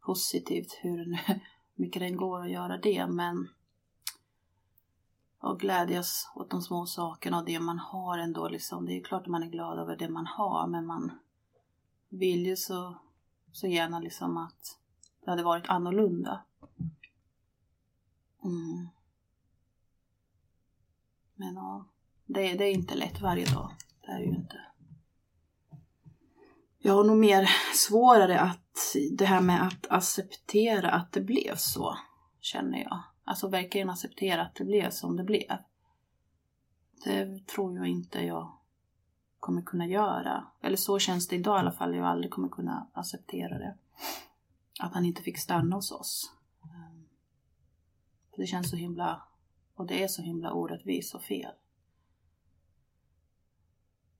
positivt 0.00 0.72
hur 0.82 1.06
nu, 1.06 1.18
mycket 1.74 2.00
det 2.00 2.10
går 2.10 2.40
att 2.42 2.50
göra 2.50 2.78
det, 2.78 3.06
men 3.06 3.48
och 5.38 5.60
glädjas 5.60 6.30
åt 6.34 6.50
de 6.50 6.62
små 6.62 6.86
sakerna 6.86 7.38
och 7.38 7.44
det 7.44 7.60
man 7.60 7.78
har 7.78 8.18
ändå 8.18 8.48
liksom. 8.48 8.86
Det 8.86 8.92
är 8.92 9.04
klart 9.04 9.22
att 9.22 9.28
man 9.28 9.42
är 9.42 9.50
glad 9.50 9.78
över 9.78 9.96
det 9.96 10.08
man 10.08 10.26
har, 10.26 10.66
men 10.66 10.86
man 10.86 11.18
vill 12.08 12.46
ju 12.46 12.56
så, 12.56 12.98
så 13.52 13.66
gärna 13.66 14.00
liksom 14.00 14.36
att 14.36 14.78
det 15.24 15.30
hade 15.30 15.42
varit 15.42 15.68
annorlunda. 15.68 16.44
Mm. 18.44 18.88
Men 21.36 21.54
ja, 21.54 21.86
det, 22.26 22.50
är- 22.52 22.58
det 22.58 22.64
är 22.64 22.72
inte 22.72 22.94
lätt 22.94 23.20
varje 23.20 23.46
dag. 23.46 23.70
Det 24.00 24.12
är 24.12 24.18
ju 24.18 24.26
inte. 24.34 24.60
Jag 26.78 26.94
har 26.94 27.04
nog 27.04 27.16
mer 27.16 27.48
svårare 27.74 28.40
att 28.40 28.96
det 29.12 29.24
här 29.26 29.40
med 29.40 29.62
att 29.66 29.86
acceptera 29.90 30.90
att 30.90 31.12
det 31.12 31.20
blev 31.20 31.54
så, 31.56 31.96
känner 32.40 32.78
jag. 32.78 33.02
Alltså 33.24 33.48
verkligen 33.48 33.90
acceptera 33.90 34.42
att 34.42 34.54
det 34.54 34.64
blev 34.64 34.90
som 34.90 35.16
det 35.16 35.24
blev. 35.24 35.56
Det 37.04 37.46
tror 37.46 37.76
jag 37.76 37.86
inte 37.86 38.20
jag 38.20 38.52
kommer 39.40 39.62
kunna 39.62 39.86
göra. 39.86 40.46
Eller 40.62 40.76
så 40.76 40.98
känns 40.98 41.28
det 41.28 41.36
idag 41.36 41.56
i 41.56 41.60
alla 41.60 41.72
fall. 41.72 41.94
Jag 41.96 42.06
aldrig 42.06 42.30
kommer 42.32 42.48
kunna 42.48 42.86
acceptera 42.92 43.58
det. 43.58 43.76
Att 44.80 44.94
han 44.94 45.04
inte 45.04 45.22
fick 45.22 45.38
stanna 45.38 45.76
hos 45.76 45.92
oss. 45.92 46.32
Det 48.36 48.46
känns 48.46 48.70
så 48.70 48.76
himla, 48.76 49.22
och 49.76 49.86
det 49.86 50.02
är 50.02 50.08
så 50.08 50.22
himla 50.22 50.52
orättvist 50.52 51.14
och 51.14 51.22
fel. 51.22 51.52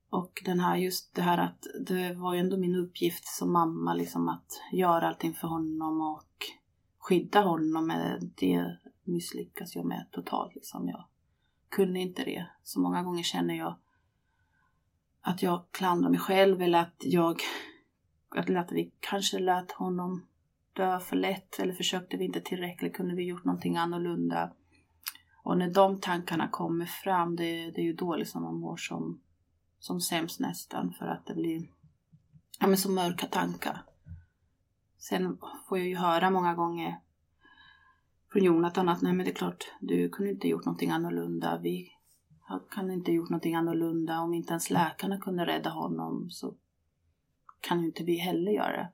Och 0.09 0.41
den 0.45 0.59
här, 0.59 0.75
just 0.75 1.15
det 1.15 1.21
här 1.21 1.37
att 1.37 1.67
det 1.87 2.13
var 2.13 2.33
ju 2.33 2.39
ändå 2.39 2.57
min 2.57 2.75
uppgift 2.75 3.27
som 3.27 3.53
mamma 3.53 3.93
liksom 3.93 4.29
att 4.29 4.61
göra 4.71 5.07
allting 5.07 5.33
för 5.33 5.47
honom 5.47 6.01
och 6.01 6.27
skydda 6.99 7.41
honom. 7.41 7.87
Men 7.87 8.31
det 8.35 8.77
misslyckas 9.03 9.75
jag 9.75 9.85
med 9.85 10.05
totalt 10.11 10.55
liksom. 10.55 10.87
Jag 10.87 11.05
kunde 11.69 11.99
inte 11.99 12.23
det. 12.23 12.47
Så 12.63 12.79
många 12.79 13.03
gånger 13.03 13.23
känner 13.23 13.53
jag 13.53 13.75
att 15.21 15.43
jag 15.43 15.65
klandrar 15.71 16.09
mig 16.09 16.19
själv 16.19 16.61
eller 16.61 16.79
att 16.79 16.95
jag, 16.99 17.41
att, 18.29 18.49
att 18.49 18.71
vi 18.71 18.91
kanske 18.99 19.39
lät 19.39 19.71
honom 19.71 20.27
dö 20.73 20.99
för 20.99 21.15
lätt 21.15 21.59
eller 21.59 21.73
försökte 21.73 22.17
vi 22.17 22.25
inte 22.25 22.41
tillräckligt, 22.41 22.95
kunde 22.95 23.15
vi 23.15 23.23
gjort 23.23 23.45
någonting 23.45 23.77
annorlunda? 23.77 24.51
Och 25.47 25.57
när 25.57 25.69
de 25.69 25.99
tankarna 25.99 26.47
kommer 26.47 26.85
fram, 26.85 27.35
det, 27.35 27.71
det 27.71 27.81
är 27.81 27.85
ju 27.85 27.93
då 27.93 28.15
liksom 28.15 28.43
man 28.43 28.59
mår 28.59 28.77
som, 28.77 29.21
som 29.79 30.01
sämst 30.01 30.39
nästan 30.39 30.93
för 30.93 31.05
att 31.05 31.25
det 31.25 31.33
blir 31.33 31.67
ja, 32.59 32.67
men 32.67 32.77
så 32.77 32.91
mörka 32.91 33.27
tankar. 33.27 33.83
Sen 34.97 35.37
får 35.67 35.77
jag 35.77 35.87
ju 35.87 35.95
höra 35.95 36.29
många 36.29 36.55
gånger 36.55 36.99
från 38.31 38.43
Jonathan 38.43 38.89
att 38.89 39.01
nej 39.01 39.13
men 39.13 39.25
det 39.25 39.31
är 39.31 39.35
klart, 39.35 39.71
du 39.79 40.09
kunde 40.09 40.31
inte 40.31 40.47
gjort 40.47 40.65
någonting 40.65 40.91
annorlunda. 40.91 41.57
Vi 41.57 41.91
kan 42.71 42.91
inte 42.91 43.11
gjort 43.11 43.29
någonting 43.29 43.55
annorlunda. 43.55 44.19
Om 44.19 44.33
inte 44.33 44.53
ens 44.53 44.69
läkarna 44.69 45.17
kunde 45.17 45.45
rädda 45.45 45.69
honom 45.69 46.29
så 46.29 46.53
kan 47.61 47.79
ju 47.79 47.85
inte 47.85 48.03
vi 48.03 48.15
heller 48.15 48.51
göra 48.51 48.77
det. 48.77 48.91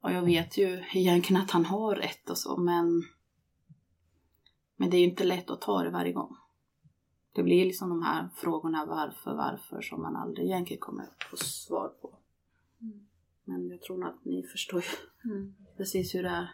Och 0.00 0.12
jag 0.12 0.22
vet 0.22 0.58
ju 0.58 0.84
egentligen 0.92 1.42
att 1.42 1.50
han 1.50 1.64
har 1.64 1.94
rätt 1.94 2.30
och 2.30 2.38
så, 2.38 2.56
men 2.56 3.02
men 4.80 4.90
det 4.90 4.96
är 4.96 4.98
ju 4.98 5.04
inte 5.10 5.24
lätt 5.24 5.50
att 5.50 5.60
ta 5.60 5.82
det 5.82 5.90
varje 5.90 6.12
gång. 6.12 6.36
Det 7.32 7.42
blir 7.42 7.64
liksom 7.66 7.88
de 7.88 8.02
här 8.02 8.28
frågorna 8.34 8.86
varför, 8.86 9.34
varför 9.34 9.80
som 9.80 10.02
man 10.02 10.16
aldrig 10.16 10.46
egentligen 10.46 10.80
kommer 10.80 11.06
få 11.30 11.36
svar 11.36 11.88
på. 11.88 12.18
Men 13.44 13.68
jag 13.68 13.82
tror 13.82 13.98
nog 13.98 14.08
att 14.08 14.24
ni 14.24 14.42
förstår 14.42 14.84
Mm. 15.24 15.54
precis 15.76 16.14
hur 16.14 16.22
det 16.22 16.28
är. 16.28 16.50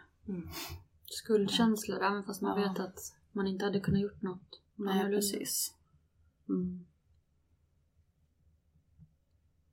Skuldkänslor, 1.05 2.03
även 2.03 2.23
fast 2.23 2.41
man 2.41 2.61
Ja. 2.61 2.67
vet 2.69 2.79
att 2.79 2.99
man 3.31 3.47
inte 3.47 3.65
hade 3.65 3.79
kunnat 3.79 4.01
gjort 4.01 4.21
något. 4.21 4.61
Nej, 4.75 4.93
annorlunda. 4.93 5.17
precis. 5.17 5.75
Mm. 6.49 6.85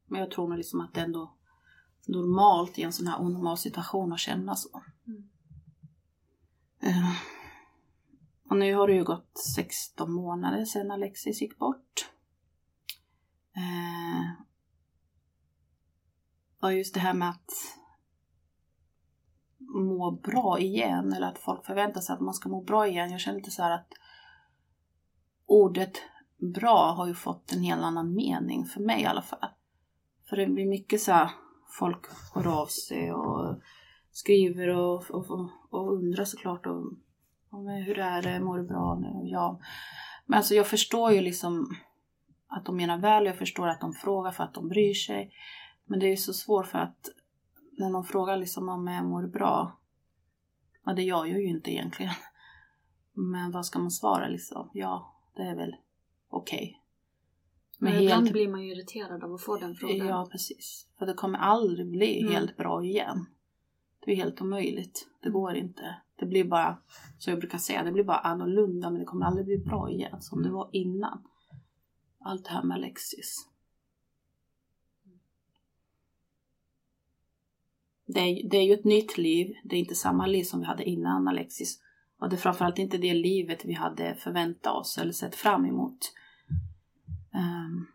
Men 0.06 0.20
jag 0.20 0.30
tror 0.30 0.48
nog 0.48 0.56
liksom 0.58 0.80
att 0.80 0.94
det 0.94 1.00
är 1.00 1.04
ändå 1.04 1.36
normalt 2.06 2.78
i 2.78 2.82
en 2.82 2.92
sån 2.92 3.06
här 3.06 3.20
onormal 3.20 3.58
situation 3.58 4.12
att 4.12 4.18
känna 4.18 4.54
så. 4.56 4.82
Mm. 5.06 5.28
Eh, 6.80 7.12
och 8.52 8.58
nu 8.58 8.74
har 8.74 8.86
det 8.86 8.94
ju 8.94 9.04
gått 9.04 9.38
16 9.54 10.12
månader 10.12 10.64
sedan 10.64 10.90
Alexis 10.90 11.42
gick 11.42 11.58
bort. 11.58 12.10
Eh, 13.56 14.44
och 16.60 16.74
just 16.74 16.94
det 16.94 17.00
här 17.00 17.14
med 17.14 17.30
att 17.30 17.50
må 19.58 20.10
bra 20.10 20.58
igen 20.58 21.12
eller 21.12 21.26
att 21.26 21.38
folk 21.38 21.66
förväntar 21.66 22.00
sig 22.00 22.14
att 22.14 22.20
man 22.20 22.34
ska 22.34 22.48
må 22.48 22.62
bra 22.62 22.86
igen. 22.86 23.10
Jag 23.10 23.20
känner 23.20 23.38
lite 23.38 23.50
så 23.50 23.62
här 23.62 23.70
att 23.70 23.92
ordet 25.46 26.02
bra 26.54 26.92
har 26.92 27.06
ju 27.06 27.14
fått 27.14 27.52
en 27.52 27.62
helt 27.62 27.82
annan 27.82 28.14
mening 28.14 28.64
för 28.64 28.80
mig 28.80 29.02
i 29.02 29.06
alla 29.06 29.22
fall. 29.22 29.48
För 30.28 30.36
det 30.36 30.46
blir 30.46 30.66
mycket 30.66 31.02
så 31.02 31.12
här, 31.12 31.30
folk 31.78 32.06
hör 32.34 32.60
av 32.60 32.66
sig 32.66 33.12
och 33.12 33.60
skriver 34.10 34.68
och, 34.68 35.10
och, 35.10 35.30
och, 35.30 35.50
och 35.70 35.92
undrar 35.92 36.24
såklart 36.24 36.66
och 36.66 36.92
hur 37.60 37.98
är 37.98 38.22
det, 38.22 38.40
mår 38.40 38.58
du 38.58 38.64
bra 38.64 38.94
nu? 39.00 39.28
Ja. 39.30 39.60
Men 40.26 40.36
alltså 40.36 40.54
jag 40.54 40.66
förstår 40.66 41.12
ju 41.12 41.20
liksom 41.20 41.66
att 42.46 42.64
de 42.64 42.76
menar 42.76 42.98
väl, 42.98 43.26
jag 43.26 43.36
förstår 43.38 43.68
att 43.68 43.80
de 43.80 43.92
frågar 43.92 44.30
för 44.30 44.44
att 44.44 44.54
de 44.54 44.68
bryr 44.68 44.94
sig. 44.94 45.32
Men 45.84 45.98
det 46.00 46.06
är 46.06 46.10
ju 46.10 46.16
så 46.16 46.32
svårt 46.32 46.66
för 46.66 46.78
att 46.78 47.08
när 47.78 47.90
någon 47.90 48.04
frågar 48.04 48.36
liksom 48.36 48.68
om 48.68 48.86
jag 48.86 49.04
mår 49.04 49.26
bra, 49.26 49.78
ja 50.84 50.92
det 50.92 51.02
gör 51.02 51.26
jag 51.26 51.40
ju 51.40 51.48
inte 51.48 51.70
egentligen. 51.72 52.12
Men 53.12 53.50
vad 53.50 53.66
ska 53.66 53.78
man 53.78 53.90
svara 53.90 54.28
liksom? 54.28 54.70
Ja, 54.72 55.14
det 55.36 55.42
är 55.42 55.56
väl 55.56 55.76
okej. 56.28 56.78
Men 57.78 57.92
Men 57.92 58.02
ibland 58.02 58.22
helt- 58.22 58.32
blir 58.32 58.48
man 58.48 58.62
ju 58.62 58.72
irriterad 58.72 59.24
av 59.24 59.34
att 59.34 59.42
få 59.42 59.56
den 59.56 59.74
frågan. 59.74 60.06
Ja, 60.06 60.28
precis. 60.32 60.88
För 60.98 61.06
det 61.06 61.14
kommer 61.14 61.38
aldrig 61.38 61.90
bli 61.90 62.20
Mm. 62.20 62.32
helt 62.34 62.56
bra 62.56 62.84
igen. 62.84 63.26
Det 64.04 64.12
är 64.12 64.16
helt 64.16 64.40
omöjligt. 64.40 65.08
Det 65.22 65.30
går 65.30 65.54
inte. 65.54 65.96
Det 66.22 66.26
blir 66.26 66.44
bara, 66.44 66.78
så 67.18 67.30
jag 67.30 67.38
brukar 67.38 67.58
säga, 67.58 67.84
det 67.84 67.92
blir 67.92 68.04
bara 68.04 68.18
annorlunda 68.18 68.90
men 68.90 69.00
det 69.00 69.06
kommer 69.06 69.26
aldrig 69.26 69.46
bli 69.46 69.58
bra 69.58 69.90
igen 69.90 70.20
som 70.20 70.42
det 70.42 70.50
var 70.50 70.68
innan. 70.72 71.22
Allt 72.20 72.44
det 72.44 72.50
här 72.50 72.62
med 72.62 72.74
Alexis. 72.74 73.48
Det 78.06 78.20
är, 78.20 78.48
det 78.48 78.56
är 78.56 78.62
ju 78.62 78.74
ett 78.74 78.84
nytt 78.84 79.18
liv. 79.18 79.54
Det 79.64 79.76
är 79.76 79.80
inte 79.80 79.94
samma 79.94 80.26
liv 80.26 80.44
som 80.44 80.60
vi 80.60 80.66
hade 80.66 80.84
innan 80.84 81.28
Alexis. 81.28 81.80
Och 82.18 82.28
det 82.28 82.36
är 82.36 82.38
framförallt 82.38 82.78
inte 82.78 82.98
det 82.98 83.14
livet 83.14 83.64
vi 83.64 83.72
hade 83.72 84.14
förväntat 84.14 84.74
oss 84.74 84.98
eller 84.98 85.12
sett 85.12 85.34
fram 85.34 85.66
emot. 85.66 86.12
Ehm, 87.34 87.86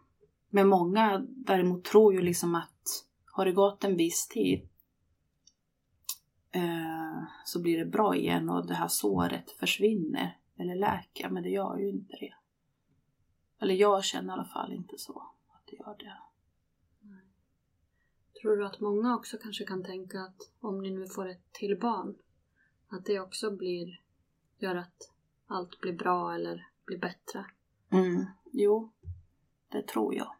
men 0.49 0.67
många 0.67 1.25
däremot 1.27 1.83
tror 1.83 2.13
ju 2.13 2.21
liksom 2.21 2.55
att 2.55 3.05
har 3.25 3.45
det 3.45 3.51
gått 3.51 3.83
en 3.83 3.97
viss 3.97 4.27
tid 4.27 4.69
eh, 6.51 7.23
så 7.45 7.61
blir 7.61 7.77
det 7.77 7.85
bra 7.85 8.15
igen 8.15 8.49
och 8.49 8.67
det 8.67 8.73
här 8.73 8.87
såret 8.87 9.51
försvinner 9.51 10.37
eller 10.57 10.75
läker. 10.75 11.29
Men 11.29 11.43
det 11.43 11.49
gör 11.49 11.77
ju 11.77 11.89
inte 11.89 12.17
det. 12.19 12.33
Eller 13.59 13.73
jag 13.73 14.03
känner 14.03 14.29
i 14.29 14.33
alla 14.33 14.45
fall 14.45 14.73
inte 14.73 14.97
så 14.97 15.31
att 15.47 15.67
det 15.67 15.75
gör 15.75 15.95
det. 15.99 16.17
Tror 18.41 18.57
du 18.57 18.65
att 18.65 18.79
många 18.79 19.15
också 19.15 19.37
kanske 19.37 19.65
kan 19.65 19.83
tänka 19.83 20.21
att 20.21 20.51
om 20.59 20.81
ni 20.81 20.91
nu 20.91 21.07
får 21.07 21.27
ett 21.27 21.53
till 21.53 21.79
barn 21.79 22.15
Att 22.89 23.05
det 23.05 23.19
också 23.19 23.51
blir, 23.51 24.01
gör 24.57 24.75
att 24.75 25.11
allt 25.47 25.81
blir 25.81 25.93
bra 25.93 26.33
eller 26.33 26.67
blir 26.85 26.97
bättre. 26.97 27.45
Mm, 27.89 28.25
jo, 28.51 28.91
det 29.69 29.87
tror 29.87 30.15
jag. 30.15 30.35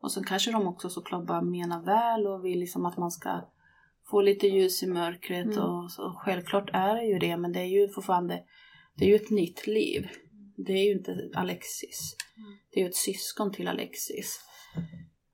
Och 0.00 0.12
så 0.12 0.24
kanske 0.24 0.52
de 0.52 0.66
också 0.66 0.90
såklart 0.90 1.26
bara 1.26 1.42
menar 1.42 1.82
väl 1.82 2.26
och 2.26 2.44
vill 2.44 2.60
liksom 2.60 2.86
att 2.86 2.96
man 2.96 3.10
ska 3.10 3.40
få 4.12 4.20
lite 4.20 4.46
ljus 4.46 4.82
i 4.82 4.86
mörkret 4.86 5.46
Mm. 5.46 5.58
och 5.58 5.90
så. 5.90 6.12
Självklart 6.24 6.70
är 6.72 6.94
det 6.94 7.04
ju 7.04 7.18
det 7.18 7.36
men 7.36 7.52
det 7.52 7.60
är 7.60 7.64
ju 7.80 7.88
fortfarande 7.88 8.42
det 8.96 9.04
är 9.04 9.08
ju 9.08 9.14
ett 9.14 9.30
nytt 9.30 9.66
liv. 9.66 10.08
Det 10.56 10.72
är 10.72 10.84
ju 10.84 10.92
inte 10.92 11.30
Alexis. 11.34 12.16
Det 12.70 12.80
är 12.80 12.84
ju 12.84 12.88
ett 12.88 12.96
syskon 12.96 13.52
till 13.52 13.68
Alexis. 13.68 14.40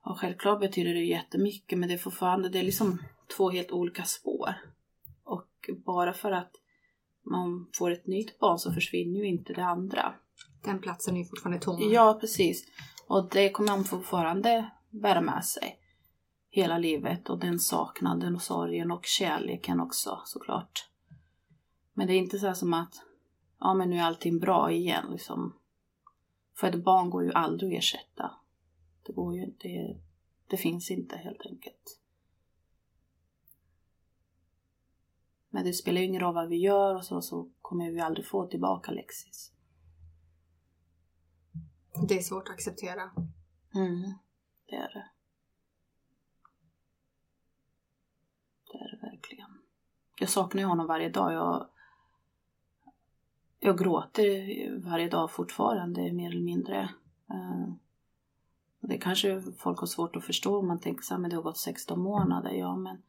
Och 0.05 0.19
självklart 0.19 0.59
betyder 0.59 0.93
det 0.93 1.05
jättemycket 1.05 1.79
men 1.79 1.89
det 1.89 1.95
är 1.95 1.97
fortfarande 1.97 2.49
det 2.49 2.59
är 2.59 2.63
liksom 2.63 2.99
två 3.37 3.49
helt 3.49 3.71
olika 3.71 4.03
spår. 4.03 4.49
Och 5.23 5.69
bara 5.85 6.13
för 6.13 6.31
att 6.31 6.51
man 7.31 7.69
får 7.77 7.91
ett 7.91 8.07
nytt 8.07 8.39
barn 8.39 8.59
så 8.59 8.73
försvinner 8.73 9.19
ju 9.19 9.27
inte 9.27 9.53
det 9.53 9.63
andra. 9.65 10.13
Den 10.63 10.81
platsen 10.81 11.15
är 11.15 11.19
ju 11.19 11.25
fortfarande 11.25 11.59
tom. 11.59 11.91
Ja, 11.91 12.17
precis. 12.21 12.65
Och 13.07 13.29
det 13.29 13.49
kommer 13.49 13.69
man 13.71 13.83
fortfarande 13.83 14.69
bära 14.89 15.21
med 15.21 15.45
sig 15.45 15.75
hela 16.49 16.77
livet 16.77 17.29
och 17.29 17.39
den 17.39 17.59
saknaden 17.59 18.35
och 18.35 18.41
sorgen 18.41 18.91
och 18.91 19.05
kärleken 19.05 19.79
också 19.79 20.21
såklart. 20.25 20.89
Men 21.93 22.07
det 22.07 22.13
är 22.13 22.17
inte 22.17 22.39
så 22.39 22.53
som 22.53 22.73
att 22.73 23.01
ja 23.59 23.73
men 23.73 23.89
nu 23.89 23.97
är 23.97 24.03
allting 24.03 24.39
bra 24.39 24.71
igen 24.71 25.05
liksom. 25.11 25.55
För 26.55 26.67
ett 26.67 26.83
barn 26.83 27.09
går 27.09 27.23
ju 27.23 27.31
aldrig 27.33 27.73
att 27.73 27.79
ersätta. 27.79 28.31
Det 29.05 29.13
går 29.13 29.35
ju 29.35 29.43
inte, 29.43 29.67
det, 29.67 29.99
det 30.47 30.57
finns 30.57 30.91
inte 30.91 31.17
helt 31.17 31.41
enkelt. 31.45 31.99
Men 35.49 35.63
det 35.63 35.73
spelar 35.73 36.01
ju 36.01 36.07
ingen 36.07 36.21
roll 36.21 36.35
vad 36.35 36.47
vi 36.47 36.57
gör 36.57 36.95
och 36.95 37.05
så, 37.05 37.21
så 37.21 37.49
kommer 37.61 37.91
vi 37.91 37.99
aldrig 37.99 38.27
få 38.27 38.47
tillbaka 38.47 38.91
Alexis. 38.91 39.51
Det 42.07 42.17
är 42.17 42.21
svårt 42.21 42.47
att 42.47 42.53
acceptera. 42.53 43.11
Mm, 43.75 44.13
det 44.65 44.75
är 44.75 44.93
det. 44.93 45.18
Verkligen. 49.19 49.49
Jag 50.19 50.29
saknar 50.29 50.61
ju 50.61 50.67
honom 50.67 50.87
varje 50.87 51.09
dag. 51.09 51.33
Jag, 51.33 51.67
jag 53.59 53.77
gråter 53.77 54.79
varje 54.79 55.09
dag 55.09 55.31
fortfarande, 55.31 56.13
mer 56.13 56.31
eller 56.31 56.43
mindre. 56.43 56.89
Eh, 57.29 57.73
det 58.79 58.97
kanske 58.97 59.41
folk 59.57 59.79
har 59.79 59.87
svårt 59.87 60.15
att 60.15 60.23
förstå 60.23 60.59
om 60.59 60.67
man 60.67 60.79
tänker 60.79 61.01
så 61.01 61.13
här, 61.13 61.21
men 61.21 61.29
det 61.29 61.35
har 61.35 61.43
gått 61.43 61.57
16 61.57 61.99
månader. 61.99 62.51
Ja, 62.51 62.75
men 62.75 63.01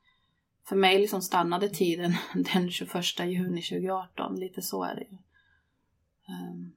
för 0.68 0.76
mig 0.76 0.98
liksom 0.98 1.22
stannade 1.22 1.68
tiden 1.68 2.14
den 2.52 2.70
21 2.70 2.94
juni 3.18 3.62
2018. 3.62 4.36
Lite 4.36 4.62
så 4.62 4.84
är 4.84 4.94
det 4.94 5.04
ju. 5.04 5.18
Eh, 6.28 6.70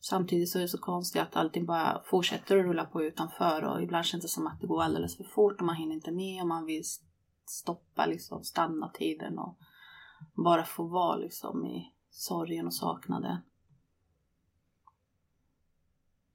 samtidigt 0.00 0.48
så 0.48 0.58
är 0.58 0.62
det 0.62 0.68
så 0.68 0.78
konstigt 0.78 1.22
att 1.22 1.36
allting 1.36 1.66
bara 1.66 2.02
fortsätter 2.04 2.58
att 2.58 2.64
rulla 2.64 2.84
på 2.84 3.02
utanför 3.02 3.64
och 3.64 3.82
ibland 3.82 4.04
känns 4.04 4.22
det 4.22 4.28
som 4.28 4.46
att 4.46 4.60
det 4.60 4.66
går 4.66 4.82
alldeles 4.82 5.16
för 5.16 5.24
fort 5.24 5.60
och 5.60 5.66
man 5.66 5.76
hinner 5.76 5.94
inte 5.94 6.12
med 6.12 6.42
och 6.42 6.48
man 6.48 6.64
vill 6.64 6.84
stoppa 7.44 8.06
liksom, 8.06 8.44
stanna 8.44 8.88
tiden 8.88 9.38
och 9.38 9.58
bara 10.34 10.64
få 10.64 10.84
vara 10.84 11.16
liksom 11.16 11.66
i 11.66 11.94
sorgen 12.10 12.66
och 12.66 12.74
saknaden. 12.74 13.38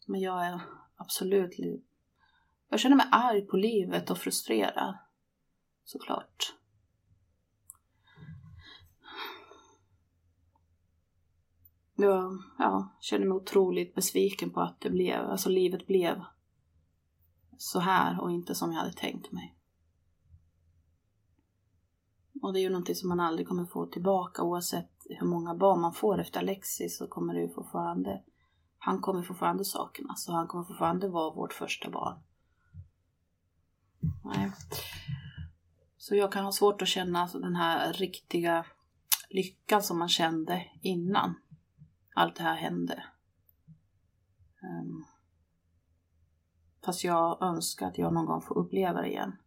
Men 0.05 0.21
jag 0.21 0.45
är 0.45 0.61
absolut... 0.95 1.51
Jag 2.69 2.79
känner 2.79 2.95
mig 2.95 3.07
arg 3.11 3.41
på 3.41 3.57
livet 3.57 4.09
och 4.09 4.17
frustrerad. 4.17 4.97
Såklart. 5.83 6.53
Jag 11.95 12.37
ja, 12.57 12.95
känner 12.99 13.25
mig 13.25 13.35
otroligt 13.35 13.95
besviken 13.95 14.49
på 14.49 14.61
att 14.61 14.81
det 14.81 14.89
blev, 14.89 15.29
alltså 15.29 15.49
livet 15.49 15.87
blev 15.87 16.23
så 17.57 17.79
här 17.79 18.21
och 18.21 18.31
inte 18.31 18.55
som 18.55 18.71
jag 18.71 18.79
hade 18.79 18.93
tänkt 18.93 19.31
mig. 19.31 19.56
Och 22.41 22.53
det 22.53 22.59
är 22.59 22.61
ju 22.61 22.69
någonting 22.69 22.95
som 22.95 23.09
man 23.09 23.19
aldrig 23.19 23.47
kommer 23.47 23.65
få 23.65 23.85
tillbaka 23.85 24.43
oavsett 24.43 24.91
hur 25.09 25.27
många 25.27 25.55
barn 25.55 25.81
man 25.81 25.93
får 25.93 26.19
efter 26.19 26.39
Alexis 26.39 26.97
så 26.97 27.07
kommer 27.07 27.33
det 27.33 27.41
ju 27.41 27.49
fortfarande, 27.49 28.21
han 28.77 29.01
kommer 29.01 29.21
fortfarande 29.21 29.65
saknas 29.65 30.27
och 30.27 30.35
han 30.35 30.47
kommer 30.47 30.63
fortfarande 30.63 31.07
vara 31.09 31.33
vårt 31.33 31.53
första 31.53 31.89
barn. 31.89 32.19
Nej. 34.23 34.51
Så 35.97 36.15
jag 36.15 36.31
kan 36.31 36.45
ha 36.45 36.51
svårt 36.51 36.81
att 36.81 36.87
känna 36.87 37.21
alltså 37.21 37.39
den 37.39 37.55
här 37.55 37.93
riktiga 37.93 38.65
lyckan 39.29 39.83
som 39.83 39.99
man 39.99 40.09
kände 40.09 40.65
innan 40.81 41.35
allt 42.15 42.35
det 42.35 42.43
här 42.43 42.55
hände. 42.55 43.03
Um, 44.61 45.05
fast 46.85 47.03
jag 47.03 47.41
önskar 47.41 47.87
att 47.87 47.97
jag 47.97 48.13
någon 48.13 48.25
gång 48.25 48.41
får 48.41 48.57
uppleva 48.57 49.01
det 49.01 49.07
igen. 49.07 49.37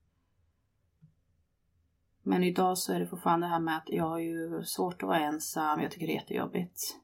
Men 2.23 2.45
idag 2.45 2.79
så 2.79 2.93
är 2.93 3.01
det 3.01 3.07
fortfarande 3.07 3.47
det 3.47 3.51
här 3.51 3.61
med 3.61 3.77
att 3.77 3.89
jag 3.89 4.05
har 4.05 4.19
ju 4.19 4.63
svårt 4.65 5.03
att 5.03 5.09
vara 5.09 5.21
ensam. 5.21 5.81
Jag 5.81 5.91
tycker 5.91 6.07
det 6.07 6.13
är 6.13 6.21
jättejobbigt. 6.21 6.97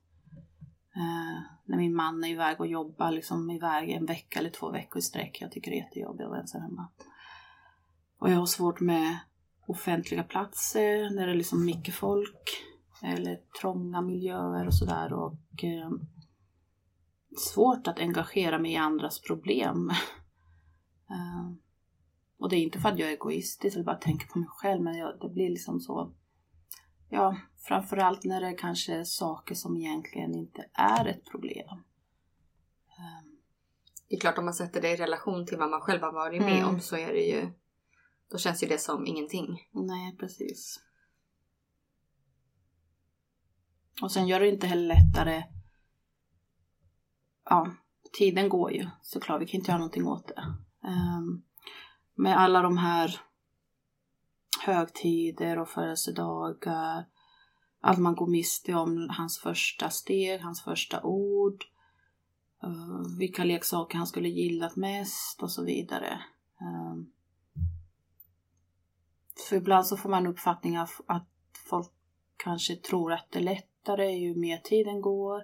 Eh, 0.97 1.43
när 1.65 1.77
min 1.77 1.95
man 1.95 2.25
är 2.25 2.29
iväg 2.29 2.61
och 2.61 2.67
jobbar 2.67 3.11
liksom 3.11 3.51
iväg 3.51 3.91
en 3.91 4.07
vecka 4.07 4.39
eller 4.39 4.51
två 4.51 4.71
veckor 4.71 4.99
i 4.99 5.03
sträck. 5.03 5.39
Jag 5.41 5.53
tycker 5.53 5.71
det 5.71 5.77
är 5.77 5.83
jättejobbigt 5.83 6.25
att 6.25 6.31
vara 6.31 6.41
ensam 6.41 6.63
hemma. 6.63 6.89
Och 8.19 8.31
jag 8.31 8.37
har 8.37 8.47
svårt 8.47 8.81
med 8.81 9.19
offentliga 9.67 10.23
platser 10.23 11.11
när 11.11 11.27
det 11.27 11.33
är 11.33 11.37
liksom 11.37 11.65
mycket 11.65 11.95
folk 11.95 12.51
eller 13.03 13.41
trånga 13.61 14.01
miljöer 14.01 14.67
och 14.67 14.75
sådär 14.75 15.13
och 15.13 15.65
eh, 15.65 15.91
svårt 17.39 17.87
att 17.87 17.99
engagera 17.99 18.59
mig 18.59 18.73
i 18.73 18.77
andras 18.77 19.21
problem. 19.21 19.91
eh, 21.11 21.53
och 22.39 22.49
det 22.49 22.57
är 22.57 22.61
inte 22.63 22.81
för 22.81 22.89
att 22.89 22.99
jag 22.99 23.09
är 23.09 23.13
egoistisk 23.13 23.75
eller 23.77 23.85
bara 23.85 23.97
tänker 23.97 24.27
på 24.27 24.39
mig 24.39 24.49
själv 24.49 24.83
men 24.83 24.99
jag, 24.99 25.21
det 25.21 25.29
blir 25.29 25.51
liksom 25.51 25.81
så 25.81 26.15
ja, 27.09 27.37
framförallt 27.69 28.25
när 28.25 28.41
det 28.41 28.53
kanske 28.53 28.95
är 28.95 29.05
saker 29.05 29.55
som 29.55 29.77
egentligen 29.77 30.35
inte 30.35 30.69
är 30.73 31.07
ett 31.07 31.25
problem. 31.31 31.69
Eh, 32.99 33.23
Det 34.09 34.15
är 34.17 34.21
klart 34.21 34.39
om 34.39 34.45
man 34.45 34.55
sätter 34.55 34.83
det 34.83 34.91
i 34.91 34.97
relation 34.97 35.47
till 35.47 35.59
vad 35.59 35.71
man 35.71 35.81
själv 35.81 36.03
har 36.03 36.13
varit 36.13 36.43
med 36.43 36.59
Mm. 36.59 36.69
om 36.69 36.81
så 36.81 36.97
är 36.97 37.13
det 37.13 37.25
ju... 37.25 37.51
Då 38.31 38.39
känns 38.39 38.63
ju 38.63 38.67
det 38.67 38.79
som 38.79 39.07
ingenting. 39.07 39.69
Nej, 39.73 40.17
precis. 40.17 40.81
Och 44.03 44.13
sen 44.13 44.27
gör 44.27 44.41
det 44.41 44.49
inte 44.49 44.67
heller 44.67 44.87
lättare. 44.95 45.45
Ja, 47.45 47.71
tiden 48.19 48.49
går 48.49 48.73
ju 48.73 48.87
såklart. 49.03 49.43
Vi 49.43 49.47
kan 49.47 49.59
inte 49.61 49.71
göra 49.71 49.79
någonting 49.79 50.07
åt 50.07 50.29
det. 50.29 50.55
Ehm, 50.89 51.43
med 52.17 52.39
alla 52.41 52.63
de 52.63 52.79
här 52.79 53.21
högtider 54.65 55.59
och 55.59 55.69
födelsedagar. 55.69 57.07
Allt 57.81 57.99
man 57.99 58.15
går 58.15 58.27
miste 58.27 58.75
om. 58.75 59.09
Hans 59.11 59.39
första 59.39 59.91
steg, 59.91 60.41
hans 60.41 60.63
första 60.63 61.03
ord. 61.03 61.65
Eh, 62.63 63.19
vilka 63.19 63.45
leksaker 63.45 63.99
han 63.99 64.07
skulle 64.07 64.29
gillat 64.29 64.77
mest 64.77 65.43
och 65.43 65.53
så 65.53 65.65
vidare. 65.65 66.21
Eh, 66.61 66.97
för 69.49 69.57
ibland 69.57 69.87
så 69.87 69.97
får 69.97 70.09
man 70.09 70.27
uppfattningen 70.27 70.81
att- 70.83 71.01
att 71.07 71.29
folk 71.71 71.93
kanske 72.37 72.77
tror 72.77 73.13
att 73.13 73.31
det 73.31 73.39
är 73.39 73.43
lättare 73.43 74.11
ju 74.11 74.35
mer 74.35 74.59
tiden 74.59 75.01
går. 75.01 75.43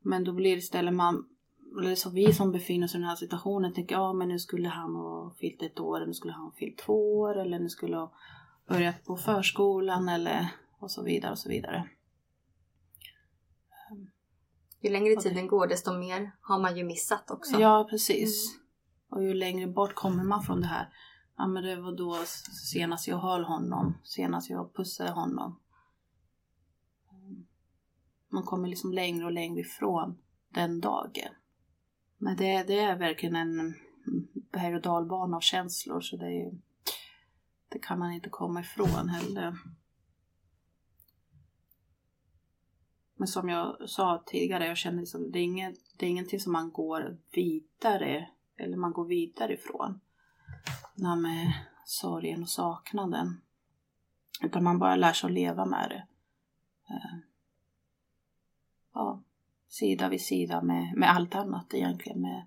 Men 0.00 0.24
då 0.24 0.32
blir 0.32 0.50
det 0.50 0.58
istället 0.58 0.94
man, 0.94 1.28
eller 1.78 1.94
så 1.94 2.10
vi 2.10 2.32
som 2.32 2.52
befinner 2.52 2.84
oss 2.84 2.94
i 2.94 2.98
den 2.98 3.06
här 3.06 3.16
situationen 3.16 3.74
tänker 3.74 3.94
ja 3.94 4.12
men 4.12 4.28
nu 4.28 4.38
skulle 4.38 4.68
han 4.68 4.94
ha 4.94 5.34
fyllt 5.40 5.62
ett 5.62 5.80
år, 5.80 5.96
eller 5.96 6.06
nu 6.06 6.14
skulle 6.14 6.32
han 6.32 6.44
ha 6.44 6.52
fyllt 6.52 6.78
två 6.78 7.18
år, 7.18 7.38
eller 7.38 7.58
nu 7.58 7.68
skulle 7.68 7.96
ha 7.96 8.12
börjat 8.68 9.04
på 9.04 9.16
förskolan 9.16 10.08
eller 10.08 10.48
och 10.78 10.90
så 10.90 11.02
vidare 11.02 11.32
och 11.32 11.38
så 11.38 11.48
vidare. 11.48 11.88
Ju 14.80 14.90
längre 14.90 15.16
tiden 15.16 15.46
går 15.46 15.66
desto 15.66 15.98
mer 15.98 16.30
har 16.40 16.58
man 16.58 16.76
ju 16.76 16.84
missat 16.84 17.30
också. 17.30 17.60
Ja, 17.60 17.86
precis. 17.90 18.58
Och 19.10 19.22
ju 19.22 19.34
längre 19.34 19.66
bort 19.66 19.94
kommer 19.94 20.24
man 20.24 20.42
från 20.42 20.60
det 20.60 20.66
här. 20.66 20.88
Ja, 21.36 21.46
men 21.46 21.62
det 21.62 21.76
var 21.76 21.92
då 21.92 22.16
senast 22.72 23.08
jag 23.08 23.18
höll 23.18 23.44
honom. 23.44 23.98
Senast 24.04 24.50
jag 24.50 24.74
pussade 24.74 25.10
honom. 25.10 25.60
Mm. 27.12 27.46
Man 28.28 28.42
kommer 28.42 28.68
liksom 28.68 28.92
längre 28.92 29.24
och 29.24 29.32
längre 29.32 29.60
ifrån 29.60 30.18
den 30.54 30.80
dagen. 30.80 31.32
Men 32.18 32.36
det, 32.36 32.62
det 32.62 32.78
är 32.78 32.96
verkligen 32.96 33.36
en 33.36 33.74
berg 34.52 34.74
och 34.74 34.82
dalbana 34.82 35.36
av 35.36 35.40
känslor. 35.40 36.00
Så 36.00 36.16
det, 36.16 36.42
är, 36.42 36.52
det 37.68 37.78
kan 37.78 37.98
man 37.98 38.12
inte 38.12 38.28
komma 38.28 38.60
ifrån 38.60 39.08
heller. 39.08 39.58
Men 43.16 43.28
som 43.28 43.48
jag 43.48 43.88
sa 43.90 44.22
tidigare, 44.26 44.66
jag 44.66 44.76
känner 44.76 44.98
liksom, 44.98 45.30
det, 45.30 45.38
är 45.38 45.42
inget, 45.42 45.78
det 45.96 46.06
är 46.06 46.10
ingenting 46.10 46.40
som 46.40 46.52
man 46.52 46.70
går 46.70 47.18
vidare, 47.32 48.28
eller 48.56 48.76
man 48.76 48.92
går 48.92 49.04
vidare 49.04 49.54
ifrån. 49.54 50.00
Det 50.94 51.06
här 51.06 51.16
med 51.16 51.52
sorgen 51.84 52.42
och 52.42 52.48
saknaden. 52.48 53.40
Utan 54.42 54.64
man 54.64 54.78
bara 54.78 54.96
lär 54.96 55.12
sig 55.12 55.26
att 55.26 55.32
leva 55.32 55.64
med 55.64 55.90
det. 55.90 56.06
Eh, 56.94 57.18
ja, 58.94 59.22
sida 59.68 60.08
vid 60.08 60.20
sida 60.20 60.62
med, 60.62 60.94
med 60.96 61.10
allt 61.10 61.34
annat 61.34 61.74
egentligen, 61.74 62.20
med 62.20 62.46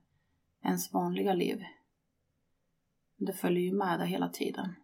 ens 0.64 0.94
vanliga 0.94 1.34
liv. 1.34 1.64
Det 3.18 3.34
följer 3.34 3.64
ju 3.64 3.74
med 3.74 4.00
där 4.00 4.06
hela 4.06 4.30
tiden. 4.30 4.76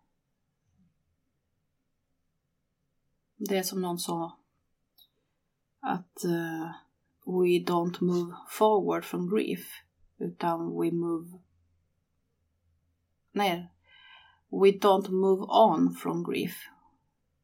Det 3.37 3.57
är 3.57 3.63
som 3.63 3.81
någon 3.81 3.99
sa 3.99 4.37
att 5.79 6.25
uh, 6.25 6.71
we 7.25 7.59
don't 7.59 8.03
move 8.03 8.35
forward 8.49 9.05
from 9.05 9.29
grief 9.29 9.83
utan 10.17 10.81
we 10.81 10.91
move 10.91 11.39
nej 13.31 13.71
we 14.49 14.71
don't 14.71 15.09
move 15.09 15.45
on 15.49 15.93
from 15.93 16.23
grief 16.23 16.69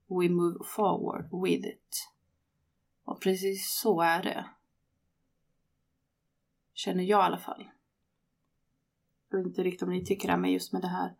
we 0.07 0.29
move 0.29 0.57
forward 0.65 1.29
with 1.43 1.67
it 1.67 2.09
och 3.03 3.21
precis 3.21 3.79
så 3.81 4.01
är 4.01 4.23
det 4.23 4.45
känner 6.73 7.03
jag 7.03 7.19
i 7.19 7.23
alla 7.23 7.37
fall 7.37 7.69
jag 9.29 9.37
vet 9.37 9.47
inte 9.47 9.63
riktigt 9.63 9.83
om 9.83 9.89
ni 9.89 10.05
tycker 10.05 10.27
det 10.27 10.37
men 10.37 10.51
just 10.51 10.73
med 10.73 10.81
det 10.81 10.87
här 10.87 11.15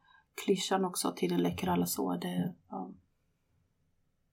klyschan 0.46 0.86
också 0.86 1.14
tiden 1.16 1.42
läcker 1.42 1.68
alla 1.68 1.86
sår 1.86 2.18
det, 2.18 2.54
ja, 2.70 2.94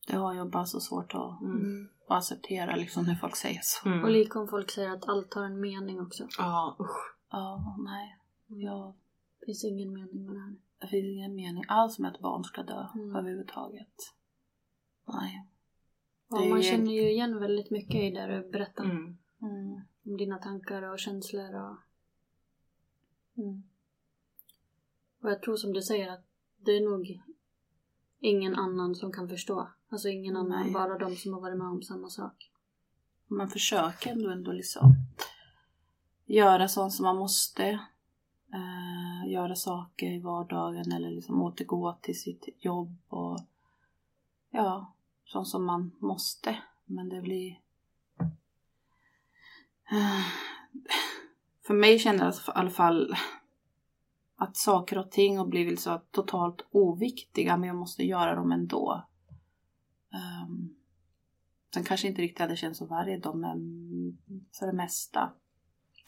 det 0.06 0.16
har 0.16 0.34
jag 0.34 0.50
bara 0.50 0.66
så 0.66 0.80
svårt 0.80 1.14
att 1.14 1.40
mm. 1.40 1.88
att 2.08 2.16
acceptera 2.16 2.76
liksom 2.76 3.04
när 3.04 3.14
folk 3.14 3.36
säger 3.36 3.60
så. 3.62 3.88
Mm. 3.88 4.04
Och 4.04 4.10
lika 4.10 4.38
om 4.40 4.48
folk 4.48 4.70
säger 4.70 4.90
att 4.90 5.08
allt 5.08 5.34
har 5.34 5.44
en 5.44 5.60
mening 5.60 6.00
också. 6.00 6.28
Ja, 6.38 6.76
usch. 6.80 7.16
Ja, 7.30 7.76
nej. 7.78 8.16
Jag... 8.46 8.94
Det 9.40 9.46
finns 9.46 9.64
ingen 9.64 9.92
mening 9.92 10.26
med 10.26 10.34
det 10.34 10.40
här. 10.40 10.56
Det 10.78 10.86
finns 10.86 11.04
ingen 11.04 11.34
mening 11.34 11.64
alls 11.68 11.98
med 11.98 12.10
att 12.14 12.20
barn 12.20 12.44
ska 12.44 12.62
dö 12.62 12.86
mm. 12.94 13.16
överhuvudtaget. 13.16 13.94
Nej. 15.06 15.46
Ja, 16.28 16.44
man 16.44 16.62
känner 16.62 16.92
ju 16.92 17.10
igen 17.10 17.40
väldigt 17.40 17.70
mycket 17.70 18.02
i 18.02 18.10
det 18.10 18.26
du 18.26 18.50
berättar. 18.50 18.84
Mm. 18.84 19.18
Mm. 19.42 19.80
Om 20.04 20.16
dina 20.16 20.38
tankar 20.38 20.82
och 20.82 20.98
känslor 20.98 21.54
och... 21.54 21.76
Mm. 23.36 23.62
Och 25.20 25.30
jag 25.30 25.42
tror 25.42 25.56
som 25.56 25.72
du 25.72 25.82
säger 25.82 26.10
att 26.10 26.24
det 26.58 26.72
är 26.72 26.90
nog 26.90 27.22
ingen 28.20 28.54
annan 28.54 28.94
som 28.94 29.12
kan 29.12 29.28
förstå. 29.28 29.68
Alltså 29.88 30.08
ingen 30.08 30.36
annan, 30.36 30.62
Nej. 30.62 30.72
bara 30.72 30.98
de 30.98 31.16
som 31.16 31.32
har 31.32 31.40
varit 31.40 31.58
med 31.58 31.66
om 31.66 31.82
samma 31.82 32.08
sak. 32.08 32.50
Man 33.26 33.48
försöker 33.48 34.10
ändå, 34.10 34.30
ändå 34.30 34.52
liksom 34.52 34.94
göra 36.26 36.68
sånt 36.68 36.92
som 36.92 37.04
man 37.04 37.16
måste. 37.16 37.80
Eh, 38.52 39.30
göra 39.32 39.54
saker 39.54 40.06
i 40.06 40.20
vardagen 40.20 40.92
eller 40.92 41.10
liksom 41.10 41.42
återgå 41.42 41.98
till 42.00 42.20
sitt 42.20 42.48
jobb 42.58 42.96
och 43.08 43.40
ja, 44.50 44.92
sånt 45.24 45.48
som 45.48 45.64
man 45.64 45.90
måste. 45.98 46.62
Men 46.84 47.08
det 47.08 47.20
blir... 47.20 47.60
För 51.66 51.74
mig 51.74 51.98
kändes 51.98 52.22
alltså 52.22 52.52
det 52.52 52.56
i 52.56 52.60
alla 52.60 52.70
fall 52.70 53.16
att 54.36 54.56
saker 54.56 54.98
och 54.98 55.10
ting 55.10 55.38
har 55.38 55.46
blivit 55.46 55.80
så 55.80 56.00
totalt 56.10 56.66
oviktiga 56.70 57.56
men 57.56 57.66
jag 57.66 57.76
måste 57.76 58.02
göra 58.02 58.34
dem 58.34 58.52
ändå. 58.52 59.04
Um, 60.12 60.76
sen 61.74 61.84
kanske 61.84 62.08
inte 62.08 62.22
riktigt 62.22 62.38
hade 62.38 62.56
känts 62.56 62.78
så 62.78 62.86
varje 62.86 63.18
dag 63.18 63.36
men 63.36 63.58
för 64.58 64.66
det 64.66 64.72
mesta. 64.72 65.32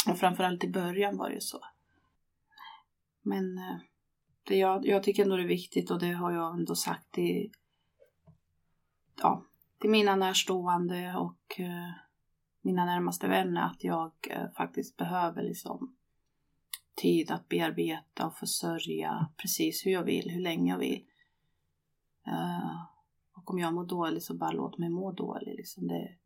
Och 0.09 0.19
framförallt 0.19 0.65
i 0.65 0.71
början 0.71 1.17
var 1.17 1.29
det 1.29 1.35
ju 1.35 1.41
så. 1.41 1.61
Men 3.23 3.59
eh, 3.59 3.77
det 4.43 4.57
jag, 4.57 4.87
jag 4.87 5.03
tycker 5.03 5.23
ändå 5.23 5.37
det 5.37 5.43
är 5.43 5.49
viktigt 5.49 5.91
och 5.91 6.01
det 6.01 6.13
har 6.13 6.33
jag 6.33 6.55
ändå 6.55 6.75
sagt 6.75 7.13
till, 7.13 7.53
ja, 9.23 9.45
till 9.81 9.91
mina 9.91 10.17
närstående 10.17 11.15
och 11.17 11.61
eh, 11.61 11.91
mina 12.63 12.85
närmaste 12.85 13.29
vänner 13.29 13.63
att 13.63 13.85
jag 13.85 14.13
eh, 14.31 14.51
faktiskt 14.51 14.97
behöver 14.97 15.43
liksom 15.43 15.97
tid 16.95 17.31
att 17.31 17.49
bearbeta 17.49 18.27
och 18.27 18.37
försörja 18.37 19.29
precis 19.37 19.87
hur 19.87 19.91
jag 19.91 20.05
vill, 20.05 20.31
hur 20.31 20.41
länge 20.41 20.73
jag 20.73 20.79
vill. 20.79 21.05
Uh, 22.29 22.85
och 23.33 23.51
om 23.51 23.59
jag 23.59 23.75
mår 23.75 23.85
dåligt 23.85 24.25
så 24.25 24.35
bara 24.35 24.51
låt 24.53 24.79
mig 24.79 24.89
må 24.89 25.13
dåligt. 25.13 25.57
Liksom 25.57 25.89
det, 25.89 26.17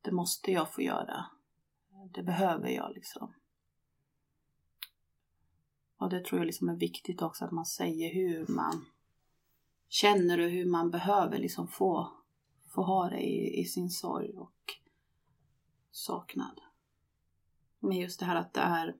det 0.00 0.12
måste 0.12 0.52
jag 0.52 0.72
få 0.72 0.82
göra. 0.82 1.26
Det 2.10 2.22
behöver 2.22 2.68
jag 2.68 2.92
liksom. 2.94 3.34
Och 5.96 6.10
det 6.10 6.24
tror 6.24 6.40
jag 6.40 6.46
liksom 6.46 6.68
är 6.68 6.76
viktigt 6.76 7.22
också 7.22 7.44
att 7.44 7.50
man 7.50 7.66
säger 7.66 8.14
hur 8.14 8.46
man 8.48 8.84
känner 9.88 10.40
och 10.40 10.50
hur 10.50 10.66
man 10.66 10.90
behöver 10.90 11.38
liksom 11.38 11.68
få, 11.68 12.12
få 12.68 12.82
ha 12.82 13.08
det 13.08 13.20
i, 13.20 13.60
i 13.60 13.64
sin 13.64 13.90
sorg 13.90 14.38
och 14.38 14.80
saknad. 15.90 16.60
Men 17.78 17.98
just 17.98 18.20
det 18.20 18.26
här 18.26 18.36
att 18.36 18.54
det 18.54 18.60
är 18.60 18.96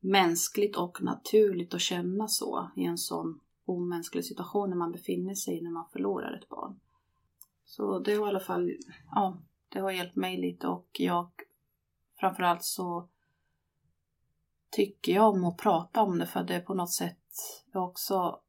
mänskligt 0.00 0.76
och 0.76 1.02
naturligt 1.02 1.74
att 1.74 1.80
känna 1.80 2.28
så 2.28 2.70
i 2.76 2.84
en 2.84 2.98
sån 2.98 3.40
omänsklig 3.64 4.24
situation 4.24 4.70
när 4.70 4.76
man 4.76 4.92
befinner 4.92 5.34
sig 5.34 5.62
när 5.62 5.70
man 5.70 5.88
förlorar 5.92 6.32
ett 6.32 6.48
barn. 6.48 6.80
Så 7.64 7.98
det 7.98 8.14
har 8.14 8.26
i 8.26 8.28
alla 8.28 8.40
fall, 8.40 8.72
ja, 9.10 9.38
det 9.68 9.80
har 9.80 9.90
hjälpt 9.90 10.16
mig 10.16 10.36
lite 10.36 10.68
och 10.68 10.88
jag 10.92 11.30
framförallt 12.20 12.64
så 12.64 13.08
tycker 14.70 15.12
jag 15.12 15.34
om 15.34 15.44
att 15.44 15.56
prata 15.56 16.02
om 16.02 16.18
det 16.18 16.26
för 16.26 16.44
det 16.44 16.54
är 16.54 16.60
på 16.60 16.74
något 16.74 16.92
sätt 16.92 17.18
också, 17.72 18.40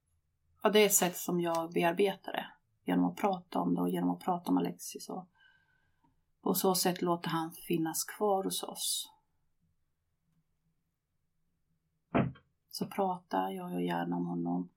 ja 0.63 0.69
det 0.69 0.79
är 0.79 0.85
ett 0.85 0.93
sätt 0.93 1.17
som 1.17 1.41
jag 1.41 1.71
bearbetar 1.71 2.31
det. 2.31 2.45
Genom 2.83 3.05
att 3.05 3.15
prata 3.15 3.59
om 3.59 3.75
det 3.75 3.81
och 3.81 3.89
genom 3.89 4.09
att 4.09 4.23
prata 4.23 4.51
om 4.51 4.57
Alexis 4.57 5.09
och 5.09 5.27
på 6.45 6.53
så 6.53 6.75
sätt 6.75 7.01
låter 7.01 7.29
han 7.29 7.51
finnas 7.51 8.03
kvar 8.03 8.43
hos 8.43 8.63
oss. 8.63 9.11
Så 12.69 12.85
pratar 12.87 13.49
jag 13.49 13.83
gärna 13.83 14.15
om 14.15 14.25
honom. 14.25 14.69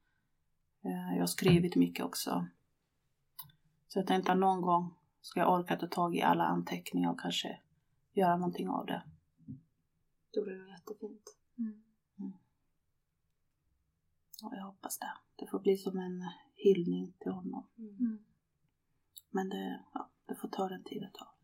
Eh, 0.82 1.14
jag 1.14 1.22
har 1.22 1.26
skrivit 1.26 1.76
mycket 1.76 2.04
också. 2.04 2.46
Så 3.88 3.98
jag 3.98 4.06
tänkte 4.06 4.32
att 4.32 4.38
någon 4.38 4.60
gång 4.60 4.94
ska 5.20 5.40
jag 5.40 5.52
orka 5.52 5.76
ta 5.76 5.86
tag 5.86 6.16
i 6.16 6.22
alla 6.22 6.44
anteckningar 6.44 7.10
och 7.10 7.20
kanske 7.20 7.60
göra 8.12 8.36
någonting 8.36 8.68
av 8.68 8.86
det. 8.86 9.02
Det 10.32 10.40
vore 10.40 10.70
jättefint. 10.70 11.36
Mm. 11.58 11.82
Mm. 12.18 12.32
Ja, 14.40 14.52
jag 14.56 14.64
hoppas 14.64 14.98
det. 14.98 15.12
Det 15.36 15.46
får 15.46 15.58
bli 15.58 15.76
som 15.76 15.98
en 15.98 16.28
hyllning 16.54 17.12
till 17.18 17.32
honom. 17.32 17.66
Mm. 17.78 18.24
Men 19.30 19.48
det, 19.48 19.84
ja, 19.94 20.10
det 20.26 20.34
får 20.34 20.48
ta 20.48 20.68
den 20.68 20.84
tid 20.84 21.02
det 21.02 21.10
tar. 21.18 21.37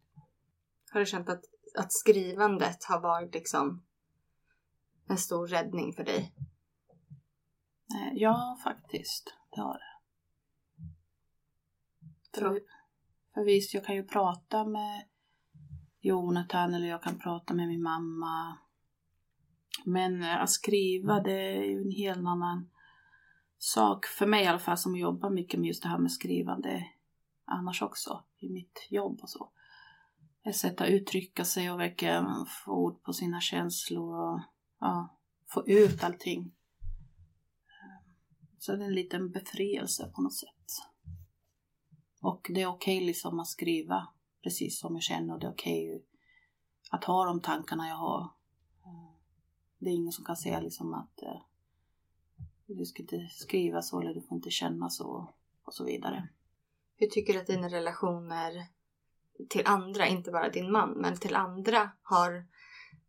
Har 0.95 1.01
du 1.01 1.07
känt 1.07 1.29
att, 1.29 1.45
att 1.79 1.93
skrivandet 1.93 2.85
har 2.85 3.01
varit 3.01 3.35
liksom 3.35 3.83
en 5.09 5.19
stor 5.19 5.47
räddning 5.47 5.93
för 5.93 6.05
dig? 6.05 6.35
Eh, 7.95 8.13
ja, 8.13 8.59
faktiskt. 8.65 9.35
Det 9.51 9.61
har 9.61 9.75
det. 9.75 10.01
För, 12.35 12.61
för 13.35 13.45
visst, 13.45 13.75
jag 13.75 13.85
kan 13.85 13.95
ju 13.95 14.05
prata 14.05 14.65
med 14.65 15.05
Jonathan 16.01 16.75
eller 16.75 16.89
jag 16.89 17.03
kan 17.03 17.19
prata 17.19 17.55
med 17.55 17.69
min 17.69 17.83
mamma. 17.83 18.59
Men 19.85 20.23
eh, 20.23 20.43
att 20.43 20.51
skriva, 20.51 21.21
det 21.21 21.57
är 21.57 21.65
ju 21.65 21.83
en 21.83 21.91
helt 21.91 22.19
annan 22.19 22.71
sak. 23.59 24.07
För 24.07 24.27
mig 24.27 24.45
i 24.45 24.47
alla 24.47 24.59
fall 24.59 24.79
som 24.79 24.97
jobbar 24.97 25.31
mycket 25.31 25.61
med 25.61 25.69
just 25.69 25.83
det 25.83 25.89
här 25.89 25.99
med 25.99 26.13
skrivande 26.13 26.87
annars 27.45 27.83
också 27.83 28.25
i 28.39 28.51
mitt 28.51 28.87
jobb 28.91 29.21
och 29.23 29.31
så. 29.31 29.51
Ett 30.47 30.57
sätt 30.57 30.81
att 30.81 30.89
uttrycka 30.89 31.45
sig 31.45 31.71
och 31.71 31.81
verkligen 31.81 32.47
få 32.47 32.73
ord 32.73 33.03
på 33.03 33.13
sina 33.13 33.41
känslor 33.41 34.15
och 34.15 34.41
ja, 34.81 35.17
få 35.47 35.67
ut 35.67 36.05
allting. 36.05 36.53
Så 38.59 38.77
det 38.77 38.85
är 38.85 38.89
en 38.89 38.95
liten 38.95 39.31
befrielse 39.31 40.13
på 40.15 40.23
något 40.23 40.35
sätt. 40.35 40.71
Och 42.21 42.51
det 42.55 42.63
är 42.63 42.67
okej 42.67 42.97
okay 42.97 43.07
liksom 43.07 43.41
att 43.41 43.49
skriva 43.49 44.09
precis 44.43 44.79
som 44.79 44.95
jag 44.95 45.03
känner 45.03 45.35
och 45.35 45.41
det 45.41 45.47
är 45.47 45.53
okej 45.53 45.95
okay 45.95 46.07
att 46.91 47.05
ha 47.05 47.25
de 47.25 47.41
tankarna 47.41 47.89
jag 47.89 47.97
har. 47.97 48.31
Det 49.79 49.91
är 49.91 49.95
ingen 49.95 50.13
som 50.13 50.25
kan 50.25 50.37
säga 50.37 50.61
liksom 50.61 50.95
att 50.95 51.23
eh, 51.23 51.41
du 52.67 52.85
ska 52.85 53.03
inte 53.03 53.29
skriva 53.31 53.83
så 53.83 54.01
eller 54.01 54.15
du 54.15 54.21
får 54.21 54.37
inte 54.37 54.51
känna 54.51 54.91
så 54.91 55.35
och 55.65 55.75
så 55.75 55.85
vidare. 55.85 56.29
Hur 56.97 57.07
tycker 57.07 57.33
du 57.33 57.41
att 57.41 57.47
dina 57.47 57.69
relationer 57.69 58.67
till 59.49 59.67
andra, 59.67 60.07
inte 60.07 60.31
bara 60.31 60.49
din 60.49 60.73
man, 60.73 60.91
men 60.91 61.17
till 61.17 61.37
andra 61.37 61.91
har 62.03 62.47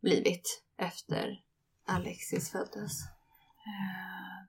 blivit 0.00 0.62
efter 0.78 1.42
Alexis 1.86 2.50
föddes? 2.52 3.02
Eh, 3.66 4.48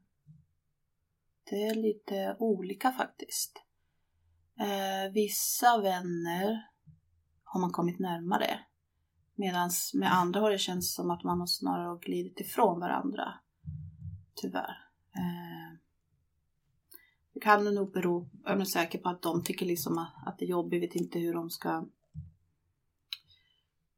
det 1.50 1.68
är 1.68 1.76
lite 1.76 2.36
olika 2.40 2.92
faktiskt. 2.92 3.64
Eh, 4.60 5.12
vissa 5.14 5.82
vänner 5.82 6.68
har 7.44 7.60
man 7.60 7.72
kommit 7.72 8.00
närmare. 8.00 8.60
Medan 9.36 9.70
med 9.94 10.14
andra 10.14 10.40
har 10.40 10.52
det 10.52 10.58
känts 10.58 10.96
som 10.96 11.12
att 11.12 11.24
man 11.24 11.40
har 11.40 11.48
snarare 11.48 12.00
glidit 12.00 12.40
ifrån 12.40 12.80
varandra. 12.80 13.34
Tyvärr. 14.36 14.78
Eh, 15.16 15.67
det 17.38 17.42
kan 17.42 17.76
nog 17.76 17.92
bero, 17.92 18.30
jag 18.44 18.62
är 18.62 18.66
säker 18.66 19.00
på 19.00 19.10
att 19.10 19.22
de 19.22 19.44
tycker 19.44 19.66
liksom 19.66 19.98
att, 19.98 20.38
det 20.40 20.46
är 20.46 20.50
jobbigt, 20.50 20.84
vet 20.84 20.96
inte 20.96 21.20
hur 21.20 21.34
de 21.34 21.50
ska 21.50 21.86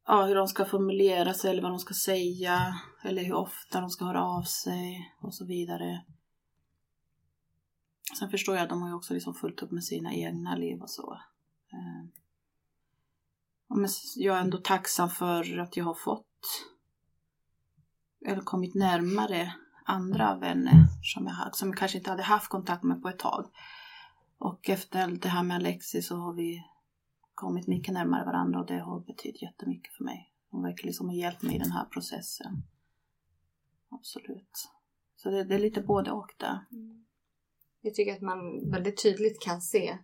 ja, 0.05 0.25
hur 0.25 0.35
de 0.35 0.47
ska 0.47 0.65
formulera 0.65 1.33
sig 1.33 1.51
eller 1.51 1.61
vad 1.61 1.71
de 1.71 1.79
ska 1.79 1.93
säga 1.93 2.79
eller 3.03 3.23
hur 3.23 3.33
ofta 3.33 3.81
de 3.81 3.89
ska 3.89 4.05
höra 4.05 4.23
av 4.23 4.43
sig 4.43 5.13
och 5.21 5.33
så 5.33 5.45
vidare. 5.45 6.05
Sen 8.19 8.29
förstår 8.29 8.55
jag 8.55 8.63
att 8.63 8.69
de 8.69 8.81
har 8.81 8.89
ju 8.89 8.95
också 8.95 9.13
liksom 9.13 9.33
fullt 9.33 9.63
upp 9.63 9.71
med 9.71 9.83
sina 9.83 10.13
egna 10.13 10.55
liv 10.55 10.81
och 10.81 10.89
så. 10.89 11.13
Eh, 11.71 12.09
men 13.67 13.89
jag 14.15 14.37
är 14.37 14.41
ändå 14.41 14.57
tacksam 14.57 15.09
för 15.09 15.57
att 15.57 15.77
jag 15.77 15.85
har 15.85 15.93
fått 15.95 16.25
eller 18.25 18.41
kommit 18.41 18.75
närmare 18.75 19.53
andra 19.89 20.35
vänner 20.35 20.87
som 21.03 21.27
jag, 21.27 21.55
som 21.55 21.69
jag 21.69 21.77
kanske 21.77 21.97
inte 21.97 22.09
hade 22.09 22.23
haft 22.23 22.49
kontakt 22.49 22.83
med 22.83 23.01
på 23.01 23.09
ett 23.09 23.19
tag. 23.19 23.45
Och 24.37 24.69
efter 24.69 25.07
det 25.07 25.29
här 25.29 25.43
med 25.43 25.55
Alexis 25.55 26.07
så 26.07 26.15
har 26.15 26.33
vi 26.33 26.63
kommit 27.33 27.67
mycket 27.67 27.93
närmare 27.93 28.25
varandra 28.25 28.59
och 28.59 28.65
det 28.65 28.79
har 28.79 28.99
betytt 28.99 29.41
jättemycket 29.41 29.93
för 29.93 30.03
mig. 30.03 30.33
Hon 30.49 30.63
verkar 30.63 30.85
liksom 30.85 31.09
ha 31.09 31.15
hjälpt 31.15 31.41
mig 31.41 31.55
i 31.55 31.59
den 31.59 31.71
här 31.71 31.85
processen. 31.85 32.63
Absolut. 33.89 34.69
Så 35.15 35.29
det, 35.29 35.43
det 35.43 35.55
är 35.55 35.59
lite 35.59 35.81
både 35.81 36.11
och 36.11 36.33
där. 36.37 36.65
Mm. 36.71 37.05
Jag 37.81 37.95
tycker 37.95 38.13
att 38.13 38.21
man 38.21 38.71
väldigt 38.71 39.03
tydligt 39.03 39.41
kan 39.41 39.61
se 39.61 39.97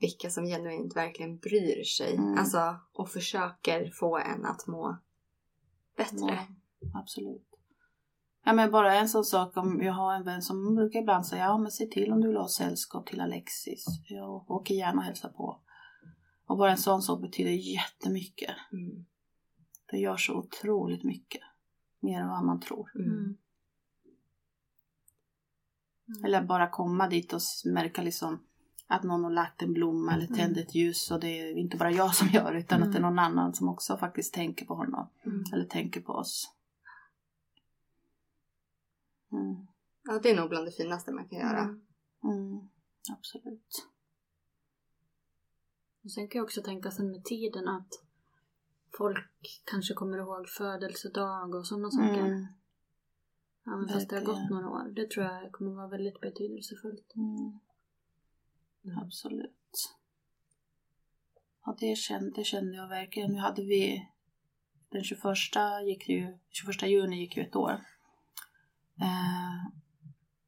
vilka 0.00 0.30
som 0.30 0.46
genuint 0.46 0.96
verkligen 0.96 1.38
bryr 1.38 1.84
sig. 1.84 2.14
Mm. 2.14 2.38
Alltså, 2.38 2.76
och 2.92 3.10
försöker 3.10 3.90
få 3.90 4.18
en 4.18 4.46
att 4.46 4.66
må 4.66 4.98
bättre. 5.96 6.46
Ja, 6.80 7.00
absolut. 7.00 7.57
Ja 8.44 8.52
men 8.52 8.70
bara 8.70 8.94
en 8.94 9.08
sån 9.08 9.24
sak 9.24 9.56
om 9.56 9.82
jag 9.82 9.92
har 9.92 10.14
en 10.14 10.24
vän 10.24 10.42
som 10.42 10.74
brukar 10.74 11.00
ibland 11.00 11.26
säga 11.26 11.44
ja 11.44 11.58
men 11.58 11.70
se 11.70 11.86
till 11.86 12.12
om 12.12 12.20
du 12.20 12.28
vill 12.28 12.36
ha 12.36 12.48
sällskap 12.48 13.06
till 13.06 13.20
Alexis. 13.20 13.84
Jag 14.08 14.50
åker 14.50 14.74
gärna 14.74 14.98
och 14.98 15.04
hälsar 15.04 15.28
på. 15.28 15.60
Och 16.46 16.58
bara 16.58 16.70
en 16.70 16.78
sån 16.78 17.02
sak 17.02 17.20
betyder 17.20 17.50
jättemycket. 17.50 18.54
Mm. 18.72 19.04
Det 19.90 19.98
gör 19.98 20.16
så 20.16 20.34
otroligt 20.34 21.04
mycket. 21.04 21.42
Mer 22.00 22.20
än 22.20 22.28
vad 22.28 22.44
man 22.44 22.60
tror. 22.60 22.90
Mm. 22.94 23.36
Mm. 26.08 26.24
Eller 26.24 26.42
bara 26.42 26.68
komma 26.68 27.08
dit 27.08 27.32
och 27.32 27.40
märka 27.64 28.02
liksom 28.02 28.38
att 28.86 29.02
någon 29.02 29.24
har 29.24 29.30
lagt 29.30 29.62
en 29.62 29.72
blomma 29.72 30.14
eller 30.14 30.26
tänt 30.26 30.40
mm. 30.40 30.58
ett 30.58 30.74
ljus 30.74 31.10
och 31.10 31.20
det 31.20 31.40
är 31.40 31.58
inte 31.58 31.76
bara 31.76 31.90
jag 31.90 32.14
som 32.14 32.28
gör 32.28 32.52
det 32.52 32.58
utan 32.58 32.82
att 32.82 32.92
det 32.92 32.98
är 32.98 33.00
mm. 33.00 33.14
någon 33.14 33.18
annan 33.24 33.54
som 33.54 33.68
också 33.68 33.96
faktiskt 33.96 34.34
tänker 34.34 34.66
på 34.66 34.74
honom. 34.74 35.08
Mm. 35.26 35.44
Eller 35.52 35.64
tänker 35.64 36.00
på 36.00 36.12
oss. 36.12 36.52
Ja, 40.02 40.18
det 40.22 40.30
är 40.30 40.36
nog 40.36 40.48
bland 40.48 40.66
det 40.66 40.72
finaste 40.72 41.12
man 41.12 41.28
kan 41.28 41.38
göra. 41.38 41.78
Absolut. 43.12 43.88
Och 46.04 46.12
sen 46.12 46.28
kan 46.28 46.38
jag 46.38 46.44
också 46.44 46.62
tänka 46.62 46.90
sen 46.90 47.10
med 47.10 47.24
tiden 47.24 47.68
att 47.68 48.02
folk 48.98 49.62
kanske 49.64 49.94
kommer 49.94 50.18
ihåg 50.18 50.48
födelsedag 50.48 51.54
och 51.54 51.66
sådana 51.66 51.90
saker. 51.90 52.26
Mm. 52.26 52.46
Även 53.66 53.88
fast 53.88 54.08
det 54.08 54.16
har 54.16 54.24
gått 54.24 54.50
några 54.50 54.68
år. 54.70 54.88
Det 54.88 55.10
tror 55.10 55.26
jag 55.26 55.52
kommer 55.52 55.70
vara 55.70 55.88
väldigt 55.88 56.20
betydelsefullt. 56.20 57.12
Mm. 57.16 57.58
Absolut. 59.02 59.96
Ja, 61.64 61.76
det 61.80 61.96
kände, 61.96 62.30
det 62.30 62.44
kände 62.44 62.76
jag 62.76 62.88
verkligen. 62.88 63.32
Nu 63.32 63.38
hade 63.38 63.62
vi 63.62 64.08
den 64.88 65.04
21, 65.04 65.22
gick 65.86 66.08
ju, 66.08 66.38
21 66.50 66.82
juni 66.82 67.20
gick 67.20 67.36
ju 67.36 67.42
ett 67.42 67.56
år. 67.56 67.80
Eh, 69.00 69.72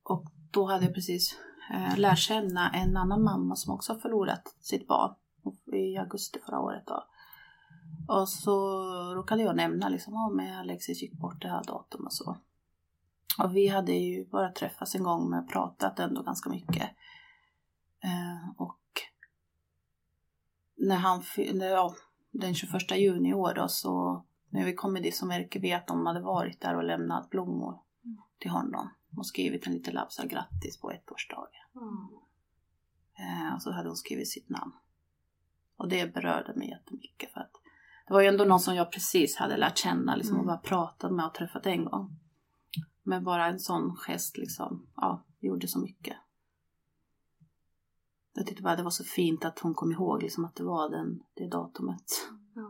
och 0.02 0.24
då 0.50 0.66
hade 0.66 0.84
jag 0.84 0.94
precis 0.94 1.38
eh, 1.72 1.98
lärt 1.98 2.18
känna 2.18 2.70
en 2.70 2.96
annan 2.96 3.22
mamma 3.22 3.56
som 3.56 3.74
också 3.74 3.92
har 3.92 4.00
förlorat 4.00 4.56
sitt 4.60 4.88
barn 4.88 5.14
i 5.72 5.96
augusti 5.96 6.38
förra 6.46 6.60
året. 6.60 6.86
Då. 6.86 7.04
Och 8.08 8.28
så 8.28 8.54
råkade 9.14 9.42
jag 9.42 9.56
nämna 9.56 9.88
liksom, 9.88 10.14
oh, 10.14 10.60
Alexis 10.60 11.02
gick 11.02 11.12
bort 11.12 11.42
det 11.42 11.48
här 11.48 11.64
datumet 11.64 12.06
och 12.06 12.12
så. 12.12 12.36
Och 13.38 13.56
vi 13.56 13.68
hade 13.68 13.92
ju 13.92 14.24
bara 14.24 14.52
träffats 14.52 14.94
en 14.94 15.02
gång 15.02 15.30
men 15.30 15.46
pratat 15.46 15.98
ändå 15.98 16.22
ganska 16.22 16.50
mycket. 16.50 16.90
Eh, 18.02 18.50
och 18.56 18.80
när 20.76 20.96
han, 20.96 21.22
ja, 21.60 21.94
den 22.30 22.54
21 22.54 22.90
juni 22.90 23.28
i 23.28 23.34
år 23.34 23.54
då 23.54 23.68
så 23.68 24.24
när 24.48 24.64
vi 24.64 24.74
kom 24.74 24.94
dit 24.94 25.16
så 25.16 25.26
märker 25.26 25.60
vi 25.60 25.72
att 25.72 25.86
de 25.86 26.06
hade 26.06 26.20
varit 26.20 26.60
där 26.60 26.76
och 26.76 26.84
lämnat 26.84 27.30
blommor 27.30 27.80
till 28.40 28.50
honom 28.50 28.90
och 29.16 29.26
skrivit 29.26 29.66
en 29.66 29.72
liten 29.72 29.94
lapp 29.94 30.12
så 30.12 30.26
grattis 30.26 30.80
på 30.80 30.90
ettårsdagen. 30.90 31.66
Mm. 31.74 32.08
Eh, 33.18 33.54
och 33.54 33.62
så 33.62 33.72
hade 33.72 33.88
hon 33.88 33.96
skrivit 33.96 34.28
sitt 34.28 34.48
namn. 34.48 34.72
Och 35.76 35.88
det 35.88 36.14
berörde 36.14 36.54
mig 36.54 36.68
jättemycket 36.68 37.32
för 37.32 37.40
att 37.40 37.52
det 38.06 38.14
var 38.14 38.20
ju 38.20 38.28
ändå 38.28 38.44
någon 38.44 38.60
som 38.60 38.74
jag 38.74 38.92
precis 38.92 39.36
hade 39.36 39.56
lärt 39.56 39.78
känna 39.78 40.16
liksom, 40.16 40.36
och 40.36 40.42
mm. 40.42 40.46
bara 40.46 40.58
pratat 40.58 41.12
med 41.12 41.26
och 41.26 41.34
träffat 41.34 41.66
en 41.66 41.84
gång. 41.84 42.16
Men 43.02 43.24
bara 43.24 43.46
en 43.46 43.60
sån 43.60 43.96
gest 43.96 44.36
liksom, 44.36 44.86
ja, 44.96 45.24
gjorde 45.40 45.68
så 45.68 45.80
mycket. 45.80 46.16
Jag 48.32 48.46
tyckte 48.46 48.62
bara 48.62 48.76
det 48.76 48.82
var 48.82 48.90
så 48.90 49.04
fint 49.04 49.44
att 49.44 49.58
hon 49.58 49.74
kom 49.74 49.92
ihåg 49.92 50.22
liksom 50.22 50.44
att 50.44 50.56
det 50.56 50.64
var 50.64 50.90
den, 50.90 51.22
det 51.34 51.48
datumet. 51.48 52.04
Ja. 52.54 52.69